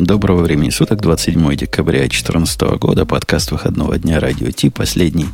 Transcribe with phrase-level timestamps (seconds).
[0.00, 5.26] Доброго времени суток, 27 декабря 2014 года, подкаст выходного дня Радио Ти, последний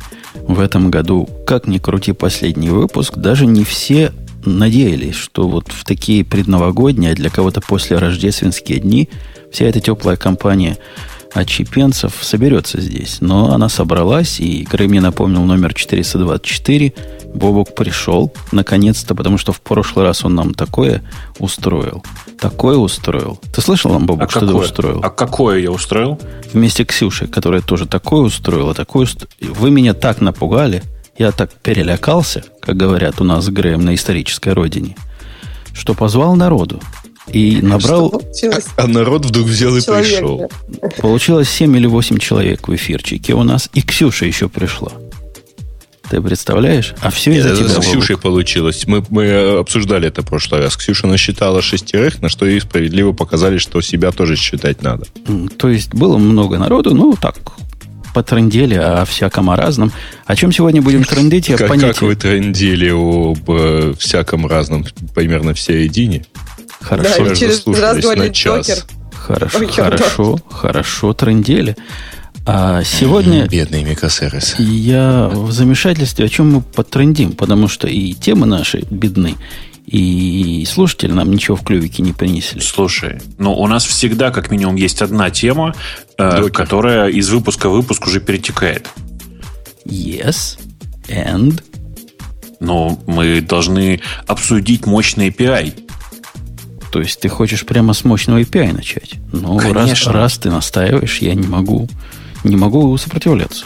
[0.45, 1.29] в этом году.
[1.47, 4.11] Как ни крути последний выпуск, даже не все
[4.43, 9.07] надеялись, что вот в такие предновогодние, а для кого-то после рождественские дни,
[9.53, 10.77] вся эта теплая компания
[11.37, 13.17] отчепенцев соберется здесь.
[13.21, 16.93] Но она собралась, и Грей мне напомнил номер 424.
[17.33, 21.03] Бобок пришел, наконец-то, потому что в прошлый раз он нам такое
[21.39, 22.03] устроил.
[22.39, 23.39] Такое устроил.
[23.53, 24.55] Ты слышал, нам, Бобок, а что какое?
[24.55, 24.99] ты устроил?
[25.03, 26.19] А какое я устроил?
[26.53, 28.73] Вместе с Ксюшей, которая тоже такое устроила.
[28.73, 29.25] Такое уст...
[29.41, 30.83] Вы меня так напугали,
[31.17, 34.95] я так перелякался, как говорят у нас с Греем на исторической родине,
[35.73, 36.79] что позвал народу.
[37.31, 38.21] И набрал...
[38.43, 40.49] А, а народ вдруг взял и пришел.
[40.99, 43.69] Получилось 7 или 8 человек в эфирчике у нас.
[43.73, 44.91] И Ксюша еще пришла.
[46.09, 46.93] Ты представляешь?
[47.01, 47.67] А все из-за тебя.
[47.67, 48.87] С Ксюшей получилось.
[48.87, 50.77] Мы, мы обсуждали это в прошлый раз.
[50.77, 55.05] Ксюша насчитала шестерых, на что ей справедливо показали, что себя тоже считать надо.
[55.57, 57.35] То есть было много народу, ну так,
[58.13, 59.91] потрендели о всяком о разном.
[60.25, 61.93] О чем сегодня будем трендить, я как, понятия...
[61.93, 66.25] Как вы трендели об э, всяком разном примерно в середине?
[66.81, 68.85] Хорошо, да, через раз на час.
[69.11, 71.75] Хорошо, Ой, хорошо, хорошо, трендели.
[72.45, 73.45] А сегодня...
[73.47, 74.55] Бедный микросервис.
[74.57, 79.35] Я в замешательстве, о чем мы потрендим, потому что и темы наши бедны,
[79.85, 82.61] и слушатели нам ничего в клювике не принесли.
[82.61, 85.75] Слушай, ну у нас всегда как минимум есть одна тема,
[86.17, 88.89] э, которая из выпуска в выпуск уже перетекает.
[89.85, 90.57] Yes,
[91.09, 91.61] and...
[92.59, 95.86] Но мы должны обсудить мощный API.
[96.91, 99.15] То есть ты хочешь прямо с мощного API начать?
[99.31, 101.87] Ну, раз, раз ты настаиваешь, я не могу,
[102.43, 103.65] не могу сопротивляться.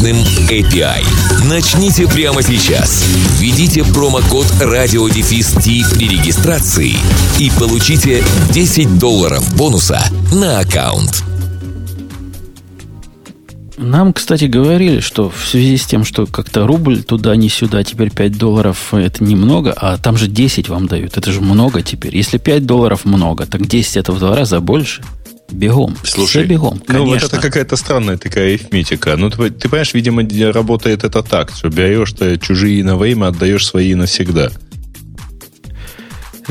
[0.00, 0.16] мощным
[0.48, 1.04] API.
[1.48, 3.04] Начните прямо сейчас.
[3.38, 6.94] Введите промокод RadioDefist при регистрации
[7.38, 10.02] и получите 10 долларов бонуса
[10.32, 11.22] на аккаунт.
[13.76, 18.10] Нам, кстати, говорили, что в связи с тем, что как-то рубль туда, не сюда, теперь
[18.10, 21.16] 5 долларов это немного, а там же 10 вам дают.
[21.16, 22.16] Это же много теперь.
[22.16, 25.02] Если 5 долларов много, так 10 это в два раза больше–
[25.52, 25.96] Бегом.
[26.04, 26.78] Слушай, Все бегом.
[26.78, 26.98] Конечно.
[26.98, 29.16] Ну, вот это какая-то странная такая арифметика.
[29.16, 30.22] Ну, ты, ты понимаешь, видимо,
[30.52, 34.50] работает это так, что берешь ты чужие на время, отдаешь свои навсегда.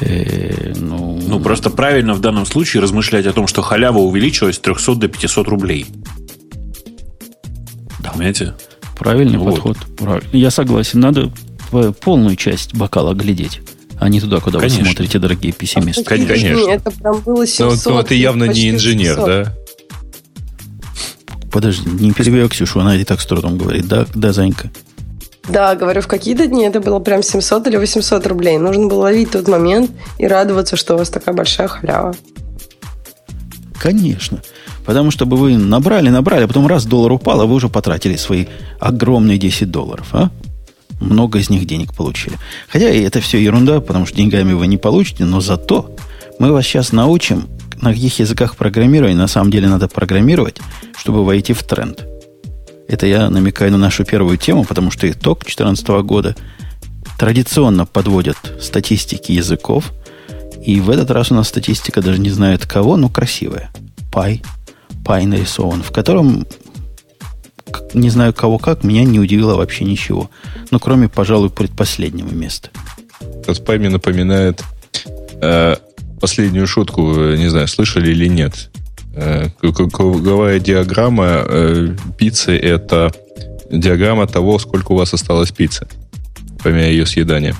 [0.01, 1.19] Э, ну...
[1.25, 5.07] ну, просто правильно в данном случае размышлять о том, что халява увеличилась с 300 до
[5.07, 5.85] 500 рублей.
[7.99, 8.11] Да.
[8.11, 8.53] Понимаете?
[8.97, 9.55] Правильный вот.
[9.55, 9.77] подход.
[10.33, 10.99] Я согласен.
[10.99, 11.31] Надо
[12.01, 13.61] полную часть бокала глядеть
[13.99, 14.79] а не туда, куда Конечно.
[14.79, 16.03] вы смотрите, дорогие пессимисты.
[16.03, 16.69] Конечно.
[16.69, 17.85] Это прям было 700.
[17.85, 19.27] Но, но ты явно не инженер, 500.
[19.27, 19.53] да?
[21.51, 23.87] Подожди, не перебивай Ксюшу, она и так с трудом говорит.
[23.87, 24.69] Да, да, Занька?
[25.49, 28.57] Да, говорю, в какие-то дни это было прям 700 или 800 рублей.
[28.57, 32.15] Нужно было ловить тот момент и радоваться, что у вас такая большая халява.
[33.79, 34.41] Конечно.
[34.85, 38.15] Потому что бы вы набрали, набрали, а потом раз доллар упал, а вы уже потратили
[38.15, 38.45] свои
[38.79, 40.29] огромные 10 долларов, а?
[40.99, 42.37] Много из них денег получили.
[42.67, 45.95] Хотя это все ерунда, потому что деньгами вы не получите, но зато
[46.39, 47.47] мы вас сейчас научим,
[47.81, 50.57] на каких языках программирования на самом деле надо программировать,
[50.97, 52.05] чтобы войти в тренд.
[52.87, 56.35] Это я намекаю на нашу первую тему, потому что итог 2014 года
[57.17, 59.93] традиционно подводят статистики языков,
[60.65, 63.69] и в этот раз у нас статистика даже не знает кого, но красивая.
[64.11, 64.41] Пай.
[65.05, 66.45] Пай нарисован, в котором
[67.93, 70.29] не знаю кого как, меня не удивило вообще ничего.
[70.71, 72.69] Ну, кроме, пожалуй, предпоследнего места.
[73.67, 74.63] Мне напоминает
[75.41, 75.75] э,
[76.19, 77.01] последнюю шутку,
[77.35, 78.69] не знаю, слышали или нет.
[79.15, 83.11] Э, круговая диаграмма э, пиццы– это
[83.71, 85.87] диаграмма того, сколько у вас осталось пиццы
[86.63, 87.55] по мере ее съедания.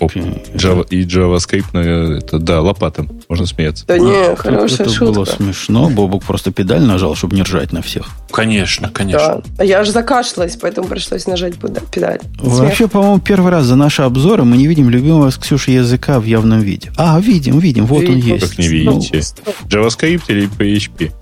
[0.00, 1.76] Оп, Java, и JavaScript,
[2.18, 3.10] это, да, лопатом.
[3.28, 3.84] Можно смеяться.
[3.86, 5.14] Да не, а, хорошая это шутка.
[5.14, 5.90] было смешно.
[5.90, 8.08] Бобук просто педаль нажал, чтобы не ржать на всех.
[8.30, 9.42] Конечно, конечно.
[9.56, 9.64] Да.
[9.64, 11.54] Я же закашлялась, поэтому пришлось нажать
[11.90, 12.20] педаль.
[12.40, 16.24] Вообще, по-моему, первый раз за наши обзоры мы не видим любимого с Ксюшей языка в
[16.24, 16.90] явном виде.
[16.96, 17.86] А, видим, видим.
[17.86, 18.14] Вот видим.
[18.14, 18.48] он есть.
[18.48, 19.22] Как не видите?
[19.44, 21.12] Ну, JavaScript или PHP?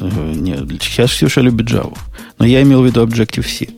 [0.00, 1.96] Э, нет, сейчас Ксюша любит Java.
[2.38, 3.68] Но я имел в виду Objective-C.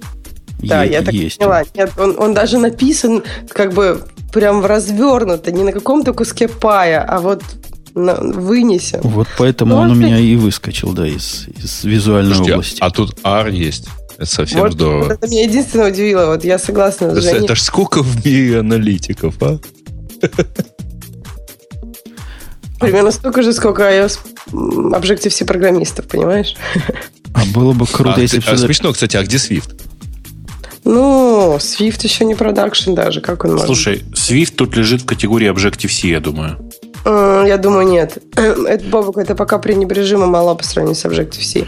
[0.63, 1.39] Да, есть, я так есть.
[1.39, 1.63] поняла.
[1.75, 4.03] Нет, он, он даже написан как бы
[4.33, 7.43] прям развернуто, не на каком-то куске пая, а вот
[7.95, 9.01] на, вынесем.
[9.03, 12.79] Вот поэтому Ну, он у а меня и выскочил, да, из, из визуальной Слушайте, области.
[12.81, 13.89] а тут R есть.
[14.17, 15.03] Это совсем Вот, здорово.
[15.05, 16.27] вот это меня единственное удивило.
[16.27, 17.45] Вот я согласна Это, Женей.
[17.45, 19.59] это ж сколько в мире аналитиков, а?
[22.79, 24.19] Примерно столько же, сколько iOS
[24.53, 26.55] Objective-C программистов, понимаешь?
[27.35, 28.45] А было бы круто, а, если бы...
[28.47, 29.80] а сюда- смешно, кстати, а где Swift?
[30.91, 33.67] Ну, Swift еще не продакшн даже, как он может?
[33.67, 36.59] Слушай, Swift тут лежит в категории Objective-C, я думаю.
[37.05, 38.19] Я думаю, нет.
[38.37, 41.67] Это, Бобок, это пока пренебрежимо мало по сравнению с Objective-C.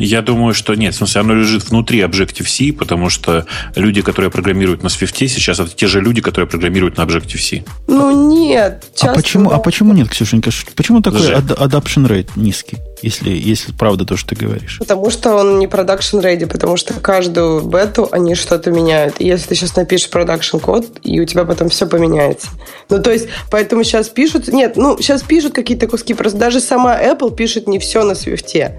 [0.00, 0.94] Я думаю, что нет.
[0.94, 5.70] В смысле, оно лежит внутри Objective-C, потому что люди, которые программируют на Swift, сейчас это
[5.70, 7.64] те же люди, которые программируют на Objective-C.
[7.86, 8.84] Ну, нет.
[9.02, 10.50] А почему, а почему нет, Ксюшенька?
[10.74, 14.78] Почему такой ад- adoption rate низкий, если, если правда то, что ты говоришь?
[14.78, 19.16] Потому что он не production ready, потому что каждую бету они что-то меняют.
[19.18, 22.48] И если ты сейчас напишешь production код, и у тебя потом все поменяется.
[22.88, 24.48] Ну, то есть, поэтому сейчас пишут...
[24.48, 26.14] Нет, ну, сейчас пишут какие-то куски.
[26.14, 28.74] Просто даже сама Apple пишет не все на Swift е.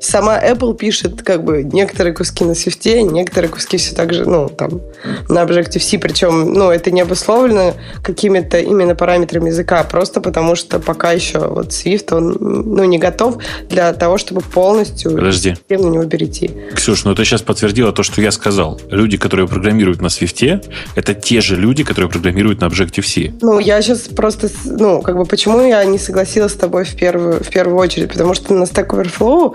[0.00, 4.24] Сама Apple пишет как бы некоторые куски на Swift е, некоторые куски все так же,
[4.24, 4.80] ну, там,
[5.28, 5.98] на Objective-C.
[5.98, 11.68] Причем, ну, это не обусловлено какими-то именно параметрами языка, просто потому что пока еще вот
[11.68, 13.38] Swift, он, ну, не готов
[13.68, 15.56] для того, чтобы полностью Подожди.
[15.68, 16.50] на него перейти.
[16.74, 18.80] Ксюш, ну ты сейчас подтвердила то, что я сказал.
[18.90, 20.64] Люди, которые программируют на Swift,
[20.94, 23.34] это те же люди, которые программируют на Objective-C.
[23.42, 27.44] Ну, я сейчас просто, ну, как бы, почему я не согласилась с тобой в первую,
[27.44, 28.10] в первую очередь?
[28.10, 29.54] Потому что на Stack Overflow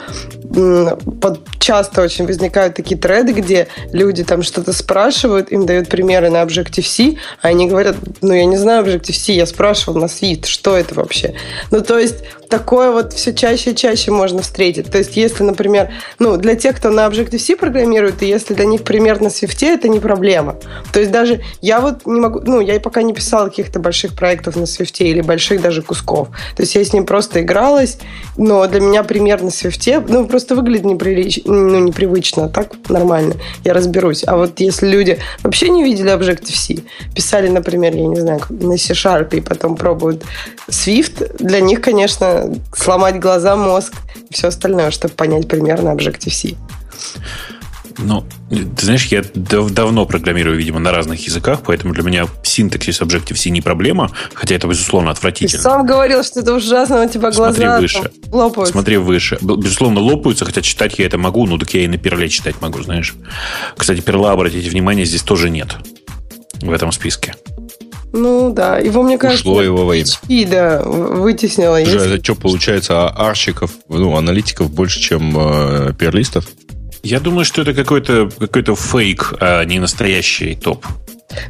[1.59, 7.17] часто очень возникают такие треды, где люди там что-то спрашивают, им дают примеры на Objective-C,
[7.41, 11.33] а они говорят, ну, я не знаю Objective-C, я спрашивал на Swift, что это вообще?
[11.71, 12.17] Ну, то есть,
[12.49, 14.91] такое вот все чаще и чаще можно встретить.
[14.91, 18.83] То есть, если, например, ну, для тех, кто на Objective-C программирует, и если для них
[18.83, 20.55] пример на Swift, это не проблема.
[20.91, 24.55] То есть, даже я вот не могу, ну, я пока не писала каких-то больших проектов
[24.55, 26.29] на Swift или больших даже кусков.
[26.55, 27.97] То есть, я с ним просто игралась,
[28.37, 31.41] но для меня пример на Swift, ну, просто выглядит неприлич...
[31.45, 34.23] ну, непривычно, а так нормально, я разберусь.
[34.25, 36.83] А вот если люди вообще не видели Objective-C,
[37.13, 40.23] писали, например, я не знаю, на C-Sharp и потом пробуют
[40.67, 42.34] Swift, для них, конечно,
[42.75, 43.93] сломать глаза, мозг
[44.29, 46.55] и все остальное, чтобы понять примерно Objective-C.
[47.97, 52.99] Ну, ты знаешь, я дав- давно программирую, видимо, на разных языках, поэтому для меня синтаксис
[52.99, 55.61] Objective-C не проблема, хотя это, безусловно, Ты отвратительно.
[55.63, 58.11] сам говорил, что это ужасно, у тебя глаза Смотри выше.
[58.33, 58.73] лопаются.
[58.73, 59.37] Смотри выше.
[59.41, 62.83] Безусловно, лопаются, хотя читать я это могу, ну так я и на перле читать могу,
[62.83, 63.15] знаешь.
[63.77, 65.77] Кстати, перла, обратите внимание, здесь тоже нет
[66.61, 67.35] в этом списке.
[68.17, 70.05] Ну да, его, мне кажется, Ушло его во имя.
[70.05, 71.81] PHP, да, вытеснило.
[71.81, 76.47] Уже Если- это что, получается, а арщиков, ну, аналитиков больше, чем э, перлистов?
[77.03, 80.85] Я думаю, что это какой-то какой фейк, а не настоящий топ.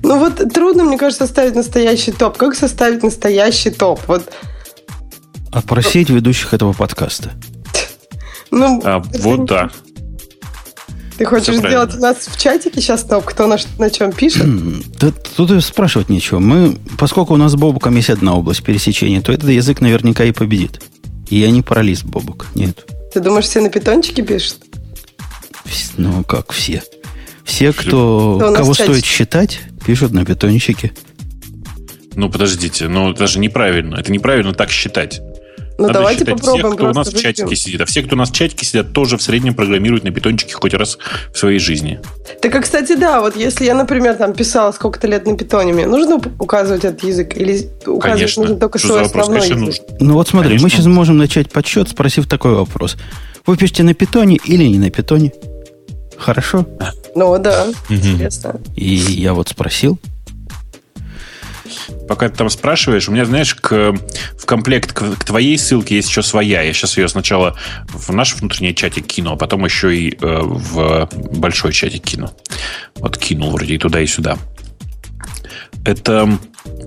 [0.02, 2.36] Ну вот трудно, мне кажется, составить настоящий топ.
[2.38, 4.00] Как составить настоящий топ?
[4.08, 4.24] Вот,
[5.52, 7.32] Опросить ведущих этого подкаста.
[8.52, 9.70] ну, А, вот да.
[11.18, 14.46] Ты хочешь сделать у нас в чатике сейчас топ, кто на, на чем пишет?
[15.00, 16.40] Да тут и спрашивать нечего.
[16.40, 20.32] Мы, поскольку у нас с Бобуком есть одна область пересечения, то этот язык наверняка и
[20.32, 20.82] победит.
[21.30, 22.48] И я не пролист, Бобук.
[22.54, 22.86] Нет.
[23.14, 24.58] Ты думаешь, все на питончике пишут?
[25.98, 26.84] Ну, как все.
[27.46, 30.92] Все, кто, Кто кого стоит считать, пишут на питончике.
[32.16, 33.96] Ну, подождите, ну это же неправильно.
[33.96, 35.22] Это неправильно так считать.
[35.78, 36.66] Ну, Надо давайте считать попробуем.
[36.68, 37.58] всех, кто у нас в чатике выберем.
[37.58, 37.82] сидит.
[37.82, 40.74] А все, кто у нас в чатике сидят, тоже в среднем программируют на питончике хоть
[40.74, 40.98] раз
[41.34, 42.00] в своей жизни.
[42.42, 45.86] Так, а, кстати, да, вот если я, например, там писала сколько-то лет на питоне, мне
[45.86, 47.36] нужно указывать этот язык?
[47.36, 48.42] Или указывать Конечно.
[48.44, 49.24] нужно только Что свой за вопрос?
[49.24, 49.84] основной Конечно, язык?
[49.90, 50.06] нужно.
[50.08, 50.78] Ну вот смотри, мы Конечно.
[50.78, 52.96] сейчас можем начать подсчет, спросив такой вопрос.
[53.46, 55.34] Вы пишете на питоне или не на питоне?
[56.18, 56.66] Хорошо?
[57.16, 58.62] Ну, да, интересно.
[58.76, 60.00] И я вот спросил.
[62.08, 63.94] Пока ты там спрашиваешь, у меня, знаешь, к,
[64.38, 66.62] в комплект к, к твоей ссылке есть еще своя.
[66.62, 67.58] Я сейчас ее сначала
[67.88, 72.32] в наш внутренний чатик кину, а потом еще и э, в большой чатик кину.
[72.96, 74.38] Вот кинул вроде и туда, и сюда.
[75.86, 76.40] Это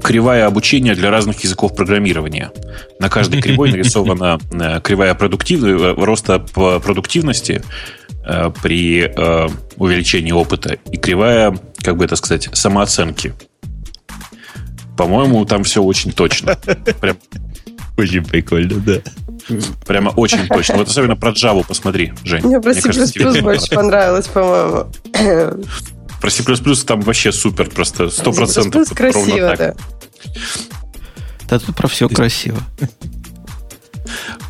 [0.02, 2.50] кривая обучения для разных языков программирования.
[2.98, 7.62] На каждой кривой нарисована э, кривая э, роста по продуктивности
[8.24, 13.34] э, при э, увеличении опыта и кривая, как бы это сказать, самооценки.
[14.98, 16.56] По-моему, там все очень точно.
[17.00, 17.16] Прям,
[17.96, 19.00] Очень прикольно, да.
[19.86, 20.76] прямо очень точно.
[20.76, 22.44] Вот особенно про Java посмотри, Жень.
[22.44, 24.92] Мне про C++ больше понравилось, по-моему.
[26.20, 26.42] Про C++
[26.84, 29.74] там вообще супер, просто 100% C++ красиво, да.
[31.48, 32.58] Да тут про все красиво.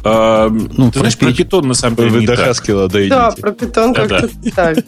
[0.02, 1.28] А, Ну, ты знаешь, про.
[1.28, 2.46] Python на самом деле Вы не до так.
[2.46, 3.42] Хаскила Да, дойдите.
[3.42, 4.78] про питон как-то так.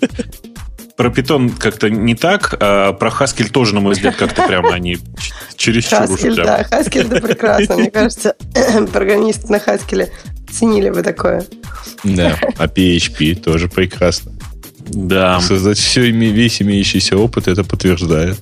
[1.01, 4.99] Про питон как-то не так, а про Haskell тоже, на мой взгляд, как-то прямо они
[5.57, 6.61] чересчур Haskell, да.
[6.71, 7.77] Haskell это прекрасно.
[7.77, 8.37] Мне кажется,
[8.93, 10.11] программисты на Haskell
[10.53, 11.47] ценили бы такое.
[12.05, 14.33] Да, а PHP тоже прекрасно.
[14.89, 15.41] Да.
[15.41, 18.37] Создать все, весь имеющийся опыт это подтверждает.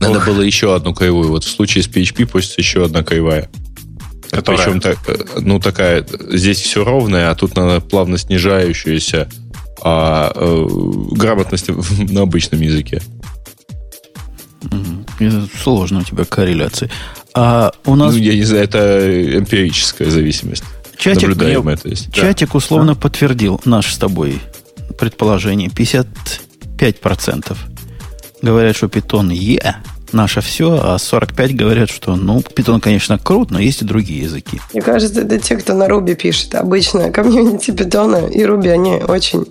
[0.00, 0.26] Надо Ох.
[0.28, 1.28] было еще одну кривую.
[1.28, 3.50] Вот в случае с PHP пусть еще одна кривая.
[4.32, 4.64] Которая?
[4.64, 9.28] Причем так, э, ну такая, здесь все ровное, а тут надо плавно снижающуюся
[9.84, 10.66] а, э,
[11.12, 13.02] грамотность в- на обычном языке.
[15.18, 16.90] Это Сложно у тебя корреляции.
[17.34, 20.64] А у нас Ну, я не знаю, это эмпирическая зависимость.
[20.96, 22.12] чатик, Наблюдаемая, то есть.
[22.12, 24.38] чатик условно подтвердил наш с тобой
[24.98, 25.68] предположение.
[25.68, 27.56] 55%
[28.42, 29.76] говорят, что питон Е
[30.12, 34.60] наше все, а 45 говорят, что ну, питон, конечно, крут, но есть и другие языки.
[34.72, 36.54] Мне кажется, это те, кто на Руби пишет.
[36.54, 39.46] Обычно комьюнити Питона и Руби, они очень...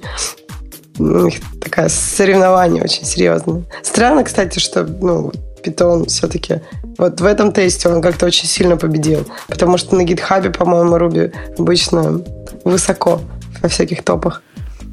[1.00, 3.64] У них такая соревнование очень серьезное.
[3.82, 5.32] Странно, кстати, что ну,
[5.64, 6.62] Питон все-таки...
[6.98, 9.26] Вот в этом тесте он как-то очень сильно победил.
[9.48, 12.22] Потому что на гитхабе, по-моему, Руби обычно
[12.64, 13.22] высоко
[13.62, 14.42] во всяких топах.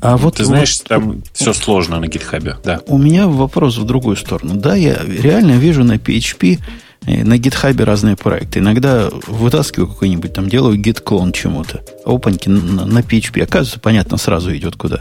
[0.00, 2.57] А вот Ты знаешь, вот- там все сложно на гитхабе.
[2.64, 2.81] Да.
[2.87, 4.55] У меня вопрос в другую сторону.
[4.55, 6.59] Да, я реально вижу на PHP,
[7.07, 8.61] э, на GitHub разные проекты.
[8.61, 11.83] Иногда вытаскиваю какой-нибудь, там делаю git-клон чему-то.
[12.05, 13.43] Опаньки на, на PHP.
[13.43, 15.00] Оказывается, понятно, сразу идет куда.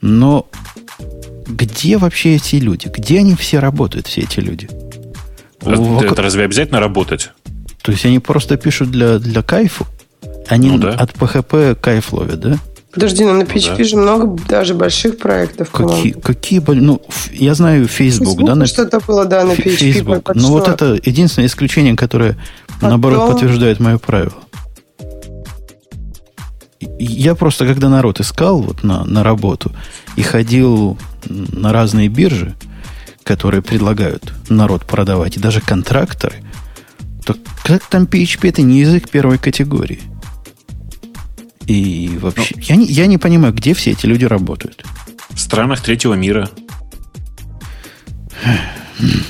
[0.00, 0.46] Но
[1.46, 2.88] где вообще эти люди?
[2.88, 4.68] Где они все работают, все эти люди?
[5.62, 7.30] Раз- Вокруг- Это разве обязательно работать?
[7.82, 9.86] То есть они просто пишут для, для кайфу?
[10.48, 10.90] Они Ну да.
[10.90, 12.58] от PHP кайф ловят, да?
[12.96, 13.84] Подожди, ну на PHP да.
[13.84, 15.70] же много даже больших проектов.
[15.70, 19.76] Какие, какие, ну, я знаю Facebook, Facebook да, на что-то было, да, на PHP.
[19.76, 20.22] Facebook.
[20.22, 20.40] пошло.
[20.40, 22.38] Ну, вот это единственное исключение, которое,
[22.80, 24.32] наоборот, Потом- подтверждает мое правило.
[26.98, 29.72] Я просто, когда народ искал вот на, на работу
[30.16, 30.96] и ходил
[31.28, 32.54] на разные биржи,
[33.24, 36.36] которые предлагают народ продавать, и даже контракторы,
[37.26, 40.00] то как там PHP это не язык первой категории.
[41.66, 42.62] И вообще, Ну.
[42.68, 44.84] я, не, я не понимаю, где все эти люди работают.
[45.30, 46.48] В странах третьего мира.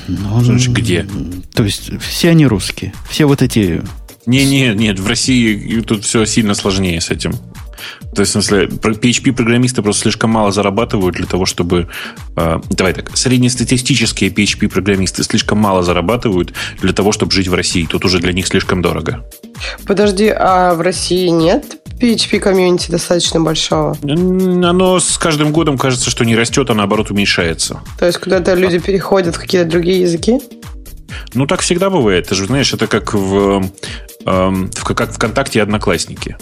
[0.07, 1.05] Ну, Значит, где?
[1.53, 2.93] То есть все они русские.
[3.09, 3.81] Все вот эти
[4.25, 7.33] Не, не, нет, в России тут все сильно сложнее с этим.
[8.15, 11.87] То есть, в смысле, про- PHP-программисты просто слишком мало зарабатывают для того, чтобы...
[12.35, 17.85] э, давай так, среднестатистические PHP-программисты слишком мало зарабатывают для того, чтобы жить в России.
[17.89, 19.25] Тут уже для них слишком дорого.
[19.85, 23.97] Подожди, а в России нет PHP комьюнити достаточно большого?
[24.03, 27.81] Оно с каждым годом кажется, что не растет, а наоборот уменьшается.
[27.99, 30.39] То есть куда-то люди переходят в какие-то другие языки?
[31.33, 32.27] Ну, так всегда бывает.
[32.27, 33.63] Ты же знаешь, это как в,
[34.25, 36.37] в- как ВКонтакте и Одноклассники.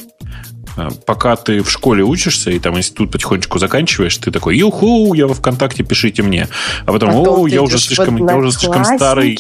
[0.78, 5.28] Э, Пока ты в школе учишься и там институт потихонечку заканчиваешь, ты такой, юху, я
[5.28, 6.48] во ВКонтакте, пишите мне.
[6.86, 9.40] А потом, Потом о, я уже слишком, я уже слишком старый.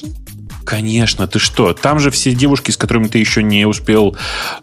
[0.65, 1.73] Конечно, ты что?
[1.73, 4.15] Там же все девушки, с которыми ты еще не успел,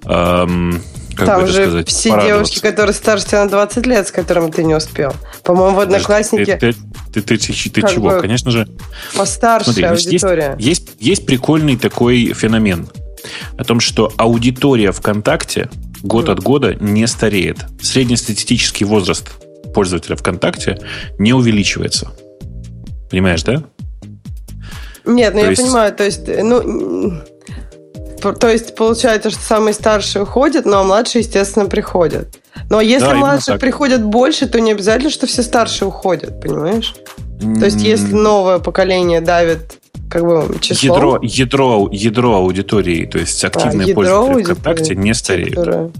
[0.04, 0.82] эм,
[1.14, 4.64] как Там же сказать, все девушки, которые старше тебя на 20 лет, с которыми ты
[4.64, 5.12] не успел.
[5.44, 6.72] По-моему, в Одноклассники Ты,
[7.12, 8.10] ты, ты, ты- ты чего?
[8.10, 8.68] бы Конечно же,
[9.16, 10.56] постарше Смотри, есть, аудитория.
[10.58, 12.88] есть, есть прикольный такой феномен
[13.56, 15.68] о том, что аудитория ВКонтакте
[16.02, 17.58] год от года не стареет.
[17.80, 19.28] Среднестатистический возраст
[19.74, 20.80] пользователя ВКонтакте
[21.18, 22.10] не увеличивается.
[23.10, 23.62] Понимаешь, да?
[25.04, 27.20] Нет, ну То я есть- понимаю, то есть, ну,
[28.22, 32.28] то есть получается, что самые старшие уходят, ну а младшие, естественно, приходят.
[32.70, 36.94] Но если Да, младшие приходят больше, то не обязательно, что все старшие уходят, понимаешь?
[37.40, 40.94] То есть, если новое поколение давит как бы число...
[40.94, 45.56] ядро, ядро, ядро аудитории, то есть активные ядро пользователи ВКонтакте не стареют.
[45.56, 45.90] которое-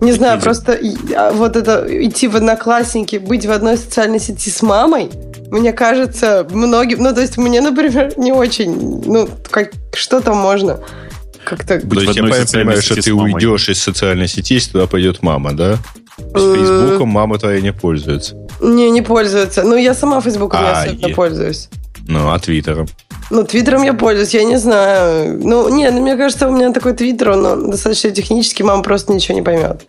[0.00, 0.44] Не знаю, люди.
[0.44, 0.78] просто
[1.16, 5.10] а вот это идти в одноклассники, быть в одной социальной сети с мамой,
[5.50, 10.80] мне кажется, многим, ну, то есть мне, например, не очень, ну, как, что там можно
[11.48, 11.74] как-то...
[11.74, 14.86] Быть То в есть я понимаю, что ты с уйдешь из социальной сети, если туда
[14.86, 15.78] пойдет мама, да?
[16.34, 16.54] То М.
[16.54, 18.34] есть Фейсбуком мама твоя не пользуется.
[18.60, 19.62] Не, не пользуются.
[19.62, 21.68] Ну, я сама Фейсбуком не А, особенно е- пользуюсь.
[22.06, 22.86] Ну, а Твиттером?
[23.30, 25.38] Ну, Твиттером я пользуюсь, я не знаю.
[25.42, 29.36] Ну, нет, ну, мне кажется, у меня такой Твиттер, он, достаточно технический, мама просто ничего
[29.36, 29.82] не поймет.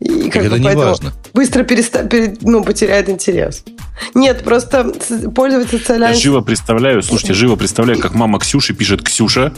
[0.00, 1.12] И как это бы не важно.
[1.34, 2.04] быстро переста...
[2.04, 3.64] пере- ну, потеряет интерес.
[4.14, 9.02] Нет, просто с- пользоваться Я социальной живо представляю, слушайте, живо представляю, как мама Ксюши пишет
[9.02, 9.52] Ксюша.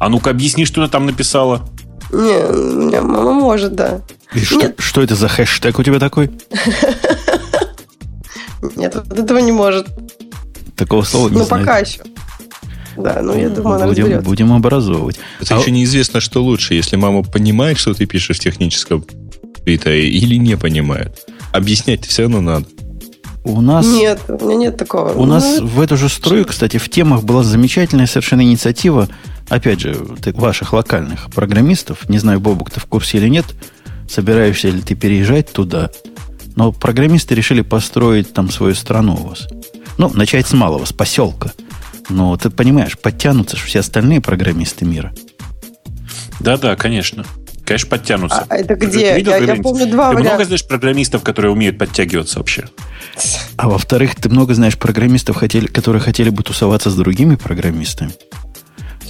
[0.00, 1.68] А ну-ка объясни, что она там написала.
[2.10, 4.00] Не, мама может, да.
[4.34, 4.76] И что, Нет.
[4.78, 6.30] что это за хэштег у тебя такой?
[8.76, 9.86] Нет, вот этого не может.
[10.74, 12.00] Такого слова не ну, пока еще.
[12.96, 14.28] Да, ну, я думаю, она будем, разберется.
[14.28, 15.18] будем образовывать.
[15.40, 19.04] Это А- еще неизвестно, что лучше, если мама понимает, что ты пишешь в техническом
[19.64, 21.26] Твиттере, или не понимает.
[21.52, 22.66] объяснять все равно надо.
[23.44, 23.86] У нас...
[23.86, 25.12] Нет, у меня нет такого.
[25.12, 29.08] У нас ну, в эту же струю, кстати, в темах была замечательная совершенно инициатива,
[29.50, 29.94] опять же,
[30.34, 32.08] ваших локальных программистов.
[32.08, 33.44] Не знаю, Бобук, ты в курсе или нет,
[34.08, 35.90] собираешься ли ты переезжать туда.
[36.56, 39.48] Но программисты решили построить там свою страну у вас.
[39.98, 41.52] Ну, начать с малого, с поселка.
[42.08, 45.12] Но ты понимаешь, подтянутся же все остальные программисты мира.
[46.40, 47.24] Да-да, конечно.
[47.64, 48.46] Конечно, подтянутся.
[48.48, 49.14] А это где?
[49.14, 50.30] Видел, я, я помню два Ты варианта.
[50.30, 52.64] много знаешь программистов, которые умеют подтягиваться вообще?
[53.56, 58.12] А во-вторых, ты много знаешь программистов, хотели, которые хотели бы тусоваться с другими программистами.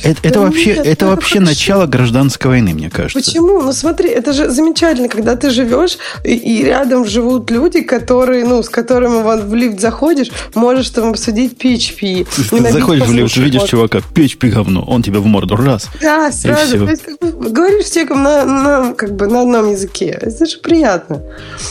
[0.03, 1.51] Это, это да вообще, нет, это вообще хорошо.
[1.51, 3.19] начало гражданской войны, мне кажется.
[3.19, 3.63] Почему?
[3.63, 8.63] Ну смотри, это же замечательно, когда ты живешь, и, и рядом живут люди, которые, ну,
[8.63, 12.27] с которыми вот в лифт заходишь, можешь там обсудить PHP.
[12.51, 15.89] Ты заходишь в лифт, видишь чувака, PHP говно, он тебя в морду раз.
[16.01, 16.85] Да, сразу.
[16.85, 20.19] То есть, как бы, говоришь с человеком на, на, как бы, на одном языке.
[20.21, 21.23] Это же приятно.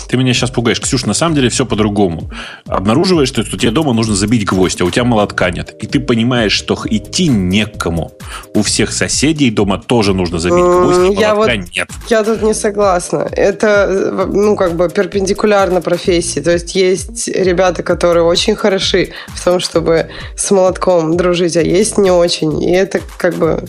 [0.07, 0.79] Ты меня сейчас пугаешь.
[0.79, 2.29] Ксюш, на самом деле все по-другому.
[2.65, 5.75] Обнаруживаешь, что тебе дома нужно забить гвоздь, а у тебя молотка нет.
[5.81, 8.11] И ты понимаешь, что идти некому
[8.53, 11.89] у всех соседей дома тоже нужно забить гвоздь, я вот, нет.
[12.09, 13.27] Я тут не согласна.
[13.31, 16.39] Это, ну, как бы перпендикулярно профессии.
[16.39, 21.97] То есть есть ребята, которые очень хороши в том, чтобы с молотком дружить, а есть
[21.97, 22.61] не очень.
[22.63, 23.63] И это как бы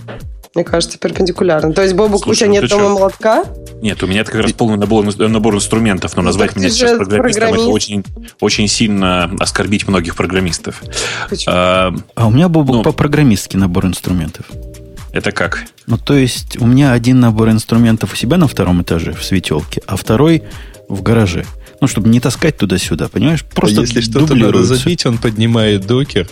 [0.54, 1.72] мне кажется, перпендикулярно.
[1.72, 2.94] То есть, Бобук, Слушай, у тебя ну нет дома что?
[2.94, 3.44] молотка?
[3.82, 6.96] Нет, у меня это как раз полный набор, набор инструментов, но ну, назвать меня сейчас
[6.96, 7.62] программистом программист.
[7.62, 8.04] это очень,
[8.40, 10.82] очень сильно оскорбить многих программистов.
[11.46, 14.46] А, а у меня, Бобук, ну, по программистски набор инструментов.
[15.12, 15.64] Это как?
[15.86, 19.82] Ну, то есть, у меня один набор инструментов у себя на втором этаже в светелке,
[19.86, 20.42] а второй
[20.88, 21.46] в гараже.
[21.80, 23.44] Ну, чтобы не таскать туда-сюда, понимаешь?
[23.44, 26.28] Просто а если что-то надо забить, он поднимает докер,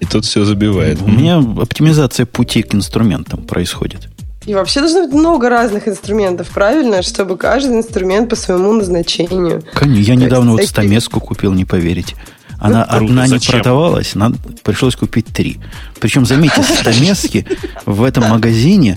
[0.00, 1.00] и тут все забивает.
[1.02, 4.08] У меня оптимизация пути к инструментам происходит.
[4.44, 7.02] И вообще должно быть много разных инструментов, правильно?
[7.02, 9.64] Чтобы каждый инструмент по своему назначению.
[9.74, 12.14] Конечно, я недавно вот стамеску купил, не поверите.
[12.58, 15.58] Она ну, одна не продавалась, надо, пришлось купить три.
[16.00, 17.46] Причем, заметьте, стамески
[17.84, 18.96] в этом магазине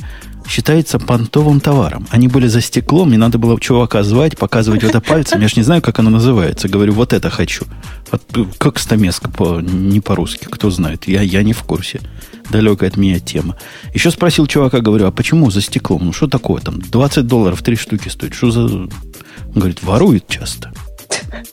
[0.49, 2.07] считается понтовым товаром.
[2.09, 5.39] Они были за стеклом, мне надо было чувака звать, показывать это пальцем.
[5.41, 6.67] Я же не знаю, как оно называется.
[6.67, 7.65] Говорю, вот это хочу.
[8.11, 8.23] Вот,
[8.57, 11.07] как стамеска по, не по-русски, кто знает.
[11.07, 12.01] Я, я не в курсе.
[12.49, 13.57] Далекая от меня тема.
[13.93, 16.05] Еще спросил чувака, говорю, а почему за стеклом?
[16.05, 16.81] Ну, что такое там?
[16.81, 18.33] 20 долларов три штуки стоит.
[18.33, 18.61] Что за...
[18.61, 18.89] Он
[19.53, 20.73] говорит, воруют часто.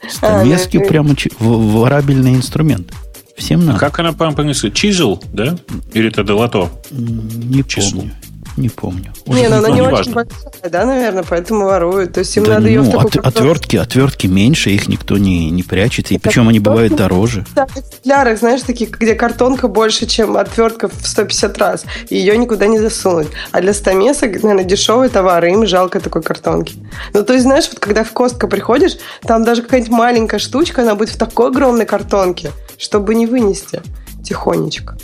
[0.09, 2.93] Стамески прямо ворабельный инструмент.
[3.37, 3.79] Всем надо.
[3.79, 4.71] Как она по-английски?
[4.71, 5.59] Чизел, да?
[5.93, 6.71] Или это долото?
[6.91, 8.13] Не помню.
[8.57, 9.13] Не помню.
[9.27, 12.15] Уже не, ну она не, не очень большая, да, наверное, поэтому воруют.
[12.15, 15.19] То есть им да, надо ее ну, в такой от, отвертки, отвертки меньше, их никто
[15.19, 16.11] не, не прячет.
[16.11, 17.45] И причем они бывают дороже.
[17.55, 21.85] Да, в знаешь, такие, где картонка больше, чем отвертка в 150 раз.
[22.09, 23.29] И ее никуда не засунуть.
[23.53, 26.77] А для стамесок, наверное, дешевый товар, и им жалко такой картонки.
[27.13, 30.95] Ну, то есть, знаешь, вот когда в Костко приходишь, там даже какая-нибудь маленькая штучка, она
[30.95, 33.83] будет в такой огромной картонке, чтобы не вынести
[34.25, 34.97] тихонечко.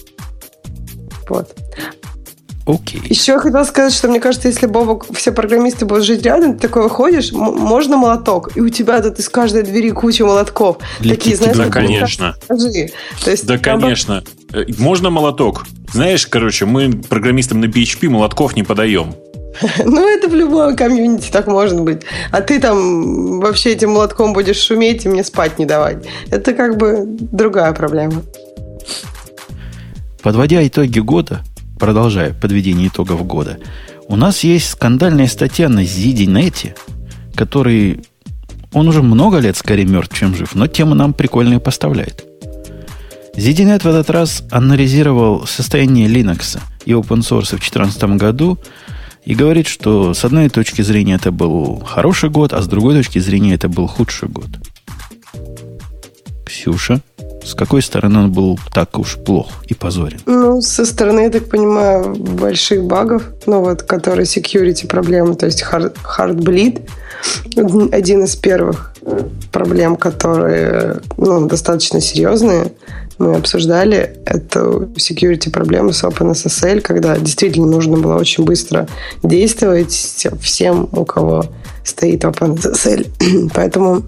[1.28, 1.54] Вот.
[2.66, 3.02] Окей.
[3.04, 6.68] Еще я хотела сказать, что мне кажется, если Бобок, все программисты будут жить рядом, ты
[6.68, 10.78] такой выходишь, можно молоток, и у тебя тут из каждой двери куча молотков.
[11.00, 12.36] Для Такие, знаешь, да, конечно.
[12.48, 14.22] То есть, да, конечно.
[14.50, 14.66] Бы...
[14.78, 15.66] Можно молоток.
[15.92, 19.14] Знаешь, короче, мы программистам на PHP молотков не подаем.
[19.84, 22.02] Ну, это в любом комьюнити так может быть.
[22.30, 26.04] А ты там вообще этим молотком будешь шуметь и мне спать не давать.
[26.30, 28.22] Это как бы другая проблема.
[30.22, 31.42] Подводя итоги года,
[31.82, 33.58] продолжая подведение итогов года,
[34.06, 36.78] у нас есть скандальная статья на ZDNet,
[37.34, 38.04] который,
[38.72, 42.24] он уже много лет скорее мертв, чем жив, но тему нам прикольные поставляет.
[43.34, 48.60] ZDNet в этот раз анализировал состояние Linux и open source в 2014 году
[49.24, 53.18] и говорит, что с одной точки зрения это был хороший год, а с другой точки
[53.18, 54.50] зрения это был худший год.
[56.46, 57.02] Ксюша?
[57.44, 60.20] С какой стороны он был так уж плох и позорен?
[60.26, 65.62] Ну, со стороны, я так понимаю, больших багов, ну вот, которые security проблемы, то есть
[65.62, 66.88] hard, hard bleed,
[67.92, 68.92] один из первых
[69.50, 72.72] проблем, которые ну, достаточно серьезные,
[73.18, 74.60] мы обсуждали, это
[74.96, 78.88] security проблемы с OpenSSL, когда действительно нужно было очень быстро
[79.22, 81.44] действовать всем, у кого
[81.84, 83.50] стоит OpenSSL.
[83.54, 84.02] Поэтому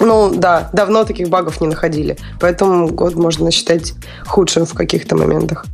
[0.00, 2.16] ну, да, давно таких багов не находили.
[2.40, 3.94] Поэтому год можно считать
[4.26, 5.66] худшим в каких-то моментах.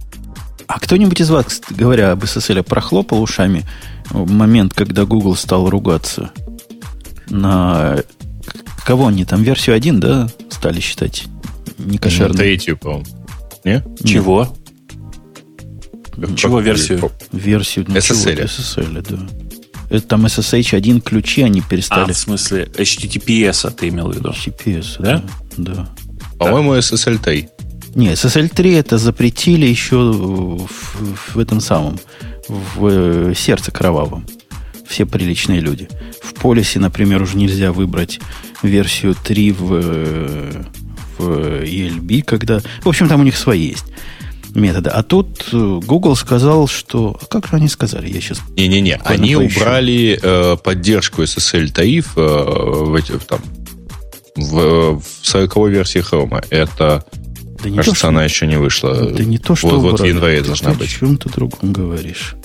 [0.67, 3.65] А кто-нибудь из вас, говоря об SSL, прохлопал ушами
[4.13, 6.31] момент, когда Google стал ругаться
[7.29, 7.97] на...
[8.85, 9.43] Кого они там?
[9.43, 11.25] Версию 1, да, стали считать
[11.79, 12.37] некошерной?
[12.37, 13.05] Третью, по-моему.
[13.65, 13.85] Не?
[14.05, 14.55] Чего?
[16.37, 17.11] Чего версию?
[17.33, 18.45] Версию SSL.
[18.45, 19.50] SSL, да.
[19.91, 22.13] Это там SSH 1 ключи они перестали.
[22.13, 24.31] А, в смысле, HTTPS а ты имел в виду?
[24.31, 25.25] HTTPS, Да?
[25.57, 25.75] да.
[25.75, 25.89] да.
[26.39, 27.49] По-моему, SSL 3.
[27.97, 30.69] Не, SSL 3 это запретили еще в,
[31.35, 31.99] в этом самом,
[32.49, 34.27] в э, сердце кровавом.
[34.89, 35.89] Все приличные люди.
[36.23, 38.21] В полисе, например, уже нельзя выбрать
[38.63, 40.63] версию 3 в, э,
[41.19, 41.29] в
[41.65, 42.61] ELB, когда...
[42.83, 43.85] В общем, там у них свои есть
[44.55, 44.91] методы.
[44.91, 47.19] А тут э, Google сказал, что...
[47.21, 48.09] А как же они сказали?
[48.09, 48.41] Я сейчас...
[48.57, 49.61] Не-не-не, они поищу.
[49.61, 53.41] убрали э, поддержку SSL тариф э, в, там,
[54.37, 56.45] в, в 40 версии Chrome.
[56.51, 57.05] Это
[57.63, 58.95] да не Кажется, то, что, она еще не вышла.
[58.95, 60.89] Да не то, что вот, вот в январе должна ты быть.
[60.89, 62.37] О чем ты другом говоришь?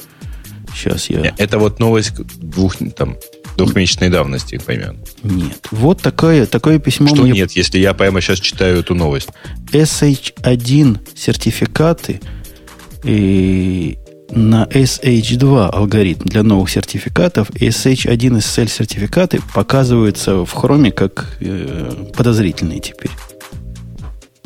[0.76, 1.34] Сейчас я...
[1.38, 3.15] Это вот новость двух, там,
[3.58, 5.00] двухмесячной давности примерно.
[5.24, 5.68] Нет.
[5.72, 7.32] Вот такое, такое письмо Что мне...
[7.32, 9.30] нет, если я прямо сейчас читаю эту новость?
[9.72, 12.22] SH1 сертификаты
[13.04, 13.98] и
[14.32, 22.80] на SH2 алгоритм для новых сертификатов SH1 SSL сертификаты показываются в хроме как э, подозрительные
[22.80, 23.12] теперь.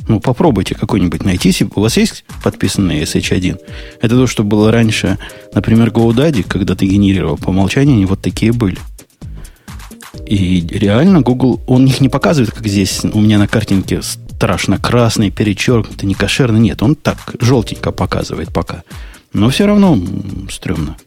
[0.10, 1.54] Ну, попробуйте какой-нибудь найти.
[1.76, 3.60] У вас есть подписанный SH1?
[4.02, 5.20] Это то, что было раньше,
[5.54, 8.78] например, GoDaddy, когда ты генерировал по умолчанию, они вот такие были.
[10.30, 15.32] И реально Google, он их не показывает, как здесь у меня на картинке страшно красный,
[15.32, 16.60] перечеркнутый, не кошерный.
[16.60, 18.84] Нет, он так желтенько показывает пока.
[19.34, 20.00] Но все равно
[20.52, 20.98] стрёмно.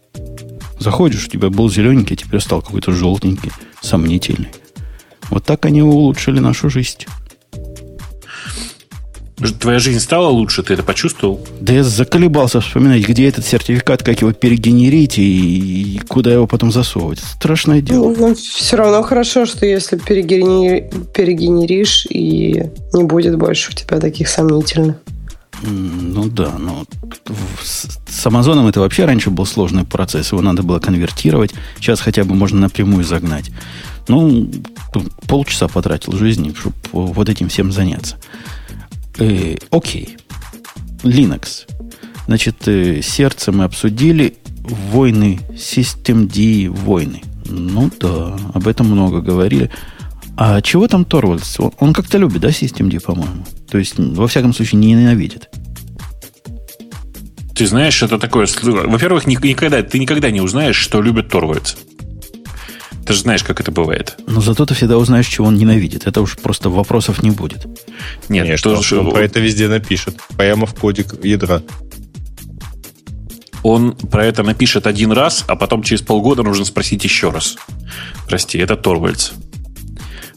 [0.80, 4.48] Заходишь, у тебя был зелененький, а теперь стал какой-то желтенький, сомнительный.
[5.30, 7.06] Вот так они улучшили нашу жизнь.
[9.50, 11.44] Твоя жизнь стала лучше, ты это почувствовал?
[11.60, 16.70] Да я заколебался вспоминать, где этот сертификат, как его перегенерить и, и куда его потом
[16.70, 17.20] засовывать.
[17.20, 18.14] Страшное дело.
[18.14, 20.90] Ну, ну, все равно хорошо, что если перегенери...
[21.14, 24.96] перегенеришь, и не будет больше у тебя таких сомнительных.
[25.64, 26.84] Ну да, но
[27.62, 30.32] с Амазоном это вообще раньше был сложный процесс.
[30.32, 31.52] Его надо было конвертировать.
[31.76, 33.50] Сейчас хотя бы можно напрямую загнать.
[34.08, 34.50] Ну,
[35.28, 38.16] полчаса потратил жизни, чтобы вот этим всем заняться.
[39.18, 40.16] Э, окей.
[41.02, 41.66] Linux.
[42.26, 44.36] Значит, э, сердце мы обсудили.
[44.62, 47.22] Войны, Systemd войны.
[47.46, 49.70] Ну да, об этом много говорили.
[50.36, 51.58] А чего там Торвальдс?
[51.58, 53.44] Он, он как-то любит, да, Systemd, по-моему?
[53.68, 55.50] То есть, во всяком случае, не ненавидит.
[57.54, 58.46] Ты знаешь, это такое...
[58.62, 61.74] Во-первых, никогда, ты никогда не узнаешь, что любит Торвальдс.
[63.06, 64.16] Ты же знаешь, как это бывает.
[64.26, 66.06] Но зато ты всегда узнаешь, чего он ненавидит.
[66.06, 67.66] Это уж просто вопросов не будет.
[68.28, 70.16] Нет, Нет что, что, он про это везде напишет.
[70.36, 71.62] Прямо в кодик ядра.
[73.62, 77.56] Он про это напишет один раз, а потом через полгода нужно спросить еще раз.
[78.26, 79.32] Прости, это Торвальдс.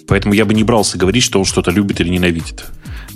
[0.07, 2.65] Поэтому я бы не брался говорить, что он что-то любит или ненавидит.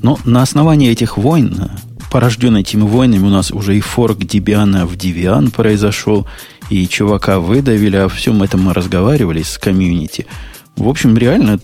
[0.02, 1.70] Но на основании этих войн,
[2.12, 6.28] порожденной этими войнами, у нас уже и форк Debian в Debian произошел,
[6.70, 10.26] и чувака выдавили, о всем этом мы разговаривали с комьюнити.
[10.76, 11.60] В общем, реально,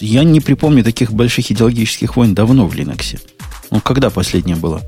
[0.00, 3.20] я не припомню таких больших идеологических войн давно в Linux.
[3.70, 4.82] Ну, когда последняя была?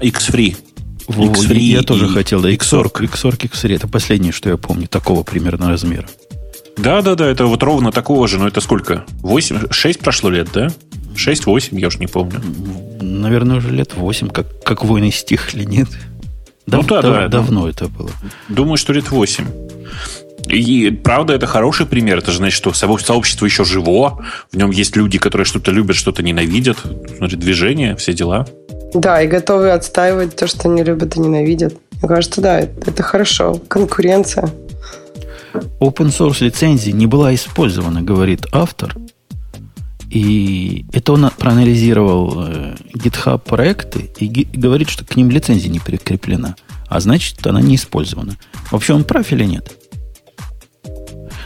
[0.00, 0.56] X-Free.
[1.08, 2.50] X-Free я тоже хотел, да.
[2.50, 3.76] Xorg, Xorg, X-Free.
[3.76, 6.08] Это последнее, что я помню, такого примерно размера.
[6.76, 9.04] Да, да, да, это вот ровно такого же, но это сколько?
[9.20, 10.70] 8, 6 прошло лет, да?
[11.16, 12.40] 6-8, я уже не помню.
[13.00, 15.88] Наверное, уже лет 8, как, как войны стихли, нет?
[16.68, 17.70] Дав, ну, да, да, давно да.
[17.70, 18.10] это было.
[18.48, 19.46] Думаю, что лет 8.
[20.48, 22.18] И правда, это хороший пример.
[22.18, 26.22] Это же значит, что сообщество еще живо, в нем есть люди, которые что-то любят, что-то
[26.22, 26.78] ненавидят.
[27.16, 28.46] Смотри, движение, все дела.
[28.92, 31.74] Да, и готовы отстаивать то, что они любят и ненавидят.
[32.00, 33.60] Мне кажется, да, это хорошо.
[33.68, 34.50] Конкуренция.
[35.80, 38.94] Open source лицензия не была использована, говорит автор.
[40.10, 46.56] И это он проанализировал э, GitHub проекты и говорит, что к ним лицензия не прикреплена.
[46.88, 48.36] А значит, она не использована.
[48.70, 49.70] Вообще он прав или нет?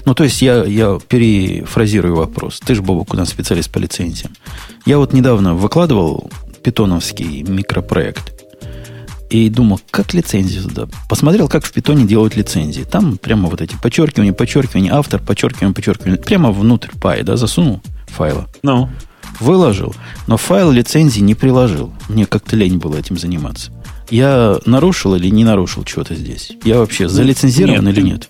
[0.04, 2.60] Ну, то есть я, я перефразирую вопрос.
[2.64, 4.32] Ты же, Бобок, у нас специалист по лицензиям.
[4.86, 6.30] Я вот недавно выкладывал
[6.62, 8.32] питоновский микропроект
[9.30, 10.88] и думал, как лицензию сюда.
[11.08, 12.82] Посмотрел, как в питоне делают лицензии.
[12.82, 16.20] Там прямо вот эти подчеркивания, подчеркивания, автор, подчеркивание, подчеркивание.
[16.20, 17.80] Прямо внутрь пай, да, засунул
[18.12, 18.48] файла.
[18.62, 18.88] Ну.
[19.40, 19.94] Выложил,
[20.26, 21.92] но файл лицензии не приложил.
[22.08, 23.72] Мне как-то лень было этим заниматься.
[24.10, 26.52] Я нарушил или не нарушил чего-то здесь?
[26.64, 28.28] Я вообще залицензирован нет, или нет?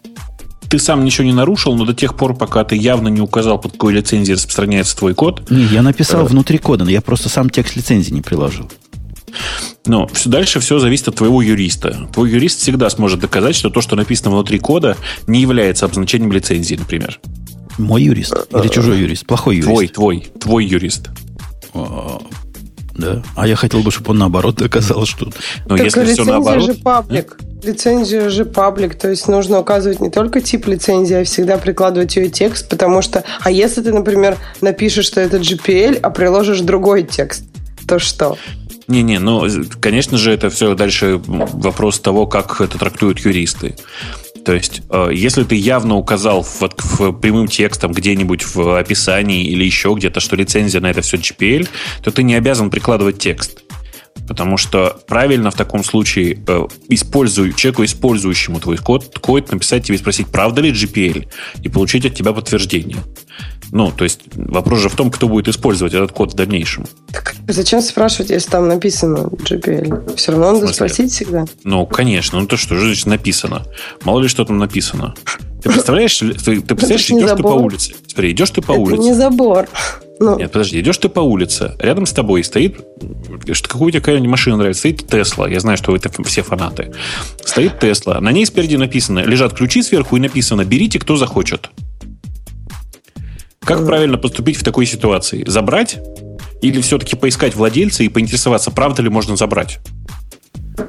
[0.70, 3.72] Ты сам ничего не нарушил, но до тех пор, пока ты явно не указал, под
[3.72, 5.50] какой лицензией распространяется твой код.
[5.50, 6.28] Не, я написал э...
[6.28, 8.70] внутри кода, но я просто сам текст лицензии не приложил.
[9.86, 12.08] Но все, дальше все зависит от твоего юриста.
[12.12, 16.76] Твой юрист всегда сможет доказать, что то, что написано внутри кода, не является обозначением лицензии,
[16.76, 17.20] например.
[17.78, 19.26] Мой юрист или чужой юрист?
[19.26, 19.68] Плохой юрист?
[19.68, 21.08] Твой, твой, твой юрист.
[21.74, 22.20] А,
[22.94, 23.22] да.
[23.34, 25.30] А я хотел бы, чтобы он наоборот доказал, что...
[25.66, 26.64] Но так если все наоборот...
[26.64, 27.38] же паблик.
[27.62, 32.28] Лицензия же паблик, то есть нужно указывать не только тип лицензии, а всегда прикладывать ее
[32.28, 37.44] текст, потому что, а если ты, например, напишешь, что это GPL, а приложишь другой текст,
[37.86, 38.36] то что?
[38.88, 39.46] Не-не, ну,
[39.80, 43.76] конечно же, это все дальше вопрос того, как это трактуют юристы.
[44.44, 49.94] То есть, э, если ты явно указал в, прямым текстом где-нибудь в описании или еще
[49.96, 51.68] где-то, что лицензия на это все GPL,
[52.02, 53.62] то ты не обязан прикладывать текст.
[54.32, 59.98] Потому что правильно в таком случае э, используй, человеку, использующему твой код, код, написать тебе
[59.98, 61.28] спросить, правда ли GPL,
[61.62, 62.96] и получить от тебя подтверждение.
[63.72, 66.86] Ну, то есть вопрос же в том, кто будет использовать этот код в дальнейшем.
[67.12, 70.16] Так зачем спрашивать, если там написано GPL?
[70.16, 71.44] Все равно надо спросить всегда.
[71.64, 72.40] Ну, конечно.
[72.40, 73.66] Ну, то что же значит написано?
[74.04, 75.14] Мало ли, что там написано.
[75.62, 77.36] Ты представляешь, ты, ты представляешь, идешь забор.
[77.36, 77.94] ты по улице.
[78.06, 79.02] Смотри, идешь ты по Это улице.
[79.02, 79.68] не забор.
[80.20, 80.38] Ну.
[80.38, 82.77] Нет, подожди, идешь ты по улице, рядом с тобой стоит,
[83.66, 86.92] какую тебе какая машина нравится, стоит Тесла, я знаю, что это все фанаты.
[87.44, 91.70] Стоит Тесла, на ней спереди написано, лежат ключи сверху и написано, берите, кто захочет.
[93.64, 95.44] Как правильно поступить в такой ситуации?
[95.46, 95.98] Забрать?
[96.62, 99.81] Или все-таки поискать владельца и поинтересоваться, правда ли можно забрать?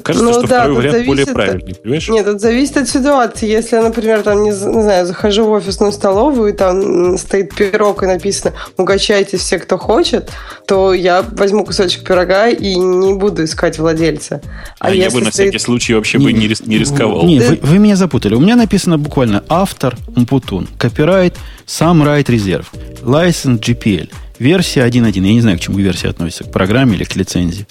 [0.02, 2.10] Кажется, ну, что да, второй вариант более правильный, понимаешь?
[2.10, 3.48] Нет, это зависит от ситуации.
[3.48, 8.04] Если я, например, там, не, не знаю, захожу в офисную столовую, и там стоит пирог
[8.04, 10.32] и написано «Угощайте все, кто хочет»,
[10.68, 14.42] то я возьму кусочек пирога и не буду искать владельца.
[14.80, 15.50] А, а я бы на стоит...
[15.50, 17.26] всякий случай вообще не, бы не, не рисковал.
[17.26, 18.36] Не, вы, вы меня запутали.
[18.36, 22.72] У меня написано буквально «Автор Умпутун», «Копирайт», «Сам райт резерв»,
[23.04, 25.14] «License GPL», версия 1.1.
[25.14, 27.68] Я не знаю, к чему версия относится, к программе или к лицензии.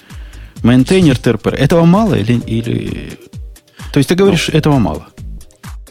[0.62, 1.54] Мейнтейнер ТРПР.
[1.54, 3.18] Этого мало или, или...
[3.92, 5.08] То есть ты говоришь, ну, этого мало?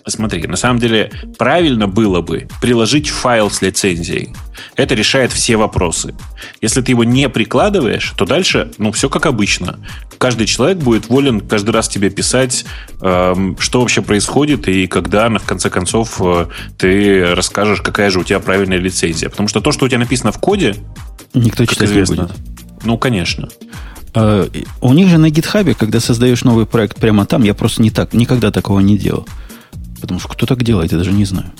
[0.07, 4.33] Смотри, на самом деле правильно было бы приложить файл с лицензией.
[4.75, 6.15] Это решает все вопросы.
[6.59, 9.79] Если ты его не прикладываешь, то дальше, ну, все как обычно.
[10.17, 12.65] Каждый человек будет волен каждый раз тебе писать,
[13.01, 18.23] эм, что вообще происходит, и когда, в конце концов, э, ты расскажешь, какая же у
[18.23, 19.29] тебя правильная лицензия.
[19.29, 20.75] Потому что то, что у тебя написано в коде,
[21.33, 22.37] Никто читать известно, не будет.
[22.83, 23.49] Ну, конечно.
[24.13, 24.49] А,
[24.81, 28.13] у них же на гитхабе, когда создаешь новый проект прямо там, я просто не так,
[28.13, 29.27] никогда такого не делал.
[30.01, 31.51] Потому что кто так делает, я даже не знаю.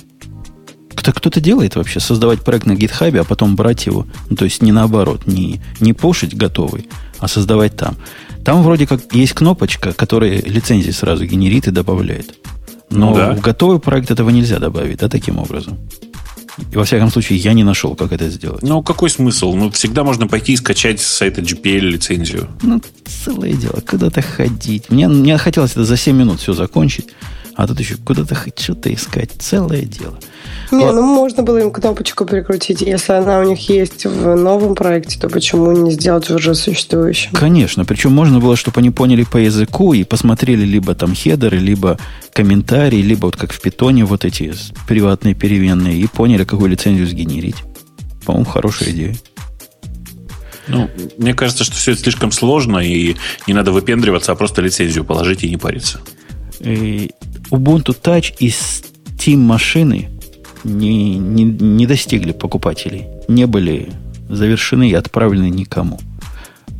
[0.94, 4.62] Кто, кто-то делает вообще, создавать проект на гитхабе, а потом брать его, ну, то есть
[4.62, 6.88] не наоборот, не, не пушить готовый,
[7.18, 7.96] а создавать там.
[8.44, 12.34] Там вроде как есть кнопочка, которая лицензии сразу генерит и добавляет.
[12.90, 13.32] Но ну, да.
[13.32, 15.78] в готовый проект этого нельзя добавить, да, таким образом.
[16.58, 18.62] И, во всяком случае, я не нашел, как это сделать.
[18.62, 19.54] Ну, какой смысл?
[19.54, 22.48] Ну, всегда можно пойти и скачать с сайта GPL лицензию.
[22.62, 23.80] Ну, целое дело.
[23.86, 24.90] Куда-то ходить.
[24.90, 27.08] Мне, мне хотелось это за 7 минут все закончить.
[27.54, 29.30] А тут еще куда-то что-то искать.
[29.38, 30.18] Целое дело.
[30.72, 32.80] Не, ну можно было им кнопочку прикрутить.
[32.80, 37.32] Если она у них есть в новом проекте, то почему не сделать уже существующем?
[37.32, 37.84] Конечно.
[37.84, 41.98] Причем можно было, чтобы они поняли по языку и посмотрели либо там хедеры, либо
[42.32, 44.54] комментарии, либо вот как в питоне вот эти
[44.88, 47.56] приватные переменные, и поняли, какую лицензию сгенерить.
[48.24, 49.16] По-моему, хорошая идея.
[50.68, 55.04] Ну, мне кажется, что все это слишком сложно, и не надо выпендриваться, а просто лицензию
[55.04, 56.00] положить и не париться.
[56.60, 57.10] И
[57.50, 58.84] Ubuntu Touch из
[59.16, 60.08] Steam машины
[60.64, 63.92] не, не, не достигли покупателей, не были
[64.28, 65.98] завершены и отправлены никому.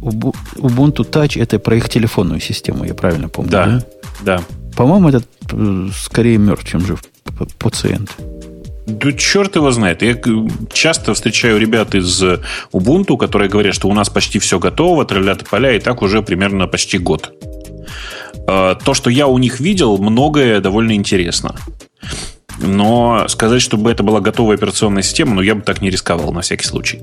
[0.01, 3.67] Ubuntu Touch это про их телефонную систему, я правильно помню, да?
[3.67, 3.85] Да.
[4.39, 4.43] да.
[4.77, 7.03] По-моему, этот э, скорее мертв, чем жив
[7.59, 8.11] пациент.
[8.87, 10.03] Да черт его знает.
[10.03, 10.17] Я
[10.73, 12.23] часто встречаю ребят из
[12.73, 16.67] Ubuntu, которые говорят, что у нас почти все готово, троллят поля, и так уже примерно
[16.67, 17.33] почти год.
[18.49, 21.55] Э, то, что я у них видел, многое довольно интересно.
[22.59, 26.43] Но сказать, чтобы это была готовая операционная система, ну, я бы так не рисковал на
[26.43, 27.01] всякий случай.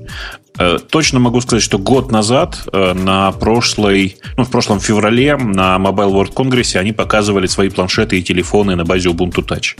[0.58, 5.76] Э, точно могу сказать, что год назад, э, на прошлой, ну, в прошлом феврале, на
[5.76, 9.76] Mobile World Congress они показывали свои планшеты и телефоны на базе Ubuntu Touch.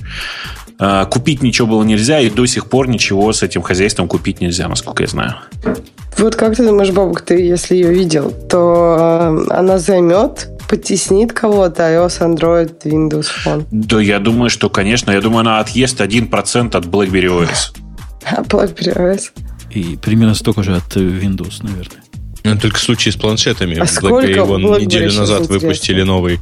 [1.10, 5.02] Купить ничего было нельзя, и до сих пор ничего с этим хозяйством купить нельзя, насколько
[5.02, 5.34] я знаю.
[6.16, 12.20] Вот как ты думаешь, Бобок, ты если ее видел, то она займет потеснит кого-то iOS,
[12.20, 13.66] Android, Windows Phone?
[13.72, 17.76] Да, я думаю, что, конечно, я думаю, она отъест 1% от BlackBerry OS.
[18.24, 19.30] А BlackBerry OS?
[19.74, 22.04] И примерно столько же от Windows, наверное.
[22.44, 23.78] Ну, только в случае с планшетами.
[23.78, 26.38] А BlackBerry вон BlackBerry неделю назад выпустили новый.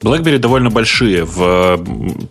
[0.00, 1.78] BlackBerry довольно большие в,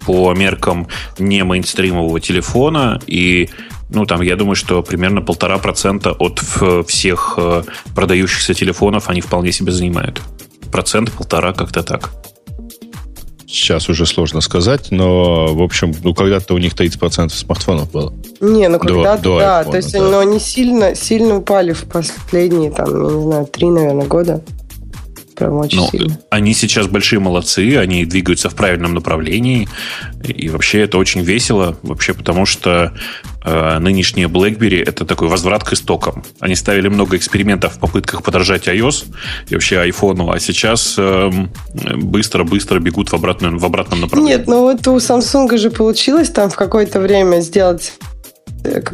[0.05, 0.87] по меркам
[1.19, 3.49] не мейнстримового телефона, и
[3.91, 6.41] ну, там, я думаю, что примерно полтора процента от
[6.87, 10.19] всех э, продающихся телефонов они вполне себе занимают
[10.73, 12.09] процент, полтора, как-то так.
[13.45, 18.11] Сейчас уже сложно сказать, но, в общем, ну, когда-то у них 30% смартфонов было.
[18.41, 19.61] Не, ну когда-то, до, да.
[19.61, 20.01] iPhone, то есть, да.
[20.01, 24.41] но они сильно, сильно упали в последние, там, не знаю, три, наверное, года.
[25.35, 26.19] Прям очень Ну, сильно.
[26.29, 29.67] они сейчас большие молодцы, они двигаются в правильном направлении.
[30.23, 32.93] И вообще это очень весело, вообще потому что
[33.43, 36.23] э, нынешние BlackBerry это такой возврат к истокам.
[36.39, 39.05] Они ставили много экспериментов в попытках подражать iOS
[39.49, 44.37] и вообще айфону, а сейчас эм, быстро-быстро бегут в, обратном в обратном направлении.
[44.37, 48.05] Нет, ну вот у Samsung же получилось там в какое-то время сделать э,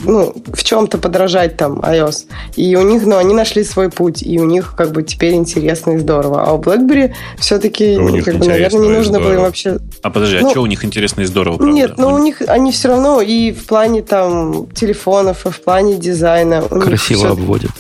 [0.03, 2.25] ну, в чем-то подражать там iOS.
[2.55, 5.91] И у них, ну, они нашли свой путь, и у них как бы теперь интересно
[5.91, 6.43] и здорово.
[6.43, 9.77] А у BlackBerry все-таки, У них как бы, наверное, не нужно было им вообще...
[10.01, 11.73] А подожди, а Ну, что у них интересно и здорово, правда?
[11.73, 15.95] Нет, но у них они все равно и в плане там телефонов, и в плане
[15.97, 16.61] дизайна.
[16.61, 17.71] Красиво всё- обводят.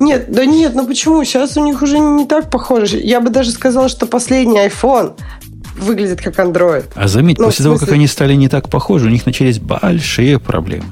[0.00, 1.24] Нет, да нет, ну почему?
[1.24, 2.98] Сейчас у них уже не так похоже.
[2.98, 5.14] Я бы даже сказала, что последний iPhone
[5.78, 6.84] выглядит как Android.
[6.94, 9.58] А заметь, Ну, после того, как смысле- они стали не так похожи, у них начались
[9.58, 10.86] большие проблемы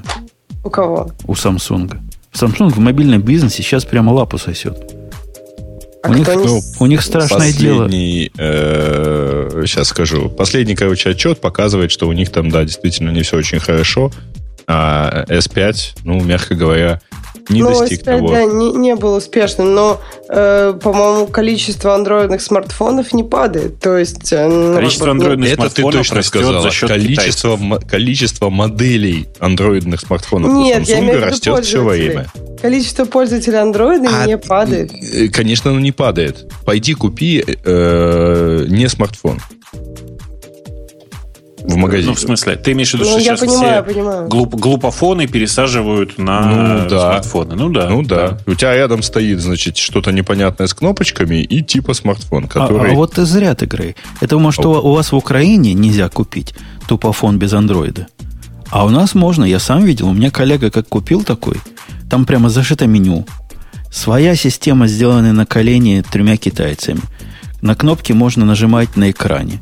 [0.63, 1.11] У кого?
[1.25, 1.97] у Samsung.
[2.33, 4.77] Samsung в мобильном бизнесе сейчас прямо лапу сосет.
[6.03, 7.83] А у, них, не у них страшное дело.
[7.83, 13.37] Последний, сейчас скажу, последний, короче, отчет показывает, что у них там, да, действительно не все
[13.37, 14.11] очень хорошо.
[14.67, 16.99] А S5, ну, мягко говоря,
[17.49, 18.29] не ну, достиг S5, того.
[18.29, 23.79] да, не, не был успешным, но, э, по-моему, количество андроидных смартфонов не падает.
[23.79, 24.31] То есть...
[24.31, 26.61] э, ну, Количество ну, андроидных Это ты смартфонов точно растет сказала.
[26.61, 31.25] за счет количество, мо- количество моделей андроидных смартфонов у Нет, я Samsung имею в виду
[31.25, 32.07] растет все пользователей.
[32.09, 32.27] время.
[32.61, 34.91] Количество пользователей андроида А, не падает.
[34.93, 36.45] э, Конечно, оно не падает.
[36.65, 39.39] Пойди купи э, не смартфон.
[41.65, 42.09] В магазине.
[42.09, 44.27] Ну, в смысле, ты имеешь в виду, Ну, что сейчас понимаю, все понимаю.
[44.27, 46.41] глуп- глупофоны пересаживают на
[46.83, 46.99] Ну, да.
[47.11, 47.55] смартфоны?
[47.55, 47.89] Ну да.
[47.89, 48.37] Ну да.
[48.45, 52.91] У тебя рядом стоит, значит, что-то непонятное с кнопочками и типа смартфон, А, который...
[52.91, 53.95] а вот ты зря ты, Грей.
[54.21, 56.53] Это, может, у, у вас в Украине нельзя купить
[56.87, 58.07] тупофон без андроида.
[58.69, 60.09] А у нас можно, я сам видел.
[60.09, 61.57] У меня коллега как купил такой,
[62.09, 63.25] там прямо зашито меню.
[63.91, 66.99] Своя система, сделанная на колене тремя китайцами.
[67.61, 69.61] На кнопки можно нажимать на экране.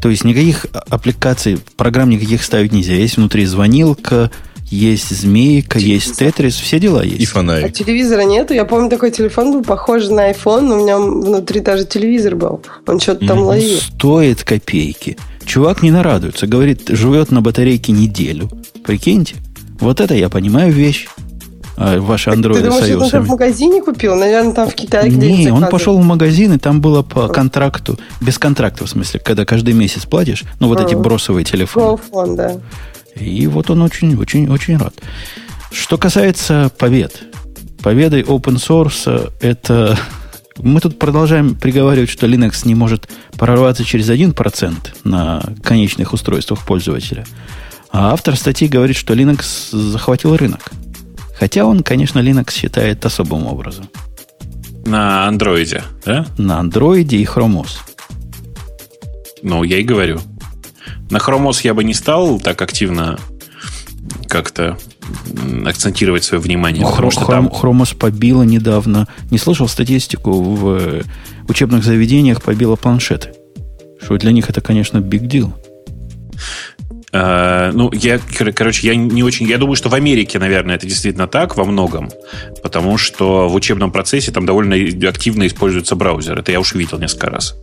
[0.00, 2.94] То есть никаких а- аппликаций, программ никаких ставить нельзя.
[2.94, 4.30] Есть внутри звонилка,
[4.70, 7.20] есть змейка, есть тетрис, все дела есть.
[7.20, 7.72] И А фонарик.
[7.72, 8.54] телевизора нету.
[8.54, 12.60] Я помню, такой телефон был похож на iPhone, но у меня внутри даже телевизор был.
[12.86, 13.78] Он что-то там ловил.
[13.78, 15.16] Стоит копейки.
[15.46, 16.46] Чувак не нарадуется.
[16.46, 18.50] Говорит, живет на батарейке неделю.
[18.84, 19.36] Прикиньте.
[19.80, 21.06] Вот это я понимаю вещь.
[21.80, 24.16] А ваши Ты андроиды думаешь, с это он там в магазине купил?
[24.16, 28.00] Наверное, там в Китае где-нибудь Не, он пошел в магазин, и там было по контракту,
[28.20, 31.86] без контракта, в смысле, когда каждый месяц платишь, ну, вот эти бросовые телефоны.
[31.86, 32.56] Голфон, да.
[33.14, 34.92] И вот он очень, очень, очень рад.
[35.70, 37.22] Что касается побед.
[37.80, 39.96] Победой open source это...
[40.58, 47.24] Мы тут продолжаем приговаривать, что Linux не может прорваться через 1% на конечных устройствах пользователя.
[47.92, 50.72] А автор статьи говорит, что Linux захватил рынок.
[51.38, 53.88] Хотя он, конечно, Linux считает особым образом.
[54.84, 56.26] На андроиде, да?
[56.36, 57.78] На Android и Chrome OS.
[59.42, 60.20] Ну, я и говорю.
[61.10, 63.18] На Chrome OS я бы не стал так активно
[64.26, 64.78] как-то
[65.64, 67.48] акцентировать свое внимание, потому что там...
[67.48, 69.06] OS побила недавно.
[69.30, 71.02] Не слышал статистику в э,
[71.46, 73.32] учебных заведениях побила планшеты.
[74.02, 75.52] Что для них это, конечно, big deal.
[77.12, 79.46] Э, ну, я, кор- короче, я не очень...
[79.46, 82.10] Я думаю, что в Америке, наверное, это действительно так во многом,
[82.62, 84.76] потому что в учебном процессе там довольно
[85.08, 86.38] активно используется браузер.
[86.38, 87.56] Это я уж видел несколько раз.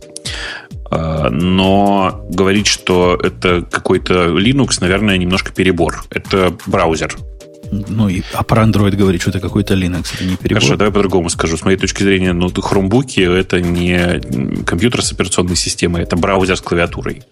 [0.90, 6.04] Э, Но говорить, что это какой-то Linux, наверное, немножко перебор.
[6.10, 7.16] Это браузер.
[7.70, 10.60] Ну, и, а про Android говорить, что это какой-то Linux, это не перебор.
[10.60, 11.56] Хорошо, давай по-другому скажу.
[11.56, 14.20] С моей точки зрения, ну, хромбуки это не
[14.64, 17.22] компьютер с операционной системой, это браузер с клавиатурой.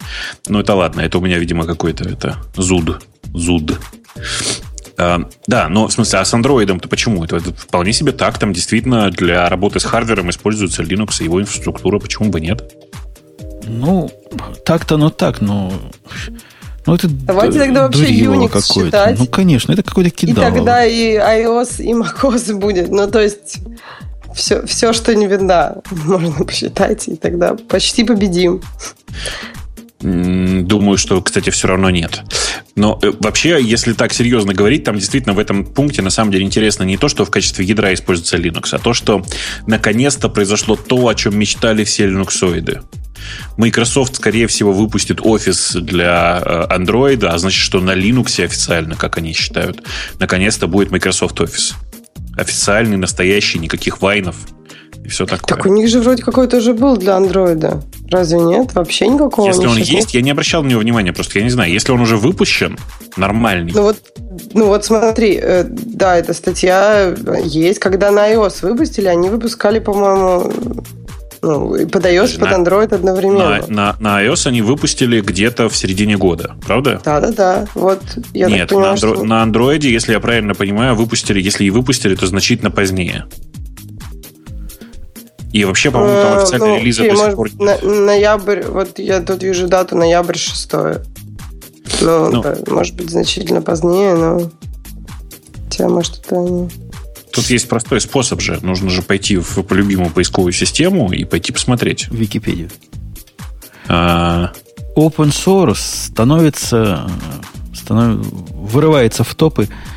[0.49, 3.03] Ну, это ладно, это у меня, видимо, какой-то это зуд.
[3.33, 3.79] Зуд.
[4.97, 7.25] А, да, но в смысле, а с андроидом-то почему?
[7.25, 8.39] Это, это вполне себе так.
[8.39, 11.99] Там действительно для работы с хардвером используется Linux и его инфраструктура.
[11.99, 12.73] Почему бы нет?
[13.67, 14.11] Ну,
[14.65, 15.73] так-то, ну так, но...
[16.87, 19.19] Ну, это Давайте тогда вообще Unix считать.
[19.19, 20.53] Ну, конечно, это какой-то И кидалово.
[20.53, 22.91] тогда и iOS, и macOS будет.
[22.91, 23.59] Ну, то есть,
[24.35, 28.61] все, все что не видно, можно посчитать, и тогда почти победим.
[30.01, 32.23] Думаю, что, кстати, все равно нет.
[32.77, 36.45] Но э, вообще, если так серьезно говорить, там действительно в этом пункте на самом деле
[36.45, 39.25] интересно не то, что в качестве ядра используется Linux, а то, что
[39.67, 42.83] наконец-то произошло то, о чем мечтали все линуксоиды.
[43.57, 49.19] Microsoft, скорее всего, выпустит офис для э, Android, а значит, что на Linux официально, как
[49.19, 49.83] они считают,
[50.19, 51.75] наконец-то будет Microsoft Office.
[52.37, 54.37] Официальный, настоящий, никаких вайнов
[55.05, 55.47] и все такое.
[55.57, 57.83] Так у них же вроде какой-то уже был для андроида.
[58.11, 58.75] Разве нет?
[58.75, 59.89] Вообще никакого Если он щас нет.
[59.89, 61.73] есть, я не обращал на него внимания, просто я не знаю.
[61.73, 62.79] Если он уже выпущен,
[63.17, 63.73] нормальный.
[63.75, 63.97] Ну вот,
[64.53, 67.79] ну вот смотри, э, да, эта статья есть.
[67.81, 70.53] Когда на iOS выпустили, они выпускали, по-моему,
[71.43, 73.67] Ну, и под iOS, под На- Android одновременно.
[73.69, 77.01] На, на, на iOS они выпустили где-то в середине года, правда?
[77.05, 77.67] Да, да, да.
[77.75, 78.01] Вот
[78.33, 79.25] я Нет, так понимаю, на, Андро- что...
[79.25, 83.27] на Android, если я правильно понимаю, выпустили, если и выпустили, то значительно позднее.
[85.55, 88.63] И вообще, по-моему, там Э, официальный ну, релиз окей, до сих пор быть, на- ноябрь,
[88.65, 90.73] вот я тут вижу дату ноябрь 6.
[90.73, 92.43] Ну, Ну.
[92.43, 94.51] да, может быть, значительно позднее, но...
[95.69, 96.69] Хотя, может, это не...
[97.33, 98.59] Тут есть простой способ же.
[98.63, 102.09] Нужно же пойти в любимую поисковую систему и пойти посмотреть.
[102.09, 102.71] В Википедию.
[103.87, 104.51] А,
[104.97, 107.09] Open source становится,
[107.73, 109.94] станов- вырывается в топы э,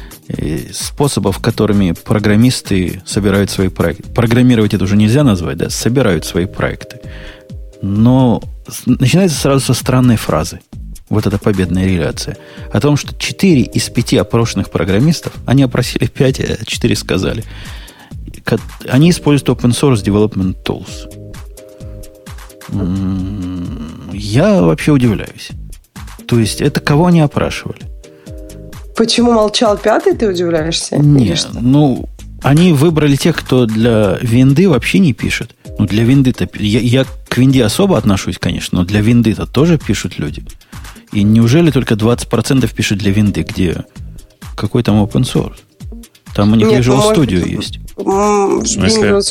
[0.73, 4.03] способов, которыми программисты собирают свои проекты.
[4.11, 6.99] Программировать это уже нельзя назвать, да, собирают свои проекты.
[7.81, 8.41] Но
[8.85, 10.59] начинается сразу со странной фразы.
[11.09, 12.37] Вот эта победная реляция.
[12.73, 17.45] О том, что 4 из 5 опрошенных программистов, они опросили 5, а 4 сказали,
[18.89, 21.07] они используют open source development tools.
[24.13, 25.51] Я вообще удивляюсь.
[26.27, 27.79] То есть, это кого они опрашивали?
[28.97, 30.97] Почему молчал пятый, ты удивляешься?
[30.97, 32.09] Нет, ну,
[32.41, 35.55] они выбрали тех, кто для винды вообще не пишет.
[35.77, 36.49] Ну, для винды-то...
[36.55, 40.43] Я, я к винде особо отношусь, конечно, но для винды-то тоже пишут люди.
[41.11, 43.85] И неужели только 20% пишут для винды, где
[44.55, 45.57] какой там open source?
[46.35, 47.79] Там у них Нет, Visual ну, Studio быть, есть.
[47.97, 49.09] В смысле?
[49.09, 49.25] Windows...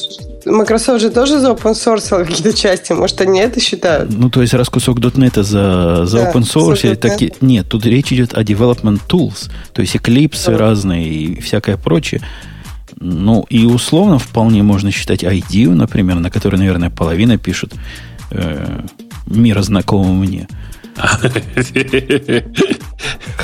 [0.44, 2.92] Microsoft же тоже за open source какие-то части.
[2.92, 4.10] Может, они это считают?
[4.16, 6.96] Ну, то есть, раз кусок .NET за, за Да, open source, .NET.
[6.96, 7.32] таки...
[7.40, 10.58] Нет, тут речь идет о development tools, то есть Eclipse Да.
[10.58, 12.20] разные и всякое прочее.
[12.98, 17.74] Ну, и условно вполне можно считать IDEO, например, на который, наверное, половина пишет
[18.30, 18.82] э,
[19.26, 20.48] мира знакомого мне.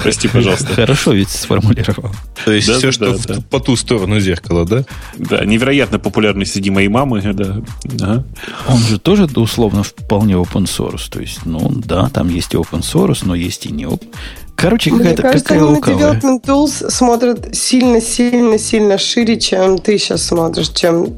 [0.02, 0.66] Прости, пожалуйста.
[0.74, 2.10] Хорошо ведь сформулировал.
[2.44, 4.84] То есть Да, все, да, что да, в- по ту сторону зеркала, да?
[5.16, 7.62] Да, невероятно популярный среди моей мамы, да.
[8.00, 8.24] Ага.
[8.68, 11.08] Он же тоже условно вполне open source.
[11.10, 14.08] То есть, ну да, там есть и open source, но есть и не open.
[14.54, 16.12] Короче, Мне какая-то кажется, какая они на лукавая.
[16.20, 21.16] Development Tools смотрят сильно-сильно-сильно шире, чем ты сейчас смотришь, чем,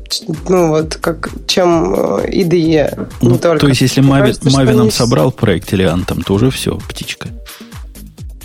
[0.49, 3.09] ну, вот, как, чем э, IDE.
[3.20, 3.59] Ну, только.
[3.59, 7.28] то есть, если Мне кажется, они нам собрал проект или Антом, то уже все, птичка.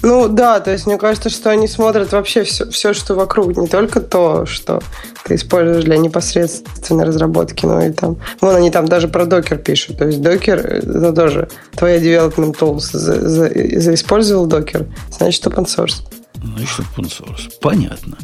[0.02, 3.68] Ну да, то есть мне кажется, что они смотрят вообще все, все, что вокруг, не
[3.68, 4.82] только то, что
[5.26, 8.18] ты используешь для непосредственной разработки, но и там...
[8.42, 9.98] Вон они там даже про докер пишут.
[9.98, 12.90] То есть докер, э, это тоже твоя development tools.
[12.94, 16.02] За, за- заиспользовал докер, значит open source.
[16.42, 17.52] Значит, open source.
[17.62, 18.18] Понятно.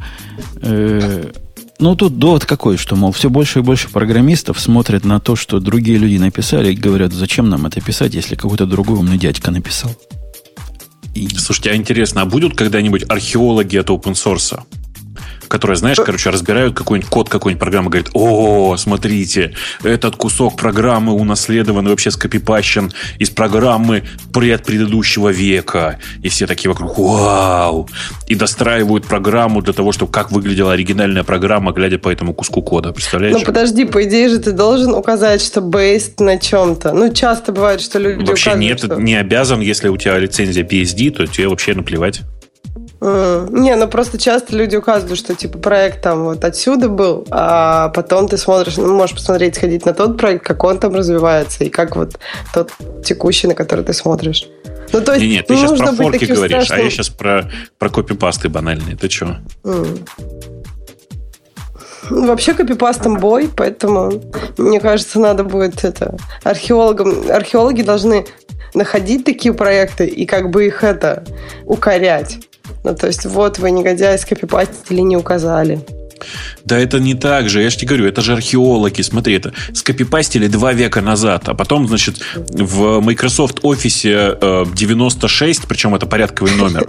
[0.62, 1.32] Э,
[1.78, 5.60] Ну, тут довод какой, что, мол, все больше и больше программистов смотрят на то, что
[5.60, 9.92] другие люди написали, и говорят, зачем нам это писать, если какой-то другой умный дядька написал.
[11.16, 14.60] И Слушайте, а интересно, а будут когда-нибудь археологи от open source?
[15.56, 19.54] Которые, знаешь, короче, разбирают какой-нибудь код какой-нибудь программы, говорят, о, смотрите,
[19.84, 24.04] этот кусок программы унаследован и вообще скопипащен из программы
[24.34, 25.98] пред предыдущего века.
[26.22, 27.88] И все такие вокруг, вау!
[28.28, 32.92] И достраивают программу для того, чтобы как выглядела оригинальная программа, глядя по этому куску кода.
[32.92, 33.38] Представляешь?
[33.40, 36.92] Ну подожди, по идее же ты должен указать, что based на чем-то.
[36.92, 40.66] Ну часто бывает, что люди Вообще указывают, нет, что- не обязан, если у тебя лицензия
[40.66, 42.24] PSD, то тебе вообще наплевать.
[43.02, 47.90] М, Не, ну просто часто люди указывают, что типа проект там вот отсюда был, а
[47.90, 51.70] потом ты смотришь, ну, можешь посмотреть, сходить на тот проект, как он там развивается, и
[51.70, 52.18] как вот
[52.54, 52.72] тот
[53.04, 54.48] текущий, на который ты смотришь.
[54.94, 56.86] Ну, то есть, Не, нет, ты не сейчас про форки говоришь, а страшным.
[56.86, 58.96] я сейчас про, про копипасты банальные.
[58.96, 59.38] Ты что?
[59.64, 59.86] М.
[62.10, 64.22] Ну, Вообще копипастом бой, поэтому,
[64.58, 66.16] мне кажется, надо будет это...
[66.44, 68.26] Археологам, археологи должны
[68.76, 71.24] находить такие проекты и как бы их это
[71.66, 72.40] укорять.
[72.86, 75.80] Ну, то есть, вот вы, негодяи, скопипастили, не указали.
[76.66, 80.46] Да это не так же, я же тебе говорю, это же археологи, смотри, это скопипастили
[80.46, 86.88] два века назад, а потом, значит, в Microsoft Office э, 96, причем это порядковый номер,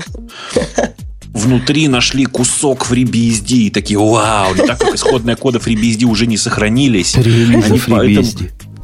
[1.25, 6.37] внутри нашли кусок FreeBSD и такие, вау, но так как исходные коды FreeBSD уже не
[6.37, 8.29] сохранились, релиза они поэтому-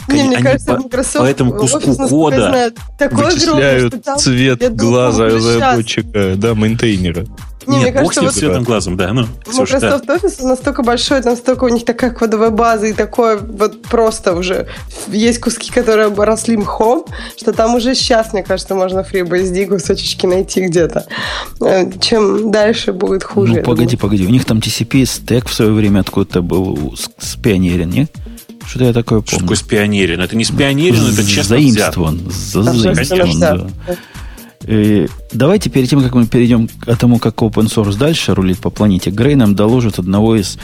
[0.09, 4.18] Не, мне они кажется, по- Microsoft по этому куску кода такой Вычисляют огромный, что там-
[4.18, 7.26] цвет думаю, глаза разработчика, да, мейнтейнера.
[7.66, 9.76] Не, мне Нет, бог кажется, с ним вот цветным глазом, да, ну, Ксюш, да.
[9.78, 14.34] Microsoft Office настолько большой, там столько у них такая кодовая база и такое вот просто
[14.34, 14.66] уже
[15.07, 17.07] есть куски, которые обросли мхом,
[17.38, 21.07] что там уже сейчас, мне кажется, можно FreeBSD кусочки найти где-то.
[21.61, 23.53] Э, Чем дальше будет хуже.
[23.55, 23.98] Ну, погоди, думаю.
[23.98, 24.26] погоди.
[24.26, 28.09] У них там TCP стек в свое время откуда-то был с, с пионерин, не?
[28.67, 29.43] Что-то я такое Что помню.
[29.43, 30.21] такое спионерин?
[30.21, 31.57] Это не спионерин, это честно.
[31.57, 32.21] Заимствован.
[32.31, 33.67] Заимствован, да.
[34.65, 38.71] Э, Давайте перед тем, как мы перейдем к тому, как open source дальше рулит по
[38.71, 40.59] планете, Грей нам доложит одного из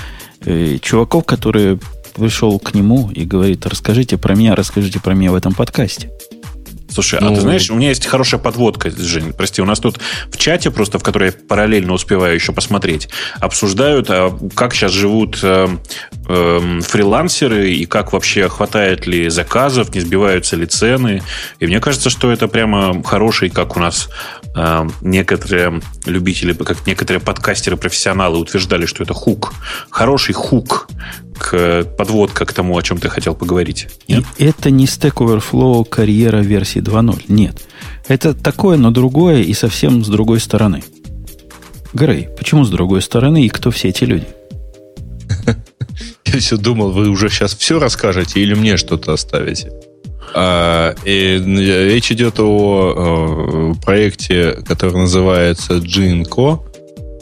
[0.45, 1.79] э, чуваков, которые
[2.15, 6.11] пришел к нему и говорит, расскажите про меня, расскажите про меня в этом подкасте.
[6.91, 9.79] Слушай, ну, а ты ну, знаешь, у меня есть хорошая подводка, Жень, прости, у нас
[9.79, 9.99] тут
[10.31, 13.09] в чате просто, в который я параллельно успеваю еще посмотреть,
[13.41, 15.69] обсуждают, а как сейчас живут э,
[16.29, 21.23] э, фрилансеры и как вообще хватает ли заказов, не сбиваются ли цены.
[21.61, 24.09] И мне кажется, что это прямо хороший, как у нас
[24.57, 29.53] э, некоторые любители, как некоторые подкастеры-профессионалы утверждали, что это хук.
[29.91, 30.89] Хороший хук
[31.39, 33.89] к подводка к тому, о чем ты хотел поговорить.
[34.09, 34.25] Нет?
[34.39, 37.25] И это не Stack Overflow карьера версии 2.0.
[37.29, 37.63] Нет.
[38.09, 40.83] Это такое, но другое и совсем с другой стороны.
[41.93, 44.27] Грей, почему с другой стороны и кто все эти люди?
[46.25, 49.71] Я все думал, вы уже сейчас все расскажете или мне что-то оставите.
[50.35, 56.65] А, и речь идет о, о проекте, который называется Jinko.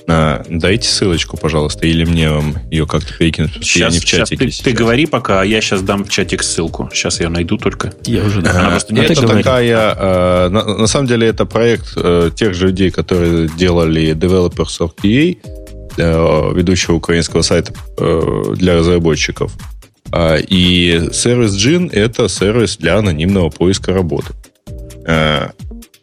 [0.08, 4.04] А, дайте ссылочку, пожалуйста, или мне вам ее как-то перекинуть, потому сейчас, я не в
[4.04, 4.50] чатике.
[4.50, 6.88] Сейчас ты, ты говори пока, а я сейчас дам в чатик ссылку.
[6.92, 7.92] Сейчас я найду только.
[8.04, 12.54] Я уже а, не Это такая, а, на, на самом деле, это проект а, тех
[12.54, 15.36] же людей, которые делали Developers of TA,
[15.98, 19.52] а, ведущего украинского сайта а, для разработчиков.
[20.12, 24.34] А, и сервис Gin это сервис для анонимного поиска работы.
[25.06, 25.50] А,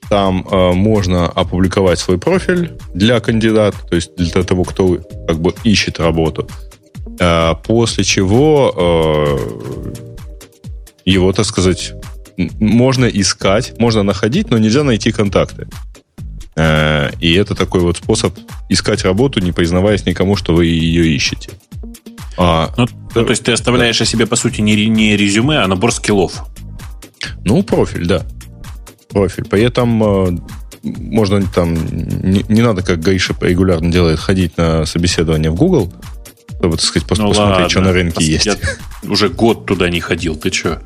[0.10, 5.54] там э, можно опубликовать свой профиль для кандидата, то есть для того, кто как бы
[5.64, 6.48] ищет работу.
[7.66, 9.40] После чего
[11.06, 11.94] его, так сказать,
[12.38, 15.68] можно искать, можно находить, но нельзя найти контакты.
[16.58, 18.38] И это такой вот способ
[18.70, 21.52] искать работу, не признаваясь никому, что вы ее ищете.
[22.38, 25.68] А, ну, ну, то есть ты оставляешь о себе, по сути, не, не резюме, а
[25.68, 26.46] набор скиллов.
[27.46, 28.26] Ну, профиль, да
[29.14, 29.46] профиль.
[29.50, 30.42] Поэтому
[30.84, 35.94] э, можно там, не, не надо, как Гаиша регулярно делает, ходить на собеседование в Google,
[36.58, 37.70] чтобы, так сказать, ну, посмотреть, ладно.
[37.70, 38.46] что на рынке есть.
[38.46, 38.56] Я
[39.04, 40.82] уже год туда не ходил, ты что?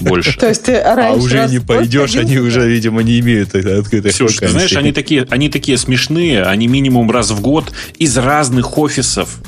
[0.00, 0.38] Больше.
[0.38, 4.48] То есть ты А уже не пойдешь, они уже, видимо, не имеют открытой Слушай, ты
[4.48, 9.40] знаешь, они такие, они такие смешные, они минимум раз в год из разных офисов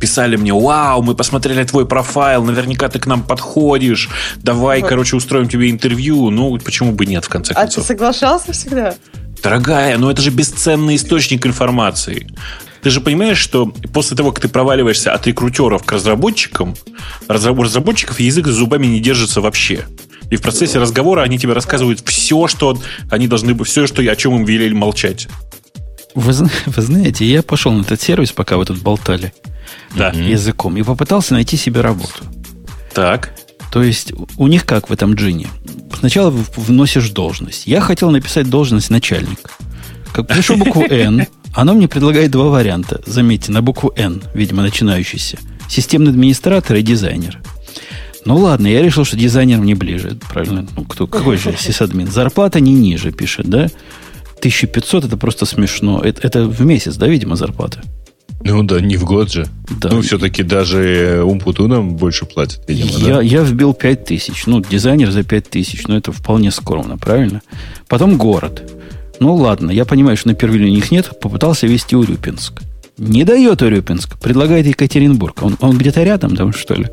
[0.00, 4.88] писали мне, вау, мы посмотрели твой профайл, наверняка ты к нам подходишь, давай, вот.
[4.88, 6.30] короче, устроим тебе интервью.
[6.30, 7.78] Ну, почему бы нет, в конце концов.
[7.78, 8.94] А ты соглашался всегда?
[9.42, 12.28] Дорогая, но это же бесценный источник информации.
[12.82, 16.74] Ты же понимаешь, что после того, как ты проваливаешься от рекрутеров к разработчикам,
[17.26, 19.84] разработчиков язык за зубами не держится вообще.
[20.30, 22.78] И в процессе разговора они тебе рассказывают все, что
[23.10, 25.28] они должны быть, все, что, о чем им велели молчать.
[26.14, 26.32] Вы,
[26.66, 29.32] вы знаете, я пошел на этот сервис, пока вы тут болтали
[29.94, 30.10] да.
[30.10, 32.24] языком, и попытался найти себе работу.
[32.94, 33.34] Так.
[33.70, 35.48] То есть у них как в этом джине?
[35.98, 37.66] Сначала вносишь должность.
[37.66, 39.50] Я хотел написать должность начальник.
[40.12, 43.00] Как пришел букву N, оно мне предлагает два варианта.
[43.04, 45.38] Заметьте, на букву N, видимо, начинающийся.
[45.68, 47.40] Системный администратор и дизайнер.
[48.24, 50.18] Ну ладно, я решил, что дизайнер мне ближе.
[50.30, 50.66] Правильно?
[50.76, 52.08] Ну, кто, какой же сисадмин?
[52.08, 53.70] Зарплата не ниже, пишет, да?
[54.38, 56.00] 1500 это просто смешно.
[56.00, 57.82] Это, это в месяц, да, видимо, зарплата?
[58.44, 59.46] Ну да, не в год же.
[59.80, 59.90] Да.
[59.90, 63.22] Ну, все-таки даже Умпутунам больше платят, видимо, я, да?
[63.22, 64.46] Я вбил 5 тысяч.
[64.46, 65.86] Ну, дизайнер за 5 тысяч.
[65.88, 67.42] Ну, это вполне скромно, правильно?
[67.88, 68.70] Потом город.
[69.20, 71.18] Ну, ладно, я понимаю, что на первой линии их нет.
[71.20, 72.62] Попытался вести Урюпинск.
[72.96, 74.18] Не дает Урюпинск.
[74.18, 75.42] Предлагает Екатеринбург.
[75.42, 76.86] Он, он где-то рядом там, что ли?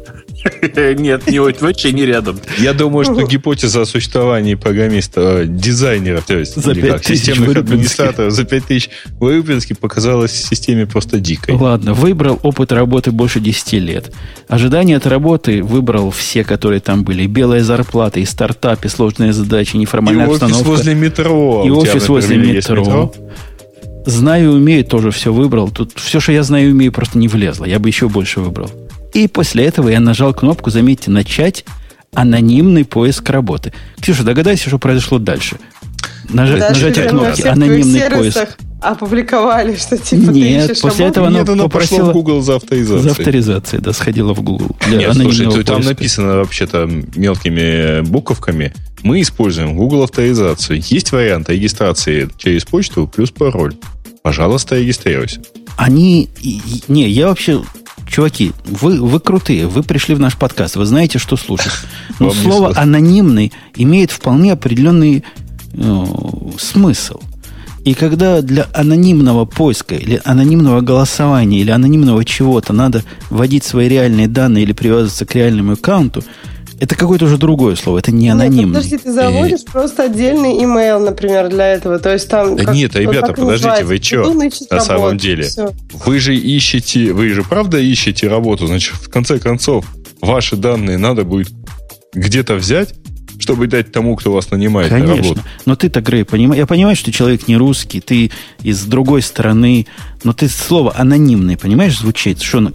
[0.75, 2.39] Нет, не, вообще не рядом.
[2.59, 7.57] Я думаю, что гипотеза о существовании программиста, э, дизайнера, то есть за 5 тысяч системных
[7.57, 8.89] администраторов за 5 тысяч
[9.19, 11.55] в Урюпинске показалась системе просто дикой.
[11.55, 14.11] Ладно, выбрал опыт работы больше 10 лет.
[14.47, 17.25] Ожидания от работы выбрал все, которые там были.
[17.25, 20.57] Белая зарплата, и стартап, и сложные задачи, неформальная обстановка.
[20.57, 21.63] И офис возле метро.
[21.65, 23.13] И офис возле метро
[24.05, 25.69] знаю и умею, тоже все выбрал.
[25.69, 27.65] Тут все, что я знаю и умею, просто не влезло.
[27.65, 28.69] Я бы еще больше выбрал.
[29.15, 31.63] И после этого я нажал кнопку, заметьте, начать
[32.13, 33.71] анонимный поиск работы.
[34.01, 35.55] Ксюша, догадайся, что произошло дальше.
[36.27, 38.57] Нажать, нажатие кнопки анонимный поиск.
[38.81, 43.03] Опубликовали, что типа Нет, ты после этого она, Нет, она попросила в Google за авторизацией.
[43.03, 44.75] За авторизацией, да, сходила в Google.
[44.85, 45.63] Для Нет, слушай, поиска.
[45.63, 46.85] там написано вообще-то
[47.15, 48.73] мелкими буковками.
[49.01, 50.81] Мы используем Google авторизацию.
[50.85, 53.75] Есть вариант регистрации через почту плюс пароль.
[54.23, 55.41] Пожалуйста, регистрируйся.
[55.77, 56.29] Они...
[56.89, 57.63] Не, я вообще
[58.07, 61.73] чуваки, вы, вы крутые, вы пришли в наш подкаст, вы знаете, что слушать.
[62.19, 65.23] Но слово анонимный имеет вполне определенный
[65.73, 66.05] э,
[66.57, 67.19] смысл.
[67.83, 74.27] И когда для анонимного поиска или анонимного голосования или анонимного чего-то надо вводить свои реальные
[74.27, 76.23] данные или привязываться к реальному аккаунту,
[76.79, 78.65] это какое-то уже другое слово, это не анонимный.
[78.65, 79.71] Нет, подожди, ты заводишь и...
[79.71, 81.99] просто отдельный имейл, например, для этого.
[81.99, 82.57] То есть там.
[82.57, 84.33] Как, нет, ребята, подождите, вы что?
[84.69, 85.43] На самом деле.
[85.43, 85.71] Все.
[86.05, 89.85] Вы же ищете, вы же правда ищете работу, значит, в конце концов,
[90.21, 91.49] ваши данные надо будет
[92.13, 92.93] где-то взять,
[93.39, 95.15] чтобы дать тому, кто вас нанимает Конечно.
[95.15, 95.41] на работу.
[95.65, 98.31] Но ты-то, Грей, понимаешь, я понимаю, что человек не русский, ты
[98.63, 99.87] из другой страны,
[100.23, 102.41] но ты слово анонимный, понимаешь, звучит?
[102.41, 102.71] Что,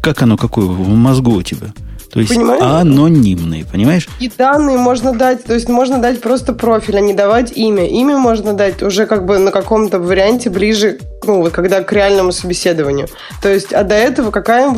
[0.00, 1.72] как оно, какое в мозгу у тебя?
[2.16, 2.62] То есть Понимаешь?
[2.62, 4.08] анонимные, понимаешь?
[4.20, 7.86] И данные можно дать, то есть можно дать просто профиль, а не давать имя.
[7.86, 12.32] Имя можно дать уже как бы на каком-то варианте ближе, ну, вот когда к реальному
[12.32, 13.08] собеседованию.
[13.42, 14.74] То есть, а до этого какая,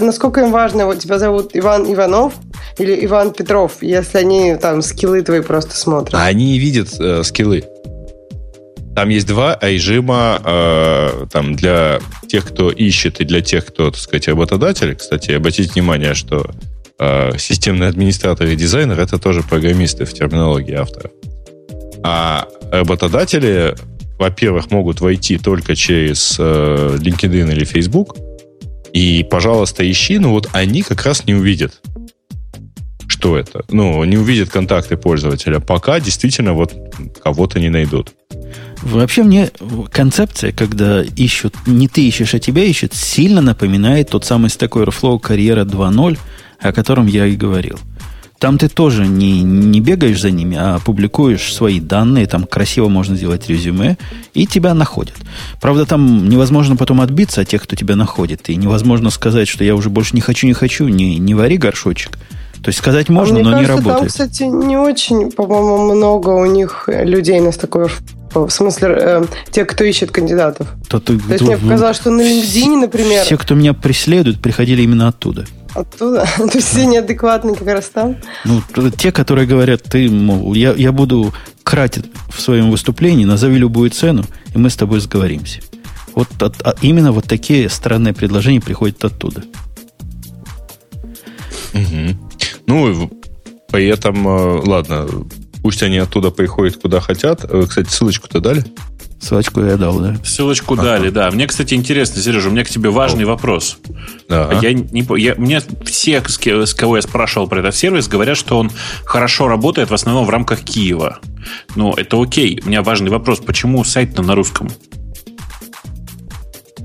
[0.00, 2.34] насколько им важно, вот тебя зовут Иван Иванов
[2.78, 6.14] или Иван Петров, если они там скиллы твои просто смотрят.
[6.14, 7.64] А они видят э, скиллы.
[8.98, 14.00] Там есть два режима э, там, для тех, кто ищет, и для тех, кто, так
[14.00, 14.96] сказать, работодатель.
[14.96, 16.50] Кстати, обратите внимание, что
[16.98, 21.12] э, системный администратор и дизайнер это тоже программисты в терминологии автора.
[22.02, 23.76] А работодатели,
[24.18, 28.16] во-первых, могут войти только через э, LinkedIn или Facebook.
[28.92, 31.80] И, пожалуйста, ищи, но вот они как раз не увидят
[33.18, 33.64] что это.
[33.70, 36.74] Ну, не увидят контакты пользователя, пока действительно вот
[37.22, 38.12] кого-то не найдут.
[38.82, 39.50] Вообще мне
[39.90, 45.18] концепция, когда ищут, не ты ищешь, а тебя ищут, сильно напоминает тот самый Stack Overflow
[45.18, 46.18] Карьера 2.0,
[46.60, 47.78] о котором я и говорил.
[48.38, 53.16] Там ты тоже не, не бегаешь за ними, а публикуешь свои данные, там красиво можно
[53.16, 53.96] сделать резюме,
[54.32, 55.16] и тебя находят.
[55.60, 59.74] Правда, там невозможно потом отбиться от тех, кто тебя находит, и невозможно сказать, что я
[59.74, 62.16] уже больше не хочу, не хочу, не, не вари горшочек.
[62.62, 64.14] То есть сказать можно, а но кажется, не работает.
[64.14, 67.90] Там, кстати, не очень, по-моему, много у них людей на Stack
[68.34, 70.68] в смысле, э, те, кто ищет кандидатов.
[70.88, 73.24] То, ты, То есть мне показалось, что на LinkedIn, например...
[73.24, 75.46] Все, кто меня преследует, приходили именно оттуда.
[75.74, 76.26] Оттуда?
[76.36, 78.16] То есть все неадекватные как раз там?
[78.44, 78.62] Ну,
[78.96, 84.24] те, которые говорят, ты, мол, я, я буду кратить в своем выступлении, назови любую цену,
[84.54, 85.60] и мы с тобой сговоримся.
[86.14, 89.44] Вот от, а именно вот такие странные предложения приходят оттуда.
[91.74, 92.16] Угу.
[92.66, 93.10] Ну,
[93.70, 95.06] при этом, э, ладно,
[95.62, 97.44] Пусть они оттуда приходят куда хотят.
[97.44, 98.64] Э, кстати, ссылочку-то дали?
[99.20, 100.16] Ссылочку я дал, да.
[100.24, 100.82] Ссылочку ага.
[100.84, 101.30] дали, да.
[101.30, 103.28] Мне, кстати, интересно, Сережа, у меня к тебе важный О.
[103.28, 103.78] вопрос.
[104.28, 104.60] Ага.
[104.62, 108.70] Я не, я, мне все, с кого я спрашивал про этот сервис, говорят, что он
[109.04, 111.18] хорошо работает в основном в рамках Киева.
[111.74, 112.60] Ну, это окей.
[112.64, 113.40] У меня важный вопрос.
[113.40, 114.70] Почему сайт-то на русском?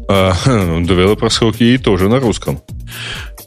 [0.10, 2.62] А, Developers Hockey тоже на русском.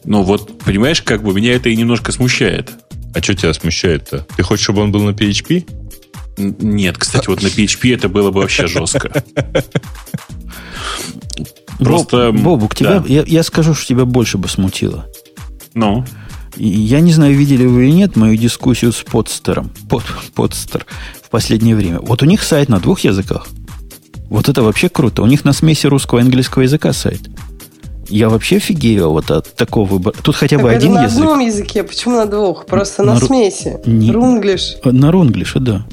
[0.05, 2.73] Ну вот, понимаешь, как бы меня это и немножко смущает.
[3.15, 4.27] А что тебя смущает-то?
[4.37, 5.69] Ты хочешь, чтобы он был на PHP?
[6.39, 9.25] Нет, кстати, вот на PHP это было бы вообще жестко.
[11.79, 12.33] Просто...
[12.33, 15.07] Бобук, тебя, я, я скажу, что тебя больше бы смутило.
[15.75, 16.05] Ну?
[16.57, 19.71] Я не знаю, видели вы или нет мою дискуссию с подстером.
[19.91, 20.05] Под,
[20.35, 20.87] подстер
[21.23, 22.01] в последнее время.
[22.01, 23.47] Вот у них сайт на двух языках.
[24.31, 25.23] Вот это вообще круто.
[25.23, 27.29] У них на смеси русского и английского языка сайт.
[28.09, 30.15] Я вообще офигею вот от такого выбора.
[30.23, 31.19] Тут хотя бы так один на язык.
[31.19, 32.67] на одном языке, почему на двух?
[32.67, 33.79] Просто на, на смеси.
[33.87, 34.77] Не, рунглиш.
[34.85, 35.87] На рунглише, да.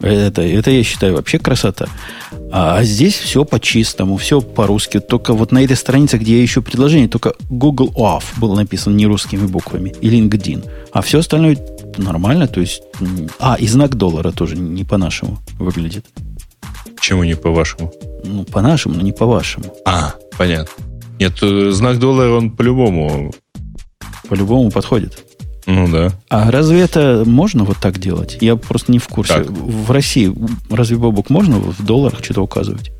[0.00, 1.88] Это, это я считаю вообще красота.
[2.52, 5.00] А, а здесь все по-чистому, все по-русски.
[5.00, 9.06] Только вот на этой странице, где я ищу предложение, только Google Off был написан не
[9.06, 10.68] русскими буквами и LinkedIn.
[10.92, 11.56] А все остальное
[11.96, 12.48] нормально.
[12.48, 12.82] То есть,
[13.38, 16.04] а, и знак доллара тоже не по-нашему выглядит.
[16.96, 17.92] Почему не по-вашему?
[18.24, 19.74] Ну, по-нашему, но не по-вашему.
[19.86, 20.93] А, понятно.
[21.18, 23.32] Нет, э, знак доллара, он по-любому...
[24.28, 25.24] По-любому подходит.
[25.66, 26.12] Ну да.
[26.28, 28.38] А разве это можно вот так делать?
[28.40, 29.34] Я просто не в курсе.
[29.34, 29.50] Как?
[29.50, 30.32] В России
[30.70, 32.90] разве бабок можно в долларах что-то указывать?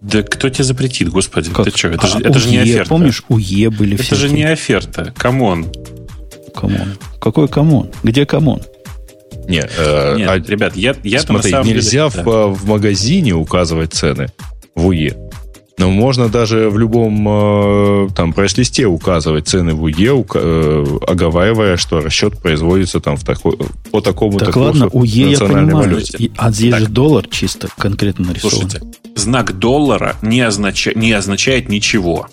[0.00, 1.50] Да кто тебе запретит, господи?
[1.50, 1.64] Как?
[1.64, 1.88] Ты что?
[1.88, 2.88] Это, а, же, это же не оферта.
[2.88, 5.14] Помнишь, УЕ были Это же не оферта.
[5.16, 5.66] Камон.
[6.54, 6.94] Камон.
[7.20, 7.90] Какой камон?
[8.02, 8.62] Где камон?
[9.48, 12.46] Не, э, Нет, а, ребят, я, я смотри, на самом нельзя деле, в, да.
[12.46, 14.28] в магазине указывать цены
[14.74, 15.16] в УЕ.
[15.82, 21.98] Но можно даже в любом э, там прайс-листе указывать цены в УЕ, э, оговаривая, что
[22.00, 23.58] расчет производится там в такой,
[23.90, 26.30] по такому-то Так ладно, УЕ я понимаю, валюте.
[26.36, 26.80] а здесь так.
[26.82, 28.70] же доллар чисто конкретно нарисован.
[28.70, 28.80] Слушайте,
[29.16, 30.86] знак доллара не, означ...
[30.94, 32.28] не означает ничего.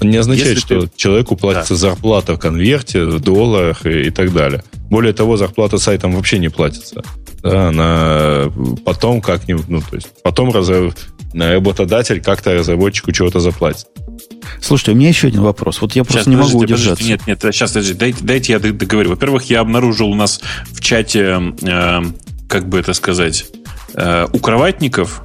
[0.00, 0.90] Не означает, Если что ты...
[0.94, 1.80] человеку платится да.
[1.80, 4.62] зарплата в конверте, в долларах и, и так далее.
[4.88, 7.02] Более того, зарплата сайтам вообще не платится.
[7.42, 8.52] Да, она
[8.84, 10.94] потом как-нибудь, ну, то есть потом разов
[11.34, 13.86] работодатель как-то разработчику чего-то заплатит.
[14.60, 15.80] Слушайте, у меня еще один вопрос.
[15.80, 17.04] Вот я просто сейчас, не могу удержаться.
[17.04, 19.10] Нет, нет, сейчас, подождите, дайте, дайте я договорю.
[19.10, 20.40] Во-первых, я обнаружил у нас
[20.70, 22.00] в чате, э,
[22.48, 23.46] как бы это сказать,
[23.94, 25.22] э, у кроватников,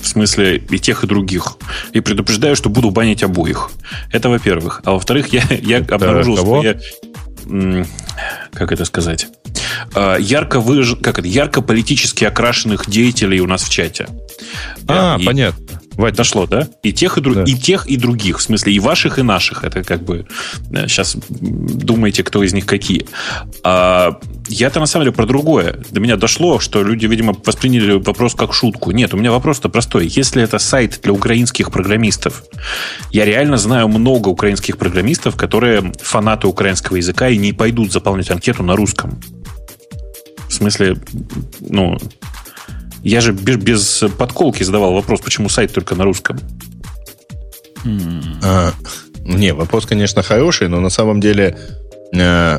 [0.00, 1.58] в смысле и тех, и других,
[1.92, 3.70] и предупреждаю, что буду банить обоих.
[4.12, 4.80] Это во-первых.
[4.84, 6.62] А во-вторых, я, я обнаружил, кого?
[6.62, 6.80] что я...
[8.52, 9.28] Как это сказать?
[9.94, 10.96] Э, ярко, выж...
[11.02, 14.08] как это, ярко политически окрашенных деятелей у нас в чате.
[14.86, 15.80] А, и, понятно.
[15.98, 16.68] Вать, дошло, да?
[16.84, 17.34] И тех, и, дру...
[17.34, 17.42] да.
[17.42, 18.38] и тех, и других.
[18.38, 19.64] В смысле, и ваших, и наших.
[19.64, 20.28] Это как бы...
[20.86, 23.04] Сейчас э, думаете, кто из них какие.
[23.64, 25.80] А, я-то на самом деле про другое.
[25.90, 28.92] До меня дошло, что люди, видимо, восприняли вопрос как шутку.
[28.92, 30.06] Нет, у меня вопрос-то простой.
[30.06, 32.44] Если это сайт для украинских программистов,
[33.10, 38.62] я реально знаю много украинских программистов, которые фанаты украинского языка и не пойдут заполнять анкету
[38.62, 39.20] на русском.
[40.48, 40.96] В смысле,
[41.60, 41.98] ну,
[43.02, 46.38] я же без, подколки задавал вопрос, почему сайт только на русском.
[48.42, 48.72] А,
[49.20, 51.56] не, вопрос, конечно, хороший, но на самом деле
[52.14, 52.58] э,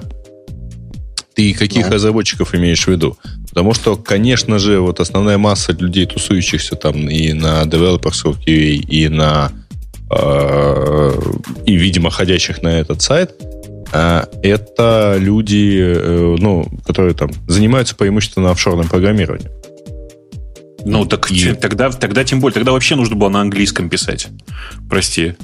[1.33, 1.93] ты каких ну.
[1.93, 3.17] разработчиков имеешь в виду?
[3.49, 9.07] Потому что, конечно же, вот основная масса людей, тусующихся там и на Developers QA, и
[9.09, 9.51] на
[10.11, 11.11] э,
[11.65, 13.35] и, видимо, ходящих на этот сайт,
[13.91, 19.51] э, это люди, э, ну, которые там занимаются преимущественно офшорным программированием.
[20.86, 21.53] Ну, так и...
[21.53, 24.27] тогда, тогда тем более, тогда вообще нужно было на английском писать.
[24.89, 25.36] Прости.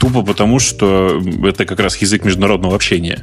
[0.00, 3.20] Тупо потому, что это как раз язык международного общения.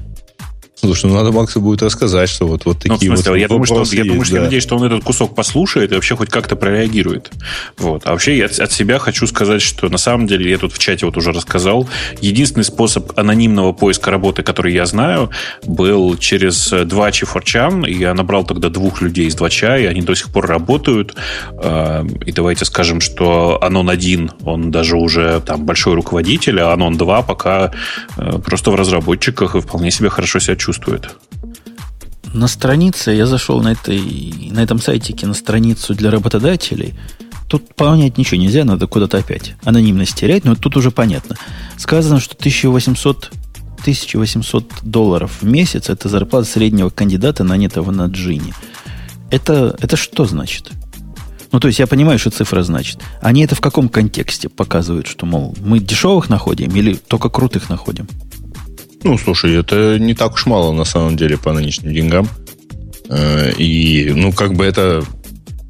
[0.76, 3.48] Слушай, ну надо Максу будет рассказать, что вот, вот такие ну, в смысле, вот я
[3.48, 4.40] думаю, что, есть, я, думаю, что да.
[4.40, 7.32] я надеюсь, что он этот кусок послушает и вообще хоть как-то прореагирует.
[7.78, 8.02] Вот.
[8.06, 10.80] А вообще я от, от себя хочу сказать, что на самом деле я тут в
[10.80, 11.88] чате вот уже рассказал,
[12.20, 15.30] единственный способ анонимного поиска работы, который я знаю,
[15.66, 17.90] был через 2 4chan.
[17.90, 19.48] Я набрал тогда двух людей из 2
[19.78, 21.16] и они до сих пор работают.
[21.52, 26.98] А, и давайте скажем, что Анон 1, он даже уже там большой руководитель, а Анон
[26.98, 27.72] 2 пока
[28.18, 31.16] э, просто в разработчиках и вполне себе хорошо себя чувствует чувствует.
[32.34, 36.96] На странице, я зашел на, этой, на этом сайтике на страницу для работодателей.
[37.48, 41.36] Тут понять ничего нельзя, надо куда-то опять анонимность терять, но тут уже понятно.
[41.78, 43.32] Сказано, что 1800,
[43.82, 48.54] 1800 долларов в месяц это зарплата среднего кандидата, нанятого на джине.
[49.30, 50.72] Это, это что значит?
[51.52, 53.00] Ну, то есть я понимаю, что цифра значит.
[53.22, 58.08] Они это в каком контексте показывают, что, мол, мы дешевых находим или только крутых находим?
[59.04, 62.28] Ну, слушай, это не так уж мало на самом деле по нынешним деньгам.
[63.10, 65.04] Э, и, ну, как бы это,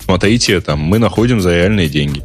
[0.04, 2.22] смотрите, там, мы находим за реальные деньги.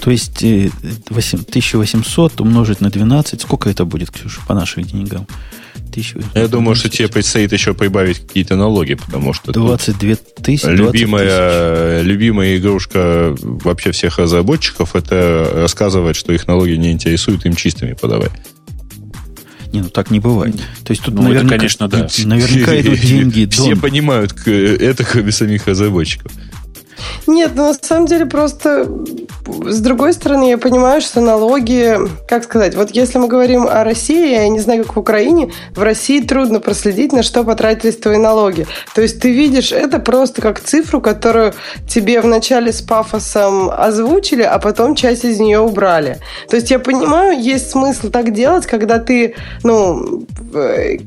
[0.00, 5.26] То есть 1800 э, умножить на 12, сколько это будет, Ксюша, по нашим деньгам?
[5.90, 10.66] 1800, Я думаю, что тебе предстоит еще прибавить какие-то налоги, потому что 22 тысячи.
[10.66, 17.94] Любимая, любимая игрушка вообще всех разработчиков это рассказывать, что их налоги не интересуют, им чистыми
[17.94, 18.32] подавать.
[19.72, 20.56] Не, ну так не бывает.
[20.84, 22.08] То есть тут ну, наверняка, это, конечно, да.
[22.24, 23.48] наверняка идут деньги.
[23.50, 26.32] Все понимают это, кроме самих разработчиков.
[27.26, 28.88] Нет, ну на самом деле просто
[29.48, 31.96] с другой стороны я понимаю, что налоги,
[32.28, 35.82] как сказать, вот если мы говорим о России, я не знаю, как в Украине, в
[35.82, 38.66] России трудно проследить, на что потратились твои налоги.
[38.94, 41.54] То есть ты видишь это просто как цифру, которую
[41.88, 46.18] тебе вначале с пафосом озвучили, а потом часть из нее убрали.
[46.50, 49.34] То есть я понимаю, есть смысл так делать, когда ты,
[49.64, 50.24] ну,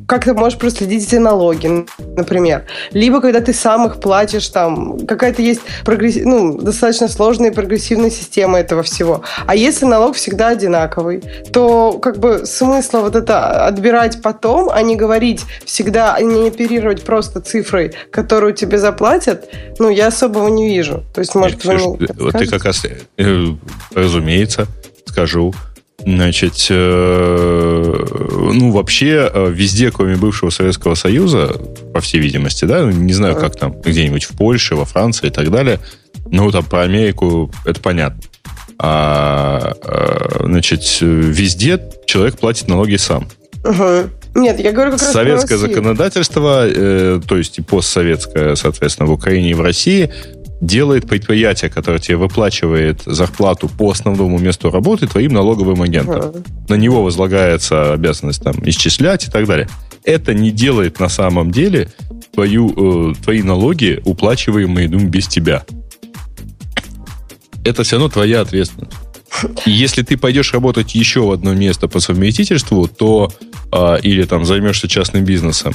[0.07, 1.85] как ты можешь проследить эти налоги,
[2.15, 2.65] например.
[2.91, 6.15] Либо когда ты сам их платишь, там, какая-то есть прогресс...
[6.23, 9.23] ну, достаточно сложная прогрессивная система этого всего.
[9.45, 11.21] А если налог всегда одинаковый,
[11.51, 17.03] то как бы смысла вот это отбирать потом, а не говорить всегда, а не оперировать
[17.03, 21.03] просто цифрой, которую тебе заплатят, ну, я особого не вижу.
[21.13, 22.85] То есть, может, Нет, вы вот ты как раз,
[23.17, 23.45] э,
[23.93, 24.67] разумеется,
[25.05, 25.53] скажу,
[26.05, 28.05] Значит, э,
[28.53, 31.55] ну, вообще, э, везде, кроме бывшего Советского Союза,
[31.93, 35.51] по всей видимости, да, не знаю, как там, где-нибудь в Польше, во Франции и так
[35.51, 35.79] далее,
[36.31, 38.21] ну, там про Америку это понятно.
[38.79, 43.27] А, а значит, везде человек платит налоги сам.
[43.63, 44.09] Угу.
[44.35, 49.51] Нет, я говорю как раз Советское законодательство, э, то есть и постсоветское, соответственно, в Украине
[49.51, 50.09] и в России,
[50.61, 56.15] делает предприятие, которое тебе выплачивает зарплату по основному месту работы твоим налоговым агентом.
[56.15, 56.47] Uh-huh.
[56.69, 59.67] На него возлагается обязанность там исчислять и так далее.
[60.03, 61.89] Это не делает на самом деле
[62.31, 65.65] твою, э, твои налоги, уплачиваемые ну, без тебя.
[67.63, 68.93] Это все равно твоя ответственность.
[69.65, 73.31] Если ты пойдешь работать еще в одно место по совместительству, то
[73.71, 75.73] э, или там займешься частным бизнесом,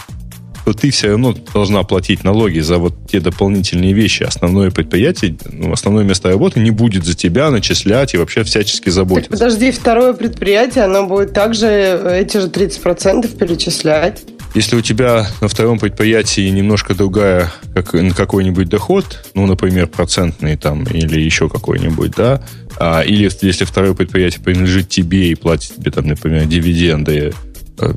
[0.66, 4.24] то ты все равно должна платить налоги за вот те дополнительные вещи.
[4.24, 9.30] Основное предприятие, ну, основное место работы не будет за тебя начислять и вообще всячески заботиться.
[9.30, 14.22] Так подожди, второе предприятие, оно будет также эти же 30% перечислять.
[14.57, 20.85] Если у тебя на втором предприятии немножко другая, как, какой-нибудь доход, ну, например, процентный там,
[20.85, 22.43] или еще какой-нибудь, да,
[22.79, 27.35] а, или если второе предприятие принадлежит тебе и платит тебе там, например, дивиденды,
[27.81, 27.95] э,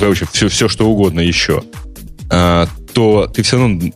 [0.00, 1.62] короче, все, все что угодно еще,
[2.30, 3.92] а, то ты все равно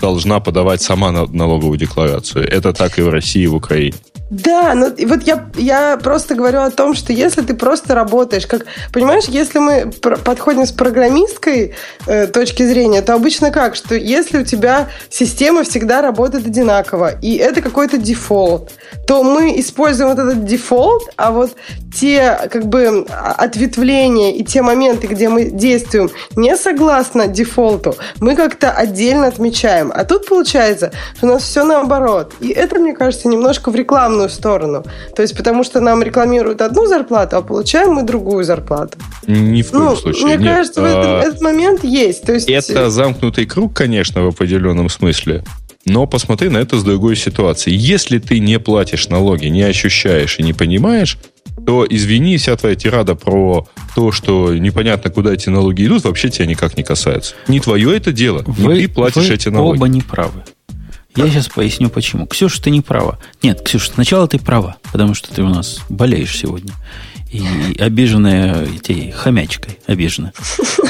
[0.00, 2.48] должна подавать сама налоговую декларацию.
[2.48, 3.96] Это так и в России, и в Украине.
[4.30, 8.66] Да, но вот я, я просто говорю о том, что если ты просто работаешь, как,
[8.92, 11.74] понимаешь, если мы подходим с программистской
[12.06, 17.36] э, точки зрения, то обычно как, что если у тебя система всегда работает одинаково, и
[17.36, 18.70] это какой-то дефолт,
[19.06, 21.56] то мы используем вот этот дефолт, а вот
[21.94, 28.70] те как бы ответвления и те моменты, где мы действуем не согласно дефолту, мы как-то
[28.70, 29.90] отдельно отмечаем.
[29.94, 32.34] А тут получается, что у нас все наоборот.
[32.40, 33.74] И это, мне кажется, немножко в
[34.18, 34.84] рекламную сторону.
[35.14, 38.98] То есть потому что нам рекламируют одну зарплату, а получаем мы другую зарплату.
[39.26, 40.24] Ни в коем ну, случае.
[40.24, 40.88] Мне Нет, кажется, а...
[40.88, 42.22] этот, этот момент есть.
[42.22, 42.48] То есть...
[42.48, 45.44] Это замкнутый круг, конечно, в определенном смысле.
[45.84, 47.72] Но посмотри на это с другой ситуации.
[47.72, 51.18] Если ты не платишь налоги, не ощущаешь и не понимаешь,
[51.66, 56.46] то, извини, вся твоя тирада про то, что непонятно, куда эти налоги идут, вообще тебя
[56.46, 57.34] никак не касается.
[57.48, 58.44] Не твое это дело.
[58.46, 59.78] Вы, не ты платишь вы эти налоги.
[59.78, 60.44] оба не правы.
[61.18, 62.26] Я сейчас поясню, почему.
[62.26, 63.18] Ксюша, ты не права.
[63.42, 66.72] Нет, Ксюша, сначала ты права, потому что ты у нас болеешь сегодня.
[67.32, 67.42] И
[67.78, 70.32] обиженная этой хомячкой обижена.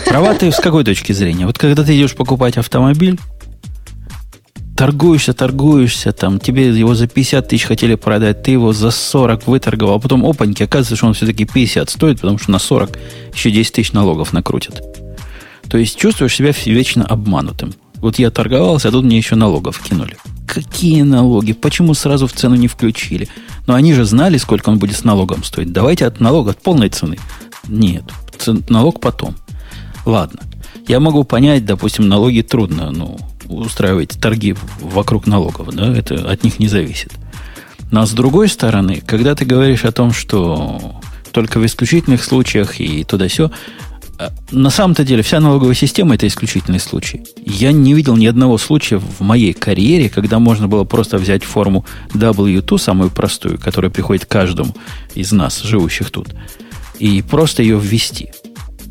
[0.06, 1.46] Права ты с какой точки зрения?
[1.46, 3.18] Вот когда ты идешь покупать автомобиль,
[4.76, 9.96] торгуешься, торгуешься, там, тебе его за 50 тысяч хотели продать, ты его за 40 выторговал,
[9.96, 12.98] а потом, опаньки, оказывается, что он все-таки 50 стоит, потому что на 40
[13.34, 14.82] еще 10 тысяч налогов накрутят.
[15.70, 17.74] То есть чувствуешь себя вечно обманутым.
[18.00, 20.16] Вот я торговался, а тут мне еще налогов кинули.
[20.46, 21.52] Какие налоги?
[21.52, 23.28] Почему сразу в цену не включили?
[23.66, 25.72] Но они же знали, сколько он будет с налогом стоить.
[25.72, 27.18] Давайте от налога, от полной цены.
[27.66, 28.04] Нет,
[28.68, 29.36] налог потом.
[30.06, 30.40] Ладно.
[30.86, 36.58] Я могу понять, допустим, налоги трудно, ну, устраивать торги вокруг налогов, да, это от них
[36.58, 37.12] не зависит.
[37.90, 41.00] Но с другой стороны, когда ты говоришь о том, что
[41.32, 43.50] только в исключительных случаях и туда все,
[44.50, 47.24] на самом-то деле вся налоговая система это исключительный случай.
[47.44, 51.84] Я не видел ни одного случая в моей карьере, когда можно было просто взять форму
[52.14, 54.74] W2, самую простую, которая приходит каждому
[55.14, 56.28] из нас, живущих тут,
[56.98, 58.30] и просто ее ввести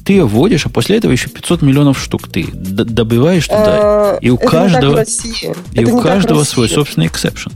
[0.08, 4.14] ты ее вводишь, а после этого еще 500 миллионов штук ты добываешь туда.
[4.16, 5.04] Э, и у каждого,
[5.74, 7.52] и у каждого свой собственный exception.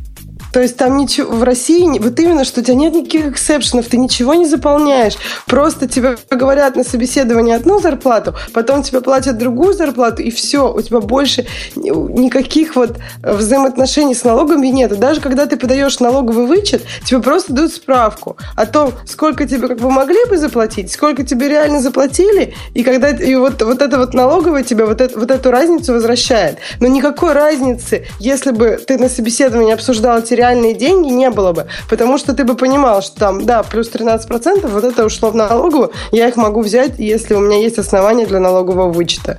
[0.52, 3.88] То есть там ничего в России, вот именно, что у тебя нет никаких exception ов,
[3.88, 5.14] ты ничего не заполняешь.
[5.46, 10.82] Просто тебе говорят на собеседовании одну зарплату, потом тебе платят другую зарплату, и все, у
[10.82, 11.46] тебя больше
[11.76, 14.98] никаких вот взаимоотношений с налогами нет.
[15.00, 19.80] даже когда ты подаешь налоговый вычет, тебе просто дают справку о том, сколько тебе как
[19.80, 24.14] бы могли бы заплатить, сколько тебе реально заплатили, и когда и вот, вот это вот
[24.14, 26.58] налоговое тебе вот, это, вот эту разницу возвращает.
[26.80, 31.68] Но никакой разницы, если бы ты на собеседовании обсуждал эти реальные деньги не было бы.
[31.90, 35.92] Потому что ты бы понимал, что там, да, плюс 13%, вот это ушло в налоговую,
[36.12, 39.38] я их могу взять, если у меня есть основания для налогового вычета.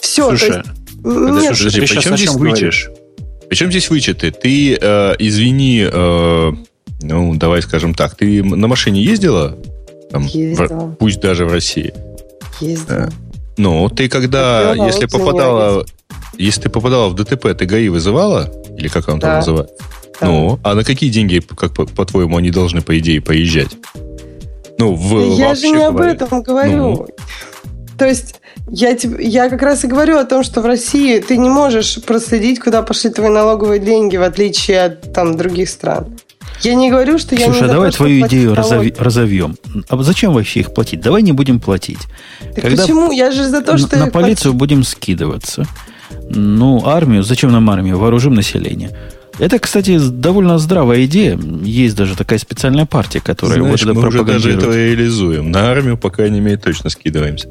[0.00, 0.28] Все.
[0.28, 0.66] Слушай, есть,
[1.04, 2.90] нет, слушай, ты причем здесь вычет?
[3.48, 4.30] Причем здесь вычеты?
[4.30, 6.52] Ты, э, извини, э,
[7.02, 9.56] ну, давай скажем так, ты на машине ездила?
[10.10, 10.66] Там, ездила.
[10.66, 11.92] В, пусть даже в России.
[12.60, 12.96] Ездила.
[12.96, 13.08] Э,
[13.56, 15.84] ну, ты когда, если попадала,
[16.38, 18.50] если ты попадала в ДТП, ты ГАИ вызывала?
[18.78, 19.26] Или как он да.
[19.26, 19.74] там называется?
[20.20, 23.76] Ну, а на какие деньги, как по-твоему, они должны, по идее, поезжать?
[24.78, 26.76] Ну, в, Я же не об этом говорю.
[26.76, 27.06] Ну.
[27.98, 28.36] То есть
[28.70, 32.60] я, я как раз и говорю о том, что в России ты не можешь проследить,
[32.60, 36.18] куда пошли твои налоговые деньги, в отличие от там, других стран.
[36.62, 39.56] Я не говорю, что Слушай, я не Слушай, давай твою идею разови, разовьем.
[39.88, 41.00] А зачем вообще их платить?
[41.00, 42.00] Давай не будем платить.
[42.54, 43.12] Так Когда почему?
[43.12, 43.96] Я же за то, что...
[43.96, 44.58] На, на полицию платить.
[44.58, 45.66] будем скидываться.
[46.28, 47.98] Ну, армию, зачем нам армию?
[47.98, 48.96] Вооружим население.
[49.40, 51.38] Это, кстати, довольно здравая идея.
[51.62, 55.50] Есть даже такая специальная партия, которая Знаешь, вот это мы уже даже это реализуем.
[55.50, 57.48] На армию, по крайней мере, точно скидываемся.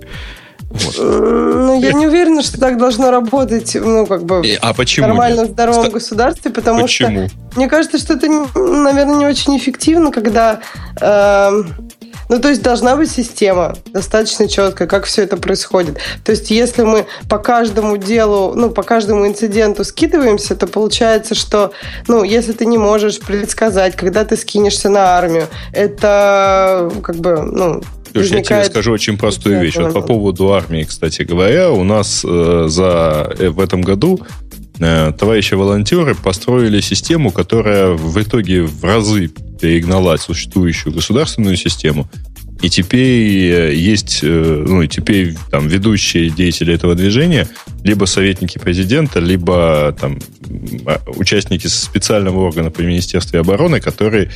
[0.70, 0.96] Вот.
[1.00, 5.46] Ну, я не уверена, что так должно работать, ну, как бы, а почему в нормальном,
[5.46, 5.54] нет?
[5.54, 5.92] здоровом Ста...
[5.92, 7.28] государстве, потому почему?
[7.28, 10.60] что мне кажется, что это, наверное, не очень эффективно, когда
[11.02, 11.64] э,
[12.30, 15.98] ну, то есть должна быть система достаточно четкая, как все это происходит.
[16.24, 21.72] То есть если мы по каждому делу, ну, по каждому инциденту скидываемся, то получается, что,
[22.08, 27.82] ну, если ты не можешь предсказать, когда ты скинешься на армию, это как бы, ну,
[28.12, 29.76] Слушай, я тебе скажу очень простую вещь.
[29.76, 34.20] Вот по поводу армии, кстати говоря, у нас э, за, э, в этом году
[34.80, 42.10] товарищи волонтеры построили систему, которая в итоге в разы перегнала существующую государственную систему.
[42.62, 47.48] И теперь э, есть, э, ну, теперь там ведущие деятели этого движения,
[47.84, 50.20] либо советники президента, либо там
[50.86, 54.30] а, участники специального органа при Министерстве обороны, которые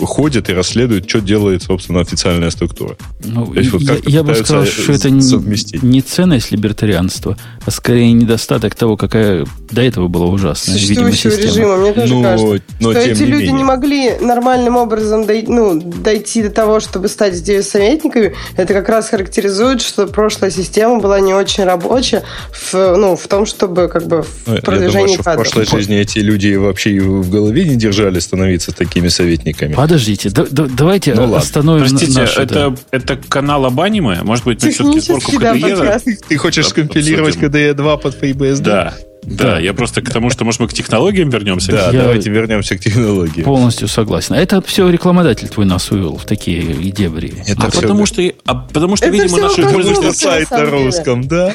[0.00, 2.96] ходят и расследуют, что делает, собственно, официальная структура.
[3.24, 8.12] Ну, есть, вот я, я бы сказал, что это не, не ценность либертарианства, а скорее
[8.12, 11.36] недостаток того, какая до этого была ужасная видимо, система.
[11.36, 13.52] режима, мне тоже но, кажется, но, что эти люди менее.
[13.52, 18.34] не могли нормальным образом дой, ну, дойти до того, чтобы стать здесь советниками.
[18.56, 23.46] Это как раз характеризует, что прошлая система была не очень рабочая в, ну, в том,
[23.46, 26.98] чтобы как бы в ну, продвижении Я думаю, что в прошлой жизни эти люди вообще
[27.00, 29.59] в голове не держали становиться такими советниками.
[29.68, 32.74] Подождите, да, да, давайте ну, остановим Простите, нашу, это, да.
[32.90, 34.22] это канал об аниме?
[34.22, 36.00] Может быть, мы все-таки сборку КДЕ?
[36.28, 38.62] Ты хочешь скомпилировать КДЕ 2 под FreeBSD?
[38.62, 38.94] Да.
[39.22, 41.72] Да, я просто к тому, что, может, мы к технологиям вернемся.
[41.72, 43.42] Да, я давайте вернемся к технологии.
[43.42, 44.34] Полностью согласен.
[44.34, 47.34] Это все рекламодатель твой нас увел в такие дебри.
[47.46, 50.10] Это а, потому что, а потому что, это видимо, наши пользователи...
[50.12, 51.54] сайт на русском, да?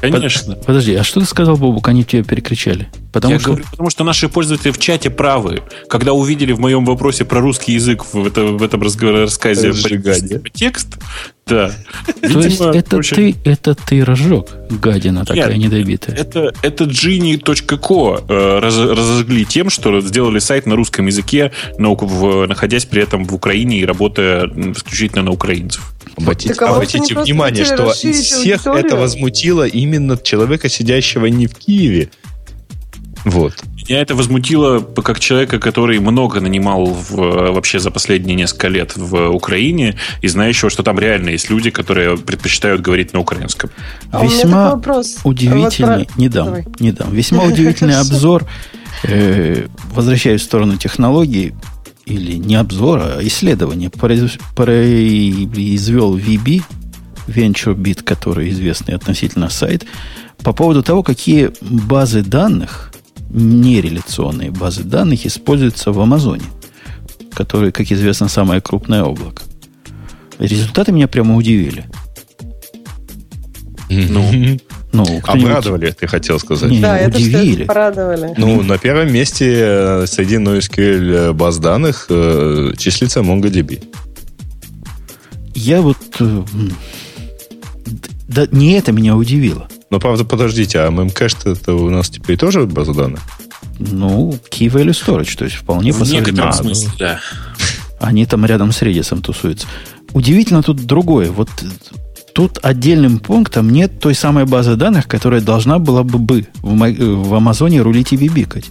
[0.00, 0.56] Конечно.
[0.56, 1.88] Подожди, а что ты сказал, Бобук?
[1.88, 2.88] Они тебя перекричали.
[3.12, 3.48] Потому я что...
[3.50, 5.62] говорю, потому что наши пользователи в чате правы.
[5.88, 9.72] Когда увидели в моем вопросе про русский язык в, это, в этом рассказе
[10.52, 10.98] текст,
[11.46, 11.70] да.
[12.22, 16.16] То есть это ты, это ты разжег, гадина такая недобитая.
[16.16, 23.24] Это, это genie.co э, разожгли тем, что сделали сайт на русском языке, находясь при этом
[23.24, 25.94] в Украине и работая исключительно на украинцев.
[26.16, 28.86] Обратите, так, а обратите внимание, что из всех аудиторию?
[28.86, 32.10] это возмутило именно человека, сидящего не в Киеве.
[33.24, 33.54] Вот.
[33.88, 37.14] Меня это возмутило как человека, который много нанимал в,
[37.52, 42.16] вообще за последние несколько лет в Украине и знающего, что там реально есть люди, которые
[42.16, 43.70] предпочитают говорить на украинском.
[44.10, 45.18] А Весьма вопрос.
[45.24, 46.20] удивительный, вот про...
[46.20, 46.64] не дам, Давай.
[46.80, 47.12] не дам.
[47.12, 48.44] Весьма удивительный обзор.
[49.04, 51.54] Э, возвращаясь в сторону технологий,
[52.06, 54.38] или не обзор, а исследование, произвел
[56.16, 56.62] VB,
[57.26, 59.84] VentureBeat, который известный относительно сайт,
[60.38, 62.92] по поводу того, какие базы данных
[63.30, 66.44] нереляционные базы данных используются в Амазоне,
[67.34, 69.42] который, как известно, самое крупное облако.
[70.38, 71.86] Результаты меня прямо удивили.
[73.88, 74.58] Ну,
[74.92, 76.70] ну обрадовали, ты хотел сказать.
[76.70, 77.62] Не, да, удивили.
[77.62, 78.34] Это порадовали.
[78.36, 83.82] Ну, на первом месте э, среди NoSQL баз данных э, числится MongoDB.
[85.54, 85.98] Я вот...
[86.20, 86.42] Э,
[88.28, 89.68] да, не это меня удивило.
[89.90, 93.20] Но, правда, подождите, а MMCache это у нас теперь тоже база данных?
[93.78, 97.20] Ну, Key Value Storage, то есть вполне В некотором а, смысле, ну, да.
[98.00, 99.66] Они там рядом с Redis тусуются.
[100.12, 101.30] Удивительно тут другое.
[101.30, 101.48] Вот
[102.34, 107.34] тут отдельным пунктом нет той самой базы данных, которая должна была бы, бы в, в
[107.34, 108.66] Амазоне рулить и бибикать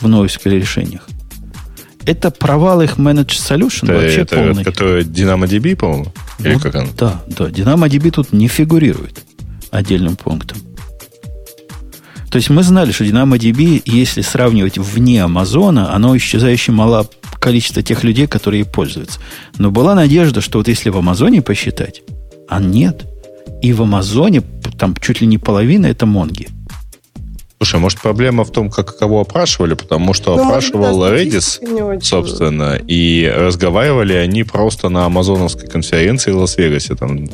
[0.00, 1.02] в NoSQL решениях.
[2.06, 4.62] Это провал их Managed Solution это, вообще это, полный.
[4.62, 6.12] Это DynamoDB, по-моему?
[6.38, 6.88] Или ну, как он?
[6.96, 7.46] Да, да.
[7.46, 9.22] DynamoDB тут не фигурирует
[9.70, 10.58] отдельным пунктом.
[12.30, 17.08] То есть мы знали, что DynamoDB, если сравнивать вне Амазона, оно исчезающе мало
[17.40, 19.18] количество тех людей, которые пользуются.
[19.58, 22.02] Но была надежда, что вот если в Амазоне посчитать,
[22.48, 23.06] а нет.
[23.62, 24.42] И в Амазоне
[24.78, 26.48] там чуть ли не половина это Монги.
[27.58, 33.30] Слушай, может проблема в том, как кого опрашивали, потому что ну, опрашивал Redis, собственно, и
[33.30, 37.26] разговаривали они просто на амазоновской конференции в Лас-Вегасе, там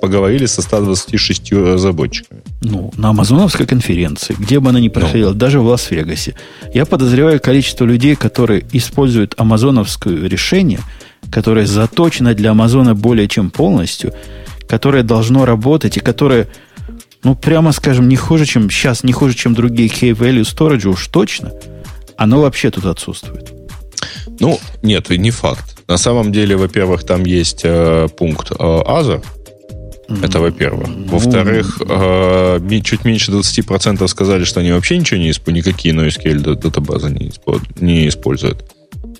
[0.00, 2.42] поговорили со 126 разработчиками.
[2.60, 5.34] Ну, на Амазоновской конференции, где бы она ни проходила, ну.
[5.34, 6.34] даже в Лас-Вегасе.
[6.74, 10.80] Я подозреваю количество людей, которые используют амазоновское решение,
[11.30, 14.12] которое заточено для Амазона более чем полностью,
[14.68, 16.48] которое должно работать и которое,
[17.22, 21.06] ну, прямо скажем, не хуже, чем сейчас, не хуже, чем другие Key Value Storage уж
[21.08, 21.52] точно,
[22.16, 23.52] оно вообще тут отсутствует.
[24.40, 25.82] Ну, нет, не факт.
[25.88, 29.22] На самом деле, во-первых, там есть э, пункт э, Other,
[30.22, 30.88] это во-первых.
[31.06, 37.10] Во-вторых, э, чуть меньше 20% сказали, что они вообще ничего не используют, никакие NoSQL датабазы
[37.10, 37.32] не,
[37.80, 38.64] не используют.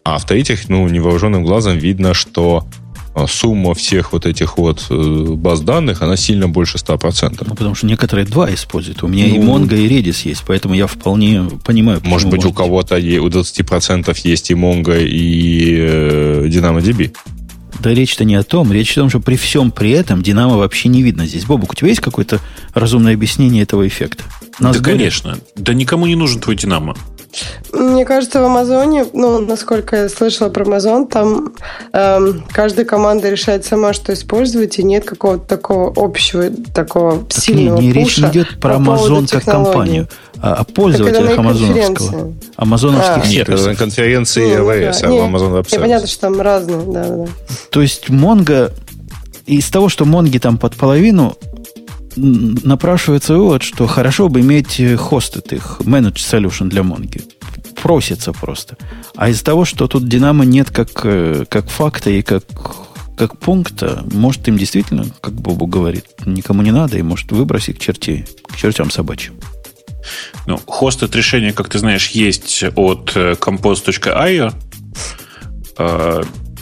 [0.05, 2.66] А в-третьих, ну, невооруженным глазом видно, что
[3.14, 7.45] э, сумма всех вот этих вот э, баз данных, она сильно больше 100%.
[7.47, 9.03] Ну, потому что некоторые два используют.
[9.03, 12.53] У меня ну, и Mongo, и Redis есть, поэтому я вполне понимаю, Может быть, у
[12.53, 17.14] кого-то у 20% есть и Mongo, и э, DynamoDB.
[17.83, 18.72] Да речь-то не о том.
[18.72, 21.45] Речь о том, что при всем при этом Динамо вообще не видно здесь.
[21.47, 22.41] Бобук, у тебя есть какое-то
[22.74, 24.22] разумное объяснение этого эффекта?
[24.61, 25.39] Нас да, конечно.
[25.57, 26.97] Да никому не нужен твой Динамо.
[27.72, 31.53] Мне кажется, в Амазоне, ну, насколько я слышала про Амазон, там
[31.93, 37.80] эм, каждая команда решает сама, что использовать, и нет какого-то такого общего, такого так сильного
[37.80, 40.09] не, не, речь не идет про Амазон как компанию,
[40.41, 42.33] а о пользователях амазоновского.
[42.57, 45.09] Амазоновских а, Нет, это на конференции ну, AWS, да.
[45.09, 45.80] а в Amazon Web Services.
[45.80, 47.26] Понятно, что там разные, да, да.
[47.70, 48.72] То есть Mongo,
[49.47, 51.37] из того, что Монги там под половину,
[52.17, 57.23] напрашивается вывод, что хорошо бы иметь хостед их, managed solution для Монги.
[57.83, 58.77] просится просто.
[59.17, 62.45] А из-за того, что тут Динамо нет как, э, как факта и как,
[63.17, 67.81] как пункта, может, им действительно, как Бобу говорит, никому не надо, и может выбросить к
[67.81, 69.35] черте, к чертям собачьим.
[70.47, 74.55] Ну, хостед решение, как ты знаешь, есть от э, compose.io.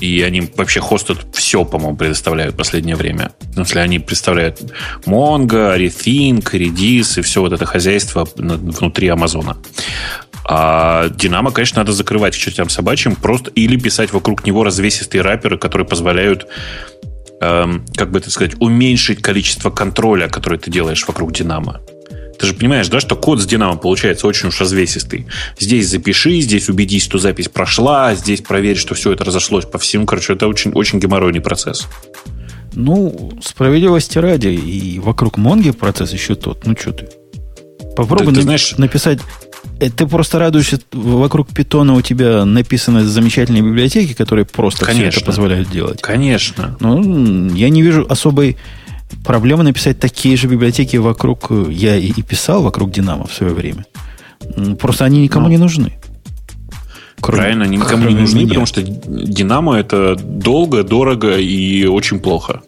[0.00, 3.32] И они вообще хостят все, по-моему, предоставляют в последнее время.
[3.40, 4.60] В смысле, они представляют
[5.04, 9.56] Mongo, Rethink, Redis и все вот это хозяйство внутри Амазона.
[10.44, 15.58] А Динамо, конечно, надо закрывать к чертям собачьим просто или писать вокруг него развесистые раперы,
[15.58, 16.48] которые позволяют
[17.40, 21.80] эм, как бы это сказать, уменьшить количество контроля, который ты делаешь вокруг Динамо.
[22.40, 25.26] Ты же понимаешь, да, что код с Динамо получается очень уж развесистый.
[25.58, 30.06] Здесь запиши, здесь убедись, что запись прошла, здесь проверь, что все это разошлось по всему.
[30.06, 31.86] Короче, это очень, очень геморройный процесс.
[32.72, 36.64] Ну, справедливости ради, и вокруг Монги процесс еще тот.
[36.64, 37.08] Ну, что ты?
[37.94, 38.74] Попробуй ты, ты знаешь...
[38.78, 39.18] написать
[39.78, 45.10] э, ты просто радуешься, вокруг питона у тебя написаны замечательные библиотеки, которые просто Конечно.
[45.10, 46.00] все это позволяют делать.
[46.00, 46.78] Конечно.
[46.80, 48.56] Ну, я не вижу особой
[49.24, 53.84] Проблема написать такие же библиотеки вокруг, э, я и, писал вокруг Динамо в свое время.
[54.78, 55.92] Просто они никому ну, не нужны.
[57.20, 58.48] Кроме, правильно, они никому не нужны, меня.
[58.48, 62.62] потому что Динамо это долго, дорого и очень плохо.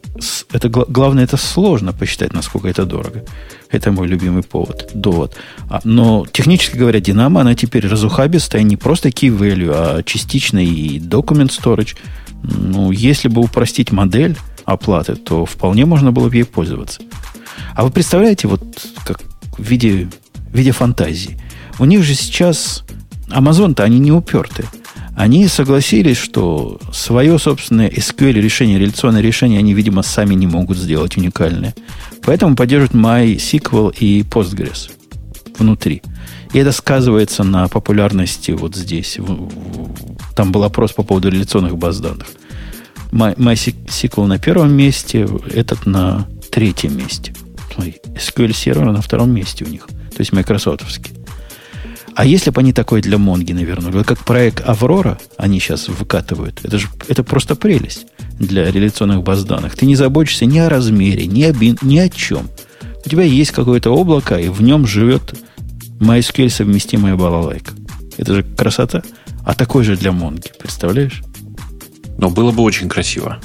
[0.52, 3.24] Это главное, это сложно посчитать, насколько это дорого.
[3.70, 5.34] Это мой любимый повод, довод.
[5.70, 10.98] А, но технически говоря, Динамо, она теперь разухабистая, не просто key value, а частично и
[10.98, 11.96] document storage.
[12.42, 17.00] Ну, если бы упростить модель, оплаты, то вполне можно было бы ей пользоваться.
[17.74, 18.62] А вы представляете, вот
[19.04, 19.20] как
[19.58, 20.08] в виде,
[20.50, 21.40] в виде фантазии.
[21.78, 22.84] У них же сейчас
[23.28, 24.64] Amazon-то они не уперты.
[25.14, 31.16] Они согласились, что свое собственное SQL решение, реляционное решение они, видимо, сами не могут сделать
[31.16, 31.74] уникальное.
[32.22, 34.90] Поэтому поддерживают MySQL и Postgres
[35.58, 36.02] внутри.
[36.52, 39.18] И это сказывается на популярности вот здесь.
[40.34, 42.28] Там был опрос по поводу реляционных баз данных.
[43.12, 47.34] MySQL на первом месте, этот на третьем месте.
[47.76, 49.86] SQL сервер на втором месте у них.
[49.86, 51.14] То есть майкрософтовский.
[52.14, 56.78] А если бы они такое для Монги навернули, как проект Аврора они сейчас выкатывают, это
[56.78, 58.06] же это просто прелесть
[58.38, 59.76] для реляционных баз данных.
[59.76, 62.50] Ты не заботишься ни о размере, ни о, ни о чем.
[63.04, 65.34] У тебя есть какое-то облако, и в нем живет
[66.00, 67.72] MySQL совместимая балалайка.
[68.18, 69.02] Это же красота.
[69.44, 71.22] А такой же для Монги, представляешь?
[72.18, 73.38] Но было бы очень красиво.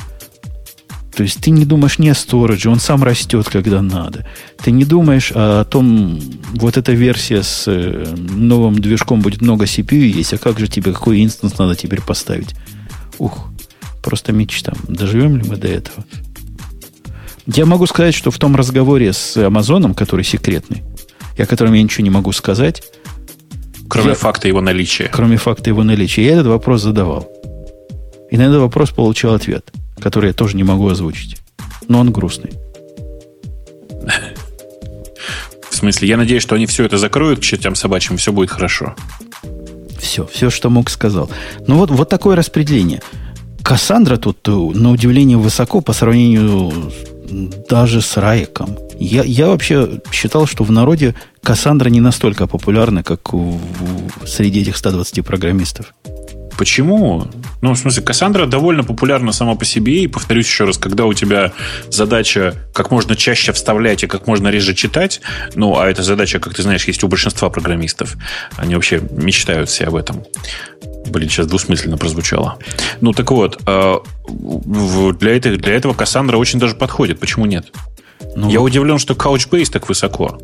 [1.16, 4.28] То есть ты не думаешь не о сторидже, он сам растет, когда надо.
[4.64, 6.20] Ты не думаешь о том,
[6.54, 10.94] вот эта версия с э, новым движком будет много CPU есть, а как же тебе,
[10.94, 12.54] какой инстанс надо теперь поставить?
[13.18, 13.48] Ух,
[14.04, 14.74] просто мечта.
[14.88, 16.06] Доживем ли мы до этого?
[17.48, 20.84] Я могу сказать, что в том разговоре с Амазоном, который секретный,
[21.36, 22.84] и о котором я ничего не могу сказать,
[23.90, 25.10] Кроме я, факта его наличия.
[25.12, 26.26] Кроме факта его наличия.
[26.26, 27.32] Я этот вопрос задавал.
[28.30, 31.38] И на этот вопрос получил ответ, который я тоже не могу озвучить.
[31.88, 32.52] Но он грустный.
[35.70, 38.96] В смысле, я надеюсь, что они все это закроют к чертям собачьим, все будет хорошо.
[40.00, 41.30] Все, все, что мог, сказал.
[41.68, 43.02] Ну вот, вот такое распределение.
[43.64, 46.92] Кассандра тут, э, на удивление, высоко по сравнению
[47.70, 48.78] даже с Райком.
[48.98, 54.62] Я, я вообще считал, что в народе Кассандра не настолько популярна, как в, в, среди
[54.62, 55.94] этих 120 программистов.
[56.58, 57.28] Почему?
[57.62, 60.04] Ну, в смысле, Кассандра довольно популярна сама по себе.
[60.04, 61.54] И повторюсь еще раз, когда у тебя
[61.90, 65.22] задача как можно чаще вставлять и как можно реже читать,
[65.56, 68.16] ну, а эта задача, как ты знаешь, есть у большинства программистов.
[68.56, 70.24] Они вообще мечтают все об этом.
[71.08, 72.58] Блин, сейчас двусмысленно прозвучало.
[73.02, 73.96] Ну, так вот, э,
[75.20, 77.20] для, этого, для этого Кассандра очень даже подходит.
[77.20, 77.72] Почему нет?
[78.36, 80.40] Ну, Я удивлен, что Couchbase так высоко.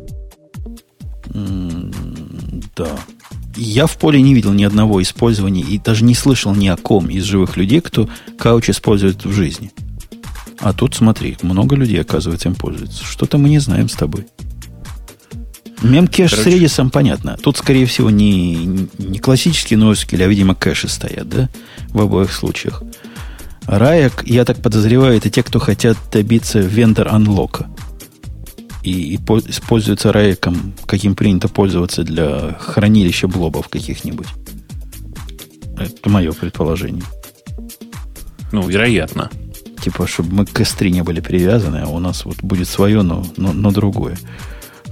[2.76, 2.88] Да.
[3.56, 7.08] Я в поле не видел ни одного использования и даже не слышал ни о ком
[7.08, 9.72] из живых людей, кто кауч использует в жизни.
[10.60, 13.04] А тут, смотри, много людей, оказывается, им пользуются.
[13.04, 14.26] Что-то мы не знаем с тобой.
[15.82, 16.50] Мемкэш Короче.
[16.50, 17.36] с редисом понятно.
[17.36, 21.50] Тут, скорее всего, не, не классические NoSQL, а, видимо, кэши стоят, да?
[21.88, 22.82] В обоих случаях.
[23.66, 27.68] Раек, я так подозреваю, это те, кто хотят добиться вендор анлока
[28.84, 34.28] и, и используется рейком, каким принято пользоваться для хранилища блобов каких-нибудь.
[35.78, 37.02] Это мое предположение.
[38.52, 39.30] Ну, вероятно.
[39.82, 43.26] Типа, чтобы мы к S3 не были привязаны, а у нас вот будет свое, но,
[43.36, 44.16] но, но другое.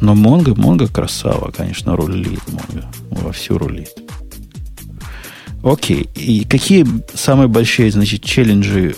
[0.00, 2.90] Но Монго, Монго красава, конечно, рулит Монго.
[3.10, 3.90] Вовсю рулит.
[5.62, 6.08] Окей.
[6.16, 8.96] И какие самые большие, значит, челленджи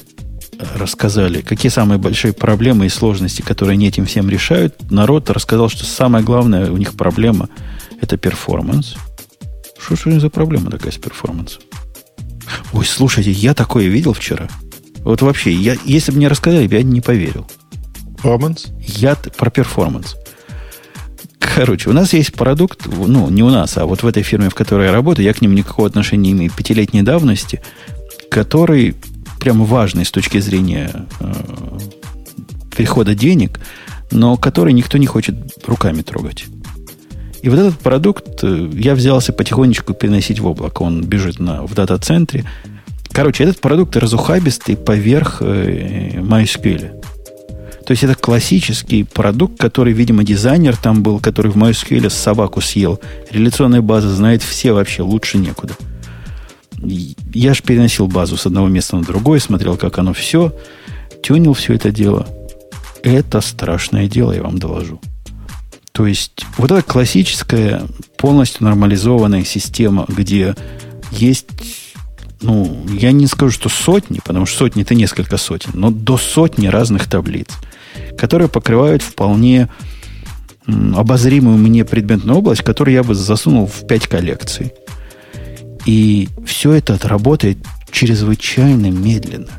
[0.74, 4.90] рассказали, какие самые большие проблемы и сложности, которые они этим всем решают.
[4.90, 7.48] Народ рассказал, что самая главная у них проблема–
[8.00, 8.94] это performance.
[9.78, 11.62] Что же за проблема такая с перформансом?
[12.72, 14.48] Ой, слушайте, я такое видел вчера.
[15.00, 17.46] Вот вообще, я, если бы мне рассказали, я не поверил.
[18.16, 18.66] Performance?
[18.80, 20.16] Я про performance.
[21.38, 24.54] Короче, у нас есть продукт, ну, не у нас, а вот в этой фирме, в
[24.54, 27.62] которой я работаю, я к ним никакого отношения не имею, пятилетней давности,
[28.30, 28.96] который
[29.44, 31.32] прямо важный с точки зрения э,
[32.74, 33.60] перехода денег,
[34.10, 35.34] но который никто не хочет
[35.66, 36.46] руками трогать.
[37.42, 40.80] И вот этот продукт э, я взялся потихонечку переносить в облако.
[40.80, 42.46] Он бежит на, в дата-центре.
[43.10, 47.02] Короче, этот продукт разухабистый поверх э, MySQL.
[47.84, 52.98] То есть это классический продукт, который, видимо, дизайнер там был, который в MySQL собаку съел.
[53.30, 55.74] Реляционная база знает все вообще, лучше некуда.
[56.84, 60.52] Я же переносил базу с одного места на другое, смотрел, как оно все,
[61.22, 62.26] тюнил все это дело.
[63.02, 65.00] Это страшное дело, я вам доложу.
[65.92, 67.82] То есть вот эта классическая,
[68.16, 70.56] полностью нормализованная система, где
[71.12, 71.46] есть,
[72.40, 76.66] ну, я не скажу, что сотни, потому что сотни это несколько сотен, но до сотни
[76.66, 77.48] разных таблиц,
[78.18, 79.68] которые покрывают вполне
[80.66, 84.72] обозримую мне предметную область, которую я бы засунул в пять коллекций.
[85.86, 87.58] И все это работает
[87.90, 89.50] чрезвычайно медленно.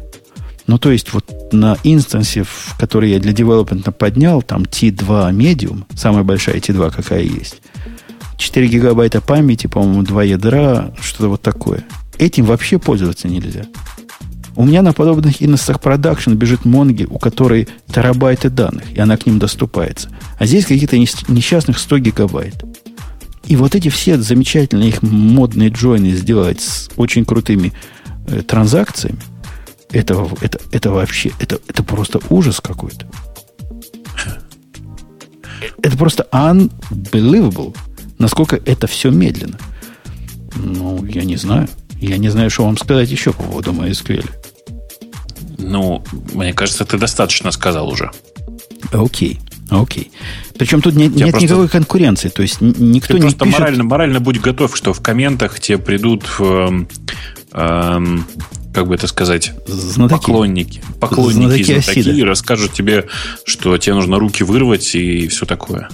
[0.68, 5.84] Ну, то есть, вот на инстансе, в который я для девелопмента поднял, там T2 Medium,
[5.96, 7.62] самая большая T2, какая есть,
[8.38, 11.86] 4 гигабайта памяти, по-моему, 2 ядра, что-то вот такое.
[12.18, 13.66] Этим вообще пользоваться нельзя.
[14.56, 19.26] У меня на подобных инстансах продакшн бежит Монги, у которой терабайты данных, и она к
[19.26, 20.10] ним доступается.
[20.40, 22.56] А здесь какие-то несчастных 100 гигабайт.
[23.48, 27.74] И вот эти все замечательные их модные джойны сделать с очень крутыми
[28.28, 29.20] э, транзакциями–
[29.96, 33.08] это, это, это вообще, это, это просто ужас какой-то.
[35.82, 37.76] Это просто unbelievable,
[38.18, 39.58] насколько это все медленно.
[40.56, 41.68] Ну, я не знаю.
[42.00, 44.30] Я не знаю, что вам сказать еще по поводу MySQL.
[45.58, 46.04] Ну,
[46.34, 48.12] мне кажется, ты достаточно сказал уже.
[48.92, 49.40] Окей.
[49.70, 50.12] Окей.
[50.58, 52.30] Причем тут не, нет просто, никакой конкуренции.
[52.30, 53.60] То есть никто ты не просто пишет...
[53.60, 56.86] морально, морально будь готов, что в комментах тебе придут э,
[57.52, 58.00] э,
[58.74, 60.20] как бы это сказать, знатоки.
[60.20, 60.82] поклонники.
[61.00, 63.08] Поклонники знатоки знатоки и расскажут тебе,
[63.46, 65.90] что тебе нужно руки вырвать и все такое.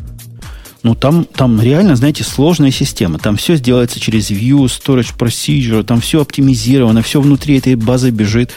[0.83, 3.19] Ну, там, там реально, знаете, сложная система.
[3.19, 8.51] Там все сделается через View, Storage Procedure, там все оптимизировано, все внутри этой базы бежит.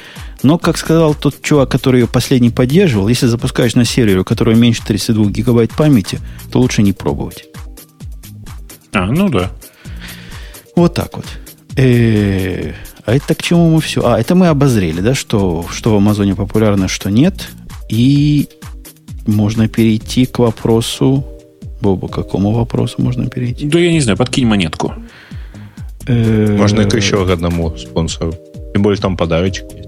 [0.44, 4.54] Но, как сказал тот чувак, который ее последний поддерживал, если запускаешь на сервере, у которого
[4.54, 6.20] меньше 32 гигабайт памяти,
[6.52, 7.46] то лучше не пробовать.
[8.92, 9.50] А, ну да.
[10.76, 11.24] Вот так вот.
[11.76, 12.74] Э-э-
[13.06, 14.02] а это к чему мы все?
[14.04, 17.48] А, это мы обозрели, да, что, что в Амазоне популярно, что нет.
[17.88, 18.48] И
[19.26, 21.24] можно перейти к вопросу...
[21.80, 23.66] Боба, к какому вопросу можно перейти?
[23.66, 24.94] Да я не знаю, подкинь монетку.
[26.06, 28.34] Э, можно к еще одному спонсору.
[28.74, 29.83] Тем более там подарочек есть.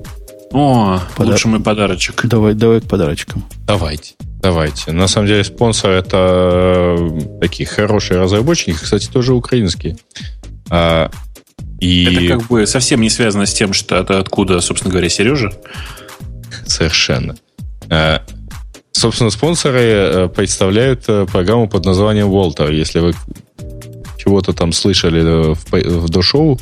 [0.53, 1.33] О, Подар...
[1.35, 2.25] лучший мой подарочек.
[2.27, 3.45] Давай, давай к подарочкам.
[3.67, 4.15] Давайте.
[4.41, 4.93] Давайте.
[4.93, 6.97] На самом деле спонсор это
[7.41, 9.97] такие хорошие разработчики, кстати, тоже украинские.
[10.71, 11.11] А,
[11.81, 12.27] и...
[12.27, 15.53] Это как бы совсем не связано с тем, что это откуда, собственно говоря, Сережа.
[16.65, 17.37] Совершенно.
[17.91, 18.23] А,
[18.93, 22.71] собственно, спонсоры э, представляют э, программу под названием Волтер.
[22.71, 23.15] Если вы
[24.17, 26.61] чего-то там слышали э, в, в до-шоу,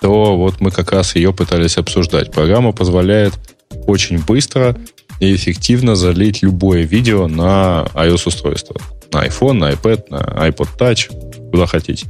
[0.00, 2.32] то вот мы как раз ее пытались обсуждать.
[2.32, 3.34] Программа позволяет
[3.86, 4.76] очень быстро
[5.20, 8.76] и эффективно залить любое видео на iOS-устройство.
[9.12, 12.06] На iPhone, на iPad, на iPod Touch, куда хотите.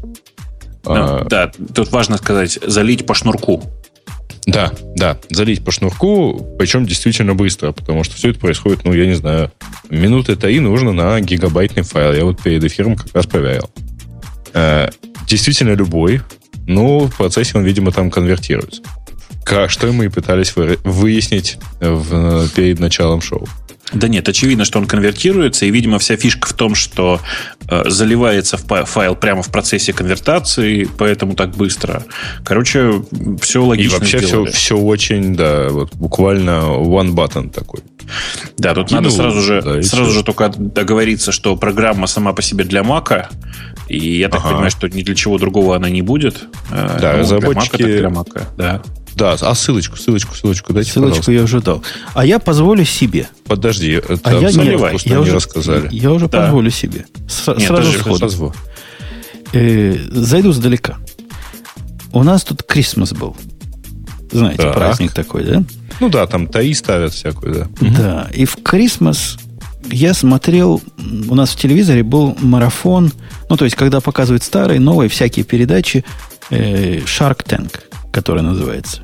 [0.85, 3.63] Ну, а, да, тут важно сказать, залить по шнурку.
[4.47, 9.07] Да, да, залить по шнурку, причем действительно быстро, потому что все это происходит, ну, я
[9.07, 9.53] не знаю,
[9.91, 12.13] минуты и нужно на гигабайтный файл.
[12.15, 13.71] Я вот перед эфиром как раз проверял.
[14.55, 14.89] Э,
[15.27, 16.23] действительно любой,
[16.71, 18.83] но в процессе он, видимо, там конвертируется.
[19.67, 23.49] Что мы и пытались выяснить в, перед началом шоу.
[23.93, 27.21] Да нет, очевидно, что он конвертируется, и, видимо, вся фишка в том, что
[27.69, 32.05] э, заливается в файл прямо в процессе конвертации, поэтому так быстро.
[32.45, 33.03] Короче,
[33.43, 33.97] все логично.
[33.97, 37.81] И вообще все, все очень, да, вот буквально one button такой.
[38.59, 42.43] Да, тут Кинул, надо сразу же, да, сразу же только договориться, что программа сама по
[42.43, 43.29] себе для Мака,
[43.91, 44.51] и я так ага.
[44.51, 46.45] понимаю, что ни для чего другого она не будет.
[46.71, 47.83] Э, да, ну, разработчики...
[47.83, 48.83] Для Мака, так для Мака, да.
[49.17, 51.33] Да, а ссылочку, ссылочку, ссылочку дайте, Ссылочку пожалуйста.
[51.33, 51.83] я уже дал.
[52.15, 53.29] А я позволю себе.
[53.45, 55.89] Подожди, это а я не, я не уже, рассказали.
[55.91, 56.43] Я уже да.
[56.43, 57.07] позволю себе.
[57.29, 58.55] С, Нет, сразу сходу.
[59.53, 60.99] Э, зайду сдалека.
[62.13, 63.37] У нас тут Крисмас был.
[64.31, 64.75] Знаете, так.
[64.75, 65.65] праздник такой, да?
[65.99, 67.69] Ну да, там таи ставят всякую, да.
[67.81, 69.39] Да, и в Крисмас
[69.91, 70.83] я смотрел,
[71.29, 73.13] у нас в телевизоре был марафон,
[73.49, 76.05] ну, то есть, когда показывают старые, новые, всякие передачи
[76.51, 77.81] э, Shark Tank,
[78.13, 79.03] который называется.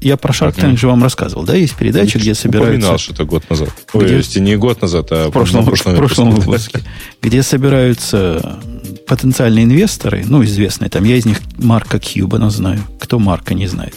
[0.00, 1.56] Я про Shark Tank же вам рассказывал, да?
[1.56, 2.76] Есть передача, где собираются...
[2.78, 3.70] Упоминал что-то год назад.
[3.92, 6.50] Где- Ой, если не год назад, а в прошлом, на в прошлом выпуске.
[6.78, 6.82] выпуске,
[7.22, 8.60] где собираются
[9.08, 13.96] потенциальные инвесторы, ну, известные, там, я из них Марка Кьюбана знаю, кто Марка не знает.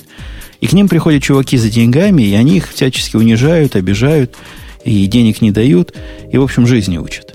[0.60, 4.36] И к ним приходят чуваки за деньгами, и они их всячески унижают, обижают,
[4.84, 5.96] и денег не дают,
[6.32, 7.34] и, в общем, жизни учат.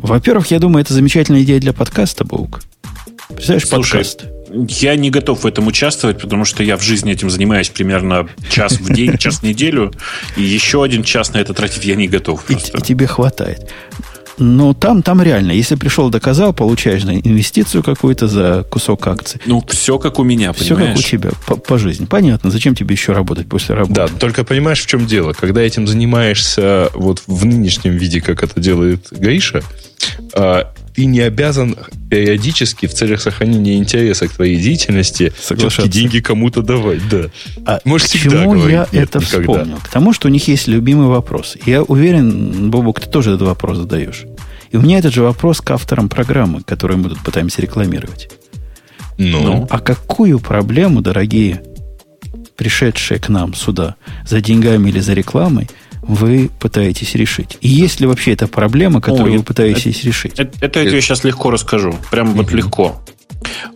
[0.00, 2.62] Во-первых, я думаю, это замечательная идея для подкаста, Баук.
[3.28, 4.24] Представляешь, Слушай, подкаст.
[4.68, 8.74] Я не готов в этом участвовать, потому что я в жизни этим занимаюсь примерно час
[8.74, 9.92] в день, час в неделю,
[10.36, 12.50] и еще один час на это тратить я не готов.
[12.50, 13.70] И, и тебе хватает.
[14.38, 19.40] Но там, там реально, если пришел, доказал, получаешь на инвестицию какую-то за кусок акций.
[19.46, 20.96] Ну, все как у меня, Все понимаешь?
[20.96, 22.06] как у тебя, по, по жизни.
[22.06, 23.94] Понятно, зачем тебе еще работать после работы?
[23.94, 25.32] Да, только понимаешь, в чем дело.
[25.32, 29.62] Когда этим занимаешься вот в нынешнем виде, как это делает Гриша,
[30.34, 31.76] а, ты не обязан
[32.10, 37.00] периодически в целях сохранения интереса к твоей деятельности все-таки деньги кому-то давать.
[37.08, 37.30] Да.
[37.64, 39.52] А Можешь к чему говорить я «нет» это никогда.
[39.52, 39.76] вспомнил?
[39.78, 41.56] К тому, что у них есть любимый вопрос.
[41.64, 44.24] Я уверен, Бобок, ты тоже этот вопрос задаешь.
[44.70, 48.30] И у меня этот же вопрос к авторам программы, которую мы тут пытаемся рекламировать.
[49.18, 49.66] Ну, Ну.
[49.70, 51.62] А какую проблему, дорогие
[52.56, 53.96] пришедшие к нам сюда
[54.26, 55.68] за деньгами или за рекламой,
[56.02, 57.58] вы пытаетесь решить?
[57.60, 60.38] И есть ли вообще эта проблема, которую Ой, вы пытаетесь решить?
[60.38, 61.94] Это, это я тебе сейчас легко расскажу.
[62.10, 63.00] Прям вот легко.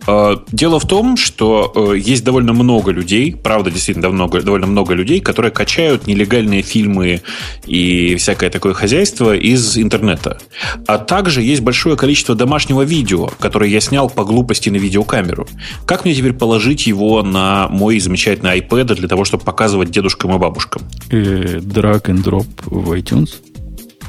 [0.07, 4.93] Э, Дело в том, что э, есть довольно много людей, правда, действительно много, довольно много
[4.93, 7.21] людей, которые качают нелегальные фильмы
[7.65, 10.39] и всякое такое хозяйство из интернета.
[10.87, 15.47] А также есть большое количество домашнего видео, которое я снял по глупости на видеокамеру.
[15.85, 20.37] Как мне теперь положить его на мой замечательный iPad для того, чтобы показывать дедушкам и
[20.37, 20.83] бабушкам?
[21.09, 23.29] Э, Drag and drop в iTunes?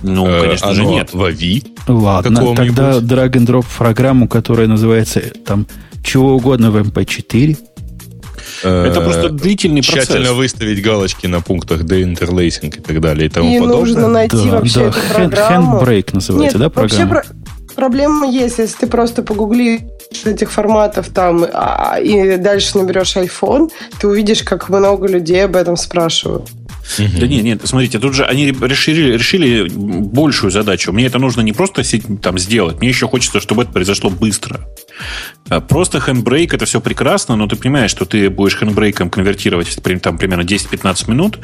[0.03, 1.12] Ну, э, конечно же, нет.
[1.12, 1.66] в AVI.
[1.89, 5.66] Ладно, тогда drag and drop программу, которая называется э, там
[6.05, 7.57] чего угодно в MP4.
[8.62, 10.05] Это просто длительный процесс.
[10.05, 13.79] Э, Тщательно выставить галочки на пунктах деинтерлейсинг и так далее и тому И подобное.
[13.81, 15.81] нужно найти Да, вообще да, эту программу.
[15.81, 17.23] handbrake называется, Нет, да, вообще программа?
[17.23, 19.81] про- проблема есть, если ты просто погуглишь
[20.25, 23.70] этих форматов там а, и дальше наберешь iPhone,
[24.01, 26.49] ты увидишь, как много людей об этом спрашивают.
[26.97, 30.93] Да нет, нет, смотрите, тут же они решили, решили большую задачу.
[30.93, 31.82] Мне это нужно не просто
[32.23, 34.66] там сделать, мне еще хочется, чтобы это произошло быстро.
[35.48, 40.19] А Просто хендбрейк это все прекрасно, но ты понимаешь, что ты будешь хендбрейком конвертировать там
[40.19, 41.39] примерно 10-15 минут,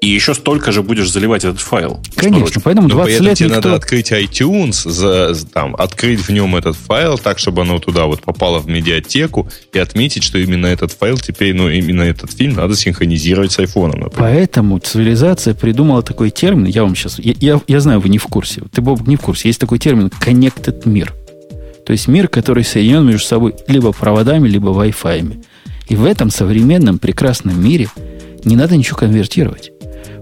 [0.00, 2.02] и еще столько же будешь заливать этот файл.
[2.16, 3.60] Конечно, поэтому Но 20 при этом лет тебе никто...
[3.60, 8.22] надо открыть iTunes, за, там, открыть в нем этот файл так, чтобы оно туда вот
[8.22, 12.76] попало в медиатеку и отметить, что именно этот файл теперь, ну, именно этот фильм надо
[12.76, 14.30] синхронизировать с айфоном, например.
[14.30, 17.18] Поэтому цивилизация придумала такой термин, я вам сейчас...
[17.18, 18.62] Я, я, я знаю, вы не в курсе.
[18.72, 19.48] Ты, Боб, не в курсе.
[19.48, 21.14] Есть такой термин connected мир.
[21.86, 25.44] То есть мир, который соединен между собой либо проводами, либо Wi-Fi.
[25.88, 27.88] И в этом современном прекрасном мире
[28.44, 29.72] не надо ничего конвертировать.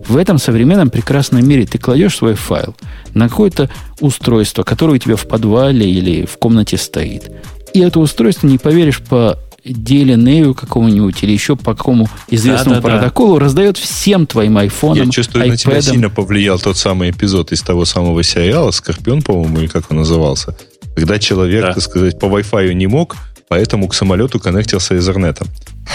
[0.06, 2.74] В этом современном прекрасном мире ты кладешь свой файл
[3.14, 3.68] на какое-то
[4.00, 7.30] устройство, которое у тебя в подвале или в комнате стоит.
[7.74, 12.98] И это устройство, не поверишь, по DLNA какому-нибудь или еще по какому известному Да-да-да.
[12.98, 17.62] протоколу раздает всем твоим айфонам, Я чувствую, на тебя сильно повлиял тот самый эпизод из
[17.62, 20.56] того самого сериала «Скорпион», по-моему, или как он назывался,
[20.94, 21.74] когда человек, Да.
[21.74, 23.16] так сказать, по Wi-Fi не мог,
[23.48, 25.44] поэтому к самолету коннектился Ethernet.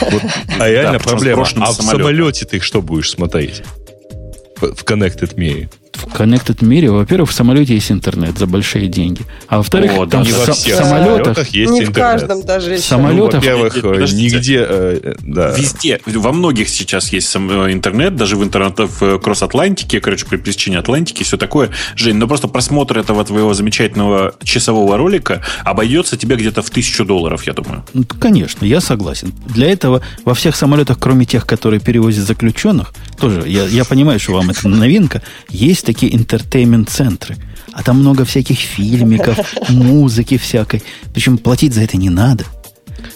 [0.02, 0.22] Вот,
[0.60, 1.48] а реально проблема.
[1.57, 3.64] А в самолете ты что будешь смотреть?
[4.60, 5.69] В в Connected мире.
[5.94, 9.22] В Connected мире, во-первых, в самолете есть интернет за большие деньги.
[9.48, 11.95] А во-вторых, О, там да, в, во всех в самолетах, самолетах есть Не в интернет.
[11.95, 12.82] каждом даже еще.
[12.84, 14.65] Самолет- самолетах- Ну, во-первых, нигде...
[14.68, 15.52] э, да.
[15.56, 20.26] Везде, во многих сейчас есть сам- э, интернет, даже в интернет в э, кросс-Атлантике, короче,
[20.26, 21.70] при пересечении Атлантики, все такое.
[21.95, 27.45] Жень, ну просто просмотр этого твоего замечательного часового ролика обойдется тебе где-то в тысячу долларов,
[27.45, 27.86] я думаю.
[27.94, 29.32] Ну, конечно, я согласен.
[29.45, 34.34] Для этого во всех самолетах, кроме тех, которые перевозят заключенных, тоже, я, я понимаю, что
[34.34, 37.38] вам это новинка, есть такие интертеймент-центры.
[37.72, 39.38] А там много всяких фильмиков,
[39.69, 40.84] музыки всякой.
[41.14, 42.45] Причем платить за это не надо.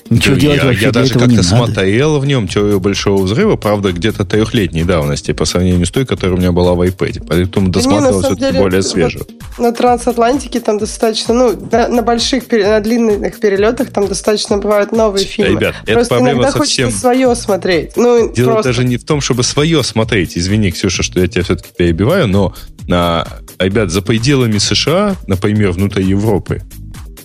[0.09, 1.65] Ничего Да, делать я, вообще я даже этого не как-то надо.
[1.73, 6.35] смотрел в нем теорию большого взрыва, правда, где-то трехлетней давности по сравнению с той, которая
[6.35, 7.25] у меня была в iPad.
[7.27, 9.25] Поэтому на досматривал все-таки деле, более вот свежую.
[9.57, 15.25] На трансатлантике там достаточно, ну, на, на больших, на длинных перелетах там достаточно бывают новые
[15.25, 15.55] фильмы.
[15.55, 17.97] Ребят, это Просто проблема иногда совсем- хочется свое смотреть.
[17.97, 18.69] Ну, Дело просто.
[18.69, 20.37] даже не в том, чтобы свое смотреть.
[20.37, 22.53] Извини, Ксюша, что я тебя все-таки перебиваю, но,
[22.87, 23.27] на,
[23.59, 26.61] ребят, за пределами США, например, внутри Европы,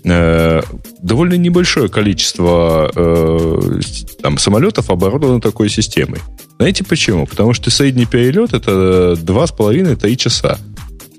[0.04, 0.62] э,
[1.00, 3.80] довольно небольшое количество э,
[4.22, 6.20] там, самолетов оборудовано такой системой.
[6.58, 7.26] Знаете почему?
[7.26, 10.58] Потому что средний перелет это 2,5-3 часа.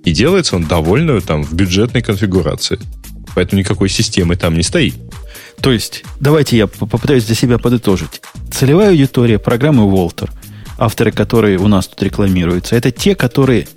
[0.05, 2.79] И делается он довольно там в бюджетной конфигурации.
[3.35, 4.95] Поэтому никакой системы там не стоит.
[5.61, 8.21] То есть, давайте я попытаюсь для себя подытожить.
[8.51, 10.31] Целевая аудитория программы Волтер,
[10.77, 13.67] авторы которой у нас тут рекламируются, это те, которые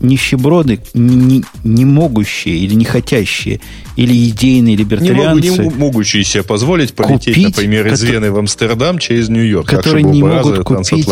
[0.00, 3.60] нищеброды, не, не могущие или не хотящие,
[3.96, 5.48] или идейные либертарианцы.
[5.48, 9.68] Не, могу, не могущие себе позволить полететь, купить, например, из Вены в Амстердам через Нью-Йорк,
[9.68, 11.08] которые не могут купить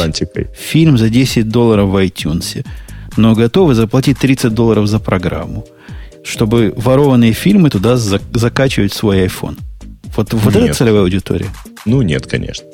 [0.59, 2.65] фильм за 10 долларов в iTunes,
[3.17, 5.67] но готовы заплатить 30 долларов за программу,
[6.25, 9.59] чтобы ворованные фильмы туда закачивать в свой iPhone.
[10.17, 11.47] Вот, вот это целевая аудитория?
[11.87, 12.67] Ну, нет, конечно.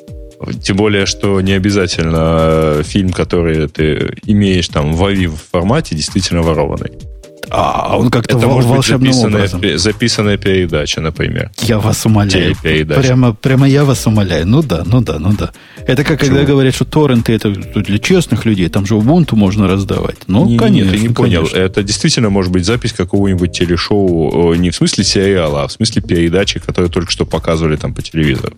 [0.61, 2.37] Тем более, что не обязательно
[2.79, 6.91] э, фильм, который ты имеешь там в AVI формате, действительно ворованный.
[7.49, 9.61] А, он как-то Это может быть записанная, образом.
[9.77, 11.51] записанная передача, например.
[11.61, 12.55] Я вас умоляю.
[12.61, 14.45] Прямо, прямо я вас умоляю.
[14.47, 15.51] Ну да, ну да, ну да.
[15.87, 16.35] Это как Чего?
[16.35, 20.17] когда говорят, что торренты это для честных людей, там же Ubuntu можно раздавать.
[20.27, 20.91] Ну, не, конечно.
[20.91, 21.45] Нет, ты не понял.
[21.47, 26.59] Это действительно может быть запись какого-нибудь телешоу, не в смысле сериала, а в смысле передачи,
[26.59, 28.55] которые только что показывали там по телевизору.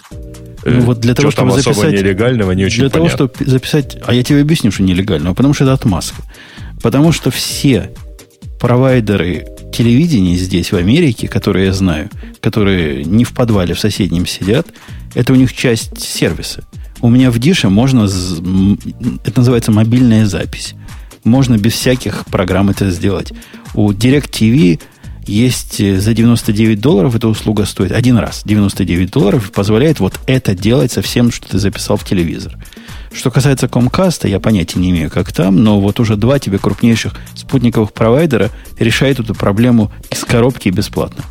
[0.65, 1.77] Ну вот для того, чтобы записать...
[1.77, 3.17] особо нелегального, не очень Для понятно.
[3.17, 3.97] того, чтобы записать...
[4.05, 6.21] А я тебе объясню, что нелегального, потому что это отмазка.
[6.83, 7.91] Потому что все
[8.61, 12.11] провайдеры телевидения здесь, в Америке, которые я знаю,
[12.41, 14.67] которые не в подвале в соседнем сидят,
[15.15, 16.63] это у них часть сервиса.
[17.01, 18.03] У меня в Дише можно...
[19.25, 20.75] Это называется мобильная запись.
[21.23, 23.33] Можно без всяких программ это сделать.
[23.73, 24.79] У DirecTV
[25.25, 30.55] есть э, за 99 долларов эта услуга стоит один раз 99 долларов позволяет вот это
[30.55, 32.57] делать со всем, что ты записал в телевизор.
[33.13, 37.13] Что касается Comcast, я понятия не имею, как там, но вот уже два тебе крупнейших
[37.35, 41.23] спутниковых провайдера решают эту проблему из коробки бесплатно.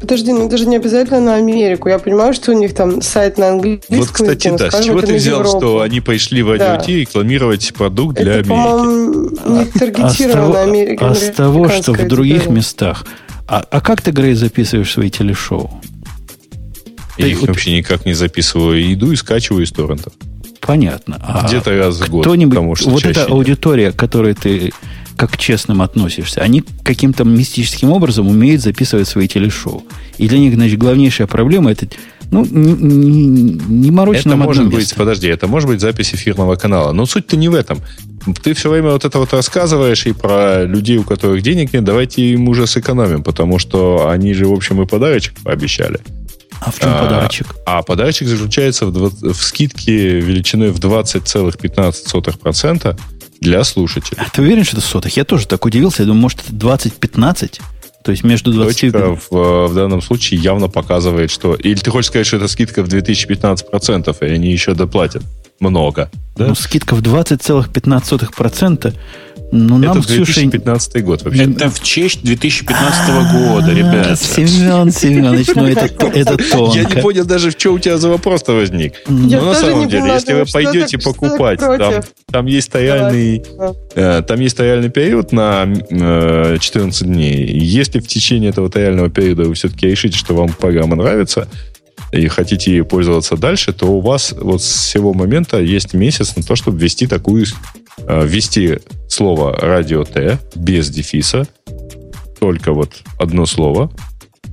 [0.00, 1.88] Подожди, ну это же не обязательно на Америку.
[1.88, 3.96] Я понимаю, что у них там сайт на английском.
[3.96, 4.70] Вот, кстати, да.
[4.70, 5.58] С чего ты взял, Европу.
[5.58, 6.82] что они пошли в IoT да.
[6.86, 9.48] рекламировать продукт для это, Америки?
[9.48, 11.08] не таргетировано а, Америка.
[11.08, 13.06] А с того, что в других местах
[13.48, 15.70] а, а как ты, Грей, записываешь свои телешоу?
[17.16, 18.92] Я ты, их вообще никак не записываю.
[18.92, 20.12] Иду и скачиваю из торрентов.
[20.66, 21.16] Понятно.
[21.20, 22.24] А Где-то раз в год.
[22.24, 24.72] Кто-нибудь, потому что вот эта аудитория, к которой ты
[25.16, 29.82] как к честным относишься, они каким-то мистическим образом умеют записывать свои телешоу.
[30.18, 31.86] И для них, значит, главнейшая проблема это
[32.30, 36.92] ну, не, не, не морочь Это может быть, подожди, это может быть запись эфирного канала.
[36.92, 37.78] Но суть-то не в этом.
[38.42, 42.22] Ты все время вот это вот рассказываешь и про людей, у которых денег нет, давайте
[42.22, 46.00] им уже сэкономим, потому что они же, в общем, и подарочек пообещали.
[46.60, 47.56] А в чем а, подарочек?
[47.66, 52.96] А подарочек заключается в, 20, в скидке величиной в 20,15%
[53.40, 54.18] для слушателей.
[54.20, 55.16] А ты уверен, что это сотых?
[55.16, 56.02] Я тоже так удивился.
[56.02, 57.60] Я думаю, может, это 20-15?
[58.02, 58.90] То есть между 20 и...
[58.90, 61.54] в, в данном случае явно показывает, что...
[61.54, 65.22] Или ты хочешь сказать, что это скидка в 2015%, и они еще доплатят
[65.60, 66.10] много.
[66.36, 66.48] Да?
[66.48, 68.94] Ну, скидка в 20,15%.
[69.52, 71.44] Ну, нам это 2015 год вообще.
[71.44, 74.20] Это в честь 2015 года, ребят.
[74.20, 76.78] Семен Семенович, ну это, это тонко.
[76.78, 78.94] Я не понял даже, в чем у тебя за вопрос-то возник.
[79.08, 83.44] Ну, на самом деле, если вы пойдете покупать, там, там есть стояльный,
[83.94, 85.66] э, там есть стояльный период на
[86.58, 87.46] 14 э, дней.
[87.46, 91.48] Если в течение этого стояльного периода вы все-таки решите, что вам программа нравится,
[92.12, 96.42] и хотите ей пользоваться дальше, то у вас вот с сего момента есть месяц на
[96.42, 97.46] то, чтобы ввести такую,
[97.98, 98.78] э, ввести
[99.08, 101.46] слово радио Т без дефиса,
[102.40, 103.90] только вот одно слово,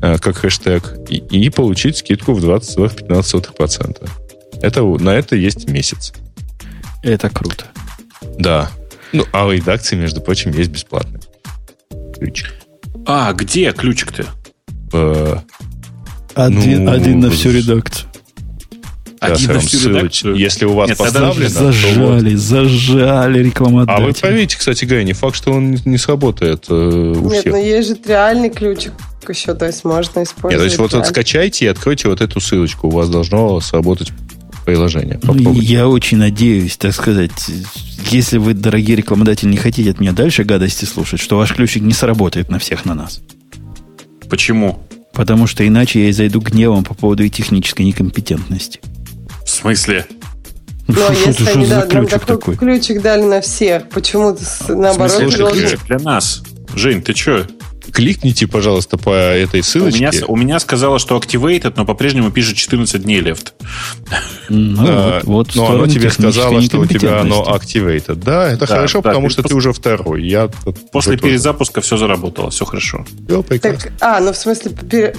[0.01, 4.09] э, как хэштег, и, и получить скидку в 20,15%.
[4.61, 6.13] Это, на это есть месяц.
[7.01, 7.65] Это круто.
[8.39, 8.71] Да.
[9.11, 11.19] Ну, а редакции, между прочим, есть бесплатный
[12.23, 12.53] ключик.
[13.05, 14.25] А, где ключик-то?
[16.35, 18.09] Один, ну, один на всю редакцию.
[19.19, 20.35] Один на всю редакцию?
[20.35, 21.49] Если у вас Нет, поставлено...
[21.49, 22.39] Зажали, вот...
[22.39, 24.03] зажали рекламодателя.
[24.03, 27.53] А вы проверите, кстати, Гай, не факт, что он не сработает э, у Нет, всех.
[27.53, 28.93] но есть же реальный ключик
[29.29, 30.51] еще, то есть можно использовать.
[30.51, 34.11] Нет, то есть вот, вот скачайте и откройте вот эту ссылочку, у вас должно сработать
[34.65, 35.19] приложение.
[35.23, 35.61] Ну, Попробуйте.
[35.61, 37.31] Я очень надеюсь, так сказать,
[38.09, 41.93] если вы, дорогие рекламодатели, не хотите от меня дальше гадости слушать, что ваш ключик не
[41.93, 43.21] сработает на всех на нас.
[44.29, 44.79] Почему?
[45.13, 48.81] Потому что иначе я зайду гневом по поводу и технической некомпетентности.
[49.45, 50.05] В смысле?
[50.87, 54.35] Ну, а если они да, нам такой ключик дали на всех, почему
[54.67, 56.43] наоборот в смысле, ключик для нас?
[56.75, 57.47] Жень, ты что?
[57.93, 59.99] Кликните, пожалуйста, по этой ссылочке.
[59.99, 63.53] У меня, у меня сказала, что activated, но по-прежнему пишет 14 дней left.
[64.49, 68.15] Ну, а, вот, вот но оно тебе сказало, что у тебя оно activated.
[68.15, 70.23] Да, это да, хорошо, да, потому что ты уже второй.
[70.23, 70.49] Я
[70.91, 73.05] После перезапуска все заработало, все хорошо.
[73.27, 74.71] Все, так, а, ну в смысле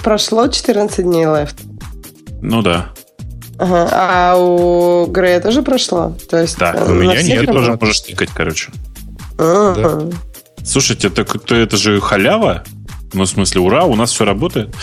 [0.03, 1.55] прошло 14 дней left?
[2.41, 2.89] Ну да.
[3.57, 3.89] Ага.
[3.91, 6.17] А у Грея тоже прошло?
[6.29, 8.71] То есть да, у меня нет, тоже можешь тыкать, короче.
[9.37, 10.01] Да.
[10.65, 12.63] Слушайте, так это, это же халява.
[13.13, 14.75] Ну, в смысле, ура, у нас все работает.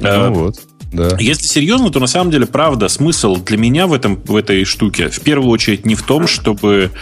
[0.00, 0.56] Ну, а, вот.
[0.94, 1.16] Да.
[1.18, 5.08] Если серьезно, то на самом деле, правда, смысл для меня в, этом, в этой штуке
[5.08, 6.92] в первую очередь не в том, чтобы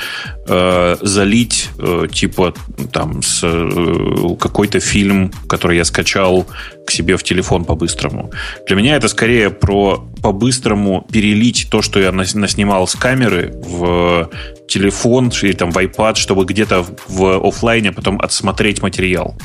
[0.49, 2.55] э, залить э, типа
[2.91, 6.47] там с, э, какой-то фильм, который я скачал
[6.87, 8.31] к себе в телефон по-быстрому.
[8.67, 14.31] Для меня это скорее про по-быстрому перелить то, что я наснимал с камеры в
[14.69, 19.37] телефон или там в iPad, чтобы где-то в офлайне потом отсмотреть материал.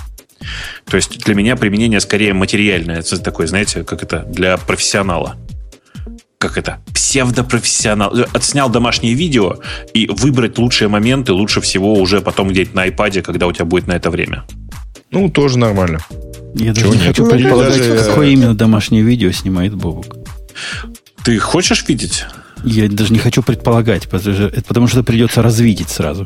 [0.86, 3.00] То есть для меня применение скорее материальное.
[3.00, 5.38] Это такое, знаете, как это для профессионала.
[6.38, 6.80] Как это?
[6.94, 8.14] Псевдопрофессионал.
[8.34, 9.58] Отснял домашнее видео
[9.94, 13.88] и выбрать лучшие моменты лучше всего уже потом где-то на iPad, когда у тебя будет
[13.88, 14.46] на это время.
[15.10, 16.00] Ну, тоже нормально.
[16.54, 20.16] Я даже не хочу предполагать, какое именно домашнее видео снимает Бобук.
[21.24, 22.26] Ты хочешь видеть?
[22.64, 26.26] Я даже не хочу предполагать, потому что это придется развидеть сразу.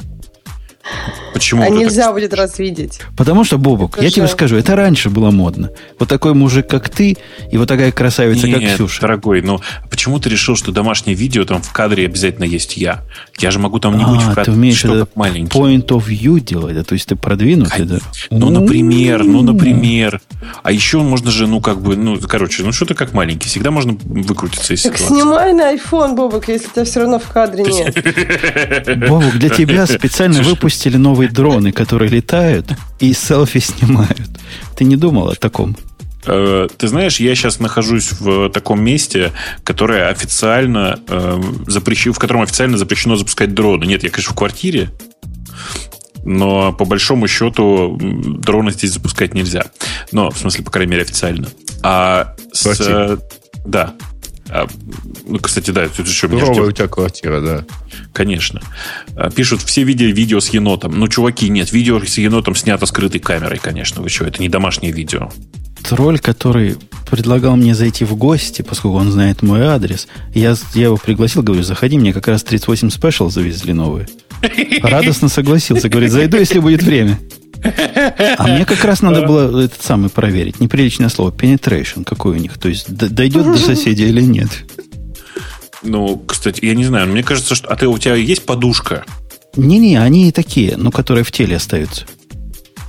[1.34, 1.64] Почему?
[1.64, 2.14] А нельзя так...
[2.16, 3.00] будет развидеть.
[3.16, 5.72] Потому что, Бобок, Потому я тебе скажу, это раньше было модно.
[5.98, 7.18] Вот такой мужик, как ты,
[7.52, 9.02] и вот такая красавица, Нет, как Ксюша.
[9.02, 13.04] дорогой, но почему ты решил, что домашнее видео там в кадре обязательно есть я?
[13.40, 15.58] Я же могу там не а, быть в кадре, ты умеешь что маленький.
[15.58, 16.84] point of view делать, да?
[16.84, 18.00] то есть ты продвинутый, да?
[18.30, 20.22] Ну, например, ну, например.
[20.64, 23.72] А еще можно же, ну, как бы, ну, короче, ну, что ты как маленький, всегда
[23.72, 25.16] можно выкрутиться из так ситуации.
[25.16, 29.08] снимай на iPhone, Бобок, если тебя все равно в кадре нет.
[29.08, 32.68] Бобок, для тебя специально выпустили новый дрон, дроны, которые летают
[33.00, 34.30] и селфи снимают.
[34.76, 35.76] Ты не думал о таком?
[36.26, 39.32] Э, ты знаешь, я сейчас нахожусь в таком месте,
[39.64, 43.86] которое официально э, запрещено, в котором официально запрещено запускать дроны.
[43.86, 44.92] Нет, я, конечно, в квартире,
[46.24, 49.66] но по большому счету дроны здесь запускать нельзя.
[50.12, 51.48] Но, в смысле, по крайней мере, официально.
[51.84, 53.20] А с...
[53.66, 53.94] Да.
[54.54, 54.68] А,
[55.26, 56.58] ну, кстати, да, тут еще меня ждет.
[56.58, 57.66] у тебя квартира, да.
[58.12, 58.62] Конечно.
[59.16, 61.00] А, пишут, все видели видео с енотом.
[61.00, 64.02] Ну, чуваки, нет, видео с енотом снято скрытой камерой, конечно.
[64.02, 65.32] Вы что, это не домашнее видео.
[65.84, 66.78] Тролль, который
[67.10, 71.64] предлагал мне зайти в гости, поскольку он знает мой адрес, я, я его пригласил, говорю,
[71.64, 74.08] заходи, мне как раз 38 спешл завезли новые.
[74.82, 77.20] Радостно согласился, говорит, зайду, если будет время.
[77.64, 80.60] А мне как раз надо было этот самый проверить.
[80.60, 81.32] Неприличное слово.
[81.32, 82.58] Penetration какой у них.
[82.58, 84.50] То есть дойдет до соседей или нет.
[85.84, 87.08] Ну, кстати, я не знаю.
[87.08, 87.68] Мне кажется, что...
[87.68, 89.04] А ты, у тебя есть подушка?
[89.56, 92.06] Не-не, они такие, ну, которые в теле остаются.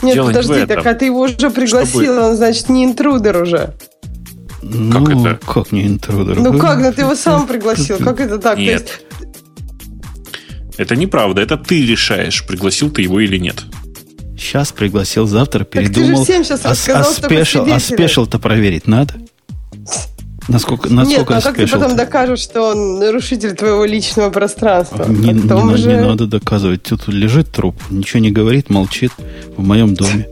[0.02, 2.20] Нет, Дело подожди, не так а ты его уже пригласил, Чтобы...
[2.20, 3.74] он, значит, не интрудер уже.
[4.62, 5.40] Ну, как это?
[5.46, 6.38] Как не интрудер?
[6.38, 8.58] Ну как, ну ты его сам пригласил, как это так?
[8.58, 9.02] Нет.
[10.76, 13.64] Это неправда, это ты решаешь, пригласил ты его или нет.
[14.42, 16.08] Сейчас пригласил, завтра передумал.
[16.08, 19.14] Так ты же всем сейчас а, рассказал, а, спешл, а спешл-то проверить надо?
[20.48, 25.06] Насколько, насколько Нет, ну а как ты потом докажешь, что он нарушитель твоего личного пространства?
[25.08, 25.88] Не, не, уже...
[25.88, 26.82] не надо доказывать.
[26.82, 29.12] Тут лежит труп, ничего не говорит, молчит
[29.56, 30.28] в моем доме.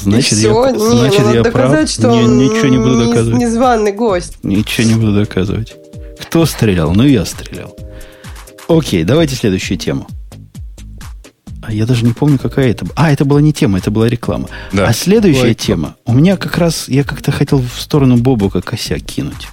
[0.00, 1.90] Значит, я, не, значит, ну, я доказать, прав.
[1.90, 3.40] Что не, он ничего не буду доказывать.
[3.40, 4.34] Незваный гость.
[4.44, 5.74] Ничего не буду доказывать.
[6.20, 6.92] Кто стрелял?
[6.92, 7.76] Ну, я стрелял.
[8.68, 10.06] Окей, давайте следующую тему.
[11.66, 12.86] А я даже не помню, какая это.
[12.94, 14.48] А, это была не тема, это была реклама.
[14.72, 14.86] Да.
[14.86, 15.96] А следующая Ой, тема.
[16.04, 19.48] У меня как раз, я как-то хотел в сторону Бобука косяк кинуть.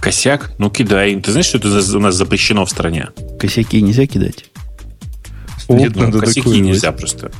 [0.00, 0.52] Косяк?
[0.58, 1.16] Ну, кидай.
[1.16, 3.08] Ты знаешь, что это у нас запрещено в стране?
[3.38, 4.46] Косяки нельзя кидать?
[5.68, 7.30] Нет, ну, косяки нельзя просто.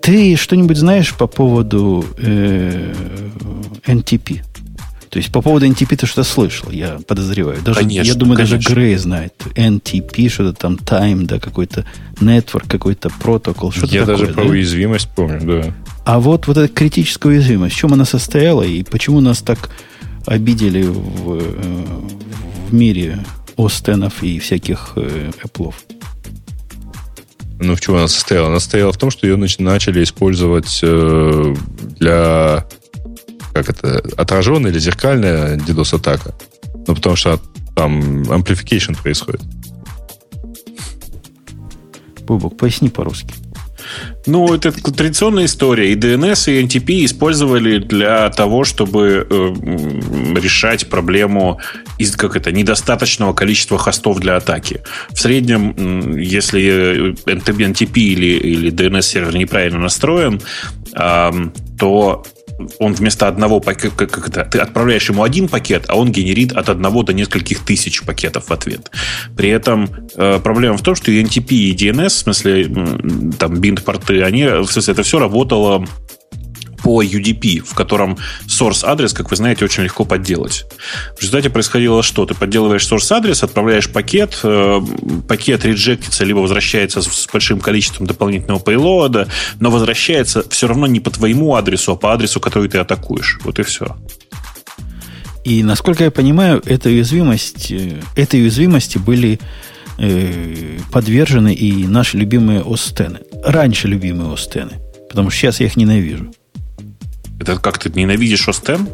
[0.00, 2.94] Ты что-нибудь знаешь по поводу э,
[3.84, 4.42] NTP?
[5.10, 7.60] То есть по поводу NTP ты что-то слышал, я подозреваю.
[7.62, 8.56] Даже, конечно, я думаю, конечно.
[8.56, 9.34] даже Грей знает.
[9.54, 11.84] NTP, что-то там Time, да, какой-то
[12.20, 15.74] network, какой-то протокол, что-то Я такое, даже про уязвимость помню, да.
[16.04, 19.70] А вот, вот эта критическая уязвимость, в чем она состояла и почему нас так
[20.26, 21.84] обидели в, э,
[22.68, 23.24] в мире
[23.56, 25.74] Остенов и всяких э, Apple?
[27.60, 28.48] Ну, в чем она состояла?
[28.48, 31.54] Она состояла в том, что ее начали использовать э,
[31.98, 32.64] для
[33.62, 36.34] как это, отраженная или зеркальная DDoS-атака.
[36.86, 37.40] Ну, потому что
[37.74, 39.42] там amplification происходит.
[42.26, 43.34] Бубок, поясни по-русски.
[44.26, 45.92] Ну, это традиционная история.
[45.92, 51.60] И DNS, и NTP использовали для того, чтобы э, решать проблему
[51.96, 54.82] из как это, недостаточного количества хостов для атаки.
[55.10, 60.40] В среднем, если NTP или, или DNS-сервер неправильно настроен,
[60.94, 61.30] э,
[61.78, 62.24] то
[62.78, 66.68] он вместо одного пакета, как это, ты отправляешь ему один пакет, а он генерит от
[66.68, 68.90] одного до нескольких тысяч пакетов в ответ.
[69.36, 72.64] При этом э, проблема в том, что и NTP, и DNS, в смысле,
[73.38, 75.86] там, бинд-порты, они, в смысле, это все работало
[76.82, 80.66] по UDP, в котором source адрес, как вы знаете, очень легко подделать.
[81.16, 82.26] В результате происходило что?
[82.26, 84.80] Ты подделываешь source адрес, отправляешь пакет, э,
[85.28, 89.28] пакет реджектится, либо возвращается с большим количеством дополнительного пейлода,
[89.60, 93.38] но возвращается все равно не по твоему адресу, а по адресу, который ты атакуешь.
[93.44, 93.96] Вот и все.
[95.44, 99.40] И, насколько я понимаю, эта уязвимость, э, этой уязвимости были
[99.98, 103.20] э, подвержены и наши любимые остены.
[103.42, 104.80] Раньше любимые остены.
[105.08, 106.32] Потому что сейчас я их ненавижу.
[107.40, 108.88] Это как ты ненавидишь Остен?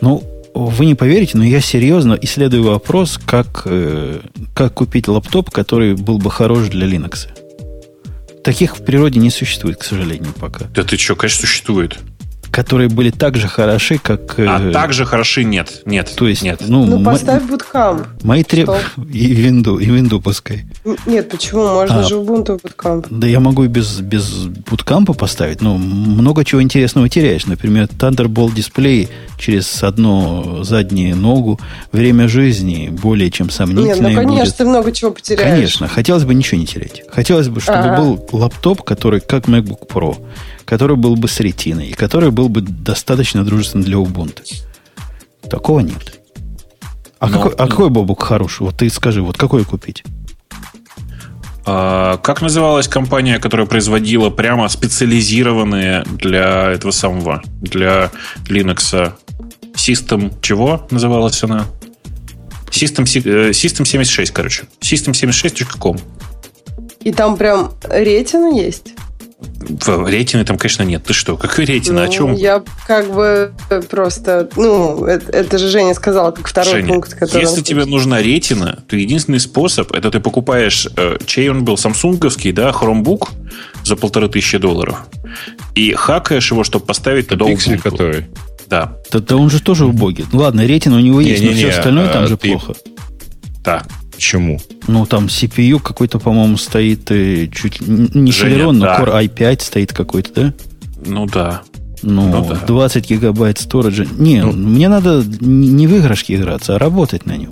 [0.00, 0.22] Ну,
[0.54, 4.20] вы не поверите, но я серьезно исследую вопрос, как, э,
[4.54, 7.28] как купить лаптоп, который был бы хорош для Linux.
[8.42, 10.66] Таких в природе не существует, к сожалению, пока.
[10.74, 11.98] Да ты что, конечно, существует
[12.50, 14.38] которые были так же хороши, как...
[14.38, 15.82] А э, так же хороши нет.
[15.84, 16.12] Нет.
[16.16, 16.60] То есть, нет.
[16.66, 18.06] Ну, ну поставь Bootcamp.
[18.22, 18.70] Мои треб...
[19.12, 20.64] И винду, и винду пускай.
[21.06, 21.62] Нет, почему?
[21.62, 23.06] Можно а, же Ubuntu Bootcamp.
[23.10, 27.46] Да я могу и без, без Bootcamp поставить, но много чего интересного теряешь.
[27.46, 29.08] Например, Thunderbolt дисплей
[29.38, 31.60] через одну заднюю ногу,
[31.92, 34.56] время жизни более чем сомнительное Нет, ну, конечно, будет.
[34.56, 35.50] ты много чего потеряешь.
[35.50, 37.02] Конечно, хотелось бы ничего не терять.
[37.10, 38.00] Хотелось бы, чтобы А-а-а.
[38.00, 40.16] был лаптоп, который как MacBook Pro
[40.70, 44.44] который был бы с ретиной, и который был бы достаточно дружественным для Ubuntu.
[45.50, 46.20] Такого нет.
[47.18, 48.62] А, Но, какой, а какой бобук хороший?
[48.62, 50.04] Вот ты скажи, вот какой купить?
[51.66, 58.12] А, как называлась компания, которая производила прямо специализированные для этого самого, для
[58.48, 59.12] Linux
[59.74, 61.66] System чего называлась она?
[62.70, 64.66] System, э, System 76, короче.
[64.80, 66.00] System76.com.
[67.00, 68.94] И там прям ретина есть?
[69.86, 71.04] Рейтинга там, конечно, нет.
[71.04, 71.36] Ты что?
[71.36, 71.96] Какой рейтинг?
[71.96, 72.34] Ну, О чем?
[72.34, 73.52] Я как бы
[73.88, 74.48] просто...
[74.56, 77.42] Ну, это, это же Женя сказал, как второй Женя, пункт, который...
[77.42, 80.88] Если тебе нужна ретина, то единственный способ, это ты покупаешь...
[80.96, 81.76] Э, чей он был?
[81.76, 82.70] Самсунговский, да?
[82.70, 83.28] Chromebook
[83.84, 85.06] за полторы тысячи долларов.
[85.74, 88.26] И хакаешь его, чтобы поставить туда Пиксель, который...
[88.66, 88.96] Да.
[89.10, 90.24] Да, да он же тоже убогий.
[90.32, 92.50] Ну ладно, рейтинг у него есть, не, не, но все остальное а, там же ты...
[92.50, 92.74] плохо.
[93.64, 93.82] Да.
[94.20, 94.60] Почему?
[94.86, 99.00] Ну, там CPU какой-то, по-моему, стоит э, чуть не Celeron, но да.
[99.00, 100.54] Core i5 стоит какой-то, да?
[101.06, 101.62] Ну да.
[102.02, 102.56] Ну, ну да.
[102.66, 104.04] 20 гигабайт сториджа.
[104.18, 107.48] Не, ну, мне надо не в игрушки играться, а работать на нем.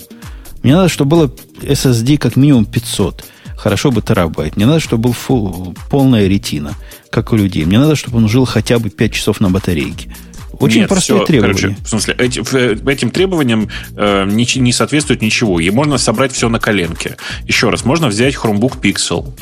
[0.62, 3.24] Мне надо, чтобы было SSD как минимум 500.
[3.56, 4.56] Хорошо бы терабайт.
[4.56, 6.74] Мне надо, чтобы был full, полная ретина,
[7.08, 7.64] как у людей.
[7.64, 10.14] Мне надо, чтобы он жил хотя бы 5 часов на батарейке.
[10.60, 11.60] Очень Нет, простые все, требования.
[11.60, 15.60] Короче, в смысле, эти, этим требованиям э, не, не соответствует ничего.
[15.60, 17.16] И можно собрать все на коленке.
[17.44, 19.32] Еще раз, можно взять Chromebook Pixel,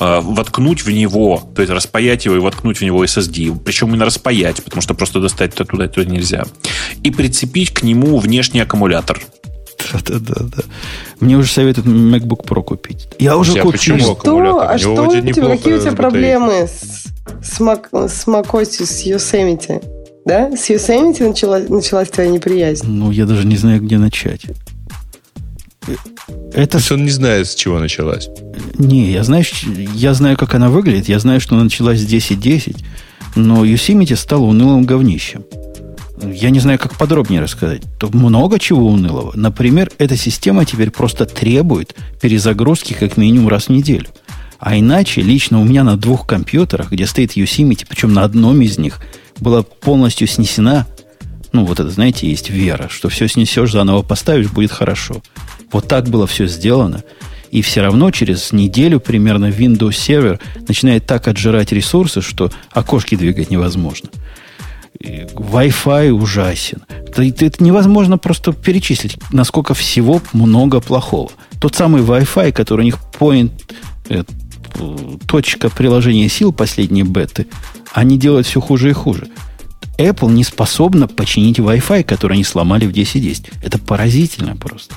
[0.00, 3.58] э, воткнуть в него, то есть распаять его и воткнуть в него SSD.
[3.64, 6.44] Причем именно распаять, потому что просто достать -то туда, туда нельзя.
[7.02, 9.20] И прицепить к нему внешний аккумулятор.
[10.06, 10.62] Да-да-да.
[11.20, 13.08] Мне уже советуют MacBook Pro купить.
[13.18, 13.72] Я уже купил.
[13.72, 14.60] Почему что?
[14.60, 17.06] А что у тебя, какие у тебя проблемы с,
[17.42, 20.01] с, Mac, с macOS, с Yosemite?
[20.24, 20.50] Да?
[20.56, 22.86] С Yosemite началась, началась твоя неприязнь?
[22.86, 24.46] Ну, я даже не знаю, где начать.
[26.52, 26.66] Это...
[26.72, 28.28] То есть он не знает, с чего началась?
[28.78, 29.44] Не, я знаю,
[29.94, 31.08] я знаю, как она выглядит.
[31.08, 32.76] Я знаю, что она началась с 10.10.
[33.34, 35.44] Но Yosemite стала унылым говнищем.
[36.22, 37.82] Я не знаю, как подробнее рассказать.
[37.98, 39.32] Тут много чего унылого.
[39.34, 44.06] Например, эта система теперь просто требует перезагрузки как минимум раз в неделю.
[44.60, 48.78] А иначе лично у меня на двух компьютерах, где стоит Yosemite, причем на одном из
[48.78, 49.00] них–
[49.42, 50.86] была полностью снесена,
[51.52, 55.22] ну, вот это, знаете, есть вера, что все снесешь, заново поставишь, будет хорошо.
[55.70, 57.04] Вот так было все сделано.
[57.50, 63.50] И все равно через неделю примерно Windows сервер начинает так отжирать ресурсы, что окошки двигать
[63.50, 64.08] невозможно.
[64.98, 66.82] Wi-Fi ужасен.
[66.88, 71.30] Это, это невозможно просто перечислить, насколько всего много плохого.
[71.60, 73.50] Тот самый Wi-Fi, который у них point,
[74.08, 74.22] э,
[75.26, 77.46] точка приложения сил последние беты,
[77.92, 79.28] они делают все хуже и хуже.
[79.98, 83.52] Apple не способна починить Wi-Fi, который они сломали в 10.10.
[83.62, 84.94] Это поразительно просто.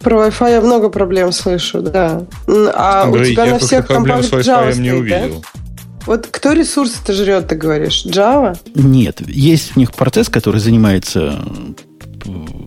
[0.00, 2.24] Про Wi-Fi я много проблем слышу, да.
[2.48, 5.40] А да, у тебя я на всех компах Java не увидел.
[5.40, 5.60] Да?
[6.06, 8.04] Вот кто ресурсы-то жрет, ты говоришь?
[8.04, 8.58] Java?
[8.74, 9.20] Нет.
[9.28, 11.44] Есть у них процесс, который занимается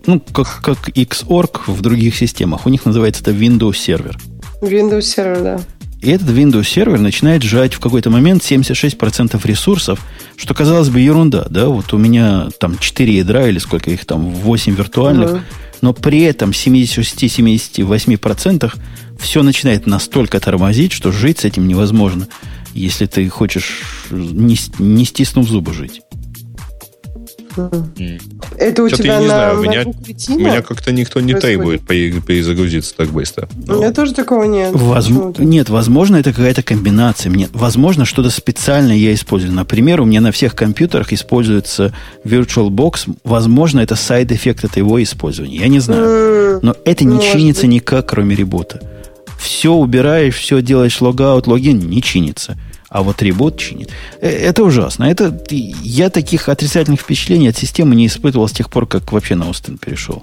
[0.06, 2.66] ну, как, как Xorg в других системах.
[2.66, 4.16] У них называется это Windows Server.
[4.62, 5.60] Windows Server, да.
[6.02, 10.04] И этот Windows сервер начинает жать в какой-то момент 76% ресурсов,
[10.36, 14.30] что казалось бы ерунда, да, вот у меня там 4 ядра или сколько их там,
[14.30, 15.40] 8 виртуальных, uh-huh.
[15.80, 18.72] но при этом 76-78%
[19.18, 22.28] все начинает настолько тормозить, что жить с этим невозможно,
[22.74, 23.80] если ты хочешь
[24.10, 26.02] не, не стиснув зубы жить.
[28.58, 31.82] Это у тебя я не на знаю, у меня, у меня как-то никто не требует
[31.82, 33.48] перезагрузиться так быстро.
[33.68, 34.74] У меня тоже такого нет.
[35.38, 37.32] Нет, возможно, это какая-то комбинация.
[37.52, 39.52] Возможно, что-то специальное я использую.
[39.52, 41.92] Например, у меня на всех компьютерах используется
[42.24, 43.16] VirtualBox.
[43.24, 45.56] Возможно, это side effect от его использования.
[45.56, 46.60] Я не знаю.
[46.62, 48.80] Но это не чинится никак, кроме ребута.
[49.38, 52.56] Все убираешь, все делаешь логаут, логин, не чинится.
[52.96, 53.90] А вот ребот чинит.
[54.22, 55.04] Э, это ужасно.
[55.04, 59.50] Это, я таких отрицательных впечатлений от системы не испытывал с тех пор, как вообще на
[59.50, 60.22] Остин перешел.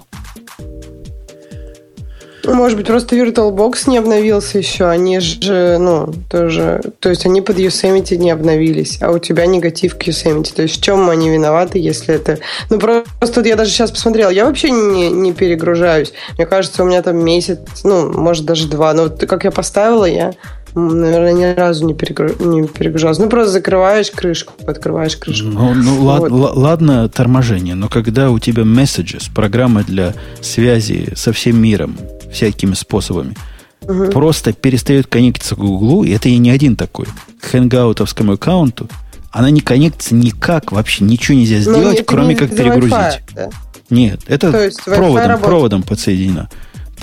[2.44, 4.86] Может быть, просто VirtualBox не обновился еще.
[4.86, 6.82] Они же, ну, тоже...
[6.98, 10.52] То есть они под Yosemite не обновились, а у тебя негатив к Yosemite.
[10.52, 12.40] То есть в чем они виноваты, если это...
[12.70, 14.30] Ну, просто я даже сейчас посмотрела.
[14.30, 16.12] Я вообще не, не перегружаюсь.
[16.36, 18.92] Мне кажется, у меня там месяц, ну, может, даже два.
[18.94, 20.34] Но вот как я поставила, я
[20.74, 22.30] наверное, ни разу не, перегру...
[22.40, 23.18] не перегружалась.
[23.18, 25.48] Ну, просто закрываешь крышку, открываешь крышку.
[25.48, 26.30] Ну, ну вот.
[26.30, 31.96] лад, ладно торможение, но когда у тебя Messages, программа для связи со всем миром,
[32.32, 33.36] всякими способами,
[33.82, 34.06] угу.
[34.06, 37.06] просто перестает коннектиться к Гуглу, и это и не один такой,
[37.40, 38.88] к хэнгаутовскому аккаунту,
[39.30, 43.22] она не коннектится никак, вообще ничего нельзя ну, сделать, ну, кроме как перегрузить.
[43.34, 43.50] Да?
[43.90, 46.48] Нет, это проводом, проводом подсоединено.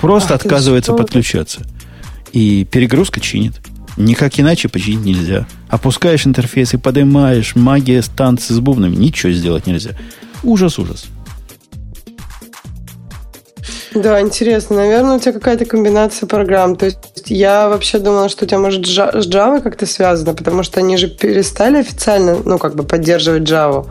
[0.00, 1.62] Просто Ах, отказывается подключаться.
[2.32, 3.54] И перегрузка чинит.
[3.96, 5.46] Никак иначе починить нельзя.
[5.68, 9.90] Опускаешь интерфейс и поднимаешь, магия станции с бубнами, ничего сделать нельзя.
[10.42, 11.06] Ужас, ужас.
[13.94, 14.76] Да, интересно.
[14.76, 16.76] Наверное, у тебя какая-то комбинация программ.
[16.76, 18.90] То есть я вообще думала, что у тебя, может, с
[19.28, 23.86] Java как-то связано, потому что они же перестали официально, ну, как бы поддерживать Java.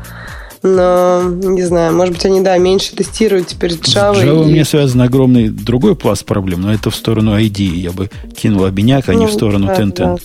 [0.64, 4.16] Но, не знаю, может быть, они, да, меньше тестируют теперь Java.
[4.16, 4.52] С Java и...
[4.52, 7.64] мне связан огромный другой пласт проблем, но это в сторону ID.
[7.64, 10.22] Я бы кинул обиняк, а ну, не в сторону да, Tencent.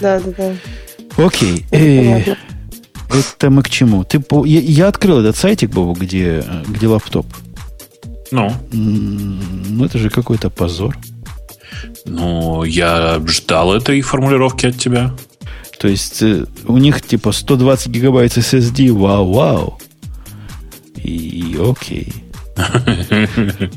[0.00, 1.24] Да, да, да.
[1.24, 1.66] Окей.
[1.70, 2.34] Э,
[3.10, 4.04] это мы к чему?
[4.04, 7.26] Ты, я, я открыл этот сайтик, Бобу, где, где лаптоп.
[8.30, 8.52] Ну?
[8.72, 10.96] Ну, это же какой-то позор.
[12.06, 15.12] Ну, я ждал этой формулировки от тебя.
[15.78, 19.78] То есть э, у них типа 120 гигабайт SSD, вау-вау.
[20.96, 22.12] И окей.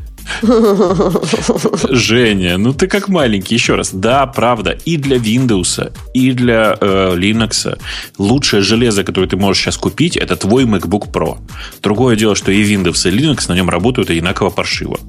[1.90, 3.56] Женя, ну ты как маленький.
[3.56, 3.92] Еще раз.
[3.94, 4.78] Да, правда.
[4.86, 7.80] И для Windows, и для э, Linux
[8.18, 11.38] лучшее железо, которое ты можешь сейчас купить, это твой MacBook Pro.
[11.82, 15.00] Другое дело, что и Windows, и Linux на нем работают одинаково паршиво.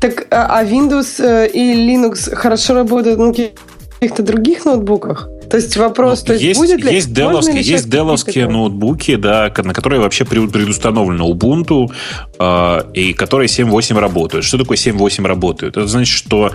[0.00, 5.28] Так, а, а Windows э, и Linux хорошо работают на каких-то других ноутбуках?
[5.50, 6.94] То есть вопрос, ну, то есть, есть будет ли...
[6.94, 11.92] Есть деловские, есть деловские ноутбуки, да, на которые вообще предустановлено Ubuntu,
[12.38, 14.44] э, и которые 7.8 работают.
[14.44, 15.76] Что такое 7.8 работают?
[15.76, 16.52] Это значит, что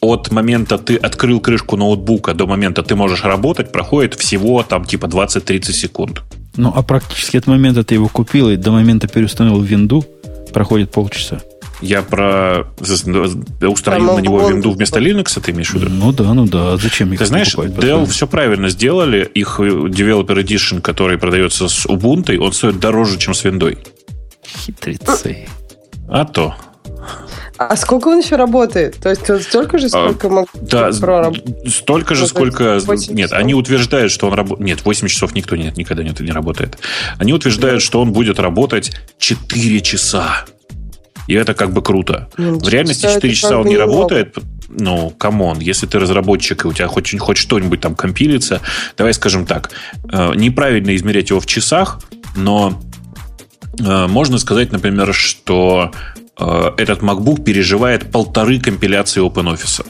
[0.00, 5.06] от момента ты открыл крышку ноутбука до момента ты можешь работать, проходит всего там типа
[5.06, 6.22] 20-30 секунд.
[6.56, 10.04] Ну, а практически от момента ты его купил и до момента переустановил винду
[10.52, 11.40] проходит полчаса.
[11.84, 12.66] Я про
[13.60, 15.90] установил на него винду вместо Linux, ты имеешь в виду?
[15.90, 16.76] Ну да, ну да.
[16.78, 19.30] Зачем их Ты знаешь, Dell все правильно сделали.
[19.34, 23.78] Их Developer Edition, который продается с Ubuntu, он стоит дороже, чем с виндой.
[24.46, 25.46] Хитрецы.
[26.08, 26.54] А то.
[27.56, 28.96] А сколько он еще работает?
[28.96, 30.90] То есть столько же, а, сколько а, Да,
[31.68, 32.80] столько же, сколько...
[33.10, 33.38] Нет, часов?
[33.38, 34.66] они утверждают, что он работает...
[34.66, 36.78] Нет, 8 часов никто нет, никогда нет, не работает.
[37.18, 40.44] Они утверждают, что он будет работать 4 часа.
[41.26, 42.28] И это как бы круто.
[42.36, 44.36] Ну, в реальности 4 часа он не работает.
[44.68, 48.60] Ну, come on, если ты разработчик, и у тебя хоть, хоть что-нибудь там компилится,
[48.96, 49.70] давай скажем так,
[50.10, 52.00] э, неправильно измерять его в часах,
[52.34, 52.80] но
[53.78, 55.92] э, можно сказать, например, что
[56.38, 59.86] э, этот MacBook переживает полторы компиляции OpenOffice.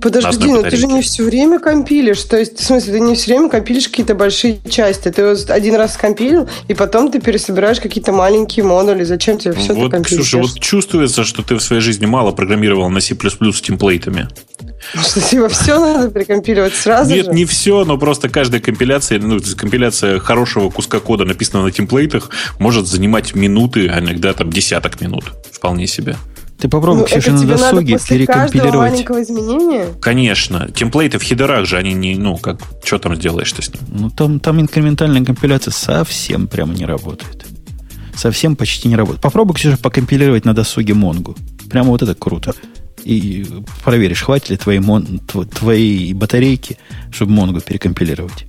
[0.00, 2.22] Подожди, но ты же не все время компилишь.
[2.22, 5.10] То есть, в смысле, ты не все время компилишь какие-то большие части.
[5.10, 9.04] Ты вот один раз скомпилил, и потом ты пересобираешь какие-то маленькие модули.
[9.04, 10.28] Зачем тебе все вот, это компилируешь?
[10.28, 14.28] Ксюша, вот чувствуется, что ты в своей жизни мало программировал на C++ с темплейтами.
[14.94, 17.32] Что типа все надо перекомпиливать сразу Нет, же?
[17.32, 22.86] не все, но просто каждая компиляция, ну, компиляция хорошего куска кода, написанного на темплейтах, может
[22.86, 25.24] занимать минуты, а иногда там десяток минут.
[25.50, 26.16] Вполне себе.
[26.58, 28.92] Ты попробуй, ну, Ксюша, на досуге перекомпилировать.
[28.92, 29.86] маленького изменения?
[30.00, 30.68] Конечно.
[30.74, 33.82] Темплейты в хедерах же, они не, ну, как, что там сделаешь-то с ним?
[33.90, 37.44] Ну, там, там инкрементальная компиляция совсем прямо не работает.
[38.14, 39.22] Совсем почти не работает.
[39.22, 41.36] Попробуй, Ксюша, покомпилировать на досуге Монгу.
[41.68, 42.54] Прямо вот это круто.
[43.04, 43.46] И
[43.84, 46.78] проверишь, хватит ли твоей, мон, твоей батарейки,
[47.10, 48.46] чтобы Монгу перекомпилировать.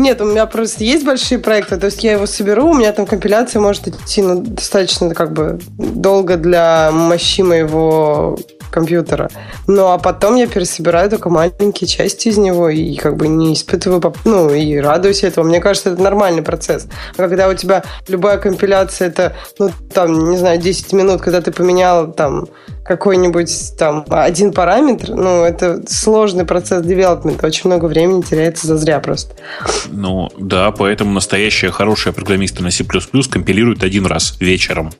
[0.00, 3.04] Нет, у меня просто есть большие проекты, то есть я его соберу, у меня там
[3.04, 8.38] компиляция может идти ну, достаточно как бы долго для мощи моего
[8.70, 9.30] компьютера.
[9.66, 14.14] Ну, а потом я пересобираю только маленькие части из него и как бы не испытываю,
[14.24, 15.48] ну, и радуюсь этому.
[15.48, 16.86] Мне кажется, это нормальный процесс.
[17.16, 21.52] А когда у тебя любая компиляция, это, ну, там, не знаю, 10 минут, когда ты
[21.52, 22.48] поменял там
[22.84, 29.00] какой-нибудь там один параметр, ну, это сложный процесс девелопмента, очень много времени теряется за зря
[29.00, 29.34] просто.
[29.88, 32.84] Ну, да, поэтому настоящие хорошие программисты на C++
[33.30, 34.90] компилируют один раз вечером.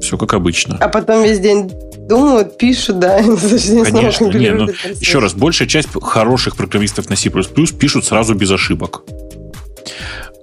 [0.00, 0.76] Все как обычно.
[0.80, 1.72] А потом весь день
[2.08, 3.22] думают, пишут, да.
[3.22, 4.68] Конечно, не, ну,
[5.00, 7.30] еще раз, большая часть хороших программистов на C++
[7.78, 9.02] пишут сразу без ошибок.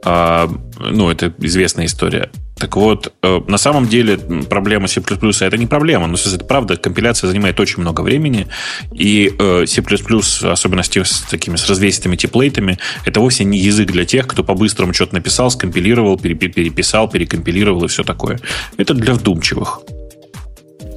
[0.03, 2.29] А, ну, это известная история.
[2.57, 7.27] Так вот, э, на самом деле проблема C++ это не проблема, но это правда, компиляция
[7.27, 8.47] занимает очень много времени,
[8.93, 14.05] и э, C++, особенно с, с такими с развесистыми теплейтами, это вовсе не язык для
[14.05, 18.39] тех, кто по-быстрому что-то написал, скомпилировал, переписал, перекомпилировал и все такое.
[18.77, 19.81] Это для вдумчивых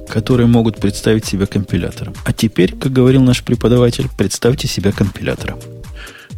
[0.09, 2.13] которые могут представить себя компилятором.
[2.25, 5.59] А теперь, как говорил наш преподаватель, представьте себя компилятором.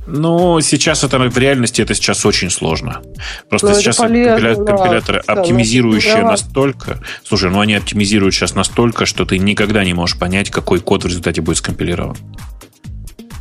[0.07, 3.01] Ну, сейчас это в реальности это сейчас очень сложно.
[3.49, 4.65] Просто ну, сейчас полезно, компиля...
[4.65, 6.31] компиляторы, да, оптимизирующие да.
[6.31, 6.99] настолько.
[7.23, 11.07] Слушай, ну они оптимизируют сейчас настолько, что ты никогда не можешь понять, какой код в
[11.07, 12.17] результате будет скомпилирован.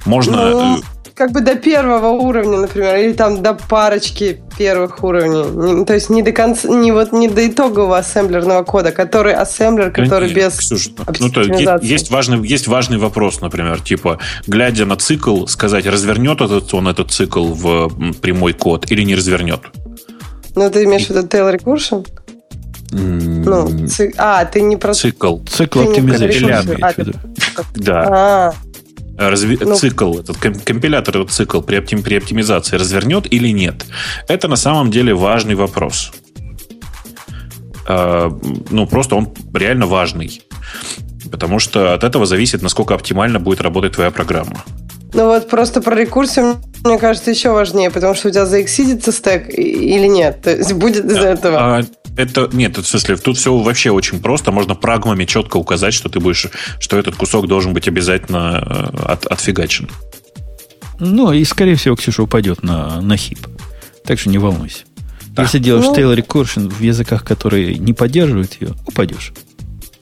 [0.05, 0.51] Можно.
[0.51, 0.81] Ну, э,
[1.21, 5.85] как бы до первого уровня, например, или там до парочки первых уровней.
[5.85, 10.29] То есть не до конца, не вот не до итогового ассемблерного кода, который ассемблер, который
[10.29, 14.97] Нет, без Ксюша, ну, то есть, есть, важный, есть важный вопрос, например, типа, глядя на
[14.97, 17.91] цикл, сказать, развернет этот, он этот цикл в
[18.23, 19.61] прямой код или не развернет.
[20.57, 22.07] Ну, ты имеешь в виду tail recursion?
[22.93, 24.13] Ну, ци...
[24.17, 24.95] А, ты не про...
[24.95, 25.39] Цикл.
[25.47, 26.81] Цикл оптимизации.
[26.81, 26.95] А,
[27.77, 28.07] да.
[28.09, 28.55] А,
[29.29, 29.59] разви...
[29.61, 32.03] ну, цикл, этот компилятор, этот цикл при, оптим...
[32.03, 33.87] при оптимизации развернет или нет?
[34.29, 36.13] Это на самом деле важный вопрос.
[37.87, 38.31] А,
[38.71, 40.43] ну, просто он реально важный.
[41.31, 44.65] Потому что от этого зависит, насколько оптимально будет работать твоя программа.
[45.13, 49.49] Ну вот просто про рекурсию, мне кажется, еще важнее, потому что у тебя заэксидится стек
[49.49, 50.43] или нет.
[50.43, 51.59] То есть будет из этого.
[51.59, 51.83] А,
[52.17, 54.53] это нет, в смысле, тут все вообще очень просто.
[54.53, 56.47] Можно прагмами четко указать, что ты будешь,
[56.79, 59.91] что этот кусок должен быть обязательно э, от, отфигачен.
[60.99, 63.47] Ну, и, скорее всего, Ксюша упадет на, на хип.
[64.05, 64.85] Так что не волнуйся.
[65.31, 65.43] Да.
[65.43, 69.33] Если делаешь ну, tail recursion в языках, которые не поддерживают ее, упадешь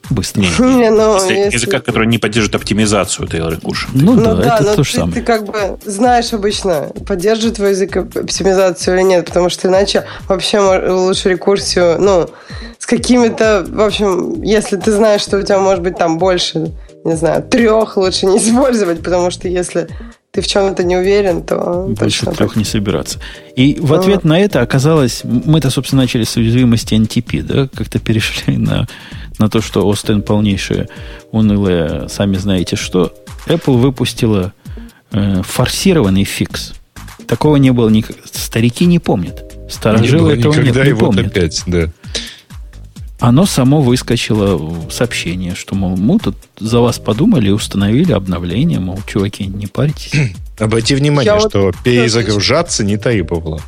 [0.09, 0.41] быстро.
[0.41, 1.57] Не, ну, если, если...
[1.57, 3.89] Языка, который не поддерживает оптимизацию tail recursion.
[3.93, 5.13] Ну, ну да, да, это то же самое.
[5.13, 10.59] Ты как бы знаешь обычно, поддерживает твой язык оптимизацию или нет, потому что иначе вообще
[10.59, 12.29] лучше рекурсию, ну,
[12.77, 16.71] с какими-то, в общем, если ты знаешь, что у тебя может быть там больше,
[17.03, 19.87] не знаю, трех лучше не использовать, потому что если
[20.31, 21.87] ты в чем-то не уверен, то...
[21.89, 22.55] Больше трех так.
[22.55, 23.19] не собираться.
[23.55, 25.21] И в ответ на это оказалось...
[25.23, 27.67] Мы-то, собственно, начали с уязвимости NTP, да?
[27.75, 28.87] Как-то перешли на
[29.39, 30.89] на то, что Остен полнейшее
[31.31, 33.13] унылое, сами знаете что,
[33.47, 34.53] Apple выпустила
[35.11, 36.73] э, форсированный фикс.
[37.27, 38.21] Такого не было никогда.
[38.31, 39.43] Старики не помнят.
[39.69, 41.25] Старожилы не этого никогда, нет, не помнят.
[41.25, 41.91] Вот опять, да.
[43.19, 48.79] Оно само выскочило в сообщение, что, мол, мы тут за вас подумали и установили обновление,
[48.79, 50.13] мол, чуваки, не парьтесь.
[50.57, 53.61] Обрати внимание, Я что вот перезагружаться не требовало.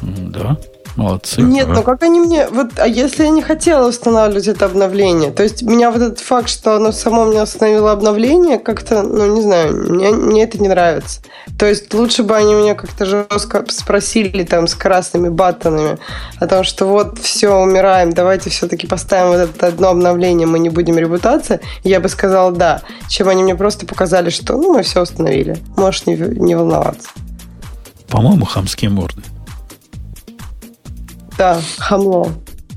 [0.00, 0.58] Да.
[0.96, 1.40] Молодцы.
[1.40, 2.48] Нет, ну как они мне...
[2.48, 5.30] Вот, а если я не хотела устанавливать это обновление?
[5.30, 9.42] То есть меня вот этот факт, что оно само мне установило обновление, как-то, ну не
[9.42, 11.20] знаю, мне, мне это не нравится.
[11.58, 15.98] То есть лучше бы они меня как-то жестко спросили там с красными баттонами
[16.38, 20.68] о том, что вот все, умираем, давайте все-таки поставим вот это одно обновление, мы не
[20.68, 21.60] будем репутация.
[21.84, 22.82] Я бы сказала да.
[23.08, 25.56] Чем они мне просто показали, что ну мы все установили.
[25.76, 27.08] Можешь не, не волноваться.
[28.08, 29.22] По-моему, хамские морды.
[31.38, 32.32] Да, хамло.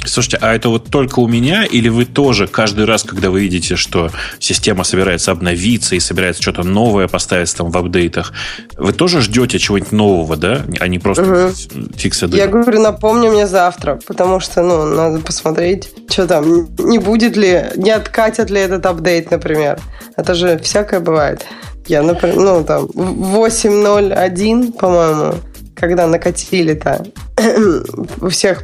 [0.05, 3.75] Слушайте, а это вот только у меня, или вы тоже каждый раз, когда вы видите,
[3.75, 8.33] что система собирается обновиться и собирается что-то новое поставить там в апдейтах,
[8.77, 10.61] вы тоже ждете чего-нибудь нового, да?
[10.79, 11.87] А не просто угу.
[11.97, 17.35] фикса Я говорю, напомни мне завтра, потому что, ну, надо посмотреть, что там, не будет
[17.35, 19.79] ли, не откатят ли этот апдейт, например.
[20.15, 21.45] Это же всякое бывает.
[21.87, 25.35] Я, например, ну, там, 8.01, по-моему,
[25.75, 27.05] когда накатили-то,
[28.21, 28.63] у всех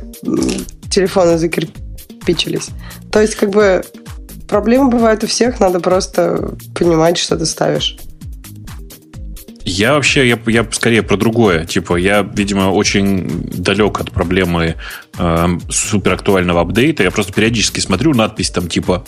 [0.90, 2.70] телефоны закирпичились.
[3.12, 3.84] То есть, как бы,
[4.48, 7.98] проблемы бывают у всех, надо просто понимать, что ты ставишь.
[9.64, 11.66] Я вообще, я, я скорее про другое.
[11.66, 14.76] Типа, я, видимо, очень далек от проблемы
[15.18, 17.04] э, суперактуального апдейта.
[17.04, 19.06] Я просто периодически смотрю надпись там типа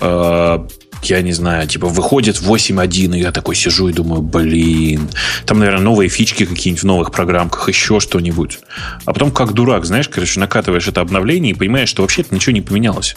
[0.00, 0.58] э,
[1.02, 5.08] я не знаю, типа, выходит 8.1, и я такой сижу и думаю, блин,
[5.44, 8.58] там, наверное, новые фички какие-нибудь в новых программках, еще что-нибудь.
[9.04, 12.60] А потом, как дурак, знаешь, короче, накатываешь это обновление и понимаешь, что вообще-то ничего не
[12.62, 13.16] поменялось.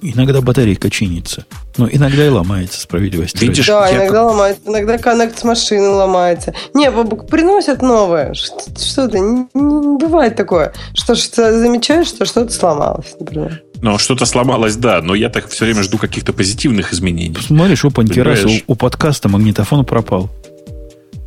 [0.00, 1.44] Иногда батарейка чинится.
[1.76, 3.40] Но иногда и ломается, справедливость.
[3.40, 4.26] Видишь, да, иногда как...
[4.30, 6.54] ломается, иногда коннект с машины ломается.
[6.74, 8.34] Не, приносят новое.
[8.34, 10.72] Что-то, не, не бывает такое.
[10.94, 13.62] Что, что замечаешь, что что-то сломалось, например.
[13.80, 17.36] Ну, что-то сломалось, да, но я так все время жду каких-то позитивных изменений.
[17.40, 20.30] Смотришь, опаньки, раз у, у подкаста магнитофон пропал.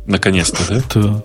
[0.04, 0.78] Наконец-то, да?
[0.78, 1.22] Это,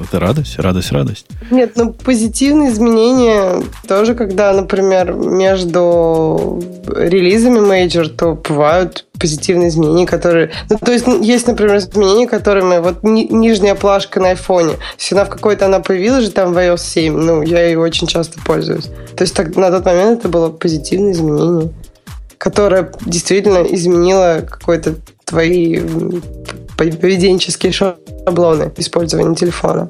[0.00, 1.26] это радость, радость, радость.
[1.50, 10.52] Нет, ну позитивные изменения тоже, когда, например, между релизами major, то бывают позитивные изменения, которые...
[10.70, 15.24] Ну, то есть есть, например, изменения, которыми вот ни, нижняя плашка на айфоне, если она
[15.24, 18.86] в какой-то она появилась же там в iOS 7, ну, я ее очень часто пользуюсь.
[19.16, 21.72] То есть так, на тот момент это было позитивное изменение,
[22.38, 24.94] которое действительно изменило какой-то
[25.24, 25.80] твои
[26.76, 29.88] поведенческие шаблоны использования телефона.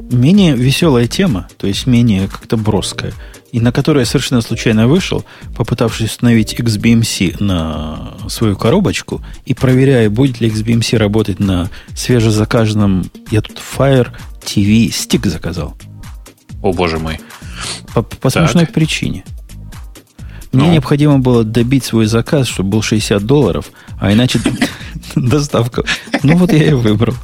[0.00, 3.12] Менее веселая тема, то есть менее как-то броская,
[3.50, 5.24] и на которую я совершенно случайно вышел,
[5.56, 13.40] попытавшись установить XBMC на свою коробочку и проверяя, будет ли XBMC работать на свежезаказанном, я
[13.40, 14.08] тут Fire
[14.42, 15.76] TV стик заказал.
[16.62, 17.18] О, боже мой.
[17.94, 19.24] По, по смешной причине.
[20.52, 20.72] Мне ну.
[20.72, 23.70] необходимо было добить свой заказ, чтобы был 60 долларов,
[24.00, 24.40] а иначе
[25.30, 25.84] доставка.
[26.22, 27.14] Ну, вот я и выбрал.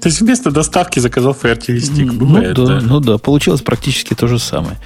[0.00, 2.12] То есть вместо доставки заказал Fire TV Stick.
[2.12, 4.76] ну, да, ну да, получилось практически то же самое.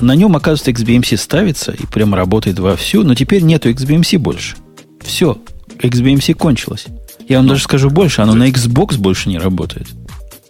[0.00, 4.56] На нем, оказывается, XBMC ставится и прямо работает вовсю, но теперь нету XBMC больше.
[5.00, 5.38] Все,
[5.78, 6.86] XBMC кончилось.
[7.28, 9.88] Я вам ну, даже скажу больше, оно на Xbox больше не работает.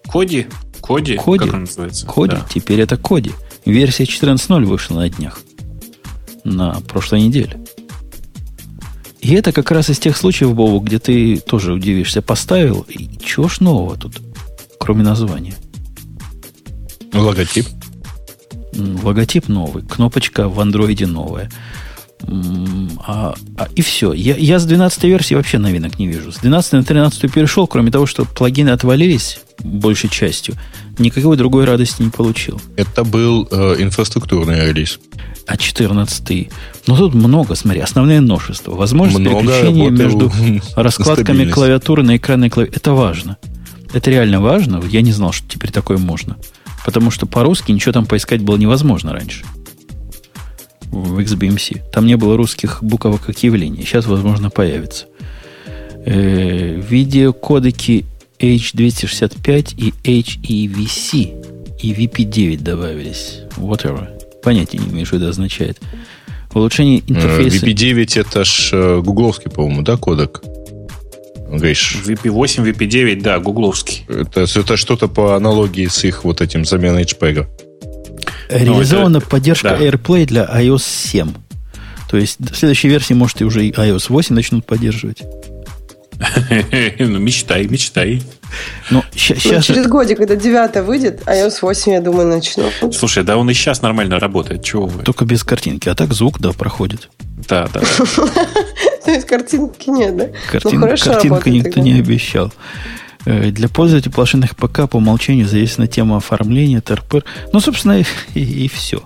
[0.08, 0.46] Коди?
[0.80, 1.16] Коди?
[1.16, 1.46] Коди.
[1.46, 2.06] Как он называется?
[2.06, 2.36] Коди.
[2.36, 2.46] Да.
[2.48, 3.32] Теперь это Коди.
[3.64, 5.40] Версия 14.0 вышла на днях.
[6.44, 7.61] На прошлой неделе.
[9.22, 12.22] И это как раз из тех случаев, Бобу, где ты тоже удивишься.
[12.22, 14.20] Поставил, и чего ж нового тут,
[14.80, 15.54] кроме названия?
[17.14, 17.66] Логотип.
[18.74, 21.50] Логотип новый, кнопочка в андроиде новая.
[23.04, 24.12] А, а, и все.
[24.12, 26.32] Я, я с 12 версии вообще новинок не вижу.
[26.32, 30.56] С 12 на 13 перешел, кроме того, что плагины отвалились большей частью,
[30.98, 32.60] никакой другой радости не получил.
[32.76, 34.98] Это был э, инфраструктурный релиз.
[35.46, 36.50] А 14
[36.86, 38.72] Ну, тут много, смотри, основные новшества.
[38.72, 40.32] Возможность много переключения между
[40.76, 42.78] раскладками клавиатуры на экранной клавиатуре.
[42.80, 43.38] Это важно.
[43.92, 44.82] Это реально важно.
[44.88, 46.36] Я не знал, что теперь такое можно.
[46.84, 49.44] Потому что по-русски ничего там поискать было невозможно раньше.
[50.92, 51.90] В XBMC.
[51.90, 53.82] Там не было русских буквок как явления.
[53.82, 55.06] Сейчас, возможно, появится.
[56.04, 58.04] Э, видеокодеки
[58.38, 63.40] H265 и HEVC и VP9 добавились.
[63.56, 64.08] Whatever.
[64.42, 65.80] Понятия не имею, что это означает.
[66.52, 67.66] Улучшение э, интерфейса.
[67.66, 70.42] VP9 это ж э, гугловский, по-моему, да, кодек?
[71.48, 74.04] Говоришь, VP8, VP9, да, гугловский.
[74.08, 77.46] Это, это что-то по аналогии с их вот этим заменой HPEG.
[78.58, 79.78] Реализована это, поддержка да.
[79.78, 81.32] AirPlay для iOS 7.
[82.10, 85.22] То есть в следующей версии, может, и уже и iOS 8 начнут поддерживать.
[86.98, 88.22] Ну, мечтай, мечтай.
[88.90, 89.68] Ну, сейчас...
[89.68, 92.70] ну, через годик, когда 9 выйдет, iOS 8, я думаю, начну.
[92.92, 94.62] Слушай, да он и сейчас нормально работает.
[94.62, 95.02] Чего вы?
[95.02, 95.88] Только без картинки.
[95.88, 97.08] А так звук, да, проходит.
[97.48, 97.80] Да, да.
[99.04, 100.28] То есть картинки нет, да?
[100.64, 102.52] Ну, картинку никто не обещал.
[103.24, 107.24] Э, для пользователей плашинных ПК по умолчанию зависит тема оформления, ТРПР.
[107.52, 108.04] Ну, собственно, и,
[108.34, 109.02] и, и все.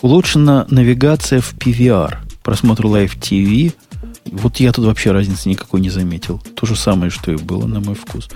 [0.00, 2.16] Улучшена навигация в PVR.
[2.42, 3.72] Просмотр Live TV–
[4.26, 6.40] вот я тут вообще разницы никакой не заметил.
[6.54, 8.28] То же самое, что и было на мой вкус.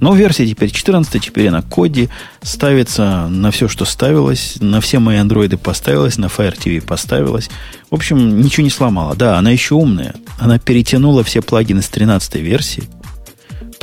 [0.00, 2.08] Но версия теперь 14, теперь она коди,
[2.42, 7.50] ставится на все, что ставилось, на все мои андроиды поставилась, на Fire TV поставилась.
[7.90, 9.14] В общем, ничего не сломала.
[9.14, 10.14] Да, она еще умная.
[10.38, 12.84] Она перетянула все плагины с 13 версии.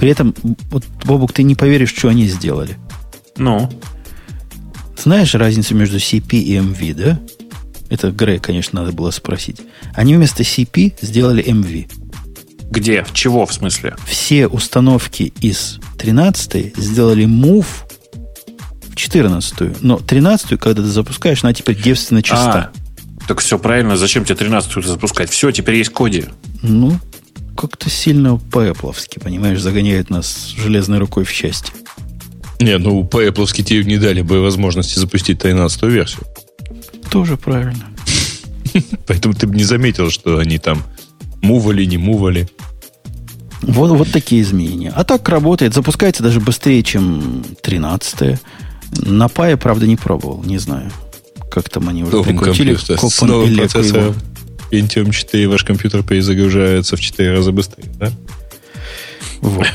[0.01, 0.33] При этом,
[0.71, 2.75] вот, Бобук, ты не поверишь, что они сделали.
[3.37, 3.69] Ну?
[4.97, 7.19] Знаешь разницу между CP и MV, да?
[7.91, 9.57] Это Грея, конечно, надо было спросить.
[9.93, 11.91] Они вместо CP сделали MV.
[12.71, 13.03] Где?
[13.03, 13.95] В чего, в смысле?
[14.07, 17.67] Все установки из 13 сделали move
[18.87, 22.71] в 14 Но 13 когда ты запускаешь, она теперь девственно чиста.
[22.73, 23.97] А, так все правильно.
[23.97, 25.29] Зачем тебе 13 запускать?
[25.29, 26.25] Все, теперь есть коди.
[26.63, 26.97] Ну,
[27.55, 31.73] как-то сильно по-эпловски, понимаешь, загоняет нас железной рукой в счастье.
[32.59, 36.21] Не, ну по-эпловски тебе не дали бы возможности запустить 13 версию.
[37.09, 37.85] Тоже правильно.
[39.07, 40.83] Поэтому ты бы не заметил, что они там
[41.41, 42.47] мували, не мували.
[43.61, 44.91] Вот, вот такие изменения.
[44.95, 48.39] А так работает, запускается даже быстрее, чем 13
[49.05, 50.91] На Пае, правда, не пробовал, не знаю.
[51.51, 54.15] Как там они уже Новым прикрутили С новым процессором
[54.72, 58.11] Pentium 4 ваш компьютер перезагружается в 4 раза быстрее, да?
[59.41, 59.68] Вот.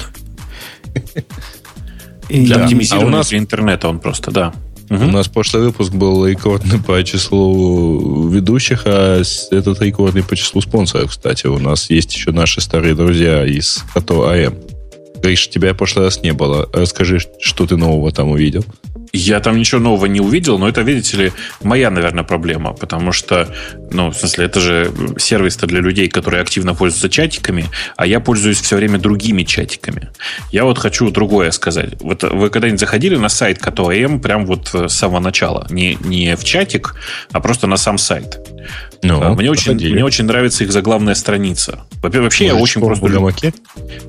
[2.29, 3.33] Для оптимизирования а у нас...
[3.33, 4.55] интернета он просто, да.
[4.89, 5.05] Угу.
[5.05, 11.11] У нас прошлый выпуск был рекордный по числу ведущих, а этот рекордный по числу спонсоров,
[11.11, 11.47] кстати.
[11.47, 14.55] У нас есть еще наши старые друзья из Като АМ.
[15.21, 16.69] Гриш, тебя в прошлый раз не было.
[16.73, 18.65] Расскажи, что ты нового там увидел.
[19.13, 23.55] Я там ничего нового не увидел, но это, видите ли, моя, наверное, проблема, потому что,
[23.91, 27.67] ну, в смысле, это же сервис-то для людей, которые активно пользуются чатиками,
[27.97, 30.11] а я пользуюсь все время другими чатиками.
[30.53, 31.95] Я вот хочу другое сказать.
[32.01, 35.67] Вот вы когда-нибудь заходили на сайт КТОМ прям вот с самого начала?
[35.71, 36.95] Не, не в чатик,
[37.33, 38.39] а просто на сам сайт.
[39.03, 41.81] Ну, а, мне, очень, мне очень нравится их заглавная страница.
[42.03, 43.33] Вообще, Может, я очень просто люблю...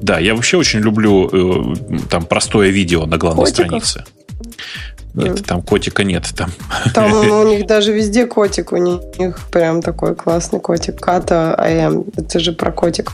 [0.02, 1.76] Да, я вообще очень люблю э,
[2.10, 3.86] там простое видео на главной Котиков.
[3.86, 4.06] странице.
[5.14, 6.30] Нет, там котика нет.
[6.36, 6.52] Там.
[6.94, 8.72] там у них даже везде котик.
[8.72, 11.00] У них прям такой классный котик.
[11.00, 12.06] Ката АМ.
[12.16, 13.12] Это же про котик.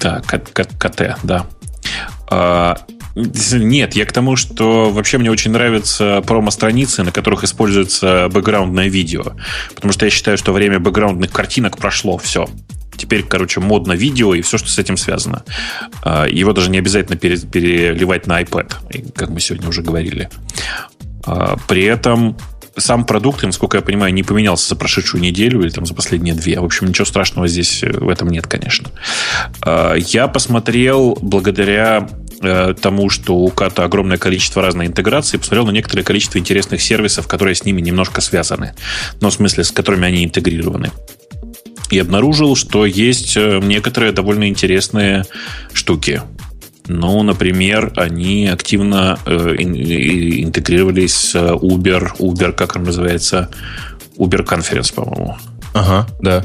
[0.00, 1.46] Да, КТ, да.
[2.28, 2.78] А,
[3.14, 9.32] нет, я к тому, что вообще мне очень нравятся промо-страницы, на которых используется бэкграундное видео.
[9.74, 12.18] Потому что я считаю, что время бэкграундных картинок прошло.
[12.18, 12.48] Все.
[13.00, 15.42] Теперь, короче, модно видео и все, что с этим связано.
[16.02, 20.28] А, его даже не обязательно переливать на iPad, как мы сегодня уже говорили.
[21.24, 22.36] А, при этом
[22.76, 26.60] сам продукт, насколько я понимаю, не поменялся за прошедшую неделю или там за последние две.
[26.60, 28.90] В общем, ничего страшного здесь э, в этом нет, конечно.
[29.62, 32.06] А, я посмотрел благодаря
[32.42, 37.26] э, тому, что у Ката огромное количество разной интеграции, посмотрел на некоторое количество интересных сервисов,
[37.26, 38.74] которые с ними немножко связаны.
[39.22, 40.90] Но в смысле, с которыми они интегрированы
[41.90, 45.24] и обнаружил, что есть э, некоторые довольно интересные
[45.72, 46.22] штуки.
[46.86, 53.50] Ну, например, они активно э, интегрировались с Uber, Uber, как он называется,
[54.16, 55.36] Uber Conference, по-моему.
[55.72, 56.44] Ага, да.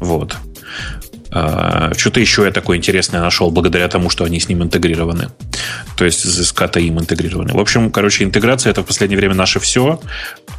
[0.00, 0.36] Вот.
[1.38, 5.28] А, что-то еще я такое интересное нашел благодаря тому, что они с ним интегрированы.
[5.98, 7.52] То есть с им интегрированы.
[7.52, 10.00] В общем, короче, интеграция это в последнее время наше все.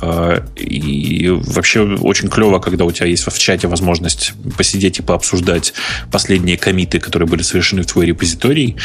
[0.01, 5.73] А, и вообще очень клево, когда у тебя есть в чате возможность посидеть и пообсуждать
[6.11, 8.75] последние комиты, которые были совершены в твой репозиторий.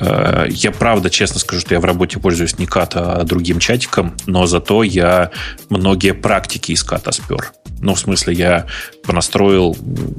[0.00, 4.16] А, я правда, честно скажу, что я в работе пользуюсь не ката, а другим чатиком,
[4.26, 5.30] но зато я
[5.70, 7.52] многие практики из ката спер.
[7.80, 8.66] Ну, в смысле, я
[9.04, 9.76] понастроил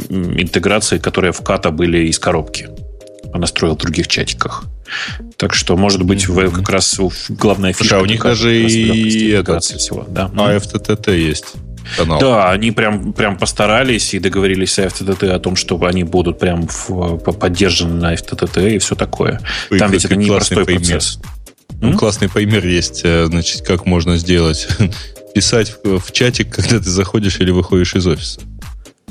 [0.10, 2.70] интеграции, которые в ката были из коробки.
[3.32, 4.66] Понастроил в других чатиках.
[5.38, 6.56] Так что, может быть, mm-hmm.
[6.56, 7.00] как раз
[7.30, 7.98] главная фишка...
[7.98, 10.06] А у них даже и этот, всего.
[10.10, 10.32] Да.
[10.34, 11.54] AFTTT есть.
[11.96, 12.20] Канал.
[12.20, 16.68] Да, они прям, прям постарались и договорились с FTTT о том, что они будут прям
[16.68, 19.40] в, поддержаны на FTTT и все такое.
[19.72, 20.82] Ой, Там ведь это не простой пример.
[20.82, 21.20] процесс.
[21.80, 24.68] Ну, классный пример есть, э, значит, как можно сделать
[25.36, 28.42] писать в, в чатик, когда ты заходишь или выходишь из офиса.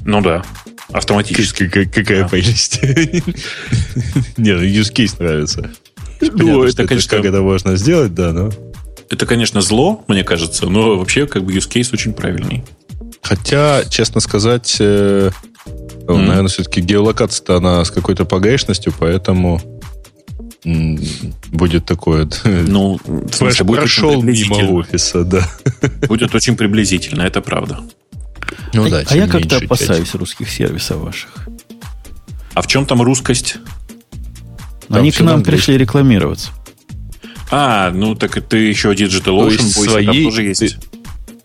[0.05, 0.45] Ну да,
[0.93, 1.69] автоматически.
[1.69, 2.29] Какая, да.
[2.29, 2.81] прелесть.
[4.37, 5.71] Не, ну use case нравится.
[6.21, 7.17] Ну, это, конечно...
[7.17, 8.51] Как это можно сделать, да, но...
[9.09, 12.65] Это, конечно, зло, мне кажется, но вообще как бы use case очень правильный.
[13.23, 15.31] Хотя, честно сказать, э,
[15.67, 16.17] mm.
[16.17, 19.61] наверное, все-таки геолокация-то она с какой-то погрешностью, поэтому
[21.53, 22.29] будет такое...
[22.45, 22.99] Ну,
[23.31, 25.49] Флэш будет прошел мимо офиса, да.
[26.09, 27.81] Будет очень приблизительно, это правда.
[28.73, 30.21] Ну, а, да, а я как-то опасаюсь чать.
[30.21, 31.31] русских сервисов ваших.
[32.55, 33.57] А в чем там русскость?
[34.89, 36.51] Там Они к нам пришли рекламироваться.
[37.51, 40.61] А, ну так ты еще Digital Ocean, то своей, тоже есть.
[40.61, 40.77] Ты, то,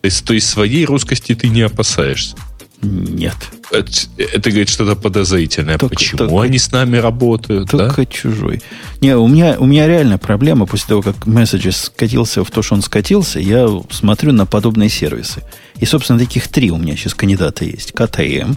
[0.04, 2.36] есть, то есть своей русскости ты не опасаешься?
[2.82, 3.36] Нет.
[3.72, 5.78] Это, это говорит что-то подозрительное.
[5.78, 7.70] Только, Почему только, они с нами работают?
[7.70, 8.06] Только да?
[8.06, 8.62] чужой.
[9.00, 12.76] Не, у меня, у меня реально проблема после того, как месседж скатился в то, что
[12.76, 15.44] он скатился, я смотрю на подобные сервисы.
[15.82, 17.92] И, собственно, таких три у меня сейчас кандидата есть.
[17.92, 18.54] КТМ.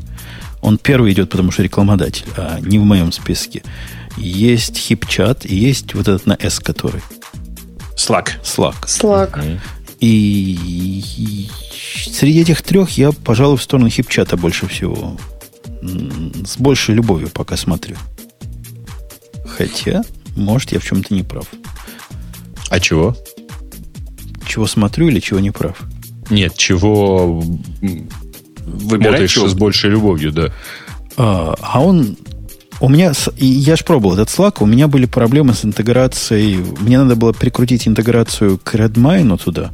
[0.61, 3.63] Он первый идет, потому что рекламодатель, а не в моем списке.
[4.17, 7.01] Есть хипчат и есть вот этот на S, который.
[7.97, 8.29] Slack.
[8.43, 8.85] Slack.
[8.85, 9.59] Slack.
[10.01, 11.49] И
[12.11, 15.17] среди этих трех я, пожалуй, в сторону хипчата больше всего.
[15.83, 17.97] С большей любовью пока смотрю.
[19.47, 20.03] Хотя,
[20.37, 21.47] может, я в чем-то не прав.
[22.69, 23.17] А чего?
[24.47, 25.83] Чего смотрю или чего не прав?
[26.35, 27.43] Нет, чего
[28.67, 29.49] Выбираешь чего?
[29.49, 30.53] с большей любовью, да.
[31.17, 32.17] А, а он...
[32.81, 33.13] У меня...
[33.37, 36.57] Я же пробовал этот Slack, у меня были проблемы с интеграцией.
[36.81, 39.71] Мне надо было прикрутить интеграцию к Redmine туда.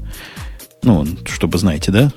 [0.83, 2.13] Ну, чтобы знаете, да?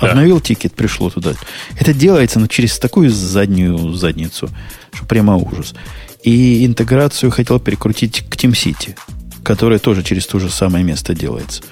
[0.00, 0.08] да?
[0.08, 1.34] Обновил тикет, пришло туда.
[1.78, 4.48] Это делается, но ну, через такую заднюю задницу,
[4.92, 5.74] что прямо ужас.
[6.22, 8.96] И интеграцию хотел перекрутить к TeamCity,
[9.42, 11.62] которая тоже через то же самое место делается.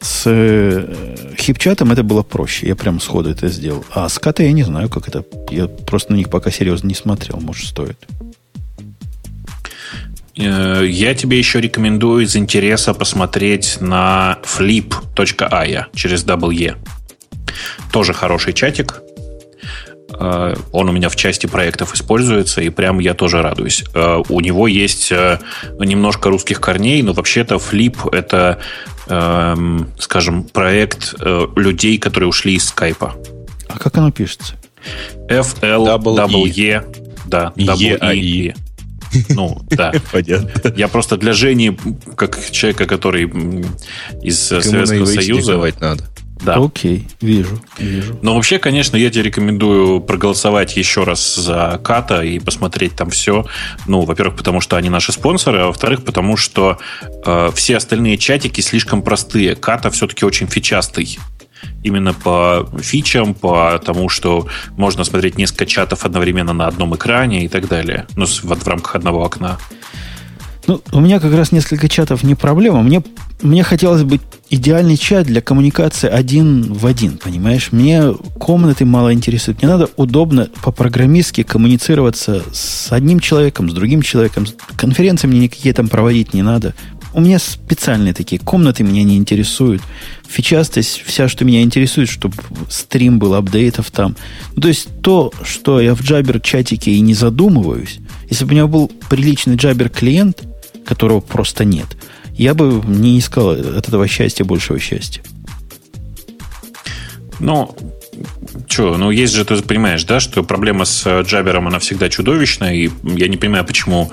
[0.00, 2.68] С э, хипчатом это было проще.
[2.68, 3.84] Я прям сходу это сделал.
[3.90, 5.24] А с КТ я не знаю, как это.
[5.50, 7.40] Я просто на них пока серьезно не смотрел.
[7.40, 7.98] Может, стоит.
[10.38, 16.76] Э, я тебе еще рекомендую из интереса посмотреть на flip.aya через W.
[17.90, 19.02] Тоже хороший чатик.
[20.18, 23.84] Э, он у меня в части проектов используется, и прям я тоже радуюсь.
[23.94, 28.60] Э, у него есть немножко русских корней, но вообще-то Flip— это
[29.08, 33.16] эм, скажем, проект э, людей, которые ушли из скайпа.
[33.68, 34.54] А как оно пишется?
[35.28, 36.84] F L Double E.
[37.26, 38.48] Да, double а, E.
[38.48, 38.54] E.
[39.30, 39.92] Ну, да.
[40.12, 40.72] Понятно.
[40.76, 41.76] Я просто для Жени,
[42.16, 43.24] как человека, который
[44.22, 46.04] из Кому Советского Союза, надо.
[46.42, 46.54] Да.
[46.56, 48.18] Окей, вижу, вижу.
[48.22, 53.46] Но вообще, конечно, я тебе рекомендую проголосовать еще раз за Ката и посмотреть там все.
[53.86, 56.78] Ну, во-первых, потому что они наши спонсоры, а во-вторых, потому что
[57.24, 59.56] э, все остальные чатики слишком простые.
[59.56, 61.18] Ката все-таки очень фичастый.
[61.82, 64.46] Именно по фичам, по тому, что
[64.76, 68.06] можно смотреть несколько чатов одновременно на одном экране и так далее.
[68.16, 69.58] Ну, вот в рамках одного окна.
[70.68, 72.82] Ну, у меня как раз несколько чатов не проблема.
[72.82, 73.02] Мне,
[73.40, 74.20] мне хотелось бы
[74.50, 77.72] идеальный чат для коммуникации один в один, понимаешь?
[77.72, 79.62] Мне комнаты мало интересуют.
[79.62, 84.46] Мне надо удобно по-программистски коммуницироваться с одним человеком, с другим человеком.
[84.76, 86.74] Конференции мне никакие там проводить не надо.
[87.14, 89.80] У меня специальные такие комнаты меня не интересуют.
[90.28, 92.34] Фичастость вся, что меня интересует, чтобы
[92.68, 94.16] стрим был апдейтов там.
[94.54, 98.52] Ну, то есть то, что я в Jabber чатике и не задумываюсь, если бы у
[98.52, 100.42] меня был приличный Jabber клиент,
[100.88, 101.86] которого просто нет,
[102.32, 105.22] я бы не искал от этого счастья большего счастья.
[107.40, 107.76] Ну,
[108.66, 112.74] что, ну есть же, ты понимаешь, да, что проблема с э, Jabber, она всегда чудовищная,
[112.74, 114.10] и я не понимаю, почему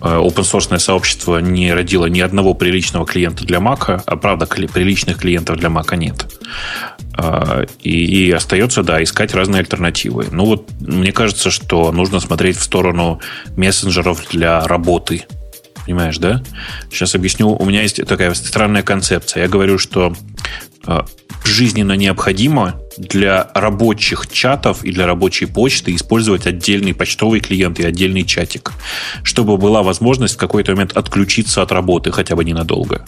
[0.00, 5.18] э, open source сообщество не родило ни одного приличного клиента для Mac, а правда, приличных
[5.18, 6.26] клиентов для Mac нет.
[7.16, 10.26] А, И, и остается, да, искать разные альтернативы.
[10.30, 13.20] Ну вот, мне кажется, что нужно смотреть в сторону
[13.56, 15.26] мессенджеров для работы.
[15.84, 16.42] Понимаешь, да?
[16.90, 17.54] Сейчас объясню.
[17.54, 19.42] У меня есть такая странная концепция.
[19.42, 20.14] Я говорю, что
[20.86, 21.00] э,
[21.44, 28.24] жизненно необходимо для рабочих чатов и для рабочей почты использовать отдельный почтовый клиент и отдельный
[28.24, 28.72] чатик,
[29.22, 33.04] чтобы была возможность в какой-то момент отключиться от работы хотя бы ненадолго.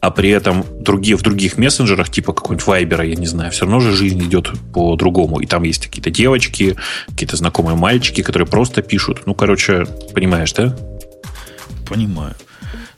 [0.00, 3.80] А при этом другие, в других мессенджерах, типа какой-нибудь Вайбера, я не знаю, все равно
[3.80, 5.40] же жизнь идет по-другому.
[5.40, 6.76] И там есть какие-то девочки,
[7.08, 9.22] какие-то знакомые мальчики, которые просто пишут.
[9.26, 10.76] Ну, короче, понимаешь, да?
[11.86, 12.34] Понимаю.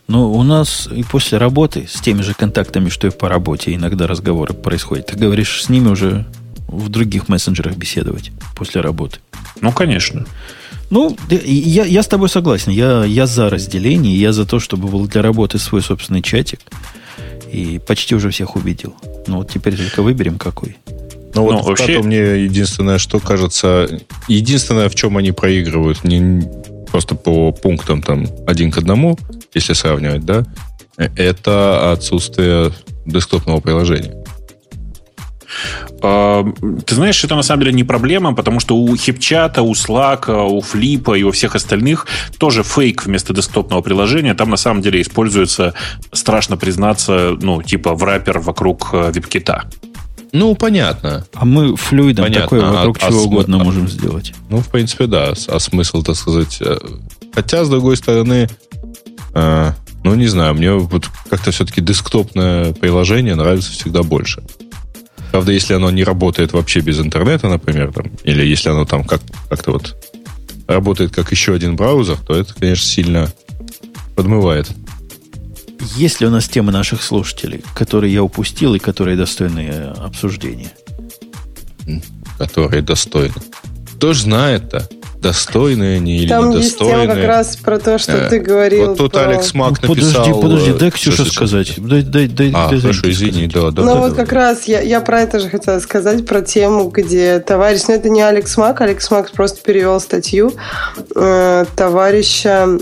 [0.08, 4.06] Но у нас и после работы с теми же контактами, что и по работе, иногда
[4.06, 5.06] разговоры происходят.
[5.06, 6.24] Ты говоришь, с ними уже
[6.68, 9.18] в других мессенджерах беседовать после работы.
[9.60, 10.26] Ну, конечно.
[10.90, 12.70] Ну, я, я с тобой согласен.
[12.70, 16.60] Я, я за разделение, я за то, чтобы был для работы свой собственный чатик.
[17.52, 18.94] И почти уже всех убедил.
[19.26, 20.76] Ну, вот теперь только выберем какой.
[21.34, 23.88] Ну вот Ну, вообще- мне единственное, что кажется,
[24.28, 26.48] единственное, в чем они проигрывают, не
[26.96, 29.18] просто по пунктам там один к одному,
[29.52, 30.44] если сравнивать, да,
[30.96, 32.72] это отсутствие
[33.04, 34.14] десктопного приложения.
[36.02, 36.42] А,
[36.86, 40.62] Ты знаешь, это на самом деле не проблема, потому что у хипчата, у Slack, у
[40.62, 42.06] Флипа и у всех остальных
[42.38, 44.32] тоже фейк вместо десктопного приложения.
[44.32, 45.74] Там на самом деле используется,
[46.12, 49.64] страшно признаться, ну, типа враппер вокруг э, веб-кита.
[50.32, 51.26] Ну, понятно.
[51.34, 52.42] А мы флюидом Понятно.
[52.42, 54.32] такое вокруг А- а чего см- угодно а- можем сделать.
[54.50, 55.32] Ну, в принципе, да.
[55.48, 56.58] А смысл, так сказать...
[56.60, 56.76] э,
[57.34, 58.48] Хотя, с другой стороны,
[59.34, 59.72] э,
[60.04, 64.42] ну, не знаю, мне вот как-то все-таки десктопное приложение нравится всегда больше.
[65.32, 69.22] Правда, если оно не работает вообще без интернета, например, там, или если оно там как-
[69.50, 69.96] как-то вот
[70.66, 73.32] работает как еще один браузер, то это, конечно, сильно
[74.14, 74.68] подмывает.
[75.96, 80.70] Есть ли у нас темы наших слушателей, которые я упустил и которые достойны э, обсуждения?
[82.38, 83.32] которые достойны.
[83.96, 84.86] Кто ж знает-то,
[85.22, 87.16] достойные они или Там есть тема недостойные.
[87.16, 88.88] как раз про то, что Э, ты говорил.
[88.88, 90.40] Вот тут про- Алекс Мак Ну, подожди, написал...
[90.42, 91.74] подожди, э, дай Ксюша сейчас, сказать.
[91.78, 93.74] Дай, дай, дай, А, дай хорошо, извини, сказать.
[93.74, 93.82] да, да.
[93.88, 94.34] Ну да, вот да, как да.
[94.34, 98.20] раз я, я про это же хотела сказать, про тему, где товарищ, ну это не
[98.20, 100.52] Алекс Мак, Алекс Мак просто перевел статью
[101.14, 102.78] э, товарища,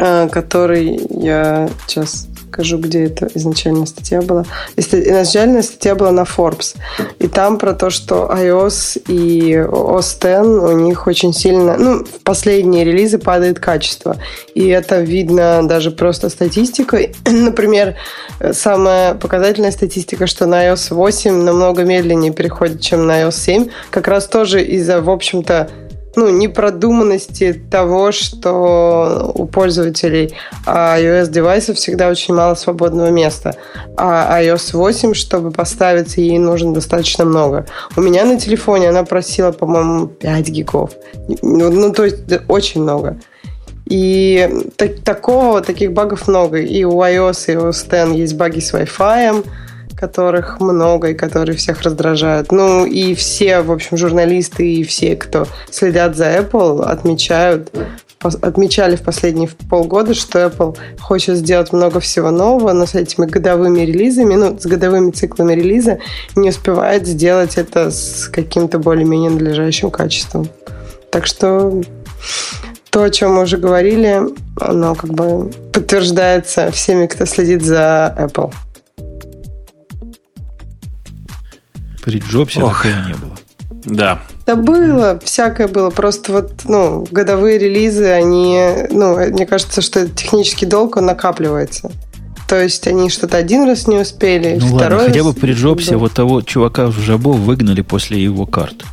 [0.00, 4.44] который, я сейчас скажу, где это изначально статья была.
[4.76, 6.76] И ста- Изначальная статья была на Forbes.
[7.18, 12.20] И там про то, что iOS и OS X у них очень сильно, ну, в
[12.24, 14.16] последние релизы падает качество.
[14.54, 17.14] И это видно даже просто статистикой.
[17.24, 17.94] Например,
[18.52, 23.68] самая показательная статистика, что на iOS 8 намного медленнее переходит, чем на iOS 7.
[23.90, 25.70] Как раз тоже из-за, в общем-то,
[26.16, 30.34] ну, непродуманности того, что у пользователей
[30.66, 33.54] iOS-девайсов всегда очень мало свободного места.
[33.96, 37.66] А iOS 8, чтобы поставиться, ей нужно достаточно много.
[37.96, 40.90] У меня на телефоне она просила, по-моему, 5 гигов.
[41.42, 42.18] Ну, ну, то есть
[42.48, 43.16] очень много.
[43.86, 46.58] И так- такого, таких багов много.
[46.58, 49.44] И у iOS и у X есть баги с Wi-Fi,
[50.00, 52.50] которых много и которые всех раздражают.
[52.50, 57.70] Ну и все, в общем, журналисты и все, кто следят за Apple, отмечают
[58.22, 63.80] отмечали в последние полгода, что Apple хочет сделать много всего нового, но с этими годовыми
[63.80, 66.00] релизами, ну, с годовыми циклами релиза
[66.36, 70.48] не успевает сделать это с каким-то более-менее надлежащим качеством.
[71.10, 71.80] Так что
[72.90, 74.20] то, о чем мы уже говорили,
[74.60, 78.52] оно как бы подтверждается всеми, кто следит за Apple.
[82.02, 82.82] При Джобсе Ох.
[82.82, 83.36] такого не было.
[83.84, 84.20] Да.
[84.46, 85.90] Да было, всякое было.
[85.90, 91.90] Просто вот, ну, годовые релизы, они, ну, мне кажется, что технический долг, он накапливается.
[92.48, 95.92] То есть они что-то один раз не успели, ну второй ладно, хотя бы при Джобсе
[95.92, 95.98] да.
[95.98, 98.84] вот того чувака в Жабо выгнали после его карт.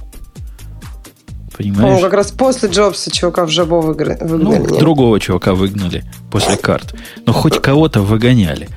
[1.57, 1.95] Понимаешь?
[1.95, 4.19] Ну, как раз после Джобса чувака в Жабо выгнали.
[4.21, 6.93] Ну, другого чувака выгнали после карт.
[7.25, 8.69] Но хоть кого-то выгоняли.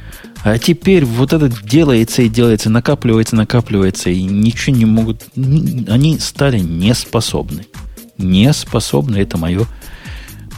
[0.43, 5.23] А теперь вот это делается и делается, накапливается, накапливается, и ничего не могут...
[5.37, 7.67] Они стали неспособны.
[8.17, 9.67] Неспособны, это мое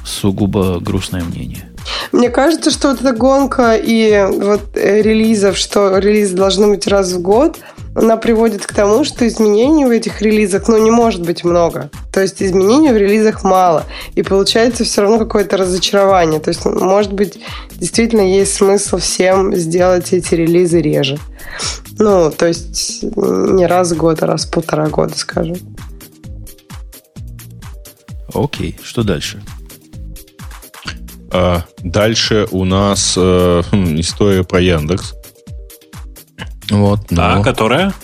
[0.04, 1.71] сугубо грустное мнение.
[2.12, 7.12] Мне кажется, что вот эта гонка и вот э, релизов, что релизы должны быть раз
[7.12, 7.58] в год,
[7.94, 11.90] она приводит к тому, что изменений в этих релизах, ну, не может быть много.
[12.10, 13.84] То есть изменений в релизах мало.
[14.14, 16.40] И получается все равно какое-то разочарование.
[16.40, 17.38] То есть, может быть,
[17.76, 21.18] действительно есть смысл всем сделать эти релизы реже.
[21.98, 25.56] Ну, то есть не раз в год, а раз в полтора года, скажем.
[28.34, 29.42] Окей, что дальше?
[31.32, 35.14] А, дальше у нас э, хм, история про Яндекс.
[36.70, 37.22] Вот, но...
[37.22, 37.94] А, которая?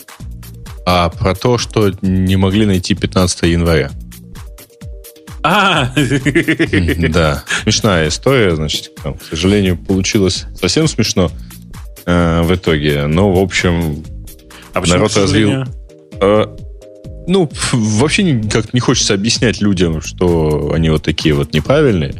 [0.86, 3.90] А про то, что не могли найти 15 января.
[5.42, 5.92] А,
[7.08, 11.30] да, смешная история, значит, там, к сожалению, получилось совсем смешно
[12.06, 13.06] э, в итоге.
[13.06, 14.04] Но, в общем,
[14.72, 15.64] а народ развил.
[16.20, 16.46] Э,
[17.26, 22.14] ну, вообще никак не хочется объяснять людям, что они вот такие вот неправильные.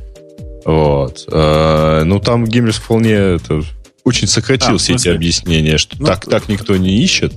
[0.69, 1.25] Вот.
[1.33, 3.63] Э, ну, там Гиммельс вполне это,
[4.05, 7.33] очень сократил а, все эти объяснения, что ну, так, так никто не ищет.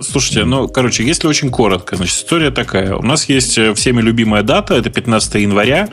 [0.00, 2.94] Слушайте, ну, короче, если очень коротко, значит, история такая.
[2.94, 5.88] У нас есть э, всеми любимая дата, это 15 января,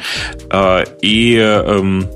[0.51, 2.07] э, и эм,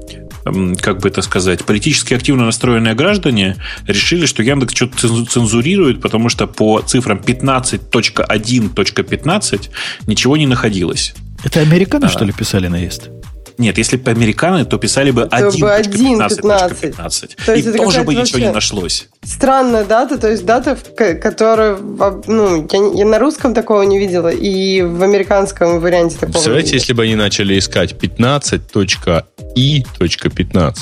[0.45, 3.55] эм, как бы это сказать, политически активно настроенные граждане
[3.87, 9.69] решили, что Яндекс что-то цензурирует, потому что по цифрам 15.1.15
[10.05, 11.15] ничего не находилось.
[11.43, 13.09] Это американцы, а, что ли, писали наезд?
[13.57, 17.57] Нет, если бы американы, то писали бы 1.15.
[17.57, 19.07] И тоже бы ничего не нашлось.
[19.23, 20.77] Странная дата, то есть дата,
[21.21, 26.73] которая, ну, я, я на русском такого не видела, и в американском варианте такого Представляете,
[26.73, 30.75] если бы они начали искать 15.i.15?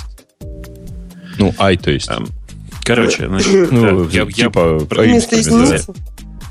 [1.37, 2.09] Ну, i, то есть.
[2.09, 2.27] Эм,
[2.83, 5.21] короче, значит, ну, я, типа, я, я,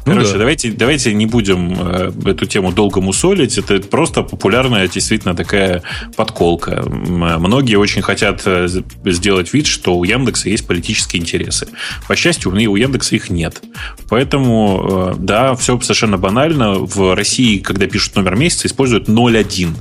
[0.04, 0.38] ну, Короче, да.
[0.38, 3.56] давайте, давайте не будем э, эту тему долго мусолить.
[3.56, 5.82] Это просто популярная, действительно, такая
[6.16, 6.82] подколка.
[6.86, 8.66] Многие очень хотят э,
[9.04, 11.68] сделать вид, что у Яндекса есть политические интересы.
[12.08, 13.62] По счастью, у Яндекса их нет.
[14.08, 16.74] Поэтому, э, да, все совершенно банально.
[16.74, 19.76] В России, когда пишут номер месяца, используют 01.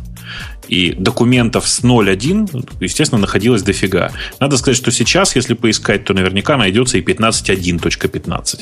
[0.68, 4.12] И документов с 0.1, естественно, находилось дофига.
[4.40, 8.60] Надо сказать, что сейчас, если поискать, то наверняка найдется и 15.1.15.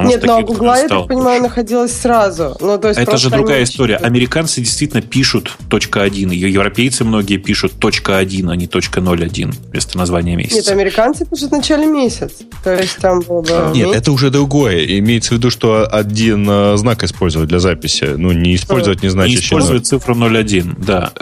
[0.00, 2.56] Нет, но у Гугла, я так понимаю, находилось сразу.
[2.60, 3.96] Ну, то есть Это же другая история.
[3.96, 6.34] Американцы действительно пишут .1.
[6.34, 10.56] Европейцы многие пишут .1, а не .01 вместо названия месяца.
[10.56, 12.44] Нет, американцы пишут в начале месяца.
[12.64, 13.70] То есть там было бы...
[13.74, 14.00] Нет, месяц.
[14.00, 14.98] это уже другое.
[14.98, 18.14] Имеется в виду, что один э, знак использовать для записи.
[18.16, 19.40] Ну, не использовать не значит...
[19.40, 21.12] Не использовать цифру 0.1, да.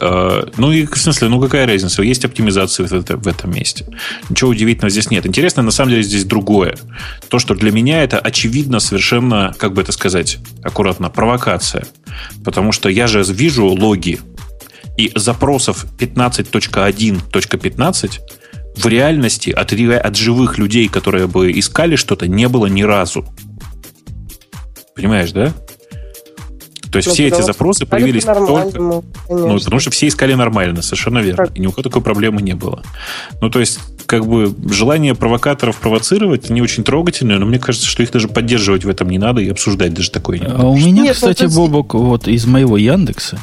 [0.56, 2.02] Ну и, в смысле, ну какая разница?
[2.02, 3.86] Есть оптимизация в этом месте.
[4.28, 5.26] Ничего удивительного здесь нет.
[5.26, 6.76] Интересно, на самом деле, здесь другое.
[7.28, 11.86] То, что для меня это очевидно совершенно, как бы это сказать, аккуратно, провокация.
[12.44, 14.18] Потому что я же вижу логи
[14.96, 18.20] и запросов 15.1.15
[18.76, 23.26] в реальности от, от живых людей, которые бы искали что-то, не было ни разу.
[24.94, 25.54] Понимаешь, да?
[26.90, 28.78] То есть ну, все эти запросы появились только...
[28.78, 31.47] Ну, потому что все искали нормально, совершенно верно.
[31.47, 31.56] Так.
[31.56, 32.82] И ни у кого такой проблемы не было.
[33.40, 38.02] Ну, то есть, как бы, желание провокаторов провоцировать не очень трогательное, но мне кажется, что
[38.02, 40.62] их даже поддерживать в этом не надо и обсуждать даже такое не надо.
[40.62, 43.39] А у меня, Нет, кстати, ну, Бобок, вот из моего Яндекса,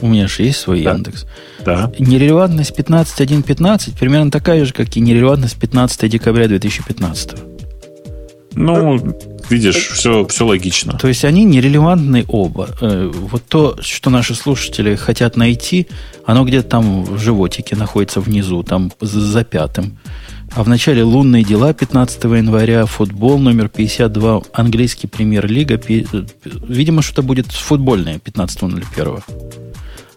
[0.00, 0.92] у меня же есть свой да.
[0.92, 1.26] Яндекс.
[1.64, 1.92] Да.
[1.98, 7.32] Нерелевантность 15.1.15 примерно такая же, как и нерелевантность 15 декабря 2015.
[8.54, 8.98] Ну,
[9.50, 10.98] видишь, все, все логично.
[10.98, 12.68] То есть они нерелевантны оба.
[12.80, 15.88] Э, вот то, что наши слушатели хотят найти,
[16.24, 19.98] оно где-то там в животике находится внизу, там за пятым.
[20.52, 25.80] А в начале лунные дела 15 января, футбол номер 52, английский премьер-лига.
[26.68, 29.22] Видимо, что-то будет футбольное 15.01.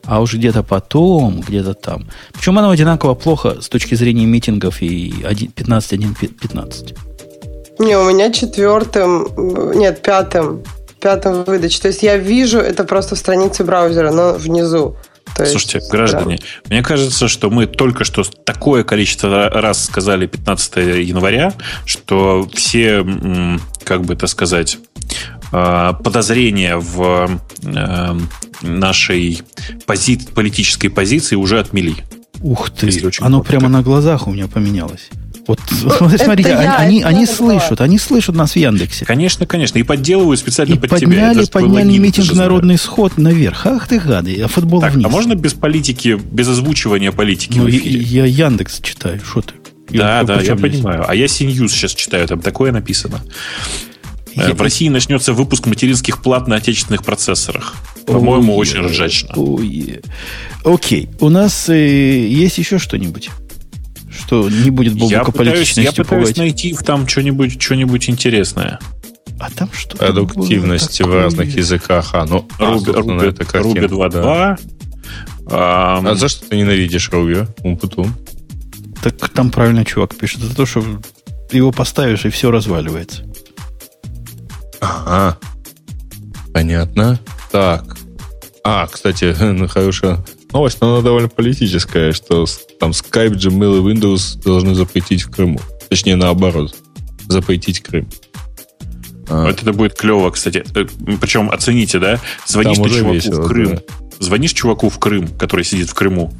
[0.06, 2.08] А уж где-то потом, где-то там.
[2.34, 7.13] Причем оно одинаково плохо с точки зрения митингов и 15.1.15.
[7.80, 9.28] Не, у меня четвертым,
[9.78, 10.64] нет, пятым,
[11.00, 11.82] пятым выдаче.
[11.82, 14.96] То есть я вижу это просто в странице браузера, но внизу.
[15.36, 16.70] То Слушайте, есть, граждане, да.
[16.70, 20.76] мне кажется, что мы только что такое количество раз сказали 15
[21.08, 21.54] января,
[21.86, 23.04] что все,
[23.84, 24.78] как бы это сказать,
[25.52, 28.18] а, подозрения в э,
[28.62, 29.42] нашей
[29.86, 31.96] пози политической позиции уже отмели.
[32.42, 35.10] Ух ты, оно прямо на глазах у меня поменялось.
[35.48, 35.60] Вот
[36.18, 39.06] смотрите, я, они, они слышат, они слышат нас в Яндексе.
[39.06, 39.78] Конечно, конечно.
[39.78, 41.42] И подделывают специально и под подняли, тебя.
[41.44, 43.66] Это подняли митинг «Народный сход» наверх.
[43.66, 45.06] Ах ты гады, а футбол так, вниз.
[45.06, 49.54] А можно без политики, без озвучивания политики ну, Я Яндекс читаю, что ты?
[49.90, 51.06] Да, я да, я понимаю.
[51.08, 53.22] А я Синьюз сейчас читаю, там такое написано.
[54.36, 54.54] Э, я...
[54.54, 57.76] В России начнется выпуск материнских плат на отечественных процессорах.
[58.08, 59.36] По-моему, очень ржачно.
[60.64, 61.10] Окей.
[61.20, 63.30] У нас э, есть еще что-нибудь?
[64.18, 68.80] Что не будет бобукополитичностью Я пытаюсь, я пытаюсь найти там что-нибудь, что-нибудь интересное.
[69.40, 72.12] А там что Продуктивность в разных языках.
[72.14, 74.10] А, ну, Руби, а, Руби, это Ruby 2.2.
[74.10, 74.58] Да.
[75.48, 77.46] А, а за что ты ненавидишь Руби?
[77.64, 78.14] Умпутун.
[79.02, 80.44] Так там правильно чувак пишет.
[80.44, 80.84] Это то, что
[81.52, 83.24] его поставишь, и все разваливается.
[84.80, 85.38] Ага.
[86.54, 87.20] Понятно.
[87.52, 87.98] Так.
[88.64, 92.46] А, кстати, ну, хорошая новость, но она довольно политическая, что
[92.84, 95.62] там Skype, Gmail и Windows должны запретить в Крыму.
[95.88, 96.76] Точнее, наоборот,
[97.30, 98.10] запретить Крым.
[99.30, 99.46] А.
[99.46, 100.66] Вот это будет клево, кстати.
[100.76, 100.86] Э,
[101.22, 102.20] Причем оцените, да?
[102.46, 103.76] Звонишь ты чуваку весело, в Крым.
[103.76, 103.82] Да.
[104.20, 106.34] Звонишь чуваку в Крым, который сидит в Крыму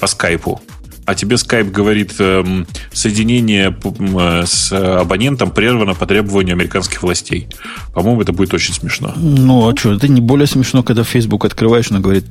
[0.00, 0.60] по скайпу
[1.06, 7.48] а тебе Skype говорит, эм, соединение э, с абонентом прервано по требованию американских властей.
[7.92, 9.12] По-моему, это будет очень смешно.
[9.16, 12.26] Ну, а что, это не более смешно, когда Facebook открываешь, она говорит,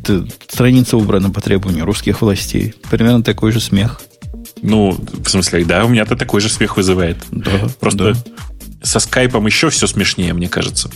[0.47, 2.73] страница убрана по требованию русских властей.
[2.89, 4.01] Примерно такой же смех.
[4.61, 7.17] Ну, в смысле, да, у меня это такой же смех вызывает.
[7.31, 8.19] Да, Просто да.
[8.81, 10.89] со скайпом еще все смешнее, мне кажется.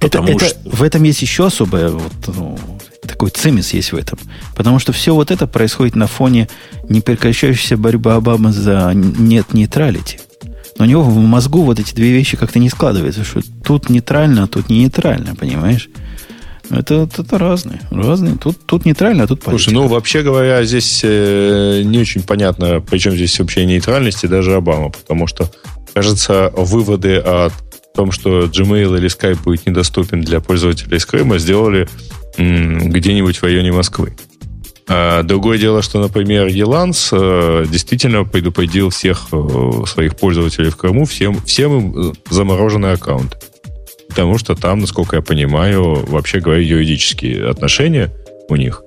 [0.00, 0.56] Это, это, что...
[0.64, 2.58] В этом есть еще особое вот, ну,
[3.06, 4.18] такой цимис есть в этом.
[4.54, 6.48] Потому что все вот это происходит на фоне
[6.88, 10.20] непрекращающейся борьбы Обамы за нет нейтралити.
[10.78, 14.44] Но у него в мозгу вот эти две вещи как-то не складываются, что тут нейтрально,
[14.44, 15.88] а тут не нейтрально, понимаешь?
[16.70, 17.80] Это, это, это разные.
[17.90, 18.36] Разные.
[18.36, 19.70] Тут, тут нейтрально, а тут политика.
[19.70, 24.90] Слушай, ну, вообще говоря, здесь э, не очень понятно, причем здесь вообще нейтральности даже Обама,
[24.90, 25.50] потому что,
[25.94, 27.22] кажется, выводы
[27.96, 31.88] о том, что Gmail или Skype будет недоступен для пользователей из Крыма, сделали
[32.36, 34.14] где-нибудь в районе Москвы.
[34.88, 41.06] А другое дело, что, например, Еланс э, действительно предупредил всех э, своих пользователей в Крыму,
[41.06, 43.36] всем, всем им э, замороженный аккаунт.
[44.08, 48.12] Потому что там, насколько я понимаю, вообще говоря, юридические отношения
[48.48, 48.82] у них.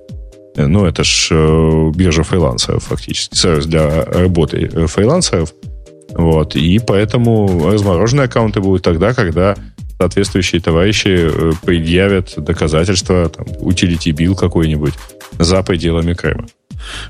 [0.56, 1.30] Ну, это ж
[1.94, 5.52] биржа фрилансеров фактически, сервис для работы фрилансеров.
[6.14, 6.56] Вот.
[6.56, 9.56] И поэтому размороженные аккаунты будут тогда, когда
[9.98, 14.94] соответствующие товарищи э, предъявят доказательства, там, utility bill какой-нибудь
[15.38, 16.46] за пределами Крыма.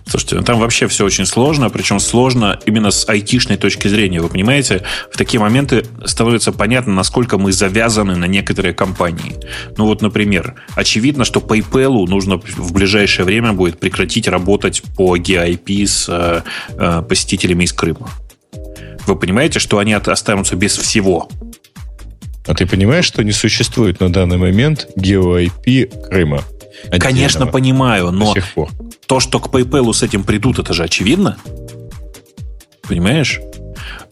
[0.07, 4.21] Слушайте, ну там вообще все очень сложно, причем сложно именно с айтишной точки зрения.
[4.21, 4.83] Вы понимаете,
[5.13, 9.37] в такие моменты становится понятно, насколько мы завязаны на некоторые компании.
[9.77, 15.87] Ну вот, например, очевидно, что PayPal нужно в ближайшее время будет прекратить работать по GIP
[15.87, 16.43] с э,
[16.77, 18.11] э, посетителями из Крыма.
[19.07, 21.29] Вы понимаете, что они останутся без всего.
[22.47, 26.43] А ты понимаешь, что не существует на данный момент GeoIP Крыма?
[26.99, 28.35] Конечно, понимаю, но
[29.07, 31.37] то, что к PayPal с этим придут, это же очевидно.
[32.83, 33.41] Понимаешь?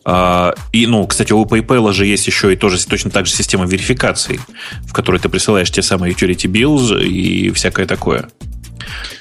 [0.05, 3.67] А, и, ну, кстати, у PayPal же есть еще и тоже точно так же система
[3.67, 4.41] верификации,
[4.87, 8.29] в которой ты присылаешь те самые utility bills и всякое такое.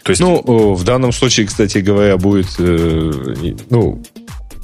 [0.03, 0.21] То есть...
[0.21, 4.01] Ну, в данном случае, кстати говоря, будет, э, ну,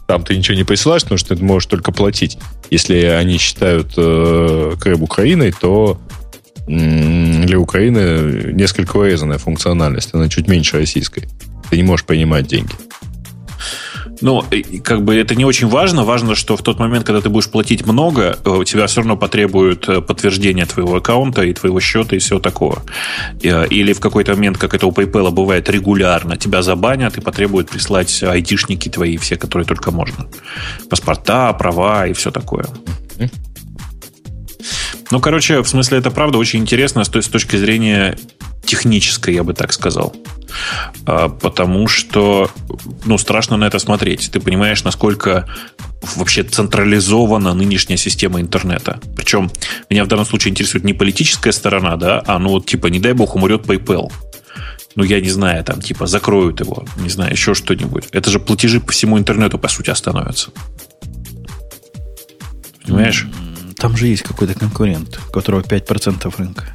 [0.07, 2.37] там ты ничего не присылаешь, потому что ты можешь только платить.
[2.69, 5.99] Если они считают э, Крым Украиной, то
[6.65, 10.13] для Украины несколько урезанная функциональность.
[10.13, 11.27] Она чуть меньше российской.
[11.69, 12.71] Ты не можешь принимать деньги.
[14.23, 14.41] Ну,
[14.83, 16.05] как бы это не очень важно.
[16.05, 19.17] Важно, что в тот момент, когда ты будешь платить много, э, у тебя все равно
[19.17, 22.83] потребуют э, подтверждения твоего аккаунта и твоего счета и всего такого.
[23.43, 27.69] Э, или в какой-то момент, как это у PayPal бывает регулярно, тебя забанят и потребуют
[27.69, 30.27] прислать айтишники твои, все, которые только можно.
[30.89, 32.65] Паспорта, права и все такое.
[35.11, 38.17] Ну, короче, в смысле, это правда очень интересно с той с точки зрения
[38.65, 40.15] технической, я бы так сказал.
[41.05, 42.49] А, потому что,
[43.05, 44.29] ну, страшно на это смотреть.
[44.31, 45.47] Ты понимаешь, насколько
[46.15, 48.99] вообще централизована нынешняя система интернета.
[49.15, 49.51] Причем
[49.89, 53.13] меня в данном случае интересует не политическая сторона, да, а ну вот типа, не дай
[53.13, 54.11] бог, умрет PayPal.
[54.95, 58.05] ну, я не знаю, там, типа, закроют его, не знаю, еще что-нибудь.
[58.11, 60.51] Это же платежи по всему интернету, по сути, остановятся.
[62.85, 63.27] Понимаешь?
[63.83, 66.67] Там же есть какой-то конкурент, у которого 5% рынка.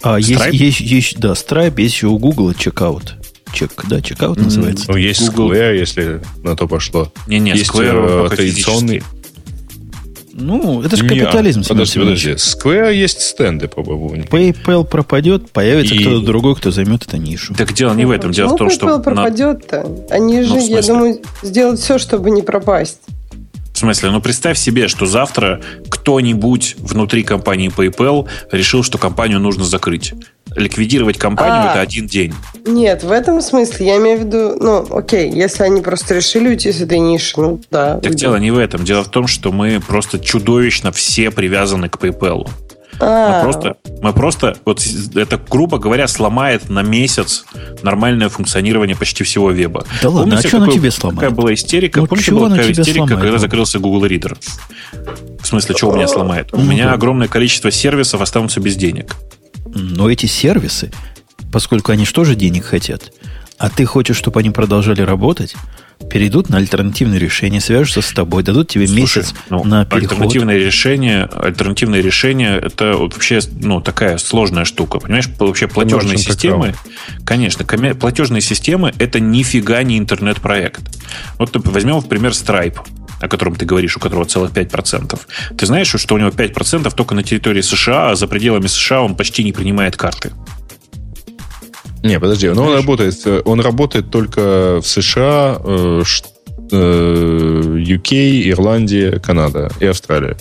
[0.00, 0.52] А Stripe?
[0.52, 3.16] есть, есть, есть, да, Stripe, есть еще у Google чекаут.
[3.52, 4.84] Чек, да, чекаут называется.
[4.88, 5.54] Ну, есть Google.
[5.54, 7.12] Square, если на то пошло.
[7.26, 9.02] Не-не, есть Square э, традиционный.
[10.34, 12.30] Ну, это же Не, капитализм, Семен Подожди, подожди.
[12.34, 14.22] Square есть стенды, по-моему.
[14.22, 17.54] PayPal пропадет, появится И- кто-то другой, кто займет эту нишу.
[17.54, 18.30] Так дело не в этом.
[18.30, 18.86] Дело в том, что...
[18.86, 20.06] PayPal на- пропадет-то.
[20.10, 23.00] Они же, Ну, я думаю, сделают все, чтобы не пропасть.
[23.76, 29.64] В смысле, ну представь себе, что завтра кто-нибудь внутри компании PayPal решил, что компанию нужно
[29.64, 30.14] закрыть.
[30.54, 31.72] Ликвидировать компанию А.
[31.72, 32.32] это один день.
[32.64, 36.72] Нет, в этом смысле я имею в виду, ну, окей, если они просто решили уйти
[36.72, 37.96] с этой ниши, ну да.
[37.96, 38.18] Так уйдут.
[38.18, 38.82] дело не в этом.
[38.82, 42.48] Дело в том, что мы просто чудовищно все привязаны к PayPal.
[43.00, 44.82] А, Мы просто, мы просто, вот
[45.14, 47.44] это, грубо говоря, сломает на месяц
[47.82, 49.84] нормальное функционирование почти всего веба.
[50.02, 51.20] Да ладно, Помните, а что какой- тебе сломает?
[51.20, 52.00] Какая была истерика?
[52.00, 53.20] Ну, Помните, была такая истерика, сломает?
[53.20, 54.38] когда закрылся Google Reader?
[55.42, 56.52] В смысле, что у меня сломает?
[56.52, 59.14] У Ну, меня огромное количество сервисов останутся без денег.
[59.74, 60.90] Но эти сервисы,
[61.52, 63.12] поскольку они же тоже денег хотят,
[63.58, 65.54] а ты хочешь, чтобы они продолжали работать,
[66.10, 70.12] перейдут на альтернативные решения, свяжутся с тобой, дадут тебе Слушай, месяц ну, на переход.
[70.12, 74.98] альтернативное решение, альтернативное решение это вообще ну, такая сложная штука.
[74.98, 76.74] Понимаешь, вообще платежные системы,
[77.24, 80.82] конечно, коме- платежные системы это нифига не интернет-проект.
[81.38, 82.78] Вот возьмем в пример Stripe
[83.18, 85.18] о котором ты говоришь, у которого целых 5%.
[85.56, 89.16] Ты знаешь, что у него 5% только на территории США, а за пределами США он
[89.16, 90.32] почти не принимает карты.
[92.02, 96.24] Не, подожди, но он работает, э, он работает только в США, э, ш-
[96.70, 100.36] э, UK, Ирландия, Канада и Австралия.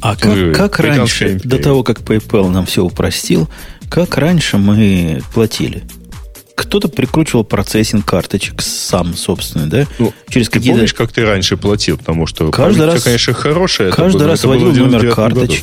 [0.00, 3.48] А как, как раньше, до того, как PayPal нам все упростил,
[3.90, 5.82] как раньше мы платили?
[6.54, 9.86] Кто-то прикручивал процессинг карточек сам, собственно, да?
[9.98, 10.76] Ну, Через Ты какие-то...
[10.76, 11.96] помнишь, как ты раньше платил?
[11.98, 13.88] Потому что Каждый раз- конечно, хорошая.
[13.88, 15.54] это Каждый было- раз это было вводил номер 99 году.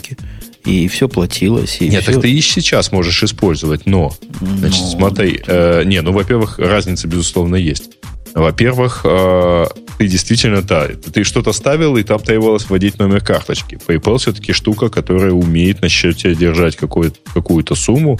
[0.67, 1.77] И все платилось.
[1.79, 2.13] И Нет, все.
[2.13, 4.11] так ты и сейчас можешь использовать, но,
[4.41, 4.91] значит, Ну.
[4.91, 7.91] смотри, э, не, ну, во-первых, разница, безусловно, есть.
[8.35, 9.65] Во-первых, э,
[9.97, 13.79] ты действительно, да, ты что-то ставил, и там требовалось вводить номер карточки.
[13.87, 18.19] PayPal все-таки штука, которая умеет на счете держать какой- какую-то сумму,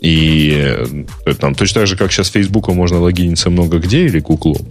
[0.00, 0.52] и
[1.26, 4.66] э, там точно так же, как сейчас Фейсбуком можно логиниться много где или Гуглом,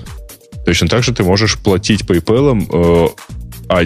[0.66, 3.08] точно так же ты можешь платить PayPal, э,
[3.72, 3.86] а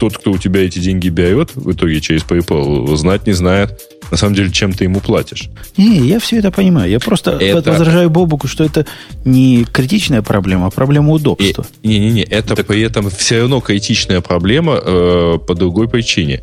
[0.00, 3.78] тот, кто у тебя эти деньги берет в итоге через PayPal, знать не знает,
[4.10, 5.50] на самом деле, чем ты ему платишь.
[5.76, 6.90] Не, я все это понимаю.
[6.90, 8.86] Я просто Это- возражаю Бобуку, что это
[9.26, 11.66] не критичная проблема, а проблема удобства.
[11.82, 16.42] Не-не-не, это при этом все равно критичная проблема э, по другой причине.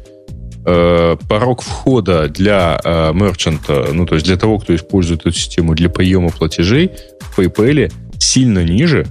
[0.65, 5.73] Э, порог входа для э, мерчанта, ну, то есть для того, кто использует эту систему
[5.73, 6.91] для приема платежей,
[7.21, 9.07] в PayPal сильно ниже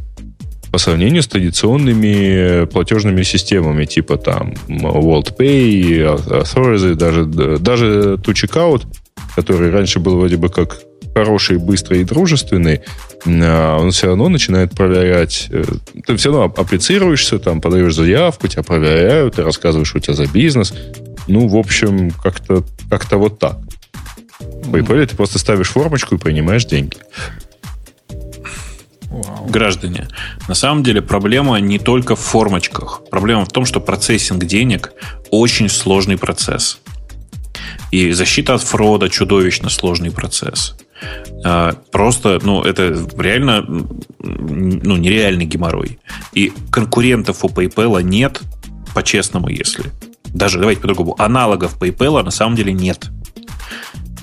[0.73, 8.87] по сравнению с традиционными платежными системами, типа там WorldPay, Authorize, даже, даже To Checkout,
[9.37, 10.81] который раньше был вроде бы как
[11.15, 12.81] хороший, быстрый и дружественный,
[13.27, 15.49] а, он все равно начинает проверять.
[15.51, 15.63] э,
[16.07, 20.27] Ты все равно апплицируешься, там, подаешь заявку, тебя проверяют, ты рассказываешь, что у тебя за
[20.27, 20.73] бизнес.
[21.29, 23.59] Ну, в общем, как-то как вот так.
[24.41, 26.97] В PayPal ты просто ставишь формочку и принимаешь деньги.
[29.49, 30.09] Граждане,
[30.49, 33.03] на самом деле проблема не только в формочках.
[33.11, 34.93] Проблема в том, что процессинг денег
[35.31, 36.79] очень сложный процесс.
[37.91, 40.75] И защита от фрода чудовищно сложный процесс.
[41.45, 43.65] А, Просто, ну, это реально,
[44.19, 45.99] ну, нереальный геморрой.
[46.33, 48.41] И конкурентов у PayPal нет,
[48.95, 49.91] по-честному, если.
[50.25, 53.11] Даже, давайте по-другому, аналогов PayPal на самом деле нет.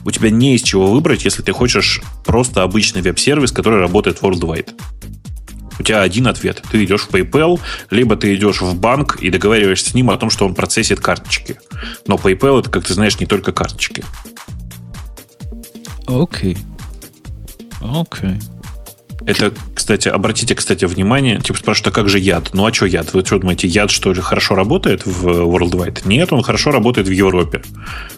[0.09, 4.71] У тебя не из чего выбрать, если ты хочешь просто обычный веб-сервис, который работает worldwide.
[5.77, 6.63] У тебя один ответ.
[6.71, 7.59] Ты идешь в PayPal,
[7.91, 11.59] либо ты идешь в банк и договариваешься с ним о том, что он процессит карточки.
[12.07, 14.03] Но PayPal это, как ты знаешь, не только карточки.
[16.07, 16.57] Окей.
[17.79, 18.39] Окей.
[19.29, 22.49] Это, кстати, обратите, кстати, внимание, типа спрашивают, а как же яд?
[22.53, 23.13] Ну а что яд?
[23.13, 26.01] Вы что думаете, яд что ли хорошо работает в Worldwide?
[26.05, 27.61] Нет, он хорошо работает в Европе.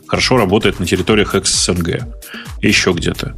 [0.07, 1.35] Хорошо работает на территориях.
[1.35, 3.35] И еще где-то.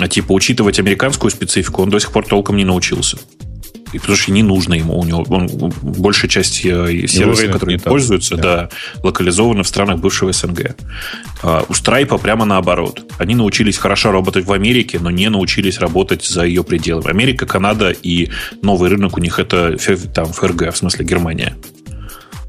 [0.00, 3.16] А типа учитывать американскую специфику он до сих пор толком не научился.
[3.92, 4.98] И потому что не нужно ему.
[4.98, 5.48] У него он,
[5.82, 8.68] большая часть э, сервисов, которые пользуются, да.
[9.02, 10.76] локализованы в странах бывшего СНГ.
[11.42, 13.02] А у Stripe прямо наоборот.
[13.18, 17.08] Они научились хорошо работать в Америке, но не научились работать за ее пределами.
[17.10, 18.28] Америка, Канада и
[18.62, 19.76] новый рынок у них это
[20.14, 21.56] там ФРГ, в смысле Германия.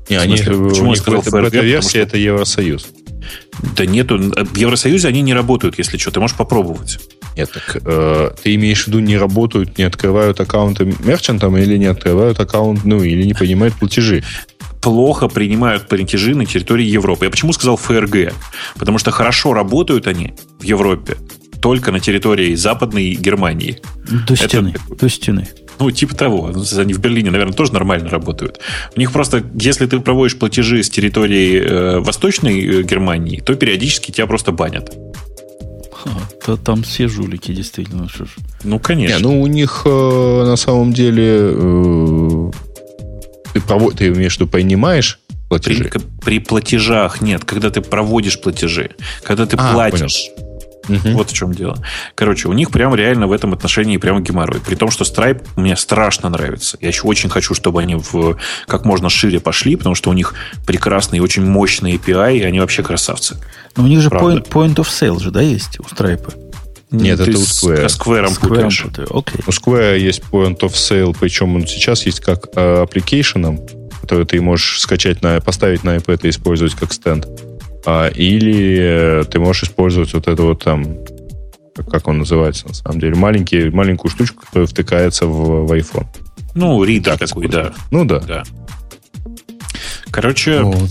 [0.10, 1.44] Не, они, смысле, почему я сказал бета- ФРГ?
[1.44, 2.88] бета-версия Потому что- это Евросоюз.
[3.76, 4.18] Да нету.
[4.18, 6.12] В Евросоюзе они не работают, если что.
[6.12, 7.00] Ты можешь попробовать.
[7.36, 11.86] Нет, так э, ты имеешь в виду, не работают, не открывают аккаунты мерчантам или не
[11.86, 14.24] открывают аккаунт, ну, или не понимают платежи?
[14.82, 17.26] плохо принимают платежи на территории Европы.
[17.26, 18.34] Я почему сказал ФРГ?
[18.78, 21.18] Потому что хорошо работают они в Европе
[21.62, 23.80] только на территории Западной Германии.
[24.28, 24.74] До стены.
[24.76, 25.48] Это, до стены.
[25.80, 26.52] Ну, типа того.
[26.78, 28.60] Они в Берлине, наверное, тоже нормально работают.
[28.96, 34.12] У них просто, если ты проводишь платежи с территории э, Восточной э, Германии, то периодически
[34.12, 34.94] тебя просто банят.
[36.46, 38.10] То там все жулики, действительно.
[38.10, 38.30] Что ж.
[38.64, 39.18] Ну, конечно.
[39.18, 42.52] Не, ну, у них э, на самом деле э,
[43.54, 45.20] ты, провод, ты имеешь в виду, принимаешь
[45.50, 45.86] платежи?
[45.86, 47.44] При, при платежах нет.
[47.44, 48.92] Когда ты проводишь платежи,
[49.24, 50.30] когда ты а, платишь.
[50.36, 50.49] Понял.
[50.90, 51.10] Угу.
[51.18, 51.78] Вот в чем дело.
[52.16, 54.60] Короче, у них прям реально в этом отношении прямо геморрой.
[54.60, 56.78] При том, что Stripe мне страшно нравится.
[56.82, 58.38] Я еще очень хочу, чтобы они в
[58.68, 60.34] как можно шире пошли, потому что у них
[60.66, 63.38] прекрасный и очень мощный API, и они вообще красавцы.
[63.76, 66.34] Но у них же point, point of sale же, да, есть у Stripe?
[66.92, 67.88] Нет, Ты это у Square.
[67.88, 68.84] С Square путаешь.
[68.84, 69.44] Okay.
[69.46, 73.60] У Square есть point of sale, причем он сейчас есть как э, application,
[74.02, 77.28] который ты можешь скачать, на, поставить на iPad и использовать как стенд.
[77.86, 80.98] А, или ты можешь использовать вот это вот там,
[81.90, 86.08] как он называется на самом деле, маленький, маленькую штучку, которая втыкается в, в iPhone.
[86.56, 87.74] Ну, ридер такой, да.
[87.92, 88.20] Ну да.
[88.20, 88.44] да.
[90.12, 90.90] Короче, вот.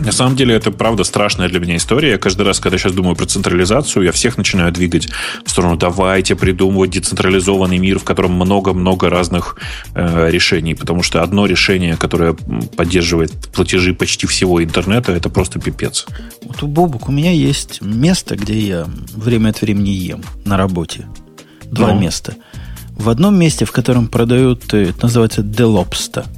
[0.00, 2.10] На самом деле, это правда страшная для меня история.
[2.10, 5.08] Я каждый раз, когда сейчас думаю про централизацию, я всех начинаю двигать
[5.44, 9.56] в сторону давайте придумывать децентрализованный мир, в котором много-много разных
[9.94, 10.74] э, решений.
[10.74, 12.34] Потому что одно решение, которое
[12.76, 16.06] поддерживает платежи почти всего интернета, это просто пипец.
[16.42, 21.06] Вот у Бобук у меня есть место, где я время от времени ем на работе.
[21.64, 22.00] Два ну.
[22.00, 22.34] места.
[22.90, 26.26] В одном месте, в котором продают, э, это называется Делопста–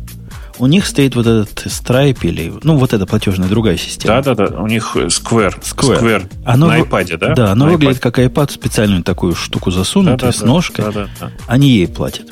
[0.59, 4.23] у них стоит вот этот Stripe или, ну, вот эта платежная другая система.
[4.23, 5.61] Да-да-да, у них Square.
[5.61, 6.01] Square.
[6.01, 6.33] Square.
[6.45, 7.35] Оно, на iPad, да?
[7.35, 8.01] Да, оно на выглядит iPad.
[8.01, 10.85] как iPad, специальную такую штуку засунутую да, да, с ножкой.
[10.87, 11.31] Да, да, да.
[11.47, 12.27] Они ей платят.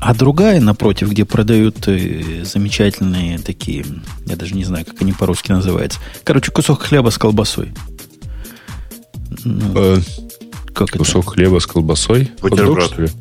[0.00, 3.84] А другая, напротив, где продают э, замечательные такие,
[4.26, 6.00] я даже не знаю, как они по-русски называются.
[6.24, 7.72] Короче, кусок хлеба с колбасой.
[9.44, 9.98] Ну, э,
[10.74, 11.34] как кусок это?
[11.34, 12.30] хлеба с колбасой?
[12.40, 13.12] Бутерброд.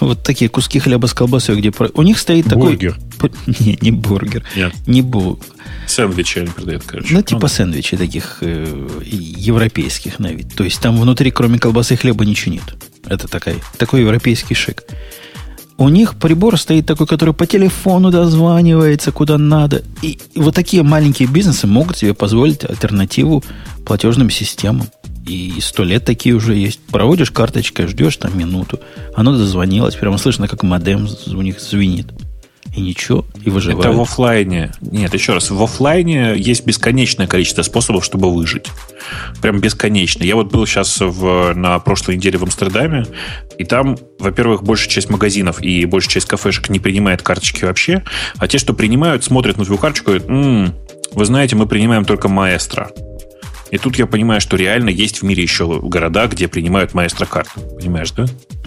[0.00, 1.72] Вот такие куски хлеба с колбасой, где...
[1.94, 2.96] У них стоит бургер.
[3.46, 4.44] Не, не бургер.
[4.56, 4.72] Нет.
[4.86, 5.46] Не бургер.
[5.86, 7.12] Сэндвичи они продают, короче.
[7.12, 10.54] Ну, типа ну, сэндвичи таких э, европейских на вид.
[10.54, 12.74] То есть там внутри, кроме колбасы и хлеба, ничего нет.
[13.06, 14.84] Это такой, такой европейский шик.
[15.78, 19.84] У них прибор стоит такой, который по телефону дозванивается куда надо.
[20.02, 23.44] И вот такие маленькие бизнесы могут себе позволить альтернативу
[23.86, 24.88] платежным системам.
[25.24, 26.80] И сто лет такие уже есть.
[26.80, 28.80] Проводишь карточкой, ждешь там минуту.
[29.14, 29.94] Оно дозвонилось.
[29.94, 32.08] Прямо слышно, как модем у них звенит.
[32.78, 33.84] И ничего, и выживают.
[33.84, 34.72] Это в офлайне.
[34.80, 38.66] Нет, еще раз, в офлайне есть бесконечное количество способов, чтобы выжить.
[39.42, 40.22] Прям бесконечно.
[40.22, 43.06] Я вот был сейчас в, на прошлой неделе в Амстердаме,
[43.58, 48.04] и там, во-первых, большая часть магазинов и большая часть кафешек не принимает карточки вообще,
[48.36, 50.74] а те, что принимают, смотрят на твою карточку и говорят, м-м,
[51.12, 52.90] вы знаете, мы принимаем только маэстро.
[53.70, 57.60] И тут я понимаю, что реально есть в мире еще города, где принимают маэстро карту.
[57.76, 58.24] Понимаешь, да?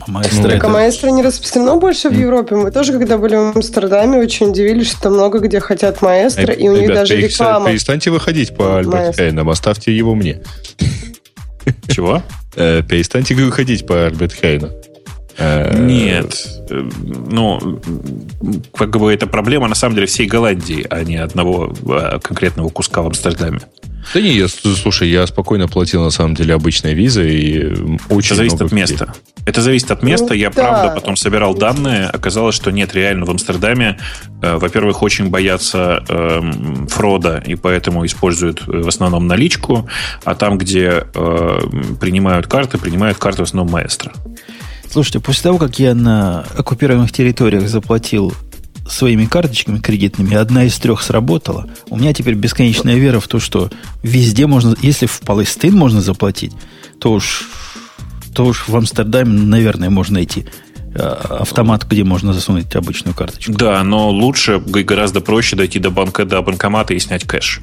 [0.08, 0.68] Маэстро так, это...
[0.68, 2.56] а маэстро не распространено больше в Европе.
[2.56, 6.76] Мы тоже, когда были в Амстердаме, очень удивились, что много где хотят маэстро, и у
[6.76, 7.32] них даже перех...
[7.32, 7.70] реклама.
[7.70, 10.42] Перестаньте выходить по Альберт Хейнам, оставьте его мне.
[11.90, 12.24] Чего?
[12.56, 14.70] Э, перестаньте выходить по Альберт Хейну.
[15.38, 16.36] Э, Нет.
[16.70, 16.90] Э,
[17.30, 17.80] ну,
[18.76, 21.74] как бы это проблема на самом деле всей Голландии, а не одного
[22.22, 23.60] конкретного куска в Амстердаме.
[24.14, 27.66] Да не, я, слушай, я спокойно платил на самом деле обычной визой и
[28.10, 29.14] очень Это зависит от места.
[29.46, 30.28] Это зависит от места.
[30.30, 30.62] Ну, я, да.
[30.62, 32.08] правда, потом собирал данные.
[32.08, 34.00] Оказалось, что нет, реально в Амстердаме,
[34.42, 36.42] э, во-первых, очень боятся э,
[36.90, 39.88] фрода, и поэтому используют э, в основном наличку,
[40.24, 41.60] а там, где э,
[42.00, 44.12] принимают карты, принимают карты в основном маэстро.
[44.92, 48.34] Слушайте, после того, как я на оккупированных территориях заплатил
[48.88, 51.70] своими карточками кредитными, одна из трех сработала.
[51.90, 53.70] У меня теперь бесконечная вера в то, что
[54.04, 56.52] везде можно, если в Палестин можно заплатить,
[57.00, 57.48] то уж,
[58.36, 60.46] то уж в Амстердаме, наверное, можно найти
[60.94, 63.54] а, автомат, где можно засунуть обычную карточку.
[63.54, 67.62] Да, но лучше, гораздо проще дойти до банка, до банкомата и снять кэш.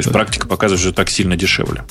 [0.00, 1.84] То есть практика показывает, что так сильно дешевле.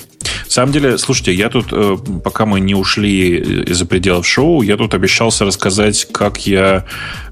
[0.45, 3.37] На самом деле, слушайте, я тут, э, пока мы не ушли
[3.69, 6.85] из-за пределов шоу, я тут обещался рассказать, как я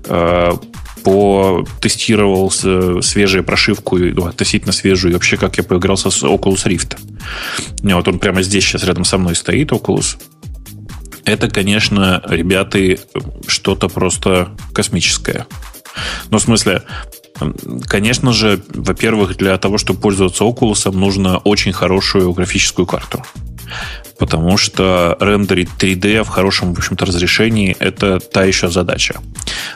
[0.06, 0.52] э,
[1.04, 6.98] потестировал свежую прошивку, ну, относительно свежую, и вообще, как я поигрался с Oculus Rift.
[7.82, 10.18] Вот он прямо здесь сейчас рядом со мной стоит, Oculus.
[11.26, 12.80] Это, конечно, ребята,
[13.48, 15.48] что-то просто космическое.
[16.30, 16.84] Ну, в смысле,
[17.88, 23.24] Конечно же, во-первых, для того, чтобы пользоваться Oculus, нужно очень хорошую графическую карту.
[24.18, 29.20] Потому что рендерить 3D в хорошем, в общем-то, разрешении– это та еще задача.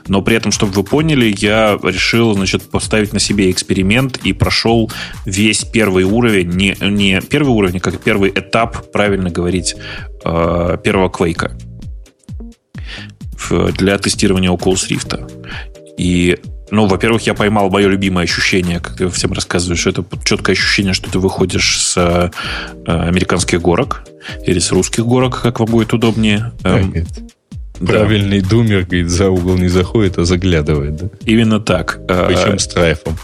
[0.08, 4.92] Но при этом, чтобы вы поняли, я решил, значит, поставить на себе эксперимент и прошел
[5.26, 9.76] весь первый уровень, не, не первый уровень, а как первый этап, правильно говорить,
[10.26, 11.56] э, первого квейка
[13.50, 15.32] для тестирования Oculus Rift.
[15.98, 16.38] И
[16.72, 21.12] ну, во-первых, я поймал мое любимое ощущение, как ты всем рассказываешь, это четкое ощущение, что
[21.12, 22.30] ты выходишь с э,
[22.86, 24.04] американских горок
[24.46, 26.54] или с русских горок, как вам будет удобнее.
[26.64, 26.94] Эм,
[27.80, 27.86] да.
[27.86, 31.10] Правильный думер, говорит, за угол не заходит, а заглядывает, да?
[31.26, 32.00] Именно так.
[32.08, 33.18] Э, Причем с трайфом.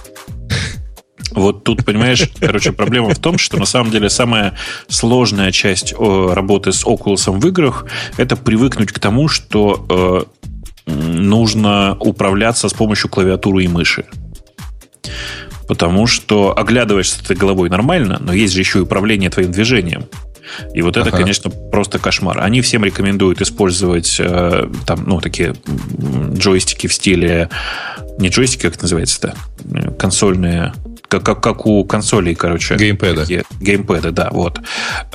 [1.32, 4.56] Вот тут, понимаешь, короче, проблема в том, что на самом деле самая
[4.88, 7.86] сложная часть работы с Oculus в играх
[8.18, 10.37] это привыкнуть к тому, что э,
[10.88, 14.06] нужно управляться с помощью клавиатуры и мыши.
[15.68, 20.06] Потому что оглядываешься ты головой нормально, но есть же еще и управление твоим движением.
[20.74, 21.18] И вот это, ага.
[21.18, 22.40] конечно, просто кошмар.
[22.42, 25.56] Они всем рекомендуют использовать э, там, ну, такие
[26.34, 27.50] джойстики в стиле...
[28.18, 29.36] Не джойстики, как это называется-то?
[30.00, 30.74] Консольные
[31.08, 32.76] как, как, как у консолей, короче.
[32.76, 33.26] Геймпэда.
[33.60, 34.62] Геймпэда, да, вот.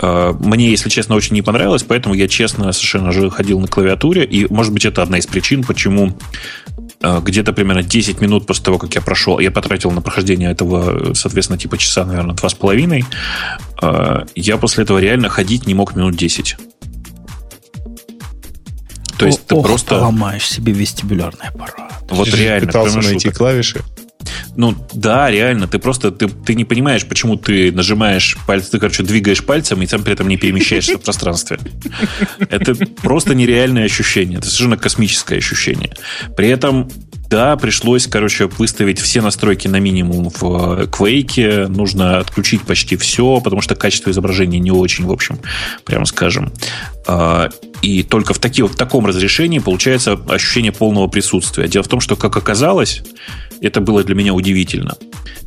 [0.00, 4.24] Э, мне, если честно, очень не понравилось, поэтому я честно совершенно же ходил на клавиатуре,
[4.24, 6.16] и, может быть, это одна из причин, почему
[7.02, 11.14] э, где-то примерно 10 минут после того, как я прошел, я потратил на прохождение этого,
[11.14, 13.04] соответственно, типа часа, наверное, два с половиной,
[13.82, 16.56] э, я после этого реально ходить не мог минут 10.
[19.18, 19.98] То есть О, ты ох, просто...
[19.98, 21.92] ломаешь себе вестибулярный аппарат.
[22.08, 22.66] Вот ты реально.
[22.66, 23.80] Пытался найти клавиши?
[24.56, 29.02] Ну, да, реально, ты просто, ты, ты не понимаешь, почему ты нажимаешь пальцы, ты, короче,
[29.02, 31.58] двигаешь пальцем и сам при этом не перемещаешься в пространстве.
[32.38, 35.94] Это просто нереальное ощущение, это совершенно космическое ощущение.
[36.36, 36.90] При этом
[37.32, 41.66] да, пришлось, короче, выставить все настройки на минимум в Quake.
[41.66, 45.38] Нужно отключить почти все, потому что качество изображения не очень, в общем,
[45.86, 46.52] прямо скажем.
[47.06, 47.48] А,
[47.80, 51.68] и только в, таки, в таком разрешении получается ощущение полного присутствия.
[51.68, 53.00] Дело в том, что, как оказалось,
[53.62, 54.94] это было для меня удивительно.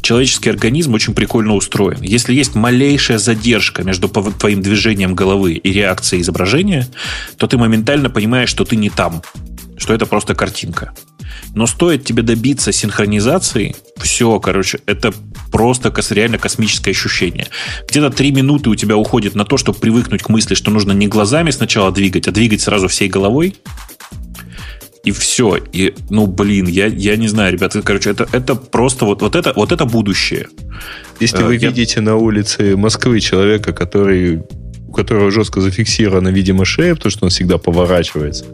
[0.02, 2.02] Человеческий организм очень прикольно устроен.
[2.02, 6.88] Если есть малейшая задержка между твоим движением головы и реакцией изображения,
[7.38, 9.22] то ты моментально понимаешь, что ты не там,
[9.78, 10.94] что это просто картинка.
[11.54, 15.14] Но стоит тебе добиться синхронизации, все, короче, это
[15.52, 17.48] просто реально космическое ощущение.
[17.90, 21.08] Где-то три минуты у тебя уходит на то, чтобы привыкнуть к мысли, что нужно не
[21.08, 23.56] глазами сначала двигать, а двигать сразу всей головой
[25.06, 25.58] и все.
[25.72, 29.54] И, ну, блин, я, я не знаю, ребята, короче, это, это просто вот, вот, это,
[29.56, 30.48] вот это будущее.
[31.20, 31.70] Если вы я...
[31.70, 34.42] видите на улице Москвы человека, который,
[34.88, 38.46] у которого жестко зафиксирована, видимо, шея, потому что он всегда поворачивается,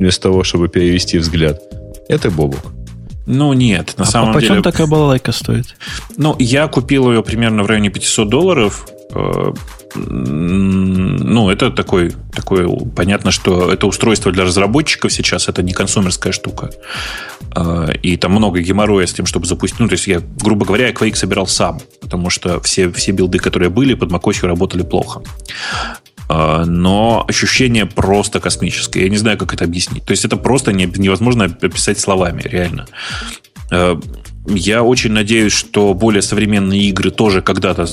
[0.00, 1.62] вместо того, чтобы перевести взгляд,
[2.08, 2.72] это Бобук.
[3.26, 4.54] Ну, нет, на а самом по деле...
[4.54, 5.76] почем такая балалайка стоит?
[6.16, 8.88] Ну, я купил ее примерно в районе 500 долларов.
[9.14, 9.52] Э,
[9.94, 16.70] ну, это такой, такой, понятно, что это устройство для разработчиков сейчас, это не консумерская штука.
[17.54, 19.80] А, и там много геморроя с тем, чтобы запустить.
[19.80, 23.38] Ну, то есть я, грубо говоря, я Quake собирал сам, потому что все, все билды,
[23.38, 25.22] которые были, под macOS работали плохо.
[26.32, 29.02] А, но ощущение просто космическое.
[29.02, 30.04] Я не знаю, как это объяснить.
[30.04, 32.86] То есть это просто невозможно описать словами, реально.
[33.72, 33.98] А,
[34.46, 37.84] я очень надеюсь, что более современные игры тоже когда-то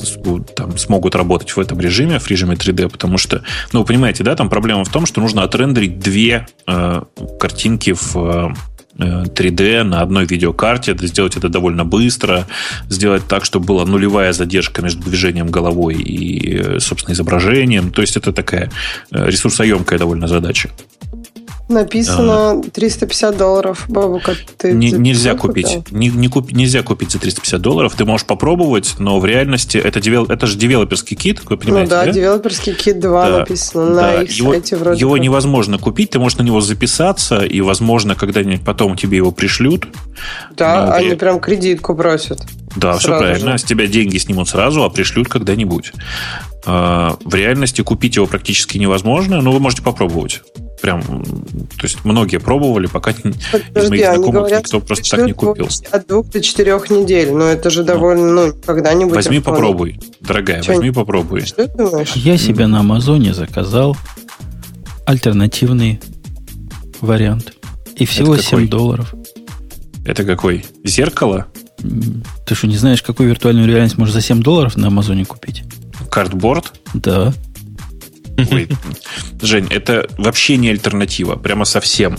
[0.55, 3.41] там, смогут работать в этом режиме, в режиме 3D, потому что,
[3.73, 7.01] ну, понимаете, да, там проблема в том, что нужно отрендерить две э,
[7.39, 8.55] картинки в
[8.97, 12.47] 3D э, на одной видеокарте, сделать это довольно быстро,
[12.89, 17.91] сделать так, чтобы была нулевая задержка между движением головой и, э, собственно, изображением.
[17.91, 18.71] То есть это такая
[19.11, 20.69] э, ресурсоемкая довольно задача.
[21.69, 24.35] Написано 350 долларов, бабука.
[24.57, 25.91] Ты не, нельзя купить.
[25.91, 27.93] Не, не куп, нельзя купить за 350 долларов.
[27.95, 31.99] Ты можешь попробовать, но в реальности это, девел, это же девелоперский кит, вы понимаете, Ну
[31.99, 32.11] да, да?
[32.11, 34.01] девелоперский кит 2 да, написано да.
[34.01, 35.21] на их его, сайте вроде Его как.
[35.21, 39.87] невозможно купить, ты можешь на него записаться, и, возможно, когда-нибудь потом тебе его пришлют.
[40.55, 41.15] Да, они при...
[41.15, 42.39] прям кредитку просят.
[42.77, 43.53] Да, все правильно.
[43.53, 43.57] Же.
[43.57, 45.91] С тебя деньги снимут сразу, а пришлют когда-нибудь.
[46.65, 50.41] А, в реальности купить его практически невозможно, но вы можете попробовать.
[50.81, 53.35] Прям, то есть многие пробовали, пока Подожди,
[53.75, 55.67] из моих знакомых говорят, никто просто так не купил.
[55.91, 59.15] От двух до четырех недель, но это же довольно, ну, когда-нибудь...
[59.15, 61.41] Возьми, попробуй, дорогая, Что, возьми, попробуй.
[61.41, 62.11] Что ты думаешь?
[62.13, 63.97] Я себе на Амазоне заказал
[65.05, 65.99] альтернативный
[67.01, 67.53] вариант.
[67.95, 69.13] И всего 7 долларов.
[70.05, 70.65] Это какой?
[70.83, 71.47] Зеркало?
[72.45, 75.63] Ты что, не знаешь, какую виртуальную реальность можно за 7 долларов на Амазоне купить?
[76.11, 76.73] Картборд?
[76.93, 77.33] Да.
[78.37, 78.69] Ой,
[79.41, 82.17] Жень, это вообще не альтернатива, прямо совсем.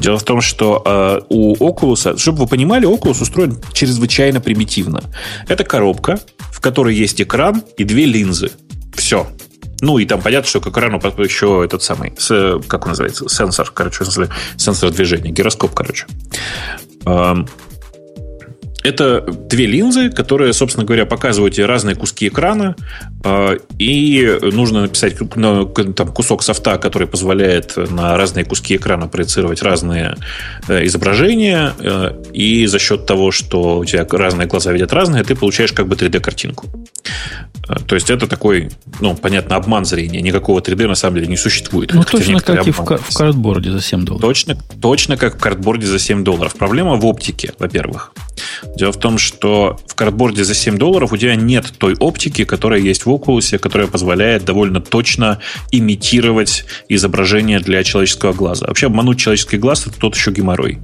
[0.00, 5.02] Дело в том, что э, у Oculus, чтобы вы понимали, Oculus устроен чрезвычайно примитивно.
[5.48, 6.20] Это коробка,
[6.52, 8.50] в которой есть экран и две линзы.
[8.94, 9.26] Все.
[9.80, 12.12] Ну, и там понятно, что к экрану еще этот самый,
[12.66, 14.04] как он называется, сенсор, короче,
[14.56, 16.06] сенсор движения, гироскоп, короче.
[18.84, 22.76] Это две линзы, которые, собственно говоря, показывают тебе разные куски экрана,
[23.24, 30.16] э, и нужно написать там, кусок софта, который позволяет на разные куски экрана проецировать разные
[30.68, 35.34] э, изображения, э, и за счет того, что у тебя разные глаза видят разные, ты
[35.34, 36.66] получаешь как бы 3D-картинку.
[37.86, 40.22] То есть это такой, ну, понятно, обман зрения.
[40.22, 41.92] Никакого 3D на самом деле не существует.
[41.92, 44.22] Ну, точно как и в, в картборде за 7 долларов.
[44.22, 46.54] Точно, точно как в картборде за 7 долларов.
[46.54, 48.12] Проблема в оптике, во-первых.
[48.78, 52.78] Дело в том, что в картборде за 7 долларов у тебя нет той оптики, которая
[52.78, 55.40] есть в Oculus, которая позволяет довольно точно
[55.72, 58.66] имитировать изображение для человеческого глаза.
[58.68, 60.78] Вообще обмануть человеческий глаз– это тот еще геморрой.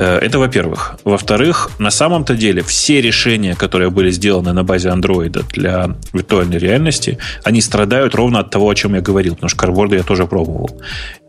[0.00, 0.98] Э, это во-первых.
[1.04, 7.18] Во-вторых, на самом-то деле все решения, которые были сделаны на базе Android для виртуальной реальности,
[7.44, 10.70] они страдают ровно от того, о чем я говорил, потому что карборды я тоже пробовал.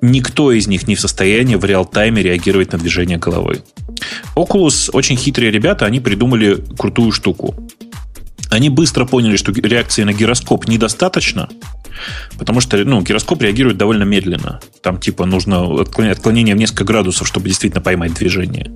[0.01, 3.61] Никто из них не в состоянии в реал-тайме реагировать на движение головы.
[4.38, 7.53] Oculus очень хитрые ребята, они придумали крутую штуку.
[8.51, 11.47] Они быстро поняли, что реакции на гироскоп недостаточно,
[12.38, 14.59] потому что ну, гироскоп реагирует довольно медленно.
[14.83, 18.71] Там типа нужно отклонение в несколько градусов, чтобы действительно поймать движение.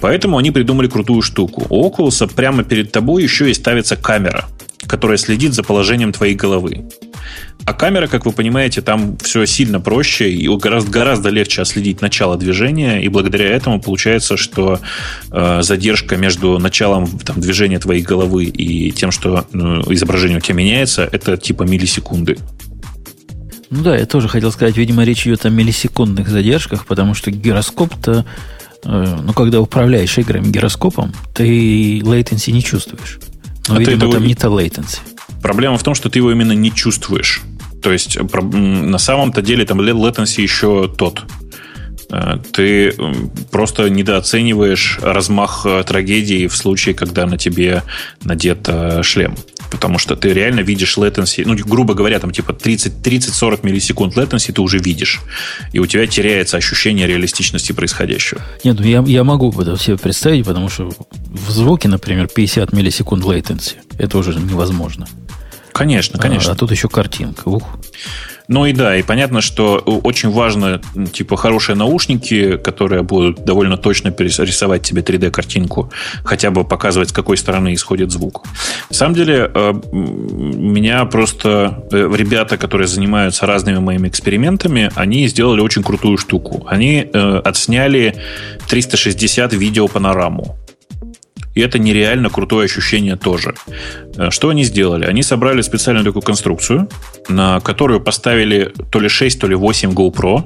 [0.00, 1.66] Поэтому они придумали крутую штуку.
[1.70, 4.46] У Oculus прямо перед тобой еще и ставится камера,
[4.86, 6.86] которая следит за положением твоей головы.
[7.64, 12.36] А камера, как вы понимаете, там все сильно проще и гораздо, гораздо легче отследить начало
[12.36, 14.78] движения, и благодаря этому получается, что
[15.32, 20.54] э, задержка между началом там, движения твоей головы и тем, что ну, изображение у тебя
[20.54, 22.38] меняется, это типа миллисекунды.
[23.70, 28.24] Ну да, я тоже хотел сказать, видимо, речь идет о миллисекундных задержках, потому что гироскоп-то,
[28.84, 33.18] э, ну, когда управляешь играми гироскопом, ты latency не чувствуешь.
[33.68, 34.98] Но, а видимо, там не то latency.
[35.42, 37.42] Проблема в том, что ты его именно не чувствуешь.
[37.82, 41.24] То есть на самом-то деле там latency еще тот.
[42.52, 42.94] Ты
[43.50, 47.82] просто недооцениваешь размах э, трагедии в случае, когда на тебе
[48.22, 49.34] надет э, шлем.
[49.70, 54.60] Потому что ты реально видишь latency, ну, грубо говоря, там типа 30-40 миллисекунд latency ты
[54.60, 55.20] уже видишь.
[55.72, 58.40] И у тебя теряется ощущение реалистичности происходящего.
[58.62, 63.24] Нет, ну я, я могу это себе представить, потому что в звуке, например, 50 миллисекунд
[63.24, 63.74] latency.
[63.98, 65.08] Это уже невозможно.
[65.72, 66.52] Конечно, конечно.
[66.52, 67.48] А, а тут еще картинка.
[67.48, 67.78] Ух.
[68.48, 70.80] Ну и да, и понятно, что очень важно,
[71.12, 75.90] типа, хорошие наушники, которые будут довольно точно перерисовать тебе 3D-картинку,
[76.24, 78.44] хотя бы показывать, с какой стороны исходит звук.
[78.90, 85.60] На самом деле, э, меня просто э, ребята, которые занимаются разными моими экспериментами, они сделали
[85.60, 86.66] очень крутую штуку.
[86.68, 88.14] Они э, отсняли
[88.68, 90.56] 360 видео панораму.
[91.56, 93.54] И это нереально крутое ощущение тоже.
[94.16, 95.06] Э, что они сделали?
[95.06, 96.88] Они собрали специальную такую конструкцию,
[97.30, 100.44] на которую поставили то ли 6, то ли 8 GoPro,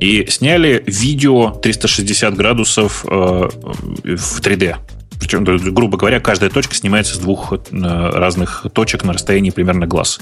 [0.00, 4.76] и сняли видео 360 градусов э, в 3D.
[5.20, 10.18] Причем, грубо говоря, каждая точка снимается с двух э, разных точек на расстоянии примерно глаз.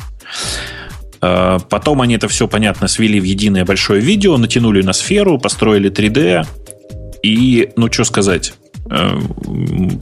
[1.19, 6.47] Потом они это все, понятно, свели в единое большое видео, натянули на сферу, построили 3D.
[7.23, 8.53] И, ну, что сказать,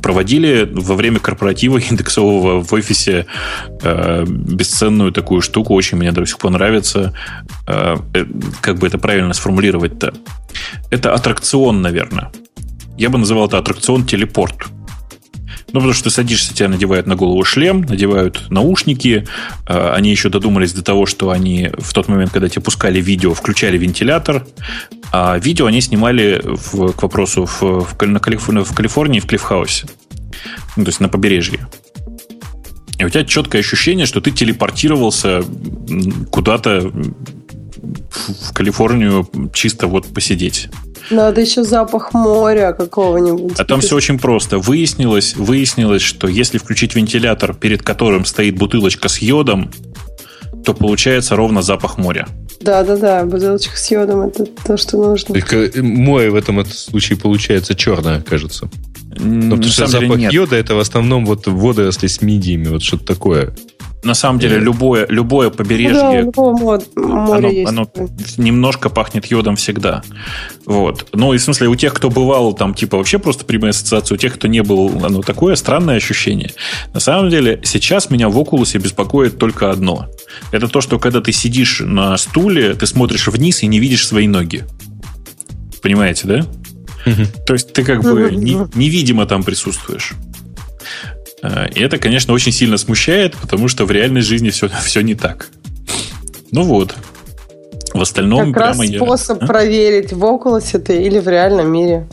[0.02, 3.26] проводили во время корпоратива индексового в офисе
[3.82, 7.12] э, бесценную такую штуку, очень мне до сих пор нравится.
[7.66, 7.96] Э,
[8.60, 10.14] как бы это правильно сформулировать-то?
[10.90, 12.30] Это аттракцион, наверное.
[12.96, 14.66] Я бы называл это аттракцион-телепорт.
[15.74, 19.26] Ну, потому что ты садишься, тебя надевают на голову шлем, надевают наушники.
[19.66, 23.76] Они еще додумались до того, что они в тот момент, когда тебе пускали видео, включали
[23.76, 24.46] вентилятор.
[25.10, 29.88] А видео они снимали, в, к вопросу, в, в, на Калиф, в Калифорнии, в Клиффхаусе.
[30.76, 31.66] Ну, то есть на побережье.
[33.00, 35.42] И у тебя четкое ощущение, что ты телепортировался
[36.30, 36.92] куда-то
[38.40, 40.68] в Калифорнию чисто вот посидеть.
[41.10, 43.58] Надо еще запах моря какого-нибудь.
[43.58, 44.58] А там все очень просто.
[44.58, 49.70] Выяснилось, выяснилось, что если включить вентилятор, перед которым стоит бутылочка с йодом,
[50.64, 52.26] то получается ровно запах моря.
[52.60, 55.34] Да, да, да, бутылочка с йодом это то, что нужно.
[55.34, 58.70] Только э, море в этом случае получается черное, кажется.
[59.16, 60.32] Ну, потому что запах нет.
[60.32, 63.54] йода это в основном вот водоросли с мидиями, вот что-то такое.
[64.04, 66.42] На самом деле, любое, любое побережье, да,
[66.96, 67.68] оно, есть.
[67.68, 67.88] оно
[68.36, 70.02] немножко пахнет йодом всегда.
[70.66, 71.08] Вот.
[71.12, 74.18] Ну, и в смысле, у тех, кто бывал там, типа, вообще просто прямая ассоциация, у
[74.18, 76.52] тех, кто не был, оно такое странное ощущение.
[76.92, 80.06] На самом деле, сейчас меня в Окулусе беспокоит только одно.
[80.52, 84.28] Это то, что когда ты сидишь на стуле, ты смотришь вниз и не видишь свои
[84.28, 84.64] ноги.
[85.82, 86.46] Понимаете, да?
[87.46, 90.12] То есть ты как бы невидимо там присутствуешь.
[91.44, 95.14] Э, и это, конечно, очень сильно смущает, потому что в реальной жизни все, все не
[95.14, 95.48] так.
[96.50, 96.94] Ну вот.
[97.92, 99.46] В остальном как раз прямо способ я...
[99.46, 102.08] проверить, в Oculus ты или в реальном мире.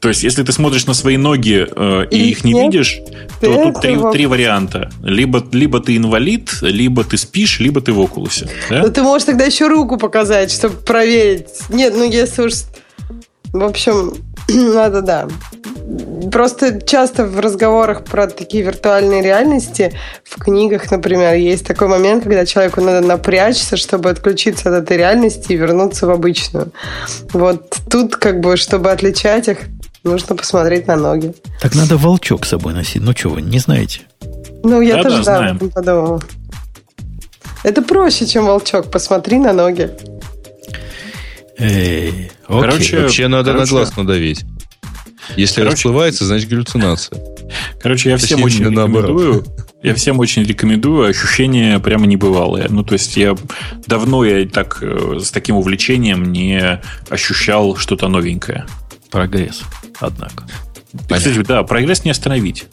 [0.00, 3.00] То есть, если ты смотришь на свои ноги э, и, их не нет, видишь,
[3.40, 4.90] то тут три, три варианта.
[5.02, 8.48] Либо, либо ты инвалид, либо ты спишь, либо ты в окулусе.
[8.68, 8.82] Да?
[8.82, 11.48] Ну, ты можешь тогда еще руку показать, чтобы проверить.
[11.70, 12.52] Нет, ну если уж...
[13.52, 14.12] В общем,
[14.48, 15.28] надо, да.
[16.32, 19.92] Просто часто в разговорах про такие виртуальные реальности,
[20.24, 25.52] в книгах, например, есть такой момент, когда человеку надо напрячься, чтобы отключиться от этой реальности
[25.52, 26.72] и вернуться в обычную.
[27.32, 29.58] Вот тут, как бы, чтобы отличать их,
[30.04, 31.34] Нужно посмотреть на ноги.
[31.62, 33.00] Так надо волчок с собой носить.
[33.00, 34.02] Ну что вы, не знаете?
[34.62, 35.58] Ну, я да, тоже, да, знаем.
[35.58, 36.20] подумала.
[37.62, 38.90] Это проще, чем волчок.
[38.90, 39.90] Посмотри на ноги.
[41.56, 42.60] Эй, окей.
[42.60, 44.44] Короче, вообще надо короче, на глаз надавить.
[45.36, 47.18] Если короче, расплывается, значит галлюцинация.
[47.80, 49.44] Короче, я всем очень рекомендую.
[49.82, 51.08] Я всем очень рекомендую.
[51.08, 52.68] Ощущение прямо небывалое.
[52.70, 53.36] Ну, то есть я
[53.86, 56.80] давно я так э, с таким увлечением не
[57.10, 58.66] ощущал что-то новенькое.
[59.10, 59.62] Прогресс
[60.00, 60.44] однако.
[61.08, 62.66] Кстати, да, прогресс не остановить.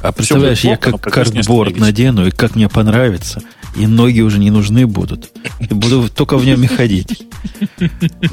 [0.00, 3.42] А представляешь, я как картборд надену, и как мне понравится,
[3.76, 5.30] и ноги уже не нужны будут.
[5.60, 7.22] И буду только в нем и ходить.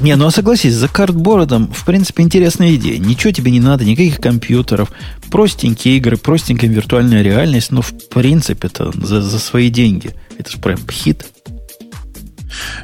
[0.00, 2.98] Не, ну а согласись, за картбордом, в принципе, интересная идея.
[2.98, 4.90] Ничего тебе не надо, никаких компьютеров,
[5.30, 10.14] простенькие игры, простенькая виртуальная реальность, но в принципе это за, за свои деньги.
[10.38, 11.26] Это же прям хит.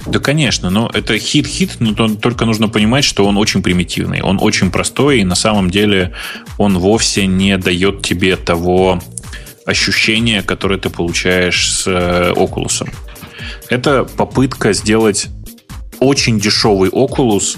[0.07, 4.71] Да, конечно, но это хит-хит, но только нужно понимать, что он очень примитивный, он очень
[4.71, 6.13] простой, и на самом деле
[6.59, 9.01] он вовсе не дает тебе того
[9.65, 12.89] ощущения, которое ты получаешь с э, Oculus.
[13.69, 15.29] Это попытка сделать
[16.01, 17.57] очень дешевый Oculus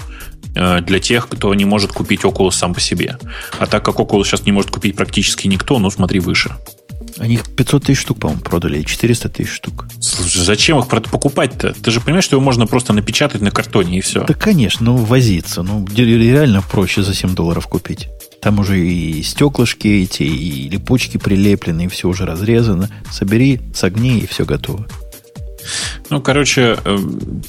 [0.55, 3.17] э, для тех, кто не может купить Oculus сам по себе.
[3.59, 6.55] А так как Oculus сейчас не может купить практически никто, ну смотри выше.
[7.17, 9.85] Они их 500 тысяч штук, по-моему, продали, 400 тысяч штук.
[10.01, 11.73] Слушай, зачем их покупать-то?
[11.73, 14.25] Ты же понимаешь, что его можно просто напечатать на картоне и все.
[14.25, 15.63] Да, конечно, ну, возиться.
[15.63, 18.09] Ну, реально проще за 7 долларов купить.
[18.41, 22.89] Там уже и стеклышки эти, и липучки прилеплены, и все уже разрезано.
[23.11, 24.85] Собери, согни, и все готово.
[26.09, 26.97] Ну, короче, э,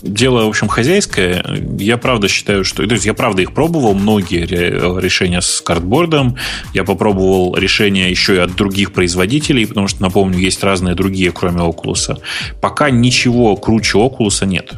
[0.03, 1.45] дело, в общем, хозяйское.
[1.79, 2.87] Я правда считаю, что...
[2.87, 6.37] То есть я правда их пробовал, многие решения с картбордом.
[6.73, 11.61] Я попробовал решения еще и от других производителей, потому что, напомню, есть разные другие, кроме
[11.61, 12.19] Oculus.
[12.61, 14.75] Пока ничего круче Oculus нет.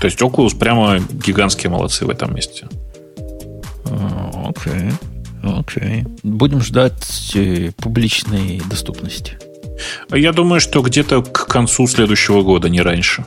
[0.00, 2.68] То есть Oculus прямо гигантские молодцы в этом месте.
[3.88, 4.72] Окей.
[4.72, 4.92] Okay.
[5.42, 6.02] Окей.
[6.02, 6.20] Okay.
[6.22, 9.38] Будем ждать э, публичной доступности.
[10.10, 13.24] Я думаю, что где-то к концу следующего года, не раньше.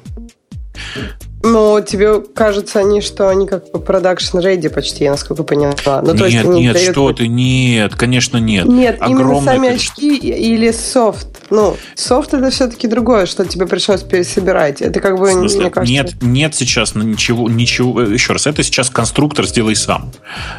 [1.44, 5.74] Но тебе кажется они, что они как бы продакшн ready почти, я насколько поняла.
[6.02, 6.92] Ну, то нет, есть нет, дают...
[6.92, 8.66] что ты, нет, конечно, нет.
[8.66, 9.94] Нет, Огромное именно сами количество...
[9.94, 11.28] очки или софт.
[11.50, 14.82] Ну, софт это все-таки другое, что тебе пришлось пересобирать.
[14.82, 15.94] Это как бы, мне кажется...
[15.94, 20.12] Нет, нет сейчас ничего, ничего, еще раз, это сейчас конструктор сделай сам.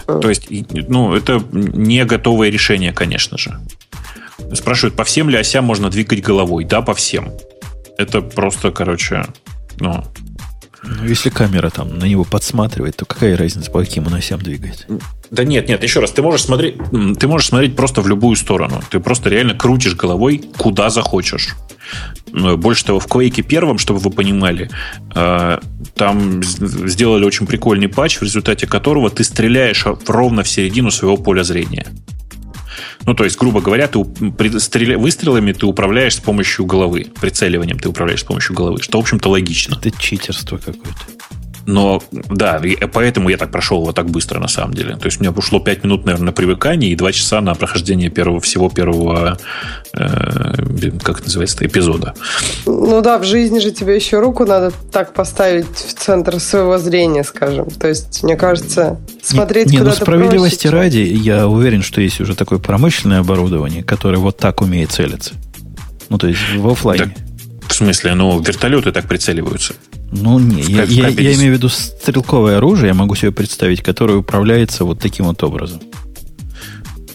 [0.06, 0.20] Mm.
[0.20, 0.48] То есть,
[0.88, 3.58] ну, это не готовое решение, конечно же.
[4.54, 6.64] Спрашивают, по всем ли осям можно двигать головой?
[6.64, 7.32] Да, по всем.
[7.98, 9.24] Это просто, короче,
[9.78, 10.02] ну...
[10.82, 14.86] Ну, если камера там на него подсматривает, то какая разница, по каким он осям двигает?
[15.30, 16.76] Да нет, нет, еще раз, ты можешь смотреть,
[17.18, 18.82] ты можешь смотреть просто в любую сторону.
[18.90, 21.56] Ты просто реально крутишь головой куда захочешь.
[22.32, 24.70] Больше того, в Quake первом, чтобы вы понимали,
[25.14, 25.58] э,
[25.94, 31.42] там сделали очень прикольный патч, в результате которого ты стреляешь ровно в середину своего поля
[31.42, 31.86] зрения.
[33.04, 37.06] Ну, то есть, грубо говоря, ты выстрелами ты управляешь с помощью головы.
[37.20, 38.80] Прицеливанием ты управляешь с помощью головы.
[38.82, 39.78] Что, в общем-то, логично.
[39.82, 41.21] Это читерство какое-то.
[41.66, 42.60] Но да,
[42.92, 44.96] поэтому я так прошел его так быстро, на самом деле.
[44.96, 48.10] То есть у меня ушло 5 минут, наверное, на привыкание и 2 часа на прохождение
[48.10, 49.38] первого, всего первого,
[49.94, 49.98] э,
[51.02, 52.14] как это называется, эпизода.
[52.66, 57.24] Ну да, в жизни же тебе еще руку надо так поставить в центр своего зрения,
[57.24, 57.70] скажем.
[57.70, 62.00] То есть, мне кажется, смотреть не, не, куда-то ну, справедливости проще, ради, я уверен, что
[62.00, 65.34] есть уже такое промышленное оборудование, которое вот так умеет целиться.
[66.08, 67.04] Ну, то есть в офлайне.
[67.04, 67.14] Так,
[67.68, 69.74] в смысле, ну, вертолеты так прицеливаются.
[70.12, 74.18] Ну, не, я, я, я имею в виду стрелковое оружие, я могу себе представить, которое
[74.18, 75.80] управляется вот таким вот образом.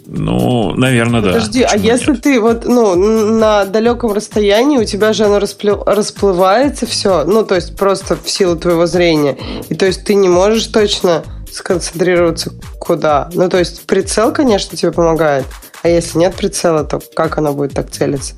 [0.08, 1.34] Ну, наверное, да.
[1.34, 2.22] Подожди, а если нет?
[2.22, 5.84] ты вот, ну, на далеком расстоянии, у тебя же оно расплю...
[5.86, 9.38] расплывается все, ну, то есть просто в силу твоего зрения,
[9.70, 13.30] и то есть ты не можешь точно сконцентрироваться куда.
[13.34, 15.46] Ну, то есть прицел, конечно, тебе помогает,
[15.84, 18.34] а если нет прицела, то как оно будет так целиться?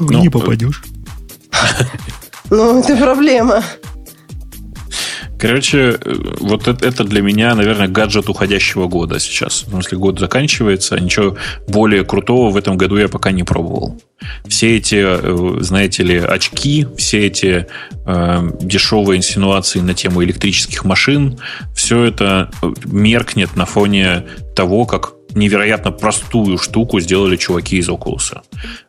[0.00, 0.82] Ну, не попадешь.
[2.50, 3.62] Ну, это проблема.
[5.38, 9.62] Короче, э, вот это для меня, наверное, гаджет уходящего года сейчас.
[9.62, 11.36] В смысле, год заканчивается, ничего
[11.68, 14.00] более крутого в этом году я пока не пробовал.
[14.48, 17.66] Все эти, э, знаете ли, очки, все эти
[18.04, 21.38] э, дешевые инсинуации на тему электрических машин,
[21.72, 22.50] все это
[22.84, 24.24] меркнет на фоне
[24.56, 28.38] того, как невероятно простую штуку сделали чуваки из Oculus.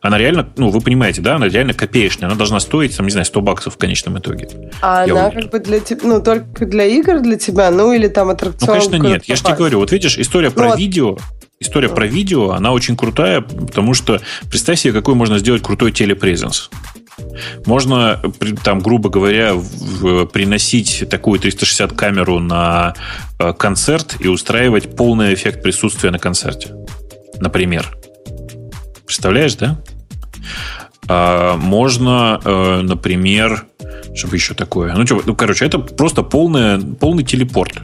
[0.00, 2.28] Она реально, ну, вы понимаете, да, она реально копеечная.
[2.28, 4.48] Она должна стоить, там, не знаю, 100 баксов в конечном итоге.
[4.82, 5.42] А Я она уверен.
[5.42, 8.66] как бы для тебя, ну, только для игр для тебя, ну, или там аттракцион?
[8.66, 9.24] Ну, конечно, нет.
[9.26, 11.18] Я же тебе говорю, вот видишь, история про ну, видео,
[11.60, 16.70] история про видео, она очень крутая, потому что представь себе, какой можно сделать крутой телепрезенс.
[17.66, 18.20] Можно,
[18.62, 19.54] там, грубо говоря,
[20.32, 22.94] приносить такую 360 камеру на
[23.38, 26.74] э, концерт и устраивать полный эффект присутствия на концерте.
[27.38, 27.96] Например.
[29.06, 29.80] Представляешь, да?
[31.08, 33.66] А, можно, э, например,
[34.14, 34.94] чтобы еще такое.
[34.94, 37.80] Ну, что, ну, короче, это просто полный, полный телепорт.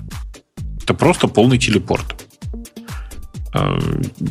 [0.82, 2.25] Это просто полный телепорт.
[3.56, 3.78] А,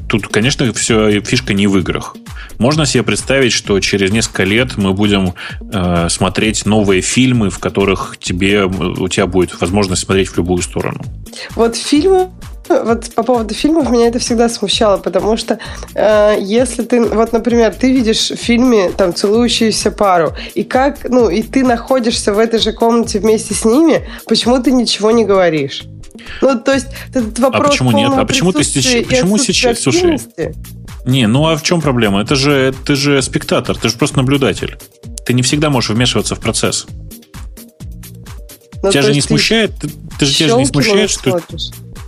[0.08, 2.16] тут, конечно, все фишка не в играх.
[2.58, 5.34] Можно себе представить, что через несколько лет мы будем
[5.74, 11.02] э, смотреть новые фильмы, в которых тебе, у тебя будет возможность смотреть в любую сторону.
[11.56, 12.30] Вот фильмы
[12.68, 15.60] вот по поводу фильмов меня это всегда смущало, потому что
[15.94, 21.30] э, если ты, вот, например, ты видишь в фильме там целующуюся пару, и как, ну,
[21.30, 25.84] и ты находишься в этой же комнате вместе с ними, почему ты ничего не говоришь?
[26.42, 27.66] Ну, то есть этот вопрос.
[27.66, 28.12] А почему нет?
[28.16, 29.06] А почему ты сейчас?
[29.06, 29.82] Почему сейчас?
[29.82, 30.20] Слушай.
[31.06, 32.22] Не, ну а в чем проблема?
[32.22, 34.78] Это же ты же спектатор, ты же просто наблюдатель.
[35.26, 36.88] Ты не всегда можешь вмешиваться в процесс.
[38.82, 41.42] Ну, тебя же не смущает, ты, ты же тебя же не смущает, что.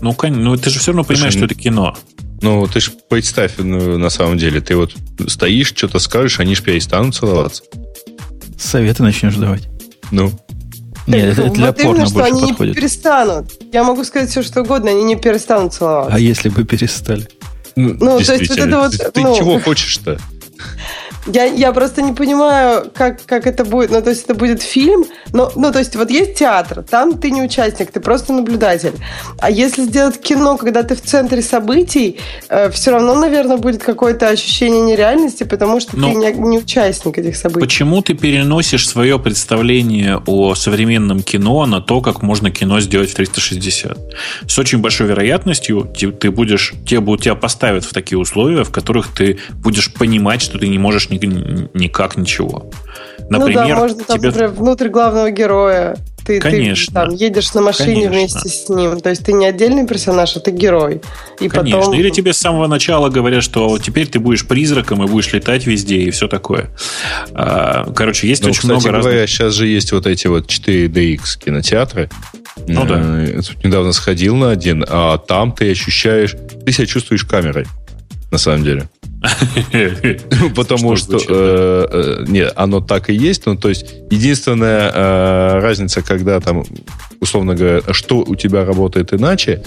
[0.02, 1.98] Ну, конечно, ну ты же все равно понимаешь, Слушай, что это кино.
[2.42, 4.95] Ну, ты же представь, ну, на самом деле, ты вот
[5.27, 7.64] стоишь, что-то скажешь, они же перестанут целоваться.
[8.60, 9.68] Советы начнешь давать.
[10.11, 10.32] Ну.
[11.08, 12.76] Нет, это для вот порно именно, больше они подходит.
[12.76, 13.45] не перестанут.
[13.72, 16.16] Я могу сказать все, что угодно, они не перестанут целоваться.
[16.16, 17.27] А если бы перестали?
[17.76, 18.92] Ну, ну то есть вот это вот...
[18.92, 20.19] Ты, ну, ты чего хочешь-то?
[21.27, 23.91] Я, я просто не понимаю, как, как это будет.
[23.91, 27.31] Ну, то есть это будет фильм, но, ну, то есть вот есть театр, там ты
[27.31, 28.93] не участник, ты просто наблюдатель.
[29.39, 34.30] А если сделать кино, когда ты в центре событий, э, все равно, наверное, будет какое-то
[34.30, 37.59] ощущение нереальности, потому что но ты не, не участник этих событий.
[37.59, 43.15] Почему ты переносишь свое представление о современном кино на то, как можно кино сделать в
[43.15, 43.97] 360?
[44.47, 49.39] С очень большой вероятностью ты будешь, тебе, тебя поставят в такие условия, в которых ты
[49.64, 52.69] будешь понимать, что ты не можешь никак ничего.
[53.29, 54.27] Например, ну да, можно там, тебе...
[54.29, 55.97] например, внутрь главного героя.
[56.25, 56.87] Ты, Конечно.
[56.87, 58.11] ты там едешь на машине Конечно.
[58.11, 58.99] вместе с ним.
[58.99, 61.01] То есть ты не отдельный персонаж, а ты герой.
[61.39, 61.79] И Конечно.
[61.79, 61.93] Потом...
[61.93, 65.99] Или тебе с самого начала говорят, что теперь ты будешь призраком и будешь летать везде
[65.99, 66.69] и все такое.
[67.31, 69.29] А, короче, есть ну, очень кстати много говоря, разных...
[69.29, 72.09] сейчас же есть вот эти вот 4DX кинотеатры.
[72.67, 72.99] Ну да.
[72.99, 77.67] Я э, тут недавно сходил на один, а там ты ощущаешь, ты себя чувствуешь камерой,
[78.31, 78.89] на самом деле.
[80.55, 83.45] Потому что, э, э, нет, оно так и есть.
[83.45, 86.63] Ну, то есть, единственная э, разница, когда там,
[87.19, 89.63] условно говоря, что у тебя работает иначе,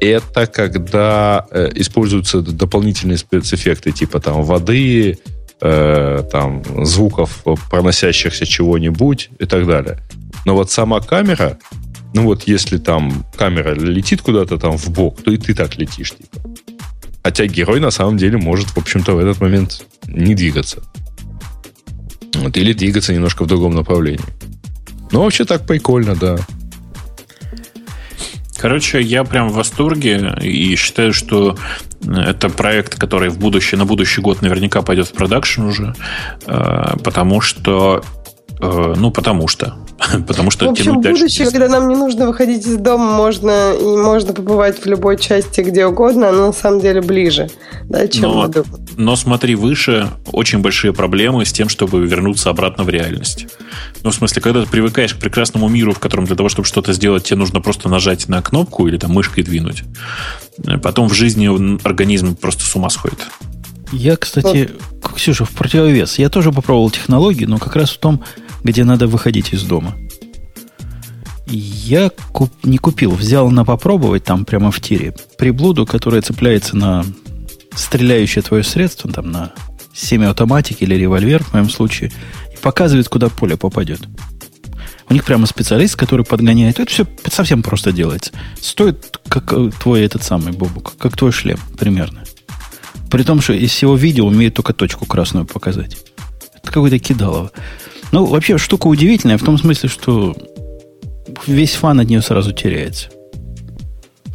[0.00, 5.18] это когда используются дополнительные спецэффекты, типа там воды,
[5.58, 9.98] там звуков, проносящихся чего-нибудь и так далее.
[10.44, 11.58] Но вот сама камера,
[12.14, 16.12] ну вот если там камера летит куда-то там в бок, то и ты так летишь,
[16.12, 16.48] типа.
[17.28, 20.82] Хотя герой на самом деле может, в общем-то, в этот момент не двигаться.
[22.36, 24.24] Вот, или двигаться немножко в другом направлении.
[25.12, 26.38] Ну, вообще так прикольно, да.
[28.56, 31.58] Короче, я прям в восторге и считаю, что
[32.02, 35.94] это проект, который в будущее, на будущий год наверняка пойдет в продакшн уже,
[36.46, 38.02] э, потому что
[38.60, 39.76] Э, ну, потому что.
[40.26, 41.50] потому что в общем, будущее, дальше...
[41.50, 45.86] когда нам не нужно выходить из дома, можно и можно побывать в любой части где
[45.86, 47.50] угодно, оно на самом деле ближе,
[47.84, 48.50] да, чем но.
[48.96, 53.46] Но смотри выше, очень большие проблемы с тем, чтобы вернуться обратно в реальность.
[54.02, 56.92] Ну, в смысле, когда ты привыкаешь к прекрасному миру, в котором для того, чтобы что-то
[56.92, 59.84] сделать, тебе нужно просто нажать на кнопку или там мышкой двинуть.
[60.82, 63.18] Потом в жизни организм просто с ума сходит.
[63.92, 64.70] Я, кстати,
[65.02, 65.14] вот.
[65.14, 66.18] Ксюша, в противовес.
[66.18, 68.22] Я тоже попробовал технологии, но как раз в том,
[68.68, 69.96] где надо выходить из дома.
[71.46, 77.06] Я куп, не купил, взял на попробовать там прямо в тире приблуду, которая цепляется на
[77.74, 79.54] стреляющее твое средство, там на
[79.94, 82.12] семиавтоматик или револьвер в моем случае,
[82.52, 84.00] и показывает, куда поле попадет.
[85.08, 86.78] У них прямо специалист, который подгоняет.
[86.78, 88.32] Это все совсем просто делается.
[88.60, 92.24] Стоит, как твой этот самый бобук, как твой шлем примерно.
[93.10, 95.96] При том, что из всего видео умеет только точку красную показать.
[96.62, 97.50] Это какой-то кидалово.
[98.12, 100.36] Ну, вообще, штука удивительная в том смысле, что
[101.46, 103.08] весь фан от нее сразу теряется.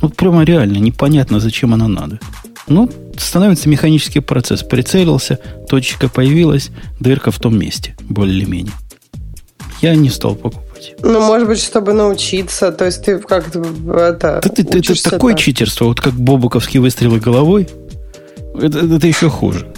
[0.02, 2.20] Вот прямо реально непонятно, зачем она надо.
[2.68, 4.64] Ну, становится механический процесс.
[4.64, 6.70] Прицелился, точка появилась,
[7.00, 8.74] дырка в том месте, более-менее.
[9.82, 10.96] Я не стал покупать.
[11.02, 12.72] Ну, может быть, чтобы научиться.
[12.72, 14.42] То есть ты как-то это...
[14.44, 15.42] Это, это, это такое так.
[15.42, 17.68] читерство, вот как бобуковские выстрелы головой.
[18.56, 19.74] Это, это еще хуже.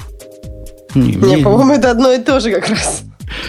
[0.93, 3.03] Не, не по-моему, это одно и то же как раз.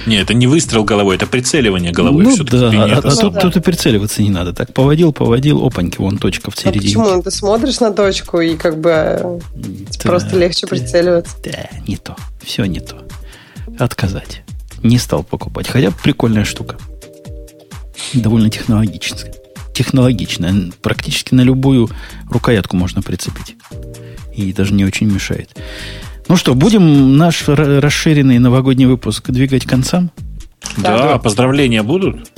[0.06, 2.24] Не, это не выстрел головой, это прицеливание головой.
[2.24, 3.40] Ну да, а, а тут, да.
[3.40, 4.52] тут и прицеливаться не надо.
[4.52, 6.94] Так поводил, поводил, опаньки, вон точка в середине.
[6.96, 7.22] А почему?
[7.22, 11.36] Ты смотришь на точку и как бы да, просто легче да, прицеливаться.
[11.44, 12.16] Да, не то.
[12.42, 12.96] Все не то.
[13.78, 14.42] Отказать.
[14.82, 15.68] Не стал покупать.
[15.68, 16.76] Хотя прикольная штука.
[18.14, 19.34] Довольно технологичная.
[19.74, 20.72] Технологичная.
[20.80, 21.90] Практически на любую
[22.30, 23.56] рукоятку можно прицепить.
[24.34, 25.50] И даже не очень мешает.
[26.28, 30.10] Ну что, будем наш расширенный новогодний выпуск двигать к концам?
[30.76, 31.18] Да, да.
[31.18, 32.30] поздравления будут.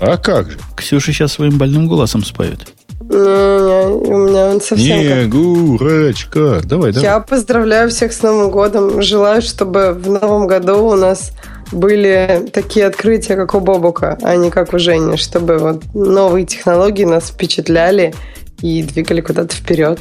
[0.00, 0.58] А как же?
[0.76, 2.72] Ксюша сейчас своим больным голосом споет.
[3.00, 6.60] Не, не, у меня он совсем Снегурочка.
[6.60, 6.66] Как...
[6.66, 7.02] Давай, давай.
[7.02, 9.02] Я поздравляю всех с Новым годом.
[9.02, 11.32] Желаю, чтобы в Новом году у нас
[11.70, 17.04] были такие открытия, как у Бобука, а не как у Жени, чтобы вот новые технологии
[17.04, 18.14] нас впечатляли
[18.62, 20.00] и двигали куда-то вперед.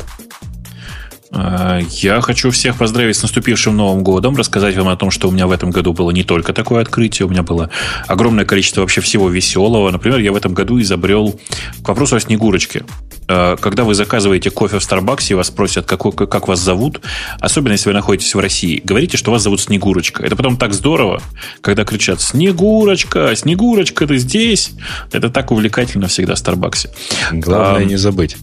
[1.34, 5.32] А, я хочу всех поздравить с наступившим Новым годом, рассказать вам о том, что у
[5.32, 7.70] меня в этом году было не только такое открытие, у меня было
[8.08, 9.90] огромное количество вообще всего веселого.
[9.90, 11.40] Например, я в этом году изобрел
[11.84, 12.84] к вопросу о Снегурочке.
[13.28, 17.02] А, когда вы заказываете кофе в Старбаксе и вас спросят, какой, как вас зовут,
[17.40, 20.24] особенно если вы находитесь в России, говорите, что вас зовут Снегурочка.
[20.24, 21.22] Это потом так здорово,
[21.62, 23.36] когда кричат «Снегурочка!
[23.36, 24.74] Снегурочка, ты здесь!»
[25.12, 26.92] Это так увлекательно всегда в Старбаксе.
[27.32, 28.38] Главное а, не забыть.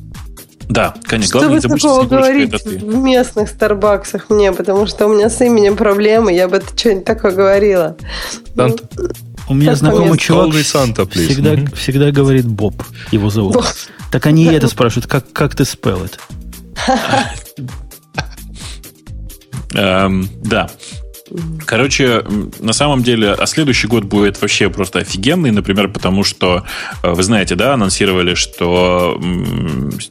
[0.70, 1.40] Да, конечно.
[1.40, 5.76] Что Главное, вы такого говорите в местных Старбаксах мне, потому что у меня с именем
[5.76, 7.96] проблемы, я бы что-нибудь такое говорила.
[8.54, 8.84] Санта.
[8.96, 9.08] Ну,
[9.48, 11.74] у меня знакомый чувак Санта, всегда, mm-hmm.
[11.74, 13.54] всегда говорит Боб, его зовут.
[13.54, 13.64] Боб.
[14.12, 16.18] Так они это спрашивают, как, как ты спел это?
[19.74, 20.70] Эм, да.
[21.64, 22.24] Короче,
[22.58, 26.64] на самом деле, а следующий год будет вообще просто офигенный, например, потому что,
[27.02, 29.20] э, вы знаете, да, анонсировали, что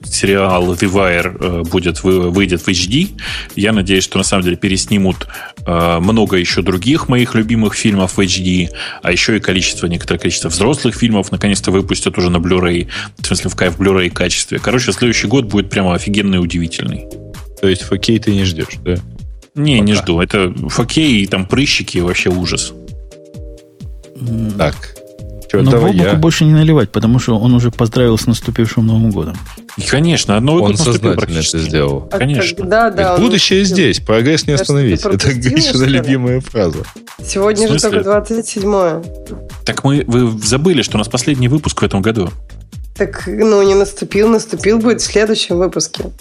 [0.04, 3.10] сериал The Wire э, будет, выйдет в HD.
[3.56, 5.28] Я надеюсь, что на самом деле переснимут
[5.66, 8.70] э, много еще других моих любимых фильмов в HD,
[9.02, 13.50] а еще и количество, некоторое количество взрослых фильмов наконец-то выпустят уже на Blu-ray, в смысле
[13.50, 14.60] в Blu-ray качестве.
[14.60, 17.08] Короче, следующий год будет прямо офигенный и удивительный.
[17.62, 18.96] То есть 4 ты не ждешь, да?
[19.56, 19.86] Не, Пока.
[19.86, 20.22] не жду.
[20.22, 22.74] Это фокей и там прыщики вообще ужас.
[24.58, 24.76] Так.
[25.52, 26.14] Че, Но Бобуку я...
[26.14, 29.36] больше не наливать, потому что он уже поздравил с наступившим Новым годом.
[29.78, 32.08] И, конечно, Новый он год сознательно это сделал.
[32.12, 32.66] А конечно.
[32.66, 35.04] Да, да, Будущее здесь, прогресс не остановить.
[35.04, 36.84] Это Гришина любимая фраза.
[37.24, 39.02] Сегодня же только 27-е.
[39.66, 42.30] Так мы, вы забыли, что у нас последний выпуск в этом году.
[42.96, 46.12] Так, ну, не наступил, наступил будет в следующем выпуске.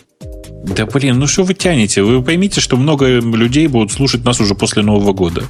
[0.65, 2.03] Да блин, ну что вы тянете?
[2.03, 5.45] Вы поймите, что много людей будут слушать нас уже после Нового года.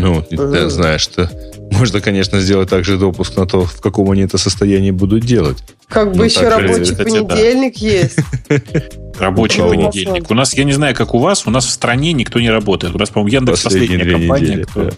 [0.00, 1.30] Ну, ты знаешь, что
[1.70, 5.58] можно, конечно, сделать также допуск на то, в каком они это состоянии будут делать.
[5.88, 7.86] Как бы ну, еще рабочий понедельник да.
[7.86, 8.18] есть.
[9.18, 10.30] Рабочий понедельник.
[10.30, 12.94] У нас, я не знаю, как у вас, у нас в стране никто не работает.
[12.94, 14.90] У нас, по-моему, Яндекс последняя компания, недели, кто, да.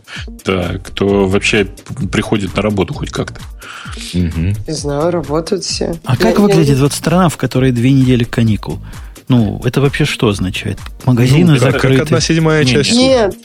[0.44, 1.66] Да, кто вообще
[2.12, 3.40] приходит на работу хоть как-то.
[4.12, 4.40] Угу.
[4.66, 5.94] Не знаю, работают все.
[6.04, 8.78] А как выглядит вот страна, в которой две недели каникул?
[9.28, 10.78] Ну, это вообще что означает?
[11.04, 11.98] Магазины ну, закрыты?
[11.98, 12.92] Как одна седьмая часть.
[12.92, 13.36] Нет.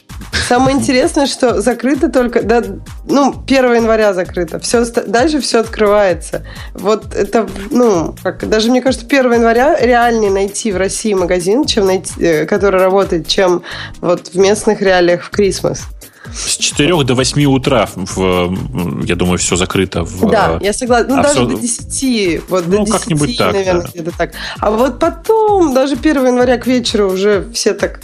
[0.47, 2.43] Самое интересное, что закрыто только...
[2.43, 2.63] Да,
[3.05, 4.59] ну, 1 января закрыто.
[4.59, 6.45] Все, дальше все открывается.
[6.73, 11.87] Вот это, ну, как, даже мне кажется, 1 января реальнее найти в России магазин, чем
[11.87, 13.63] найти, э, который работает, чем
[14.01, 15.87] вот в местных реалиях в Крисмас.
[16.33, 20.03] С 4 до 8 утра, в, я думаю, все закрыто.
[20.03, 21.15] В, да, я согласна.
[21.15, 21.45] Ну, а даже все...
[21.45, 22.49] до 10.
[22.49, 23.89] Вот ну, до 10, как-нибудь так, наверное, да.
[23.93, 24.31] где-то так.
[24.59, 28.01] А вот потом, даже 1 января к вечеру уже все так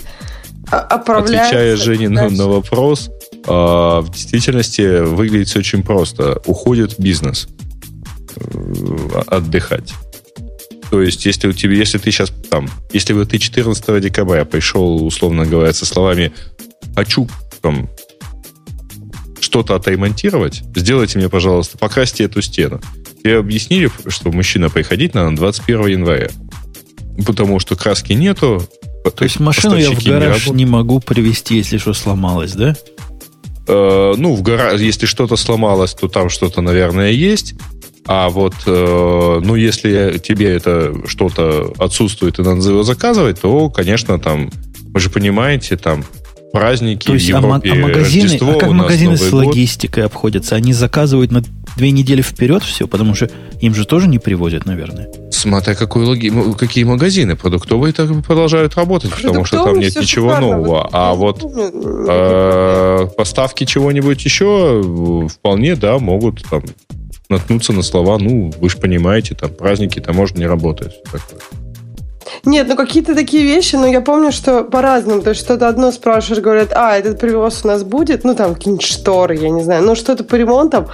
[0.80, 1.48] оправляются.
[1.48, 3.09] Отвечая Жене на, на вопрос,
[3.48, 6.41] а, в действительности выглядит все очень просто.
[6.45, 7.48] Уходит бизнес
[8.35, 9.93] э, отдыхать.
[10.90, 15.06] То есть, если у тебя, если ты сейчас там, если бы ты 14 декабря пришел,
[15.06, 16.33] условно говоря, со словами
[16.95, 17.30] «хочу
[17.61, 17.90] там,
[19.40, 22.82] что-то отремонтировать, сделайте мне, пожалуйста, покрасьте эту стену.
[23.22, 26.30] Тебе объяснили, что мужчина приходить надо 21 января.
[27.25, 28.67] Потому что краски нету.
[29.09, 32.75] То есть машину я в гараж не, не могу привезти, если что сломалось, да?
[33.67, 37.55] Э, ну, в гараж, если что-то сломалось, то там что-то, наверное, есть.
[38.05, 44.19] А вот, э, ну, если тебе это что-то отсутствует и надо его заказывать, то, конечно,
[44.19, 44.49] там,
[44.88, 46.03] вы же понимаете, там
[46.51, 49.45] праздники То есть, в а, Европе, а магазины, Рождество, а как магазины Новый с год.
[49.45, 50.55] логистикой обходятся?
[50.55, 51.43] Они заказывают на
[51.77, 55.09] две недели вперед все, потому что им же тоже не привозят, наверное.
[55.31, 56.31] Смотря какой логи...
[56.57, 57.35] какие магазины.
[57.35, 60.57] Продуктовые так продолжают работать, потому что там нет ничего шикарно.
[60.57, 60.89] нового.
[60.91, 66.63] А вот э, поставки чего-нибудь еще э, вполне, да, могут там
[67.30, 70.91] наткнуться на слова, ну, вы же понимаете, там праздники таможня не работает.
[70.91, 71.60] всё такое.
[72.45, 75.22] Нет, ну какие-то такие вещи, но я помню, что по-разному.
[75.22, 78.85] То есть что-то одно спрашиваешь, говорят, а, этот привоз у нас будет, ну там какие-нибудь
[78.85, 80.88] шторы, я не знаю, ну что-то по ремонтам,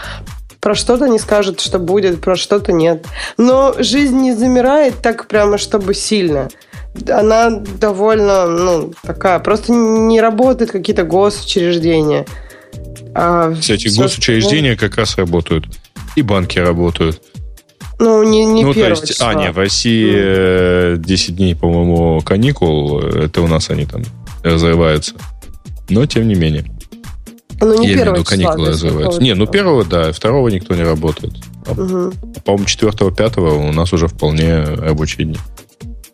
[0.60, 3.06] про что-то они скажут, что будет, про что-то нет.
[3.38, 6.50] Но жизнь не замирает так прямо, чтобы сильно.
[7.10, 12.26] Она довольно, ну, такая, просто не работают какие-то госучреждения.
[13.14, 15.66] А Кстати, всё госучреждения как раз работают.
[16.16, 17.22] И банки работают.
[18.00, 19.30] Ну, не, не ну, то есть, числа.
[19.30, 23.00] а, нет, в России э, 10 дней, по-моему, каникул.
[23.00, 24.04] Это у нас они там
[24.44, 25.16] разрываются.
[25.90, 26.66] Но, тем не менее.
[27.60, 29.04] Ну, не Я имею в виду, числа, каникулы разрываются.
[29.04, 31.34] какого-то Не, ну первого, да, второго никто не работает.
[31.66, 32.14] Мгм.
[32.46, 35.38] По-моему, четвертого, пятого у нас уже вполне рабочие дни.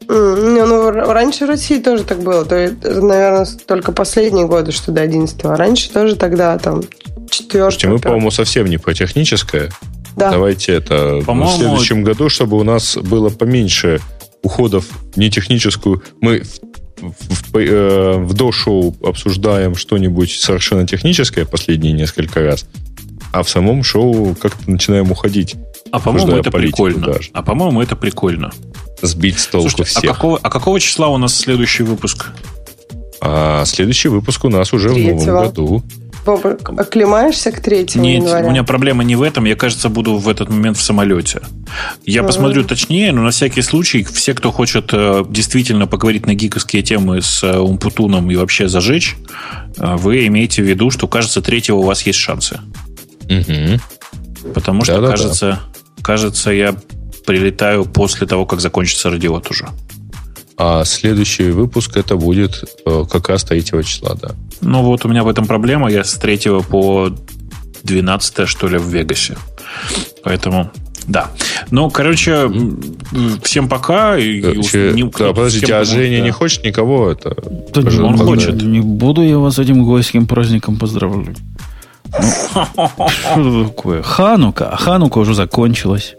[0.08, 2.46] Не, ну, раньше в России тоже так было.
[2.46, 6.84] То есть, наверное, только последние годы, что до 11 А раньше тоже тогда, там,
[7.30, 9.70] 4 Слушайте, мы, по-моему, совсем не про техническое.
[10.16, 10.32] Да.
[10.32, 14.00] Давайте это По-моему, в следующем году, чтобы у нас было поменьше
[14.44, 16.04] уходов в нетехническую.
[16.22, 16.44] Мы
[17.02, 22.66] в, в, в, э, в до-шоу обсуждаем что-нибудь совершенно техническое последние несколько раз,
[23.32, 25.56] а в самом шоу как-то начинаем уходить,
[25.92, 27.08] А по-моему, это прикольно.
[27.14, 27.30] даже.
[27.34, 28.52] А по-моему, это прикольно.
[29.02, 30.12] сбить с толку Слушайте, а всех.
[30.16, 32.28] какого, а какого числа у нас следующий выпуск?
[33.22, 35.26] А следующий выпуск у нас уже в Третьего.
[35.26, 35.84] новом году.
[36.26, 38.46] Боба, оклемаешься к 3 Нет, января?
[38.48, 39.46] у меня проблема не в этом.
[39.46, 41.42] Я, кажется, буду в этот момент в самолете.
[42.06, 42.28] Я Ага.
[42.28, 47.22] посмотрю точнее, но на всякий случай, все, кто хочет э, действительно поговорить на гиковские темы
[47.22, 49.16] с э, Умпутуном и вообще зажечь,
[49.78, 52.60] э, вы имеете в виду, что, кажется, третьего у вас есть шансы.
[53.30, 53.80] Мгм.
[54.54, 55.12] Потому что, Да-да-да.
[55.12, 55.60] кажется,
[56.02, 56.76] кажется, я
[57.26, 59.68] прилетаю после того, как закончится радиот уже.
[60.58, 64.32] А следующий выпуск это будет э, как раз 3 числа, да.
[64.62, 65.92] Ну вот у меня в этом проблема.
[65.92, 67.10] Я с 3 по
[67.84, 69.36] 12 что ли в Вегасе.
[70.24, 70.72] Поэтому
[71.08, 71.32] да.
[71.72, 72.50] Ну, короче,
[73.44, 74.18] всем пока.
[74.18, 76.24] И- и уж Че- не- да, подождите, кем а Женя да.
[76.26, 77.36] не хочет никого это?
[77.74, 78.62] Да Пожалуйста, он хочет.
[78.62, 81.38] Не буду я вас этим гойским праздником поздравлять.
[82.18, 84.02] Ну, что такое?
[84.02, 84.76] Ханука.
[84.78, 86.16] Ханука уже закончилась.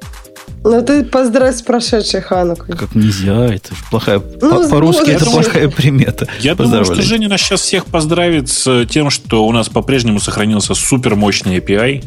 [0.65, 2.75] Ну, ты поздравь с прошедшей Ханукой.
[2.77, 3.47] Как нельзя.
[3.55, 4.21] Это плохая...
[4.41, 6.27] Ну, по- По-русски это я плохая примета.
[6.41, 7.03] Я думаю, что Поздравляю.
[7.09, 12.05] Женя нас сейчас всех поздравит с тем, что у нас по-прежнему сохранился супер мощный API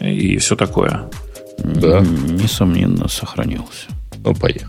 [0.00, 1.10] и все такое.
[1.58, 2.00] Да.
[2.00, 3.88] Несомненно, сохранился.
[4.24, 4.68] Ну, поехали.